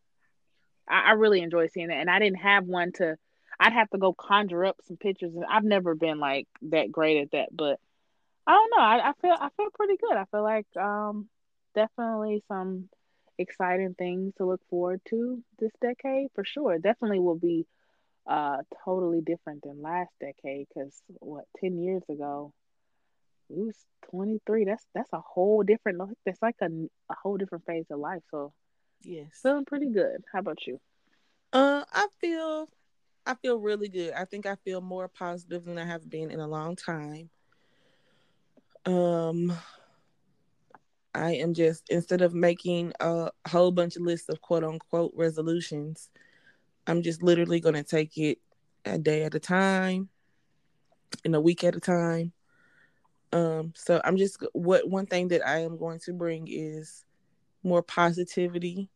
I, 0.89 1.09
I 1.09 1.11
really 1.13 1.41
enjoy 1.43 1.69
seeing 1.69 1.89
that. 1.89 1.99
And 1.99 2.11
I 2.11 2.19
didn't 2.19 2.41
have 2.41 2.65
one 2.65 2.93
to 2.93 3.17
I'd 3.59 3.73
have 3.75 3.91
to 3.91 3.99
go 3.99 4.15
conjure 4.15 4.65
up 4.65 4.79
some 4.85 4.97
pictures 4.97 5.35
and 5.35 5.45
I've 5.45 5.65
never 5.65 5.95
been 5.95 6.19
like 6.19 6.49
that 6.71 6.91
great 6.91 7.21
at 7.21 7.31
that. 7.33 7.49
But 7.55 7.79
I 8.47 8.53
don't 8.53 8.71
know. 8.71 8.83
I, 8.83 9.11
I 9.11 9.13
feel 9.21 9.37
I 9.39 9.49
feel 9.57 9.71
pretty 9.75 9.97
good. 9.99 10.17
I 10.17 10.25
feel 10.31 10.43
like 10.43 10.67
um 10.77 11.29
definitely 11.75 12.43
some 12.49 12.89
exciting 13.39 13.95
things 13.95 14.35
to 14.37 14.45
look 14.47 14.61
forward 14.69 15.01
to 15.09 15.43
this 15.59 15.73
decade 15.81 16.29
for 16.35 16.45
sure. 16.45 16.79
Definitely 16.79 17.21
will 17.21 17.39
be 17.39 17.67
uh 18.27 18.59
totally 18.85 19.21
different 19.23 19.63
than 19.63 19.81
last 19.83 20.11
decade 20.21 20.67
because 20.69 21.03
what 21.21 21.45
10 21.59 21.79
years 21.79 22.03
ago 22.11 22.53
we 23.49 23.65
was 23.67 23.77
23 24.11 24.65
that's 24.65 24.85
that's 24.95 25.13
a 25.13 25.21
whole 25.21 25.63
different 25.63 26.01
that's 26.25 26.43
like 26.43 26.57
a, 26.61 26.67
a 26.67 27.15
whole 27.23 27.37
different 27.37 27.65
phase 27.65 27.87
of 27.91 27.99
life 27.99 28.23
so 28.31 28.53
yes 29.03 29.41
feeling 29.43 29.65
pretty 29.65 29.89
good 29.91 30.23
how 30.33 30.41
about 30.41 30.67
you 30.67 30.79
Uh, 31.53 31.85
I 31.93 32.07
feel, 32.21 32.69
I 33.27 33.35
feel 33.35 33.59
really 33.59 33.89
good. 33.89 34.13
I 34.13 34.25
think 34.25 34.47
I 34.47 34.55
feel 34.57 34.81
more 34.81 35.09
positive 35.09 35.65
than 35.65 35.79
I 35.79 35.85
have 35.87 36.09
been 36.09 36.31
in 36.31 36.41
a 36.41 36.47
long 36.47 36.77
time. 36.77 37.31
Um, 38.87 39.53
I 41.15 41.33
am 41.33 41.55
just 41.55 41.89
instead 41.91 42.23
of 42.23 42.35
making 42.35 42.93
a 43.01 43.31
whole 43.49 43.73
bunch 43.73 43.97
of 43.97 44.03
lists 44.03 44.29
of 44.29 44.41
quote 44.41 44.65
unquote 44.65 45.13
resolutions, 45.15 46.09
I'm 46.87 47.03
just 47.03 47.23
literally 47.23 47.61
going 47.61 47.75
to 47.75 47.83
take 47.83 48.17
it 48.17 48.39
a 48.85 48.99
day 48.99 49.25
at 49.25 49.35
a 49.35 49.41
time, 49.41 50.09
in 51.25 51.35
a 51.35 51.41
week 51.41 51.65
at 51.65 51.77
a 51.77 51.81
time. 51.81 52.33
Um, 53.33 53.73
so 53.77 54.01
I'm 54.05 54.17
just 54.17 54.45
what 54.53 54.89
one 54.89 55.07
thing 55.07 55.29
that 55.29 55.47
I 55.47 55.59
am 55.59 55.79
going 55.79 56.01
to 56.01 56.13
bring 56.13 56.49
is 56.49 57.05
more 57.63 57.83
positivity 57.83 58.89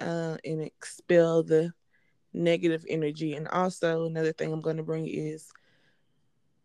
uh, 0.00 0.36
and 0.44 0.62
expel 0.62 1.42
the 1.42 1.72
negative 2.32 2.84
energy. 2.88 3.34
And 3.34 3.48
also 3.48 4.06
another 4.06 4.32
thing 4.32 4.52
I'm 4.52 4.60
going 4.60 4.76
to 4.76 4.82
bring 4.82 5.06
is 5.06 5.50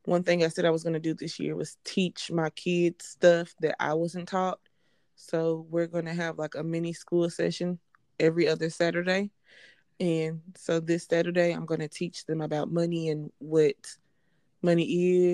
one 0.08 0.24
thing 0.24 0.42
I 0.42 0.48
said 0.48 0.64
I 0.64 0.70
was 0.70 0.84
going 0.84 0.94
to 0.94 1.02
do 1.02 1.14
this 1.14 1.38
year 1.38 1.54
was 1.54 1.78
teach 1.84 2.32
my 2.32 2.50
kids 2.52 3.06
stuff 3.06 3.54
that 3.60 3.76
I 3.78 3.94
wasn't 3.94 4.30
taught. 4.30 4.60
So 5.18 5.68
we're 5.70 5.88
going 5.88 6.06
to 6.06 6.14
have 6.14 6.40
like 6.40 6.56
a 6.56 6.64
mini 6.64 6.94
school 6.94 7.30
session 7.30 7.78
every 8.18 8.48
other 8.48 8.70
Saturday. 8.70 9.32
And 10.00 10.40
so 10.56 10.80
this 10.80 11.04
Saturday, 11.04 11.52
I'm 11.52 11.66
going 11.66 11.82
to 11.82 11.90
teach 11.90 12.26
them 12.26 12.40
about 12.40 12.72
money 12.72 13.10
and 13.10 13.34
what 13.40 13.76
money 14.62 14.86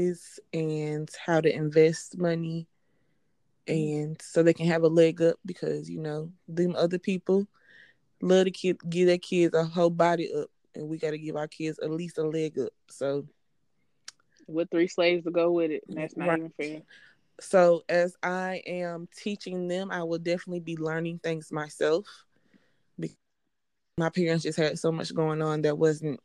is 0.08 0.40
and 0.54 1.08
how 1.24 1.40
to 1.40 1.56
invest 1.56 2.18
money. 2.18 2.66
And 3.68 4.20
so 4.24 4.42
they 4.42 4.56
can 4.56 4.66
have 4.66 4.82
a 4.82 4.88
leg 4.88 5.22
up 5.22 5.36
because, 5.46 5.88
you 5.88 6.00
know, 6.00 6.32
them 6.48 6.76
other 6.76 6.98
people 6.98 7.48
love 8.24 8.46
to 8.46 8.52
kid, 8.52 8.78
give 8.90 9.06
their 9.06 9.20
kids 9.20 9.54
a 9.54 9.66
whole 9.66 9.92
body 9.92 10.34
up. 10.34 10.50
And 10.74 10.90
we 10.90 10.98
got 10.98 11.12
to 11.12 11.20
give 11.20 11.36
our 11.36 11.48
kids 11.48 11.78
at 11.78 11.92
least 11.92 12.18
a 12.18 12.24
leg 12.24 12.58
up. 12.58 12.74
So, 12.90 13.28
with 14.48 14.70
three 14.72 14.88
slaves 14.88 15.24
to 15.26 15.32
go 15.32 15.52
with 15.52 15.72
it, 15.72 15.84
that's 15.90 16.18
not 16.18 16.32
right. 16.32 16.34
even 16.34 16.54
fair. 16.58 16.82
So, 17.42 17.84
as 17.90 18.16
I 18.24 18.62
am 18.66 19.08
teaching 19.16 19.68
them, 19.68 19.92
I 19.92 20.04
will 20.04 20.20
definitely 20.20 20.62
be 20.62 20.78
learning 20.78 21.20
things 21.20 21.52
myself 21.52 22.06
Because 22.98 23.18
my 23.98 24.10
parents 24.10 24.44
just 24.44 24.60
had 24.60 24.80
so 24.80 24.92
much 24.92 25.14
going 25.14 25.42
on 25.42 25.62
that 25.64 25.78
wasn't 25.78 26.22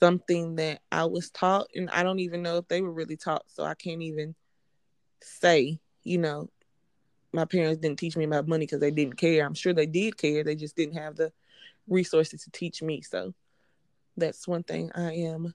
something 0.00 0.56
that 0.56 0.80
I 0.92 1.04
was 1.04 1.30
taught, 1.30 1.68
and 1.74 1.90
I 1.90 2.02
don't 2.02 2.20
even 2.20 2.42
know 2.42 2.58
if 2.58 2.68
they 2.68 2.80
were 2.82 2.92
really 2.92 3.16
taught. 3.16 3.44
So 3.48 3.64
I 3.64 3.74
can't 3.74 4.02
even 4.02 4.34
say, 5.22 5.78
you 6.04 6.18
know, 6.18 6.48
my 7.32 7.44
parents 7.44 7.80
didn't 7.80 7.98
teach 7.98 8.16
me 8.16 8.24
about 8.24 8.48
money 8.48 8.66
because 8.66 8.80
they 8.80 8.90
didn't 8.90 9.16
care. 9.16 9.44
I'm 9.44 9.54
sure 9.54 9.72
they 9.72 9.86
did 9.86 10.16
care. 10.16 10.44
They 10.44 10.56
just 10.56 10.76
didn't 10.76 10.96
have 10.96 11.16
the 11.16 11.32
resources 11.88 12.42
to 12.44 12.50
teach 12.50 12.82
me. 12.82 13.02
So 13.02 13.34
that's 14.16 14.48
one 14.48 14.62
thing 14.64 14.90
I 14.94 15.12
am 15.12 15.54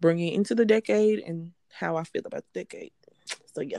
bringing 0.00 0.32
into 0.32 0.54
the 0.54 0.64
decade 0.64 1.20
and 1.20 1.52
how 1.70 1.96
I 1.96 2.04
feel 2.04 2.22
about 2.24 2.44
the 2.52 2.64
decade. 2.64 2.92
So 3.54 3.60
yeah. 3.60 3.78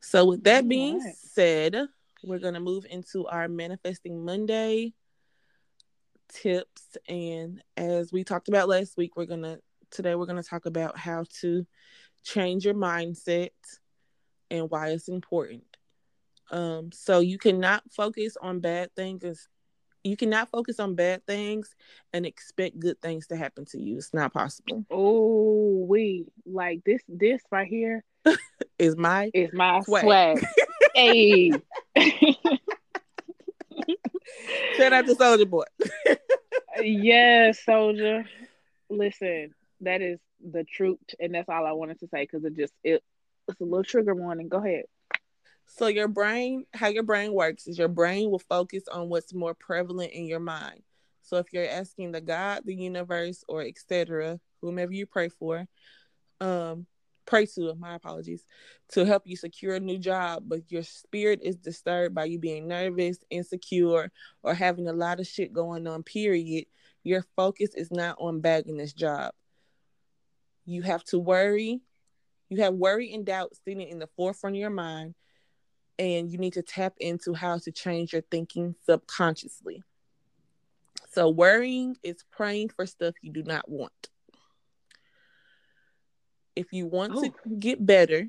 So 0.00 0.24
with 0.24 0.44
that 0.44 0.68
being 0.68 1.00
right. 1.00 1.14
said, 1.16 1.88
we're 2.22 2.38
going 2.38 2.54
to 2.54 2.60
move 2.60 2.86
into 2.88 3.26
our 3.26 3.48
Manifesting 3.48 4.24
Monday 4.24 4.94
tips. 6.28 6.96
And 7.08 7.62
as 7.76 8.12
we 8.12 8.24
talked 8.24 8.48
about 8.48 8.68
last 8.68 8.96
week, 8.96 9.16
we're 9.16 9.26
going 9.26 9.42
to, 9.42 9.60
today, 9.90 10.14
we're 10.14 10.26
going 10.26 10.42
to 10.42 10.48
talk 10.48 10.66
about 10.66 10.98
how 10.98 11.24
to 11.40 11.66
change 12.24 12.64
your 12.64 12.74
mindset 12.74 13.50
and 14.50 14.70
why 14.70 14.90
it's 14.90 15.08
important. 15.08 15.64
Um, 16.50 16.90
so 16.92 17.20
you 17.20 17.38
cannot 17.38 17.82
focus 17.90 18.36
on 18.40 18.60
bad 18.60 18.94
things. 18.94 19.48
You 20.06 20.16
cannot 20.16 20.50
focus 20.50 20.78
on 20.78 20.94
bad 20.94 21.26
things 21.26 21.74
and 22.12 22.24
expect 22.24 22.78
good 22.78 23.00
things 23.02 23.26
to 23.26 23.36
happen 23.36 23.64
to 23.66 23.80
you. 23.80 23.96
It's 23.96 24.14
not 24.14 24.32
possible. 24.32 24.84
Oh, 24.88 25.84
we 25.88 26.26
like 26.44 26.84
this. 26.84 27.02
This 27.08 27.42
right 27.50 27.66
here 27.66 28.04
is 28.78 28.96
my 28.96 29.32
is 29.34 29.52
my 29.52 29.80
swag. 29.80 30.04
swag. 30.04 30.46
hey, 30.94 31.50
Shout 34.76 34.92
out 34.92 35.06
to 35.06 35.14
Soldier 35.16 35.46
Boy. 35.46 35.64
yes, 36.80 37.64
Soldier. 37.64 38.24
Listen, 38.88 39.54
that 39.80 40.02
is 40.02 40.20
the 40.40 40.62
truth, 40.62 40.98
and 41.18 41.34
that's 41.34 41.48
all 41.48 41.66
I 41.66 41.72
wanted 41.72 41.98
to 42.00 42.06
say 42.08 42.22
because 42.22 42.44
it 42.44 42.54
just 42.56 42.72
it 42.84 43.02
it's 43.48 43.60
a 43.60 43.64
little 43.64 43.82
trigger 43.82 44.14
warning. 44.14 44.48
Go 44.48 44.58
ahead. 44.58 44.84
So 45.66 45.88
your 45.88 46.08
brain, 46.08 46.64
how 46.72 46.88
your 46.88 47.02
brain 47.02 47.32
works 47.32 47.66
is 47.66 47.78
your 47.78 47.88
brain 47.88 48.30
will 48.30 48.38
focus 48.38 48.84
on 48.90 49.08
what's 49.08 49.34
more 49.34 49.54
prevalent 49.54 50.12
in 50.12 50.26
your 50.26 50.40
mind. 50.40 50.82
So 51.22 51.36
if 51.38 51.52
you're 51.52 51.68
asking 51.68 52.12
the 52.12 52.20
God, 52.20 52.62
the 52.64 52.74
universe, 52.74 53.44
or 53.48 53.62
etc., 53.62 54.38
whomever 54.62 54.92
you 54.92 55.06
pray 55.06 55.28
for, 55.28 55.66
um, 56.40 56.86
pray 57.26 57.44
to 57.44 57.74
my 57.74 57.94
apologies 57.94 58.44
to 58.88 59.04
help 59.04 59.26
you 59.26 59.36
secure 59.36 59.74
a 59.74 59.80
new 59.80 59.98
job 59.98 60.44
but 60.46 60.60
your 60.70 60.82
spirit 60.82 61.40
is 61.42 61.56
disturbed 61.56 62.14
by 62.14 62.24
you 62.24 62.38
being 62.38 62.68
nervous 62.68 63.18
insecure 63.30 64.10
or 64.42 64.54
having 64.54 64.88
a 64.88 64.92
lot 64.92 65.18
of 65.18 65.26
shit 65.26 65.52
going 65.52 65.86
on 65.86 66.02
period 66.02 66.64
your 67.02 67.24
focus 67.34 67.74
is 67.74 67.90
not 67.90 68.16
on 68.20 68.40
bagging 68.40 68.76
this 68.76 68.92
job 68.92 69.32
you 70.64 70.82
have 70.82 71.02
to 71.02 71.18
worry 71.18 71.80
you 72.48 72.62
have 72.62 72.74
worry 72.74 73.12
and 73.12 73.26
doubt 73.26 73.52
sitting 73.64 73.88
in 73.88 73.98
the 73.98 74.08
forefront 74.16 74.54
of 74.54 74.60
your 74.60 74.70
mind 74.70 75.14
and 75.98 76.30
you 76.30 76.38
need 76.38 76.54
to 76.54 76.62
tap 76.62 76.94
into 77.00 77.34
how 77.34 77.58
to 77.58 77.72
change 77.72 78.12
your 78.12 78.22
thinking 78.22 78.74
subconsciously. 78.84 79.82
So 81.12 81.30
worrying 81.30 81.96
is 82.02 82.24
praying 82.30 82.70
for 82.70 82.86
stuff 82.86 83.14
you 83.22 83.32
do 83.32 83.42
not 83.42 83.68
want. 83.68 83.92
If 86.54 86.72
you 86.72 86.86
want 86.86 87.12
oh. 87.14 87.22
to 87.22 87.32
get 87.58 87.84
better 87.84 88.28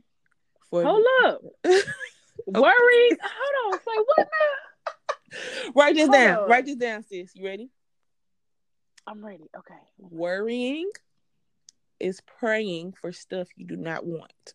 for 0.69 0.83
hold 0.83 1.05
up. 1.25 1.41
Worry 2.45 3.09
hold 3.21 3.73
on. 3.73 3.79
Say 3.79 4.03
what 4.05 4.17
now? 4.17 5.71
Write 5.75 5.95
this 5.95 6.07
hold 6.07 6.13
down. 6.13 6.49
write 6.49 6.65
this 6.65 6.75
down 6.75 7.03
sis. 7.03 7.31
You 7.35 7.45
ready? 7.45 7.69
I'm 9.05 9.25
ready. 9.25 9.49
Okay. 9.57 9.79
Worrying 9.97 10.89
is 11.99 12.21
praying 12.39 12.93
for 12.93 13.11
stuff 13.11 13.47
you 13.55 13.65
do 13.65 13.75
not 13.75 14.05
want 14.05 14.53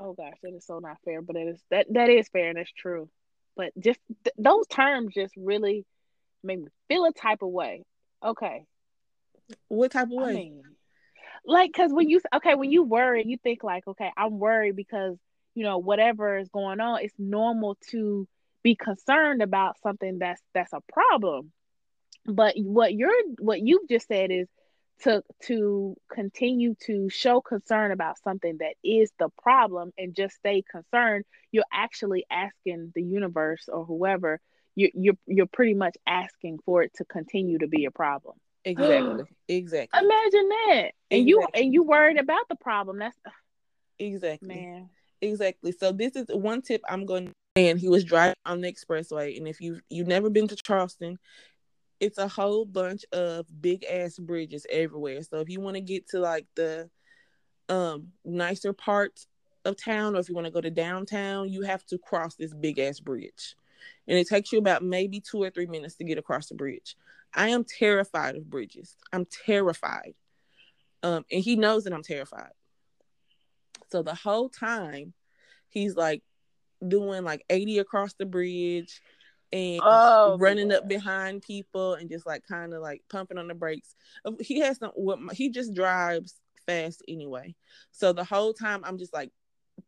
oh 0.00 0.12
gosh 0.12 0.34
that 0.42 0.54
is 0.54 0.66
so 0.66 0.78
not 0.78 0.96
fair 1.04 1.22
but 1.22 1.36
it 1.36 1.48
is 1.48 1.60
that 1.70 1.86
that 1.90 2.08
is 2.08 2.28
fair 2.28 2.48
and 2.48 2.58
that's 2.58 2.72
true. 2.72 3.08
But 3.56 3.72
just 3.78 4.00
th- 4.24 4.34
those 4.38 4.66
terms 4.68 5.14
just 5.14 5.34
really 5.36 5.84
made 6.42 6.60
me 6.60 6.68
feel 6.88 7.04
a 7.04 7.12
type 7.12 7.42
of 7.42 7.50
way. 7.50 7.84
Okay. 8.24 8.64
What 9.68 9.92
type 9.92 10.06
of 10.06 10.12
way? 10.12 10.30
I 10.30 10.34
mean, 10.34 10.62
like 11.44 11.72
because 11.72 11.92
when 11.92 12.08
you 12.08 12.20
okay 12.34 12.54
when 12.54 12.70
you 12.70 12.82
worry 12.82 13.24
you 13.26 13.38
think 13.42 13.64
like 13.64 13.86
okay 13.88 14.10
i'm 14.14 14.38
worried 14.38 14.76
because 14.76 15.16
you 15.54 15.64
know 15.64 15.78
whatever 15.78 16.36
is 16.36 16.50
going 16.50 16.80
on 16.80 17.00
it's 17.02 17.14
normal 17.18 17.78
to 17.88 18.28
be 18.62 18.76
concerned 18.76 19.42
about 19.42 19.76
something 19.82 20.18
that's 20.18 20.42
that's 20.54 20.72
a 20.72 20.80
problem. 20.92 21.52
But 22.26 22.54
what 22.56 22.94
you're 22.94 23.12
what 23.38 23.60
you've 23.60 23.88
just 23.88 24.08
said 24.08 24.30
is 24.30 24.48
to 25.02 25.22
to 25.42 25.96
continue 26.12 26.74
to 26.86 27.08
show 27.08 27.40
concern 27.40 27.90
about 27.90 28.18
something 28.22 28.58
that 28.58 28.74
is 28.84 29.10
the 29.18 29.28
problem 29.42 29.92
and 29.96 30.14
just 30.14 30.36
stay 30.36 30.62
concerned 30.70 31.24
you're 31.52 31.64
actually 31.72 32.24
asking 32.30 32.92
the 32.94 33.02
universe 33.02 33.68
or 33.72 33.84
whoever 33.84 34.40
you 34.74 34.90
you're 34.94 35.18
you're 35.26 35.46
pretty 35.46 35.74
much 35.74 35.96
asking 36.06 36.58
for 36.64 36.82
it 36.82 36.92
to 36.94 37.04
continue 37.04 37.58
to 37.58 37.66
be 37.66 37.84
a 37.86 37.90
problem 37.90 38.36
Exactly. 38.64 39.24
exactly. 39.48 40.00
Imagine 40.00 40.48
that. 40.48 40.90
And 41.10 41.20
exactly. 41.20 41.28
you 41.28 41.46
and 41.54 41.74
you 41.74 41.82
worried 41.82 42.18
about 42.18 42.48
the 42.48 42.56
problem. 42.56 42.98
That's 42.98 43.16
exactly 43.98 44.48
man. 44.48 44.88
Exactly. 45.20 45.72
So 45.72 45.92
this 45.92 46.16
is 46.16 46.26
one 46.28 46.62
tip 46.62 46.80
I'm 46.88 47.04
going 47.04 47.26
to, 47.26 47.32
and 47.56 47.78
he 47.78 47.88
was 47.88 48.04
driving 48.04 48.36
on 48.46 48.60
the 48.60 48.72
expressway 48.72 49.36
and 49.36 49.46
if 49.46 49.60
you 49.60 49.80
you've 49.88 50.06
never 50.06 50.30
been 50.30 50.48
to 50.48 50.56
Charleston, 50.56 51.18
it's 52.00 52.18
a 52.18 52.28
whole 52.28 52.64
bunch 52.64 53.04
of 53.12 53.46
big 53.60 53.84
ass 53.84 54.18
bridges 54.18 54.66
everywhere. 54.70 55.22
So 55.22 55.40
if 55.40 55.50
you 55.50 55.60
want 55.60 55.76
to 55.76 55.82
get 55.82 56.08
to 56.08 56.18
like 56.18 56.46
the 56.56 56.90
um 57.68 58.08
nicer 58.24 58.72
parts 58.72 59.28
of 59.64 59.76
town 59.76 60.16
or 60.16 60.20
if 60.20 60.28
you 60.28 60.34
want 60.34 60.46
to 60.46 60.52
go 60.52 60.60
to 60.60 60.70
downtown, 60.70 61.50
you 61.50 61.62
have 61.62 61.84
to 61.86 61.98
cross 61.98 62.34
this 62.34 62.54
big 62.54 62.78
ass 62.78 62.98
bridge. 62.98 63.54
And 64.08 64.18
it 64.18 64.26
takes 64.26 64.50
you 64.50 64.58
about 64.58 64.82
maybe 64.82 65.20
2 65.20 65.42
or 65.42 65.50
3 65.50 65.66
minutes 65.66 65.96
to 65.96 66.04
get 66.04 66.18
across 66.18 66.48
the 66.48 66.54
bridge. 66.54 66.96
I 67.34 67.48
am 67.50 67.64
terrified 67.64 68.34
of 68.34 68.50
bridges. 68.50 68.96
I'm 69.12 69.26
terrified. 69.26 70.14
Um, 71.02 71.24
and 71.30 71.42
he 71.42 71.56
knows 71.56 71.84
that 71.84 71.92
I'm 71.92 72.02
terrified. 72.02 72.52
So 73.92 74.02
the 74.02 74.14
whole 74.14 74.48
time 74.48 75.12
he's 75.68 75.96
like 75.96 76.22
doing 76.86 77.24
like 77.24 77.44
80 77.50 77.78
across 77.78 78.14
the 78.14 78.26
bridge 78.26 79.00
and 79.52 79.80
oh, 79.84 80.36
running 80.38 80.72
up 80.72 80.88
behind 80.88 81.42
people 81.42 81.94
and 81.94 82.08
just 82.08 82.26
like 82.26 82.42
kind 82.46 82.72
of 82.72 82.82
like 82.82 83.02
pumping 83.10 83.38
on 83.38 83.48
the 83.48 83.54
brakes. 83.54 83.94
He 84.40 84.60
has 84.60 84.78
some 84.78 84.92
what 84.94 85.18
he 85.32 85.50
just 85.50 85.74
drives 85.74 86.36
fast 86.66 87.02
anyway. 87.08 87.54
So 87.90 88.12
the 88.12 88.24
whole 88.24 88.52
time 88.52 88.82
I'm 88.84 88.98
just 88.98 89.12
like 89.12 89.30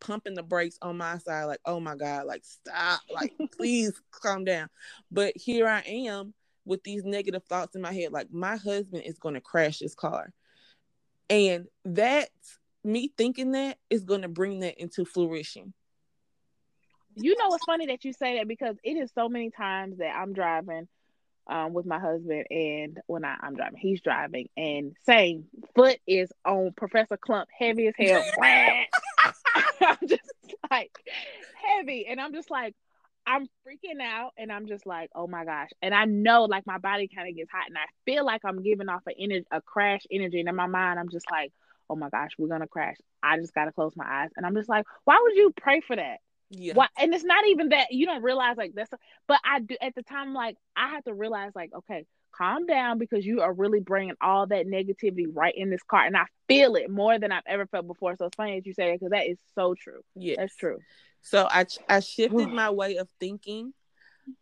pumping 0.01 0.35
the 0.35 0.43
brakes 0.43 0.79
on 0.83 0.97
my 0.97 1.19
side, 1.19 1.45
like, 1.45 1.61
oh 1.65 1.81
my 1.81 1.95
God, 1.95 2.27
like 2.27 2.45
stop, 2.45 3.01
like 3.13 3.33
please 3.57 3.93
calm 4.11 4.45
down. 4.45 4.69
But 5.11 5.37
here 5.37 5.69
I 5.69 5.81
am 5.81 6.35
with 6.65 6.83
these 6.85 7.05
negative 7.05 7.43
thoughts 7.49 7.75
in 7.75 7.83
my 7.83 7.93
head 7.93 8.13
like 8.13 8.29
my 8.33 8.57
husband 8.57 9.03
is 9.05 9.19
going 9.19 9.35
to 9.35 9.41
crash 9.41 9.81
his 9.81 9.97
car 9.97 10.33
and 11.29 11.67
that 11.85 12.29
me 12.85 13.13
thinking 13.17 13.53
that 13.53 13.79
is 13.91 14.05
going 14.05 14.23
to 14.23 14.29
bring 14.29 14.61
that 14.61 14.79
into 14.81 15.05
fruition. 15.05 15.73
You 17.17 17.37
know, 17.39 17.55
it's 17.55 17.65
funny 17.65 17.87
that 17.87 18.05
you 18.05 18.13
say 18.13 18.39
that 18.39 18.49
because 18.49 18.77
it 18.83 18.93
is 18.93 19.11
so 19.15 19.29
many 19.29 19.51
times 19.51 19.99
that 19.99 20.15
I'm 20.17 20.33
driving 20.33 20.89
um, 21.47 21.73
with 21.73 21.87
my 21.87 21.99
husband, 21.99 22.47
and 22.51 23.01
when 23.07 23.25
I, 23.25 23.37
I'm 23.41 23.55
driving, 23.55 23.79
he's 23.79 24.01
driving, 24.01 24.49
and 24.57 24.97
same 25.05 25.47
foot 25.75 25.99
is 26.07 26.31
on 26.45 26.73
Professor 26.77 27.17
Clump, 27.17 27.49
heavy 27.57 27.89
as 27.89 27.95
hell. 27.99 28.23
I'm 29.81 29.99
just 30.07 30.23
like 30.71 30.93
heavy, 31.63 32.07
and 32.07 32.21
I'm 32.21 32.33
just 32.33 32.51
like, 32.51 32.75
I'm 33.27 33.47
freaking 33.67 34.01
out, 34.01 34.33
and 34.39 34.53
I'm 34.53 34.67
just 34.67 34.87
like, 34.87 35.11
oh 35.15 35.27
my 35.27 35.45
gosh, 35.45 35.71
and 35.83 35.95
I 35.95 36.05
know 36.05 36.45
like 36.45 36.67
my 36.67 36.79
body 36.79 37.09
kind 37.15 37.29
of 37.29 37.37
gets 37.37 37.51
hot, 37.51 37.69
and 37.69 37.77
I 37.77 37.87
feel 38.05 38.25
like 38.25 38.43
I'm 38.45 38.63
giving 38.63 38.89
off 38.89 39.03
a 39.09 39.13
energy, 39.19 39.47
a 39.51 39.61
crash 39.61 40.03
energy, 40.11 40.41
and 40.41 40.49
in 40.49 40.57
my 40.57 40.67
mind, 40.67 40.99
I'm 40.99 41.09
just 41.09 41.31
like, 41.31 41.53
oh 41.91 41.97
my 41.97 42.09
gosh, 42.09 42.31
we're 42.39 42.49
gonna 42.49 42.69
crash. 42.69 42.97
I 43.23 43.39
just 43.39 43.55
gotta 43.55 43.73
close 43.73 43.93
my 43.97 44.07
eyes, 44.07 44.31
and 44.37 44.47
I'm 44.47 44.55
just 44.55 44.69
like, 44.69 44.87
why 45.05 45.19
would 45.21 45.35
you 45.35 45.53
pray 45.57 45.81
for 45.81 45.97
that? 45.97 46.19
Yeah. 46.55 46.75
Why? 46.75 46.89
And 46.99 47.15
it's 47.15 47.25
not 47.25 47.47
even 47.47 47.71
that 47.71 47.93
you 47.93 48.05
don't 48.05 48.23
realize 48.23 48.57
like 48.59 48.73
that's, 48.75 48.91
but 49.27 49.41
I 49.45 49.61
do 49.61 49.75
at 49.81 49.95
the 49.95 50.03
time 50.03 50.35
like 50.35 50.57
I 50.77 50.89
had 50.89 51.05
to 51.07 51.15
realize 51.15 51.53
like 51.55 51.71
okay, 51.75 52.05
calm 52.31 52.67
down 52.67 52.99
because 52.99 53.25
you 53.25 53.41
are 53.41 53.53
really 53.53 53.81
bringing 53.81 54.15
all 54.21 54.47
that 54.47 54.67
negativity 54.67 55.27
right 55.33 55.55
in 55.57 55.71
this 55.71 55.83
car, 55.83 56.05
and 56.05 56.17
I 56.17 56.27
feel 56.49 56.77
it 56.77 56.91
more 56.91 57.19
than 57.19 57.33
I've 57.33 57.43
ever 57.47 57.67
felt 57.67 57.87
before. 57.87 58.17
So 58.17 58.27
it's 58.27 58.37
funny 58.37 58.61
that 58.61 58.67
you 58.67 58.75
say 58.75 58.91
that 58.91 59.01
because 59.01 59.11
that 59.13 59.27
is 59.29 59.39
so 59.55 59.75
true. 59.75 60.03
Yeah, 60.15 60.35
that's 60.39 60.55
true. 60.55 60.79
So 61.23 61.49
I 61.51 61.65
I 61.89 62.01
shifted 62.01 62.49
my 62.49 62.69
way 62.69 62.97
of 62.97 63.09
thinking. 63.19 63.73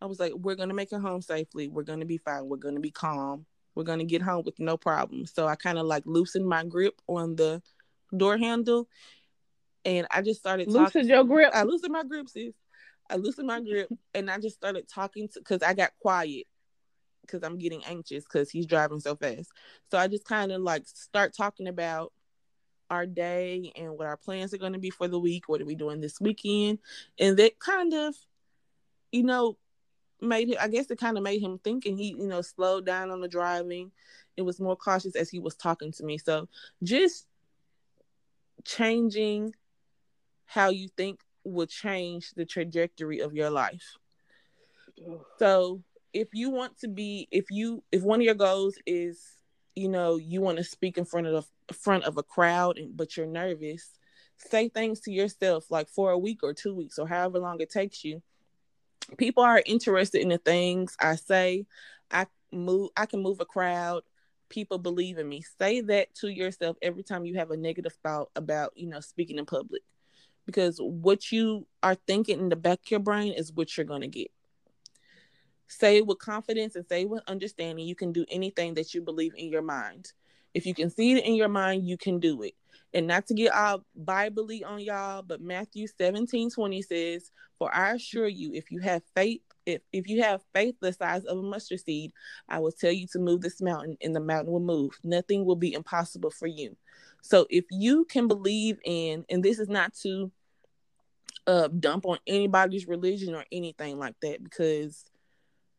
I 0.01 0.05
was 0.05 0.19
like, 0.19 0.33
we're 0.33 0.55
gonna 0.55 0.73
make 0.73 0.91
it 0.91 0.99
home 0.99 1.21
safely. 1.21 1.69
We're 1.69 1.83
gonna 1.83 2.05
be 2.05 2.17
fine. 2.17 2.49
We're 2.49 2.57
gonna 2.57 2.81
be 2.81 2.91
calm. 2.91 3.45
We're 3.73 3.83
gonna 3.83 4.03
get 4.03 4.21
home 4.21 4.43
with 4.45 4.59
no 4.59 4.75
problem. 4.75 5.25
So 5.27 5.47
I 5.47 5.55
kind 5.55 5.77
of 5.77 5.85
like 5.85 6.03
loosened 6.05 6.45
my 6.45 6.65
grip 6.65 7.01
on 7.07 7.37
the 7.37 7.61
door 8.15 8.37
handle 8.37 8.89
and 9.85 10.07
I 10.11 10.21
just 10.21 10.39
started 10.39 10.67
loosened 10.67 11.09
your 11.09 11.23
grip. 11.23 11.51
I 11.53 11.63
loosened 11.63 11.93
my 11.93 12.03
grip, 12.03 12.29
sis. 12.29 12.53
I 13.09 13.15
loosened 13.15 13.47
my 13.47 13.61
grip, 13.61 13.89
and 14.13 14.29
I 14.29 14.39
just 14.39 14.55
started 14.55 14.87
talking 14.87 15.27
to 15.29 15.39
because 15.39 15.61
I 15.61 15.73
got 15.73 15.91
quiet 15.99 16.47
because 17.21 17.43
I'm 17.43 17.57
getting 17.57 17.83
anxious 17.85 18.23
because 18.23 18.49
he's 18.49 18.65
driving 18.65 18.99
so 18.99 19.15
fast. 19.15 19.51
So 19.89 19.97
I 19.97 20.07
just 20.07 20.25
kind 20.25 20.51
of 20.51 20.61
like 20.61 20.83
start 20.85 21.35
talking 21.35 21.67
about 21.67 22.11
our 22.89 23.05
day 23.05 23.71
and 23.75 23.97
what 23.97 24.07
our 24.07 24.17
plans 24.17 24.53
are 24.53 24.57
going 24.57 24.73
to 24.73 24.79
be 24.79 24.89
for 24.89 25.07
the 25.07 25.19
week. 25.19 25.47
What 25.47 25.61
are 25.61 25.65
we 25.65 25.75
doing 25.75 26.01
this 26.01 26.19
weekend? 26.19 26.79
And 27.19 27.37
that 27.37 27.59
kind 27.59 27.93
of, 27.93 28.15
you 29.11 29.23
know, 29.23 29.57
made 30.19 30.49
him. 30.49 30.57
I 30.59 30.67
guess 30.67 30.91
it 30.91 30.99
kind 30.99 31.17
of 31.17 31.23
made 31.23 31.41
him 31.41 31.59
think, 31.63 31.85
and 31.85 31.97
he, 31.97 32.09
you 32.09 32.27
know, 32.27 32.41
slowed 32.41 32.85
down 32.85 33.11
on 33.11 33.21
the 33.21 33.27
driving. 33.27 33.91
It 34.37 34.43
was 34.43 34.59
more 34.59 34.75
cautious 34.75 35.15
as 35.15 35.29
he 35.29 35.39
was 35.39 35.55
talking 35.55 35.91
to 35.93 36.03
me. 36.03 36.17
So 36.17 36.47
just 36.83 37.27
changing 38.63 39.53
how 40.51 40.69
you 40.69 40.89
think 40.97 41.21
will 41.45 41.65
change 41.65 42.31
the 42.31 42.43
trajectory 42.43 43.19
of 43.19 43.33
your 43.33 43.49
life. 43.49 43.95
So 45.39 45.81
if 46.11 46.27
you 46.33 46.49
want 46.49 46.77
to 46.79 46.89
be 46.89 47.29
if 47.31 47.45
you 47.49 47.81
if 47.89 48.03
one 48.03 48.19
of 48.19 48.25
your 48.25 48.35
goals 48.35 48.75
is 48.85 49.23
you 49.75 49.87
know 49.87 50.17
you 50.17 50.41
want 50.41 50.57
to 50.57 50.63
speak 50.65 50.97
in 50.97 51.05
front 51.05 51.25
of 51.25 51.47
the 51.67 51.73
front 51.73 52.03
of 52.03 52.17
a 52.17 52.23
crowd 52.23 52.77
and 52.77 52.97
but 52.97 53.15
you're 53.15 53.25
nervous 53.25 53.91
say 54.35 54.67
things 54.67 54.99
to 54.99 55.11
yourself 55.11 55.71
like 55.71 55.87
for 55.87 56.11
a 56.11 56.17
week 56.17 56.39
or 56.43 56.53
two 56.53 56.75
weeks 56.75 56.99
or 56.99 57.07
however 57.07 57.39
long 57.39 57.61
it 57.61 57.69
takes 57.69 58.03
you. 58.03 58.21
People 59.17 59.43
are 59.43 59.63
interested 59.65 60.21
in 60.21 60.29
the 60.29 60.37
things 60.37 60.97
i 60.99 61.15
say. 61.15 61.65
I 62.11 62.27
move 62.51 62.89
i 62.97 63.05
can 63.05 63.21
move 63.21 63.39
a 63.39 63.45
crowd. 63.45 64.03
People 64.49 64.79
believe 64.79 65.17
in 65.17 65.29
me. 65.29 65.43
Say 65.57 65.79
that 65.79 66.13
to 66.15 66.27
yourself 66.27 66.75
every 66.81 67.03
time 67.03 67.23
you 67.23 67.35
have 67.35 67.51
a 67.51 67.57
negative 67.57 67.93
thought 68.03 68.29
about 68.35 68.73
you 68.75 68.87
know 68.87 68.99
speaking 68.99 69.37
in 69.37 69.45
public 69.45 69.83
because 70.45 70.77
what 70.79 71.31
you 71.31 71.67
are 71.83 71.95
thinking 71.95 72.39
in 72.39 72.49
the 72.49 72.55
back 72.55 72.79
of 72.85 72.91
your 72.91 72.99
brain 72.99 73.33
is 73.33 73.51
what 73.51 73.75
you're 73.75 73.85
going 73.85 74.01
to 74.01 74.07
get. 74.07 74.31
Say 75.67 75.97
it 75.97 76.05
with 76.05 76.19
confidence 76.19 76.75
and 76.75 76.85
say 76.87 77.05
with 77.05 77.23
understanding, 77.27 77.85
you 77.85 77.95
can 77.95 78.11
do 78.11 78.25
anything 78.29 78.73
that 78.73 78.93
you 78.93 79.01
believe 79.01 79.33
in 79.37 79.49
your 79.49 79.61
mind. 79.61 80.11
If 80.53 80.65
you 80.65 80.73
can 80.73 80.89
see 80.89 81.13
it 81.13 81.25
in 81.25 81.35
your 81.35 81.47
mind, 81.47 81.87
you 81.87 81.97
can 81.97 82.19
do 82.19 82.41
it. 82.43 82.55
And 82.93 83.07
not 83.07 83.27
to 83.27 83.33
get 83.33 83.53
all 83.53 83.85
Bible 83.95 84.49
on 84.65 84.81
y'all, 84.81 85.21
but 85.21 85.39
Matthew 85.39 85.87
17 85.87 86.49
20 86.51 86.81
says, 86.81 87.31
For 87.57 87.73
I 87.73 87.93
assure 87.93 88.27
you, 88.27 88.51
if 88.53 88.69
you 88.69 88.79
have 88.79 89.01
faith, 89.15 89.41
if, 89.65 89.81
if 89.91 90.07
you 90.07 90.23
have 90.23 90.41
faith 90.53 90.75
the 90.79 90.93
size 90.93 91.23
of 91.25 91.37
a 91.37 91.41
mustard 91.41 91.79
seed, 91.79 92.11
I 92.49 92.59
will 92.59 92.71
tell 92.71 92.91
you 92.91 93.07
to 93.13 93.19
move 93.19 93.41
this 93.41 93.61
mountain, 93.61 93.97
and 94.01 94.15
the 94.15 94.19
mountain 94.19 94.51
will 94.51 94.59
move. 94.59 94.97
Nothing 95.03 95.45
will 95.45 95.55
be 95.55 95.73
impossible 95.73 96.31
for 96.31 96.47
you. 96.47 96.75
So 97.21 97.45
if 97.49 97.65
you 97.69 98.05
can 98.05 98.27
believe 98.27 98.79
in, 98.83 99.25
and 99.29 99.43
this 99.43 99.59
is 99.59 99.69
not 99.69 99.93
to 100.01 100.31
uh 101.47 101.67
dump 101.67 102.05
on 102.05 102.19
anybody's 102.27 102.87
religion 102.87 103.33
or 103.33 103.45
anything 103.51 103.97
like 103.97 104.15
that, 104.21 104.43
because 104.43 105.05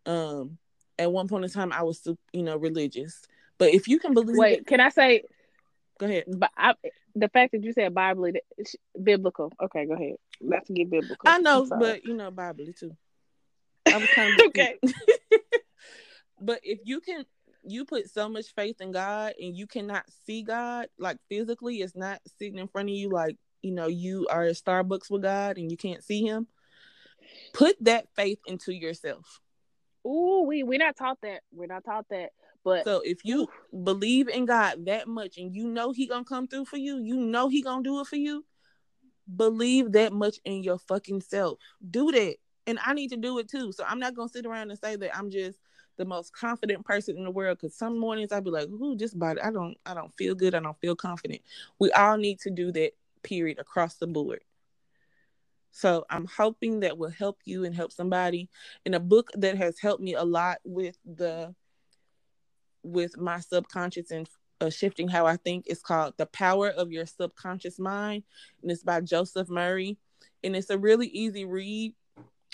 um 0.06 0.58
at 0.98 1.10
one 1.10 1.28
point 1.28 1.44
in 1.44 1.50
time 1.50 1.72
I 1.72 1.82
was 1.82 2.06
you 2.32 2.42
know 2.42 2.56
religious. 2.56 3.22
But 3.58 3.74
if 3.74 3.86
you 3.86 3.98
can 3.98 4.14
believe 4.14 4.36
Wait, 4.36 4.66
can 4.66 4.80
I 4.80 4.88
say 4.88 5.22
go 5.98 6.06
ahead. 6.06 6.24
But 6.28 6.50
I, 6.56 6.74
the 7.14 7.28
fact 7.28 7.52
that 7.52 7.62
you 7.62 7.72
said 7.72 7.94
Bible 7.94 8.30
biblical. 9.00 9.52
Okay, 9.62 9.86
go 9.86 9.94
ahead. 9.94 10.16
Let's 10.40 10.68
get 10.70 10.90
biblical. 10.90 11.30
I 11.30 11.38
know, 11.38 11.66
but 11.66 12.04
you 12.04 12.14
know 12.14 12.30
Bible 12.30 12.66
too. 12.78 12.96
I 13.86 13.98
was 13.98 14.08
kind 14.14 14.34
of 14.40 14.46
okay. 14.46 14.78
but 16.40 16.60
if 16.62 16.80
you 16.84 17.00
can 17.00 17.24
you 17.64 17.84
put 17.84 18.10
so 18.10 18.28
much 18.28 18.46
faith 18.54 18.80
in 18.80 18.90
God 18.90 19.34
and 19.40 19.56
you 19.56 19.66
cannot 19.66 20.04
see 20.26 20.42
God 20.42 20.88
like 20.98 21.18
physically, 21.28 21.80
it's 21.80 21.96
not 21.96 22.20
sitting 22.38 22.58
in 22.58 22.68
front 22.68 22.88
of 22.88 22.94
you 22.94 23.08
like 23.08 23.36
you 23.62 23.72
know 23.72 23.86
you 23.86 24.26
are 24.30 24.44
at 24.44 24.56
Starbucks 24.56 25.10
with 25.10 25.22
God 25.22 25.58
and 25.58 25.70
you 25.70 25.76
can't 25.76 26.02
see 26.02 26.22
Him. 26.22 26.46
Put 27.52 27.76
that 27.84 28.06
faith 28.16 28.38
into 28.46 28.72
yourself. 28.72 29.40
Ooh, 30.06 30.44
we 30.46 30.62
we're 30.62 30.78
not 30.78 30.96
taught 30.96 31.18
that. 31.22 31.42
We're 31.52 31.66
not 31.66 31.84
taught 31.84 32.06
that. 32.10 32.30
But 32.64 32.84
so 32.84 33.02
if 33.04 33.24
you 33.24 33.48
ooh. 33.74 33.84
believe 33.84 34.28
in 34.28 34.44
God 34.44 34.86
that 34.86 35.08
much 35.08 35.36
and 35.38 35.54
you 35.54 35.68
know 35.68 35.92
He 35.92 36.06
gonna 36.06 36.24
come 36.24 36.46
through 36.46 36.66
for 36.66 36.76
you, 36.76 36.98
you 36.98 37.16
know 37.16 37.48
He 37.48 37.62
gonna 37.62 37.82
do 37.82 38.00
it 38.00 38.06
for 38.06 38.16
you. 38.16 38.44
Believe 39.34 39.92
that 39.92 40.12
much 40.12 40.38
in 40.44 40.62
your 40.62 40.78
fucking 40.78 41.20
self. 41.22 41.58
Do 41.88 42.10
that, 42.12 42.36
and 42.66 42.78
I 42.84 42.94
need 42.94 43.08
to 43.08 43.16
do 43.16 43.38
it 43.38 43.48
too. 43.48 43.72
So 43.72 43.84
I'm 43.86 43.98
not 43.98 44.14
gonna 44.14 44.28
sit 44.28 44.46
around 44.46 44.70
and 44.70 44.78
say 44.78 44.96
that 44.96 45.16
I'm 45.16 45.30
just 45.30 45.58
the 45.96 46.04
most 46.04 46.32
confident 46.32 46.84
person 46.84 47.16
in 47.16 47.24
the 47.24 47.30
world 47.30 47.58
because 47.58 47.76
some 47.76 47.98
mornings 47.98 48.32
I'd 48.32 48.44
be 48.44 48.50
like, 48.50 48.68
"Ooh, 48.68 48.96
just 48.96 49.18
body. 49.18 49.40
I 49.40 49.50
don't, 49.50 49.76
I 49.84 49.94
don't 49.94 50.12
feel 50.14 50.34
good. 50.34 50.54
I 50.54 50.60
don't 50.60 50.80
feel 50.80 50.96
confident." 50.96 51.42
We 51.78 51.90
all 51.92 52.16
need 52.16 52.40
to 52.40 52.50
do 52.50 52.72
that. 52.72 52.92
Period 53.22 53.60
across 53.60 53.94
the 53.94 54.08
board. 54.08 54.40
So 55.70 56.04
I'm 56.10 56.26
hoping 56.26 56.80
that 56.80 56.98
will 56.98 57.10
help 57.10 57.38
you 57.44 57.64
and 57.64 57.74
help 57.74 57.92
somebody. 57.92 58.48
In 58.84 58.94
a 58.94 59.00
book 59.00 59.30
that 59.34 59.56
has 59.56 59.78
helped 59.78 60.02
me 60.02 60.14
a 60.14 60.24
lot 60.24 60.58
with 60.64 60.98
the 61.04 61.54
with 62.82 63.16
my 63.16 63.40
subconscious 63.40 64.10
and 64.10 64.28
uh, 64.60 64.70
shifting 64.70 65.08
how 65.08 65.26
I 65.26 65.36
think. 65.36 65.66
It's 65.66 65.82
called 65.82 66.14
The 66.16 66.26
Power 66.26 66.68
of 66.68 66.92
Your 66.92 67.06
Subconscious 67.06 67.78
Mind, 67.78 68.22
and 68.62 68.70
it's 68.70 68.82
by 68.82 69.00
Joseph 69.00 69.48
Murphy. 69.48 69.98
And 70.44 70.56
it's 70.56 70.70
a 70.70 70.78
really 70.78 71.06
easy 71.08 71.44
read. 71.44 71.94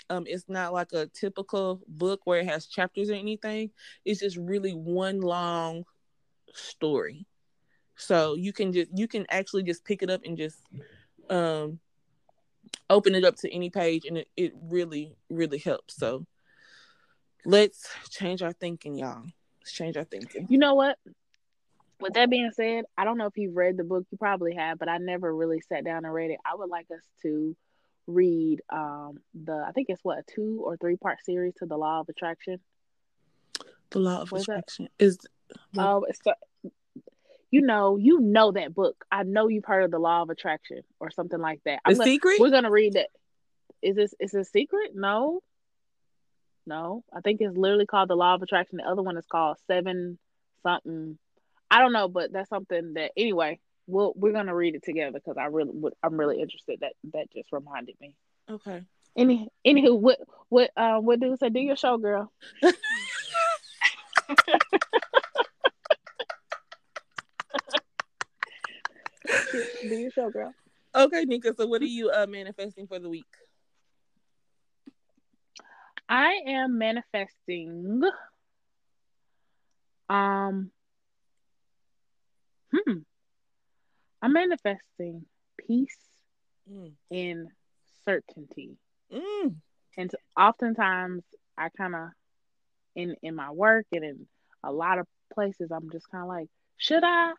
Um, 0.09 0.25
it's 0.27 0.49
not 0.49 0.73
like 0.73 0.91
a 0.93 1.07
typical 1.07 1.81
book 1.87 2.21
where 2.23 2.39
it 2.39 2.47
has 2.47 2.65
chapters 2.65 3.09
or 3.09 3.13
anything. 3.13 3.71
It's 4.05 4.19
just 4.19 4.37
really 4.37 4.73
one 4.73 5.21
long 5.21 5.83
story. 6.53 7.25
So 7.95 8.35
you 8.35 8.53
can 8.53 8.71
just 8.71 8.89
you 8.97 9.07
can 9.07 9.25
actually 9.29 9.63
just 9.63 9.83
pick 9.85 10.01
it 10.01 10.09
up 10.09 10.21
and 10.23 10.37
just 10.37 10.57
um 11.29 11.79
open 12.89 13.15
it 13.15 13.23
up 13.23 13.35
to 13.37 13.53
any 13.53 13.69
page 13.69 14.05
and 14.05 14.17
it, 14.17 14.27
it 14.35 14.53
really, 14.63 15.15
really 15.29 15.57
helps. 15.57 15.95
So 15.95 16.25
let's 17.45 17.87
change 18.09 18.41
our 18.41 18.53
thinking, 18.53 18.95
y'all. 18.95 19.23
Let's 19.61 19.71
change 19.71 19.97
our 19.97 20.03
thinking. 20.03 20.47
You 20.49 20.57
know 20.57 20.75
what? 20.75 20.97
With 21.99 22.13
that 22.13 22.29
being 22.29 22.51
said, 22.53 22.85
I 22.97 23.03
don't 23.03 23.17
know 23.17 23.25
if 23.25 23.37
you've 23.37 23.55
read 23.55 23.75
the 23.77 23.83
book. 23.83 24.05
You 24.09 24.17
probably 24.17 24.55
have, 24.55 24.79
but 24.79 24.87
I 24.87 24.97
never 24.97 25.33
really 25.35 25.61
sat 25.61 25.83
down 25.83 26.05
and 26.05 26.13
read 26.13 26.31
it. 26.31 26.39
I 26.45 26.55
would 26.55 26.69
like 26.69 26.87
us 26.91 27.03
to 27.23 27.55
read 28.07 28.61
um 28.71 29.19
the 29.33 29.63
I 29.67 29.71
think 29.71 29.87
it's 29.89 30.03
what 30.03 30.19
a 30.19 30.23
two 30.23 30.61
or 30.63 30.77
three 30.77 30.97
part 30.97 31.23
series 31.23 31.53
to 31.55 31.65
the 31.65 31.77
law 31.77 31.99
of 31.99 32.09
attraction. 32.09 32.59
The 33.91 33.99
law 33.99 34.21
of 34.21 34.33
attraction 34.33 34.89
is 34.97 35.19
oh 35.77 36.05
it's 36.07 36.19
you 37.51 37.61
know 37.61 37.97
you 37.97 38.19
know 38.19 38.51
that 38.51 38.73
book. 38.73 39.05
I 39.11 39.23
know 39.23 39.47
you've 39.47 39.65
heard 39.65 39.83
of 39.83 39.91
the 39.91 39.99
law 39.99 40.21
of 40.21 40.29
attraction 40.29 40.81
or 40.99 41.11
something 41.11 41.39
like 41.39 41.61
that. 41.65 41.79
The 41.85 41.95
secret. 41.95 42.39
We're 42.39 42.51
gonna 42.51 42.71
read 42.71 42.93
that. 42.93 43.07
Is 43.81 43.95
this 43.95 44.13
is 44.19 44.33
a 44.33 44.43
secret? 44.43 44.91
No. 44.93 45.41
No, 46.65 47.03
I 47.11 47.21
think 47.21 47.41
it's 47.41 47.57
literally 47.57 47.87
called 47.87 48.09
the 48.09 48.15
law 48.15 48.35
of 48.35 48.43
attraction. 48.43 48.77
The 48.77 48.87
other 48.87 49.01
one 49.01 49.17
is 49.17 49.25
called 49.25 49.57
seven 49.65 50.19
something. 50.61 51.17
I 51.71 51.79
don't 51.79 51.93
know, 51.93 52.07
but 52.07 52.31
that's 52.31 52.49
something 52.49 52.93
that 52.93 53.11
anyway 53.17 53.59
we'll 53.89 54.13
we're 54.15 54.33
gonna 54.33 54.55
read 54.55 54.75
it 54.75 54.83
together 54.83 55.11
because 55.11 55.37
I 55.37 55.45
really 55.45 55.71
would 55.73 55.93
I'm 56.03 56.17
really 56.17 56.39
interested. 56.41 56.79
That 56.81 56.93
that 57.13 57.31
just 57.31 57.51
reminded 57.51 57.95
me. 57.99 58.13
Okay. 58.49 58.83
Any 59.15 59.49
anywho, 59.65 59.99
what 59.99 60.19
what 60.49 60.71
uh 60.77 60.99
what 60.99 61.19
do 61.19 61.35
say? 61.37 61.49
Do 61.49 61.59
your 61.59 61.75
show, 61.75 61.97
girl. 61.97 62.31
Do 69.81 69.95
your 69.95 70.11
show, 70.11 70.29
girl. 70.29 70.53
Okay, 70.95 71.25
Nika. 71.25 71.53
So, 71.55 71.67
what 71.67 71.81
are 71.81 71.85
you 71.85 72.09
uh, 72.09 72.27
manifesting 72.27 72.87
for 72.87 72.99
the 72.99 73.09
week? 73.09 73.25
I 76.07 76.39
am 76.47 76.77
manifesting. 76.77 78.01
Um. 80.09 80.71
Hmm. 82.73 82.99
I'm 84.21 84.33
manifesting 84.33 85.25
peace 85.57 85.97
Mm. 86.71 86.93
and 87.09 87.47
certainty. 88.05 88.77
Mm. 89.11 89.55
And 89.97 90.11
oftentimes 90.37 91.23
I 91.57 91.69
kind 91.69 91.95
of 91.95 92.09
in 92.95 93.15
in 93.23 93.33
my 93.35 93.49
work 93.51 93.85
and 93.91 94.03
in 94.03 94.27
a 94.63 94.71
lot 94.71 94.99
of 94.99 95.07
places 95.33 95.71
I'm 95.71 95.89
just 95.89 96.09
kind 96.11 96.21
of 96.23 96.27
like, 96.27 96.47
should 96.77 97.03
I? 97.03 97.33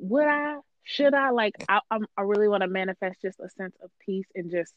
would 0.00 0.26
I? 0.26 0.56
Should 0.82 1.14
I? 1.14 1.30
Like 1.30 1.54
I 1.68 1.80
I'm, 1.90 2.06
I 2.16 2.22
really 2.22 2.48
want 2.48 2.62
to 2.62 2.68
manifest 2.68 3.22
just 3.22 3.38
a 3.40 3.48
sense 3.50 3.76
of 3.82 3.90
peace 4.00 4.26
and 4.34 4.50
just 4.50 4.72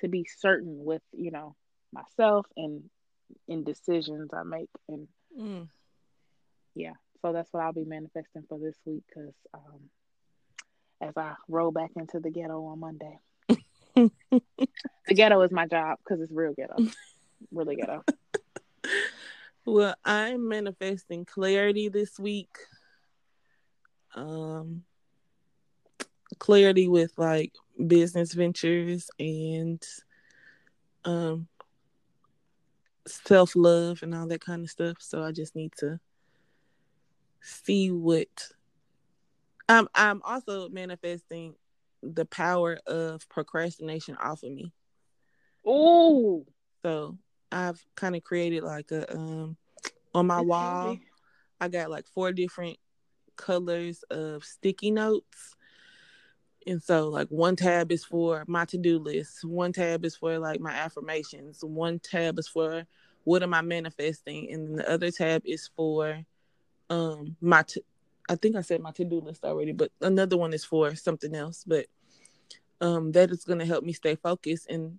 to 0.00 0.08
be 0.08 0.24
certain 0.38 0.84
with 0.84 1.02
you 1.12 1.30
know 1.30 1.54
myself 1.92 2.46
and 2.56 2.84
in 3.48 3.62
decisions 3.64 4.30
I 4.32 4.42
make 4.44 4.70
and 4.88 5.06
Mm. 5.38 5.68
yeah. 6.74 6.94
So 7.20 7.32
that's 7.32 7.52
what 7.52 7.62
I'll 7.62 7.72
be 7.72 7.84
manifesting 7.84 8.44
for 8.48 8.58
this 8.58 8.76
week 8.86 9.02
because 9.08 9.34
um, 9.52 9.80
as 11.04 11.16
I 11.16 11.34
roll 11.48 11.70
back 11.70 11.90
into 11.96 12.18
the 12.18 12.30
ghetto 12.30 12.64
on 12.64 12.80
Monday. 12.80 13.18
the 13.94 15.14
ghetto 15.14 15.40
is 15.42 15.52
my 15.52 15.66
job 15.66 15.98
because 15.98 16.20
it's 16.20 16.32
real 16.32 16.54
ghetto, 16.54 16.76
really 17.52 17.76
ghetto. 17.76 18.02
Well, 19.66 19.94
I'm 20.04 20.46
manifesting 20.46 21.24
clarity 21.24 21.88
this 21.88 22.18
week. 22.18 22.54
Um, 24.14 24.82
clarity 26.38 26.86
with 26.86 27.12
like 27.16 27.54
business 27.86 28.34
ventures 28.34 29.08
and 29.18 29.82
um 31.06 31.48
self 33.06 33.56
love 33.56 34.02
and 34.02 34.14
all 34.14 34.26
that 34.28 34.42
kind 34.42 34.64
of 34.64 34.70
stuff. 34.70 34.96
So 35.00 35.22
I 35.22 35.32
just 35.32 35.56
need 35.56 35.72
to 35.78 35.98
see 37.40 37.90
what 37.90 38.28
I'm 39.68 39.88
I'm 39.94 40.22
also 40.22 40.68
manifesting 40.68 41.54
the 42.02 42.24
power 42.26 42.78
of 42.86 43.26
procrastination 43.28 44.16
off 44.16 44.42
of 44.42 44.52
me. 44.52 44.72
Oh, 45.66 46.44
So 46.82 47.16
I've 47.50 47.82
kind 47.94 48.14
of 48.14 48.22
created 48.22 48.62
like 48.62 48.90
a 48.90 49.10
um 49.14 49.56
on 50.14 50.26
my 50.26 50.40
wall. 50.40 50.98
I 51.60 51.68
got 51.68 51.90
like 51.90 52.06
four 52.06 52.32
different 52.32 52.78
colors 53.36 54.02
of 54.10 54.44
sticky 54.44 54.90
notes. 54.90 55.56
And 56.66 56.82
so 56.82 57.08
like 57.08 57.28
one 57.28 57.56
tab 57.56 57.92
is 57.92 58.04
for 58.04 58.44
my 58.46 58.64
to-do 58.64 58.98
list, 58.98 59.44
one 59.44 59.72
tab 59.72 60.04
is 60.04 60.16
for 60.16 60.38
like 60.38 60.60
my 60.60 60.72
affirmations, 60.72 61.62
one 61.62 61.98
tab 61.98 62.38
is 62.38 62.48
for 62.48 62.84
what 63.24 63.42
am 63.42 63.54
I 63.54 63.62
manifesting 63.62 64.50
and 64.52 64.68
then 64.68 64.76
the 64.76 64.90
other 64.90 65.10
tab 65.10 65.42
is 65.46 65.70
for 65.74 66.22
um 66.90 67.36
my 67.40 67.62
t- 67.62 67.82
I 68.28 68.36
think 68.36 68.56
I 68.56 68.62
said 68.62 68.80
my 68.80 68.90
to-do 68.92 69.20
list 69.20 69.44
already, 69.44 69.72
but 69.72 69.90
another 70.00 70.36
one 70.36 70.52
is 70.52 70.64
for 70.64 70.94
something 70.94 71.34
else, 71.34 71.64
but 71.66 71.86
um 72.80 73.12
that 73.12 73.30
is 73.30 73.44
going 73.44 73.58
to 73.60 73.64
help 73.66 73.84
me 73.84 73.92
stay 73.92 74.16
focused 74.16 74.68
and 74.68 74.98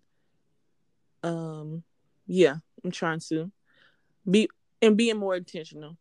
um 1.24 1.84
yeah, 2.28 2.56
I'm 2.84 2.92
trying 2.92 3.20
to 3.30 3.52
be 4.30 4.50
and 4.82 4.98
being 4.98 5.18
more 5.18 5.36
intentional 5.36 5.98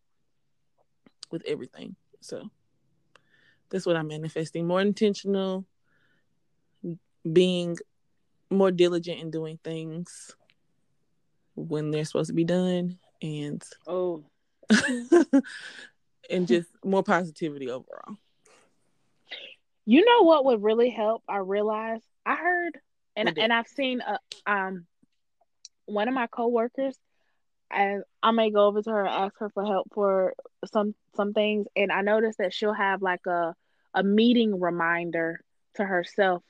with 1.30 1.42
everything. 1.46 1.96
So 2.20 2.51
that's 3.70 3.86
what 3.86 3.96
I'm 3.96 4.09
manifesting. 4.09 4.66
More 4.66 4.80
intentional, 4.80 5.64
being 7.30 7.76
more 8.51 8.70
diligent 8.70 9.20
in 9.20 9.30
doing 9.30 9.59
things 9.64 10.34
when 11.56 11.90
they're 11.90 12.05
supposed 12.05 12.28
to 12.28 12.34
be 12.34 12.44
done 12.44 12.98
and 13.22 13.62
Oh, 13.86 14.24
and 16.30 16.46
just 16.46 16.68
more 16.84 17.02
positivity 17.02 17.70
overall. 17.70 18.18
you 19.86 20.05
know 20.05 20.22
what 20.22 20.44
would 20.44 20.62
really 20.62 20.90
help? 20.90 21.22
I 21.28 21.38
realized 21.38 22.05
I 22.24 22.36
heard 22.36 22.78
and 23.16 23.38
and 23.38 23.52
I've 23.52 23.68
seen 23.68 24.01
uh, 24.01 24.18
um 24.46 24.86
one 25.86 26.09
of 26.09 26.14
my 26.14 26.26
coworkers 26.26 26.96
and 27.70 28.02
I 28.22 28.30
may 28.30 28.51
go 28.51 28.66
over 28.66 28.82
to 28.82 28.90
her 28.90 29.01
and 29.05 29.14
ask 29.14 29.34
her 29.38 29.51
for 29.51 29.64
help 29.64 29.88
for 29.94 30.34
some 30.72 30.94
some 31.16 31.32
things 31.32 31.66
and 31.76 31.92
I 31.92 32.01
noticed 32.01 32.38
that 32.38 32.55
she'll 32.55 32.72
have 32.72 33.02
like 33.02 33.26
a 33.26 33.55
a 33.94 34.02
meeting 34.02 34.60
reminder 34.60 35.40
to 35.74 35.84
herself 35.84 36.42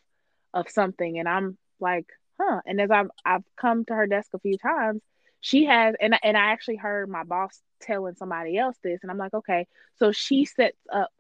of 0.52 0.70
something 0.70 1.18
and 1.18 1.28
I'm 1.28 1.58
like, 1.80 2.06
huh. 2.40 2.60
And 2.66 2.80
as 2.80 2.90
I've 2.90 3.10
I've 3.24 3.44
come 3.56 3.84
to 3.86 3.94
her 3.94 4.06
desk 4.06 4.30
a 4.34 4.38
few 4.38 4.56
times, 4.58 5.02
she 5.40 5.64
has 5.64 5.94
and 6.00 6.18
and 6.22 6.36
I 6.36 6.52
actually 6.52 6.76
heard 6.76 7.08
my 7.08 7.24
boss 7.24 7.60
telling 7.84 8.16
somebody 8.16 8.58
else 8.58 8.76
this 8.82 9.00
and 9.02 9.10
I'm 9.12 9.18
like, 9.18 9.34
okay. 9.34 9.66
So 9.96 10.12
she 10.12 10.44
sets 10.46 10.78
up 10.92 11.10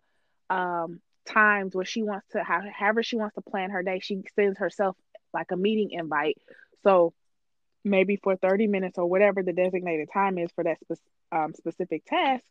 um 0.50 1.00
times 1.26 1.74
where 1.74 1.84
she 1.84 2.02
wants 2.02 2.26
to 2.32 2.44
have 2.44 2.64
however 2.64 3.02
she 3.02 3.16
wants 3.16 3.34
to 3.36 3.42
plan 3.42 3.70
her 3.70 3.82
day, 3.82 4.00
she 4.00 4.22
sends 4.36 4.58
herself 4.58 4.96
like 5.34 5.52
a 5.52 5.56
meeting 5.56 5.90
invite. 5.92 6.38
So 6.84 7.14
maybe 7.84 8.16
for 8.16 8.36
30 8.36 8.66
minutes 8.66 8.98
or 8.98 9.06
whatever 9.06 9.42
the 9.42 9.52
designated 9.52 10.08
time 10.12 10.38
is 10.38 10.50
for 10.54 10.64
that 10.64 10.78
spe- 10.80 11.00
um, 11.32 11.52
specific 11.54 12.04
task, 12.06 12.44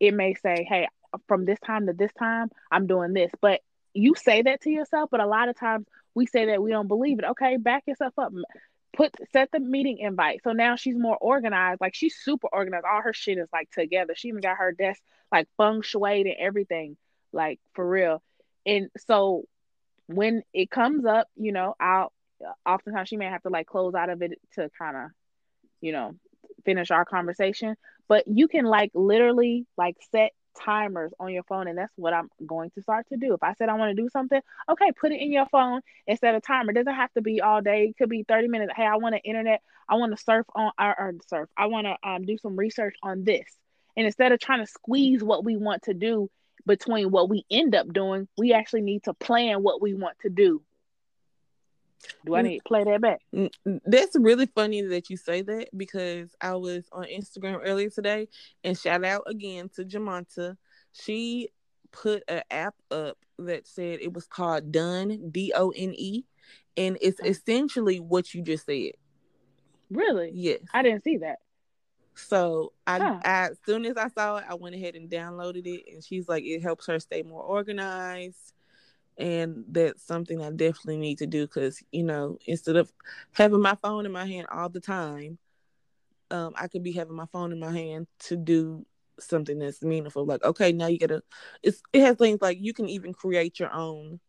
it 0.00 0.14
may 0.14 0.34
say, 0.34 0.66
hey, 0.68 0.88
from 1.28 1.44
this 1.44 1.58
time 1.60 1.86
to 1.86 1.92
this 1.92 2.12
time, 2.18 2.50
I'm 2.70 2.86
doing 2.86 3.12
this. 3.12 3.30
But 3.40 3.60
you 3.94 4.14
say 4.16 4.42
that 4.42 4.62
to 4.62 4.70
yourself, 4.70 5.10
but 5.10 5.20
a 5.20 5.26
lot 5.26 5.48
of 5.48 5.58
times 5.58 5.86
we 6.14 6.26
say 6.26 6.46
that 6.46 6.62
we 6.62 6.70
don't 6.70 6.88
believe 6.88 7.18
it. 7.18 7.24
Okay, 7.30 7.56
back 7.56 7.84
yourself 7.86 8.14
up. 8.18 8.32
Put 8.96 9.14
set 9.32 9.50
the 9.52 9.60
meeting 9.60 9.98
invite. 9.98 10.42
So 10.44 10.52
now 10.52 10.76
she's 10.76 10.96
more 10.96 11.16
organized. 11.16 11.80
Like 11.80 11.94
she's 11.94 12.16
super 12.16 12.48
organized. 12.52 12.84
All 12.90 13.02
her 13.02 13.12
shit 13.12 13.38
is 13.38 13.48
like 13.52 13.70
together. 13.70 14.14
She 14.16 14.28
even 14.28 14.40
got 14.40 14.56
her 14.58 14.72
desk 14.72 15.00
like 15.32 15.48
feng 15.56 15.82
shui 15.82 16.20
and 16.20 16.34
everything, 16.38 16.96
like 17.32 17.60
for 17.74 17.88
real. 17.88 18.22
And 18.66 18.88
so 19.06 19.44
when 20.06 20.42
it 20.52 20.70
comes 20.70 21.04
up, 21.04 21.28
you 21.36 21.52
know, 21.52 21.74
I'll 21.80 22.12
oftentimes 22.66 23.08
she 23.08 23.16
may 23.16 23.26
have 23.26 23.42
to 23.42 23.48
like 23.50 23.66
close 23.66 23.94
out 23.94 24.10
of 24.10 24.22
it 24.22 24.38
to 24.54 24.70
kind 24.78 24.96
of, 24.96 25.10
you 25.80 25.92
know, 25.92 26.14
finish 26.64 26.90
our 26.90 27.04
conversation. 27.04 27.76
But 28.08 28.24
you 28.26 28.48
can 28.48 28.64
like 28.64 28.90
literally 28.94 29.66
like 29.76 29.96
set 30.12 30.32
timers 30.54 31.12
on 31.18 31.32
your 31.32 31.42
phone, 31.44 31.68
and 31.68 31.78
that's 31.78 31.92
what 31.96 32.12
I'm 32.12 32.28
going 32.46 32.70
to 32.70 32.82
start 32.82 33.06
to 33.08 33.16
do. 33.16 33.34
If 33.34 33.42
I 33.42 33.54
said 33.54 33.68
I 33.68 33.74
want 33.74 33.96
to 33.96 34.02
do 34.02 34.08
something, 34.08 34.40
okay, 34.70 34.92
put 34.92 35.12
it 35.12 35.20
in 35.20 35.32
your 35.32 35.46
phone 35.46 35.80
instead 36.06 36.34
of 36.34 36.42
timer. 36.42 36.70
It 36.70 36.74
doesn't 36.74 36.94
have 36.94 37.12
to 37.14 37.22
be 37.22 37.40
all 37.40 37.62
day. 37.62 37.86
It 37.86 37.96
could 37.96 38.08
be 38.08 38.24
30 38.24 38.48
minutes. 38.48 38.72
Hey, 38.76 38.86
I 38.86 38.96
want 38.96 39.14
to 39.14 39.20
internet. 39.22 39.62
I 39.88 39.96
want 39.96 40.16
to 40.16 40.22
surf 40.22 40.46
on 40.54 40.72
or, 40.78 41.00
or 41.00 41.14
surf. 41.28 41.48
I 41.56 41.66
want 41.66 41.86
to 41.86 42.08
um 42.08 42.24
do 42.24 42.38
some 42.38 42.56
research 42.56 42.96
on 43.02 43.24
this. 43.24 43.46
And 43.96 44.06
instead 44.06 44.32
of 44.32 44.40
trying 44.40 44.60
to 44.60 44.66
squeeze 44.66 45.22
what 45.22 45.44
we 45.44 45.56
want 45.56 45.82
to 45.82 45.94
do 45.94 46.30
between 46.66 47.10
what 47.10 47.28
we 47.28 47.44
end 47.50 47.74
up 47.74 47.92
doing, 47.92 48.28
we 48.36 48.52
actually 48.52 48.82
need 48.82 49.04
to 49.04 49.14
plan 49.14 49.62
what 49.62 49.80
we 49.80 49.94
want 49.94 50.18
to 50.22 50.30
do. 50.30 50.62
Do 52.24 52.34
I 52.34 52.42
need 52.42 52.58
to 52.58 52.64
play 52.64 52.84
that 52.84 53.00
back? 53.00 53.20
Mm, 53.34 53.50
mm, 53.66 53.80
that's 53.86 54.16
really 54.18 54.46
funny 54.46 54.82
that 54.82 55.10
you 55.10 55.16
say 55.16 55.42
that 55.42 55.68
because 55.76 56.34
I 56.40 56.54
was 56.54 56.84
on 56.92 57.04
Instagram 57.04 57.60
earlier 57.64 57.90
today 57.90 58.28
and 58.62 58.78
shout 58.78 59.04
out 59.04 59.24
again 59.26 59.70
to 59.76 59.84
Jamanta. 59.84 60.56
She 60.92 61.50
put 61.92 62.22
an 62.28 62.42
app 62.50 62.74
up 62.90 63.18
that 63.38 63.66
said 63.66 64.00
it 64.00 64.12
was 64.12 64.26
called 64.26 64.72
Done 64.72 65.30
D 65.30 65.52
O 65.54 65.70
N 65.70 65.94
E 65.96 66.24
and 66.76 66.98
it's 67.00 67.20
essentially 67.20 68.00
what 68.00 68.34
you 68.34 68.42
just 68.42 68.66
said. 68.66 68.92
Really? 69.90 70.30
Yes. 70.34 70.60
I 70.72 70.82
didn't 70.82 71.04
see 71.04 71.18
that. 71.18 71.38
So 72.14 72.72
I, 72.86 72.98
Huh. 72.98 73.20
I 73.24 73.48
as 73.50 73.58
soon 73.66 73.84
as 73.84 73.96
I 73.96 74.08
saw 74.08 74.36
it, 74.36 74.44
I 74.48 74.54
went 74.54 74.74
ahead 74.74 74.94
and 74.94 75.10
downloaded 75.10 75.66
it 75.66 75.84
and 75.92 76.02
she's 76.04 76.28
like 76.28 76.44
it 76.44 76.62
helps 76.62 76.86
her 76.86 76.98
stay 77.00 77.22
more 77.22 77.42
organized 77.42 78.52
and 79.16 79.64
that's 79.68 80.02
something 80.06 80.42
I 80.42 80.50
definitely 80.50 80.96
need 80.96 81.18
to 81.18 81.26
do 81.26 81.46
because 81.46 81.82
you 81.92 82.02
know 82.02 82.38
instead 82.46 82.76
of 82.76 82.92
having 83.32 83.60
my 83.60 83.76
phone 83.82 84.06
in 84.06 84.12
my 84.12 84.26
hand 84.26 84.46
all 84.50 84.68
the 84.68 84.80
time, 84.80 85.38
um, 86.30 86.52
I 86.56 86.68
could 86.68 86.82
be 86.82 86.92
having 86.92 87.16
my 87.16 87.26
phone 87.32 87.52
in 87.52 87.60
my 87.60 87.72
hand 87.72 88.06
to 88.20 88.36
do 88.36 88.84
something 89.20 89.58
that's 89.58 89.82
meaningful. 89.82 90.24
Like 90.26 90.44
okay, 90.44 90.72
now 90.72 90.86
you 90.86 90.98
gotta. 90.98 91.22
It's 91.62 91.82
it 91.92 92.00
has 92.00 92.16
things 92.16 92.40
like 92.42 92.58
you 92.60 92.72
can 92.72 92.88
even 92.88 93.12
create 93.12 93.58
your 93.60 93.72
own 93.72 94.20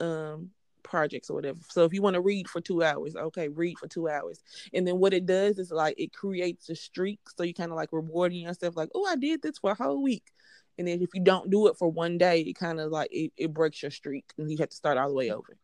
um 0.00 0.50
projects 0.82 1.30
or 1.30 1.34
whatever. 1.34 1.58
So 1.68 1.84
if 1.84 1.92
you 1.92 2.00
want 2.00 2.14
to 2.14 2.20
read 2.20 2.48
for 2.48 2.60
two 2.60 2.82
hours, 2.82 3.16
okay, 3.16 3.48
read 3.48 3.78
for 3.78 3.88
two 3.88 4.08
hours, 4.08 4.42
and 4.72 4.86
then 4.86 4.98
what 4.98 5.12
it 5.12 5.26
does 5.26 5.58
is 5.58 5.70
like 5.70 5.96
it 5.98 6.12
creates 6.12 6.70
a 6.70 6.76
streak. 6.76 7.20
So 7.36 7.42
you 7.42 7.54
kind 7.54 7.72
of 7.72 7.76
like 7.76 7.92
rewarding 7.92 8.40
yourself, 8.40 8.76
like 8.76 8.90
oh, 8.94 9.06
I 9.06 9.16
did 9.16 9.42
this 9.42 9.58
for 9.58 9.72
a 9.72 9.74
whole 9.74 10.02
week. 10.02 10.24
And 10.78 10.86
then 10.86 11.00
if 11.02 11.10
you 11.14 11.22
don't 11.22 11.50
do 11.50 11.68
it 11.68 11.76
for 11.78 11.88
one 11.90 12.18
day, 12.18 12.40
it 12.40 12.54
kind 12.54 12.80
of 12.80 12.90
like 12.90 13.08
it, 13.10 13.32
it 13.36 13.54
breaks 13.54 13.82
your 13.82 13.90
streak 13.90 14.24
and 14.38 14.50
you 14.50 14.58
have 14.58 14.68
to 14.68 14.76
start 14.76 14.98
all 14.98 15.08
the 15.08 15.14
way 15.14 15.30
over. 15.30 15.56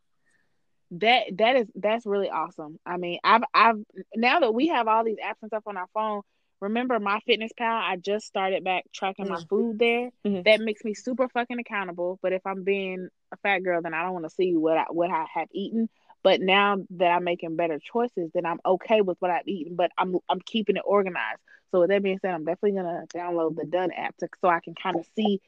That 0.91 1.23
that 1.37 1.55
is 1.55 1.67
that's 1.75 2.05
really 2.05 2.29
awesome. 2.29 2.79
I 2.85 2.97
mean, 2.97 3.19
I've 3.23 3.43
I've 3.53 3.77
now 4.15 4.39
that 4.39 4.53
we 4.53 4.67
have 4.67 4.87
all 4.87 5.03
these 5.03 5.17
apps 5.17 5.41
and 5.41 5.49
stuff 5.49 5.63
on 5.65 5.77
our 5.77 5.87
phone, 5.93 6.21
remember 6.63 6.97
my 6.99 7.19
fitness 7.25 7.51
pal 7.57 7.75
i 7.75 7.97
just 7.97 8.25
started 8.25 8.63
back 8.63 8.85
tracking 8.93 9.27
my 9.27 9.35
Mm. 9.35 9.49
food 9.49 9.79
there 9.79 10.09
Mhm. 10.25 10.45
that 10.45 10.61
makes 10.61 10.83
me 10.85 10.93
super 10.93 11.27
fucking 11.27 11.59
accountable 11.59 12.19
but 12.21 12.31
if 12.31 12.41
i'm 12.45 12.63
being 12.63 13.09
a 13.33 13.37
fat 13.37 13.59
girl 13.59 13.81
then 13.81 13.93
i 13.93 14.01
don't 14.01 14.13
want 14.13 14.23
to 14.23 14.29
see 14.29 14.55
what 14.55 14.77
i 14.77 14.85
what 14.89 15.09
i 15.11 15.25
have 15.33 15.49
eaten 15.51 15.89
but 16.23 16.41
now 16.41 16.77
that 16.91 17.07
i'm 17.11 17.23
making 17.23 17.55
better 17.55 17.79
choices 17.79 18.31
then 18.33 18.45
i'm 18.45 18.59
okay 18.65 19.01
with 19.01 19.17
what 19.19 19.31
i've 19.31 19.47
eaten 19.47 19.75
but 19.75 19.91
i'm 19.97 20.17
i'm 20.29 20.39
keeping 20.41 20.77
it 20.77 20.83
organized. 20.85 21.39
So 21.71 21.81
with 21.81 21.89
that 21.89 22.03
being 22.03 22.19
said 22.21 22.33
i'm 22.33 22.45
definitely 22.45 22.73
gonna 22.79 23.03
download 23.13 23.55
the 23.55 23.65
done 23.65 23.91
app 23.91 24.15
to, 24.17 24.27
so 24.41 24.47
i 24.47 24.59
can 24.59 24.75
kind 24.75 24.95
of 24.97 25.05
see 25.15 25.41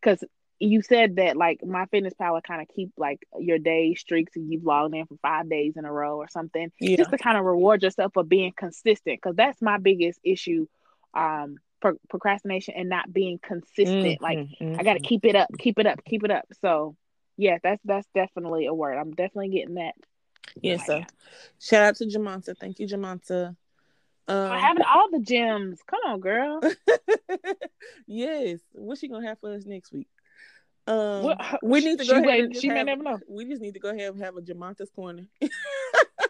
because 0.00 0.22
you 0.60 0.82
said 0.82 1.16
that 1.16 1.36
like 1.36 1.64
my 1.64 1.86
fitness 1.86 2.14
power 2.14 2.40
kind 2.40 2.62
of 2.62 2.68
keep 2.74 2.90
like 2.96 3.18
your 3.38 3.58
day 3.58 3.94
streaks 3.94 4.36
and 4.36 4.50
you've 4.52 4.64
logged 4.64 4.94
in 4.94 5.06
for 5.06 5.16
five 5.22 5.48
days 5.48 5.74
in 5.76 5.84
a 5.84 5.92
row 5.92 6.16
or 6.16 6.28
something 6.28 6.70
Yeah. 6.80 6.96
just 6.96 7.10
to 7.10 7.18
kind 7.18 7.36
of 7.36 7.44
reward 7.44 7.82
yourself 7.82 8.12
for 8.14 8.22
being 8.24 8.52
consistent 8.56 9.18
because 9.20 9.36
that's 9.36 9.60
my 9.60 9.78
biggest 9.78 10.20
issue 10.24 10.66
um 11.14 11.56
pro- 11.80 11.98
procrastination 12.08 12.74
and 12.76 12.88
not 12.88 13.12
being 13.12 13.38
consistent. 13.42 14.20
Like 14.20 14.38
Mhm, 14.38 14.78
i 14.78 14.84
gotta 14.84 15.00
mhm. 15.00 15.04
keep 15.04 15.24
it 15.24 15.36
up 15.36 15.48
keep 15.58 15.78
it 15.78 15.86
up 15.86 16.04
keep 16.04 16.24
it 16.24 16.30
up. 16.30 16.44
So 16.60 16.96
yeah 17.36 17.58
that's 17.62 17.80
that's 17.84 18.08
definitely 18.14 18.66
a 18.66 18.74
word. 18.74 18.96
I'm 18.96 19.10
definitely 19.12 19.50
getting 19.50 19.74
that 19.74 19.94
Yeah, 20.60 20.74
Oh 20.74 20.78
my 20.78 20.84
so 20.84 21.04
shout 21.60 21.82
out 21.82 21.96
to 21.96 22.06
Jamanta. 22.06 22.56
Thank 22.58 22.78
you, 22.78 22.86
Jamanta. 22.86 23.56
for 24.26 24.32
Um, 24.34 24.58
having 24.58 24.84
all 24.84 25.10
the 25.10 25.20
gems. 25.20 25.80
come 25.86 26.00
on 26.06 26.20
girl 26.20 26.60
yes. 28.06 28.60
What's 28.72 29.00
she 29.00 29.08
gonna 29.08 29.26
have 29.26 29.38
for 29.40 29.52
us 29.54 29.64
next 29.66 29.92
week? 29.92 30.08
Um, 30.86 31.22
What- 31.24 31.40
we 31.62 31.80
need 31.80 31.98
to 31.98 32.04
she 32.04 32.10
go 32.12 32.18
ahead 32.28 32.56
she 32.56 32.68
may 32.68 32.78
have, 32.78 32.86
never 32.86 33.02
know. 33.02 33.18
We 33.28 33.46
just 33.46 33.62
need 33.62 33.74
to 33.74 33.80
go 33.80 33.88
ahead 33.90 34.12
and 34.14 34.22
have 34.22 34.36
a 34.36 34.40
Jamanta's 34.40 34.90
corner. 34.90 35.26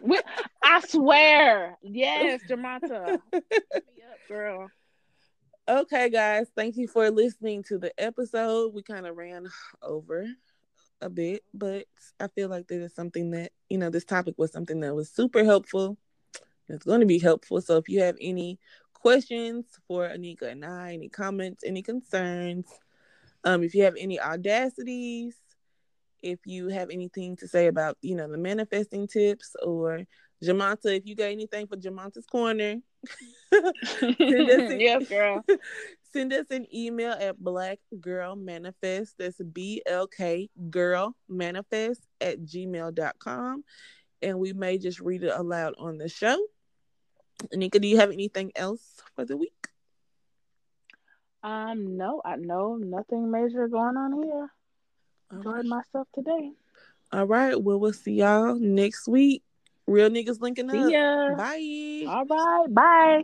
We- 0.01 0.19
i 0.61 0.81
swear 0.81 1.77
yes 1.81 2.41
jamanta 2.49 3.15
up 3.33 3.43
girl 4.27 4.69
okay, 5.67 6.09
guys. 6.11 6.47
Thank 6.55 6.77
you 6.77 6.87
for 6.87 7.09
listening 7.09 7.63
to 7.63 7.79
the 7.79 7.91
episode. 7.99 8.73
We 8.73 8.83
kind 8.83 9.07
of 9.07 9.15
ran 9.17 9.47
over 9.81 10.27
a 11.01 11.09
bit, 11.09 11.43
but 11.53 11.85
I 12.19 12.27
feel 12.27 12.49
like 12.49 12.67
this 12.67 12.91
is 12.91 12.95
something 12.95 13.31
that 13.31 13.51
you 13.69 13.77
know. 13.77 13.89
This 13.89 14.05
topic 14.05 14.35
was 14.37 14.51
something 14.51 14.79
that 14.81 14.95
was 14.95 15.09
super 15.09 15.43
helpful. 15.43 15.97
It's 16.67 16.85
going 16.85 17.01
to 17.01 17.05
be 17.05 17.19
helpful. 17.19 17.61
So 17.61 17.77
if 17.77 17.87
you 17.87 18.01
have 18.01 18.15
any 18.19 18.59
questions 18.93 19.65
for 19.87 20.07
Anika 20.07 20.51
and 20.51 20.65
I, 20.65 20.93
any 20.93 21.09
comments, 21.09 21.63
any 21.63 21.81
concerns, 21.83 22.65
um, 23.43 23.63
if 23.63 23.75
you 23.75 23.83
have 23.83 23.95
any 23.99 24.17
audacities, 24.17 25.35
if 26.23 26.39
you 26.45 26.69
have 26.69 26.89
anything 26.89 27.35
to 27.37 27.47
say 27.47 27.67
about, 27.67 27.97
you 28.01 28.15
know, 28.15 28.27
the 28.27 28.37
manifesting 28.37 29.07
tips 29.07 29.55
or 29.63 30.05
Jamanta, 30.43 30.97
if 30.97 31.05
you 31.05 31.15
got 31.15 31.25
anything 31.25 31.67
for 31.67 31.77
Jamanta's 31.77 32.25
corner, 32.25 32.77
send 33.53 34.49
us 34.49 34.73
yes 34.79 35.07
girl 35.07 35.45
send 36.15 36.31
us 36.31 36.45
an 36.49 36.65
email 36.73 37.11
at 37.11 37.37
black 37.37 37.79
girl 37.99 38.37
manifest. 38.37 39.15
That's 39.19 39.41
B 39.51 39.81
L 39.85 40.07
K 40.07 40.49
girl 40.69 41.13
manifest 41.27 42.01
at 42.21 42.39
gmail.com. 42.39 43.63
And 44.21 44.39
we 44.39 44.53
may 44.53 44.77
just 44.77 45.01
read 45.01 45.23
it 45.23 45.33
aloud 45.35 45.73
on 45.77 45.97
the 45.97 46.07
show. 46.07 46.37
Anika, 47.53 47.81
do 47.81 47.87
you 47.87 47.97
have 47.97 48.11
anything 48.11 48.53
else 48.55 48.81
for 49.13 49.25
the 49.25 49.35
week? 49.35 49.67
Um, 51.43 51.97
no, 51.97 52.21
I 52.23 52.37
know 52.37 52.77
nothing 52.77 53.29
major 53.29 53.67
going 53.67 53.97
on 53.97 54.23
here. 54.23 54.49
Enjoyed 55.33 55.53
right. 55.53 55.65
myself 55.65 56.07
today. 56.15 56.51
All 57.11 57.27
right. 57.27 57.61
Well, 57.61 57.77
we'll 57.77 57.93
see 57.93 58.13
y'all 58.13 58.55
next 58.55 59.07
week. 59.07 59.43
Real 59.85 60.09
niggas 60.09 60.39
linking 60.39 60.69
See 60.69 60.77
up. 60.77 60.91
ya. 60.91 61.35
Bye. 61.35 62.05
All 62.07 62.25
right, 62.25 62.73
bye. 62.73 63.23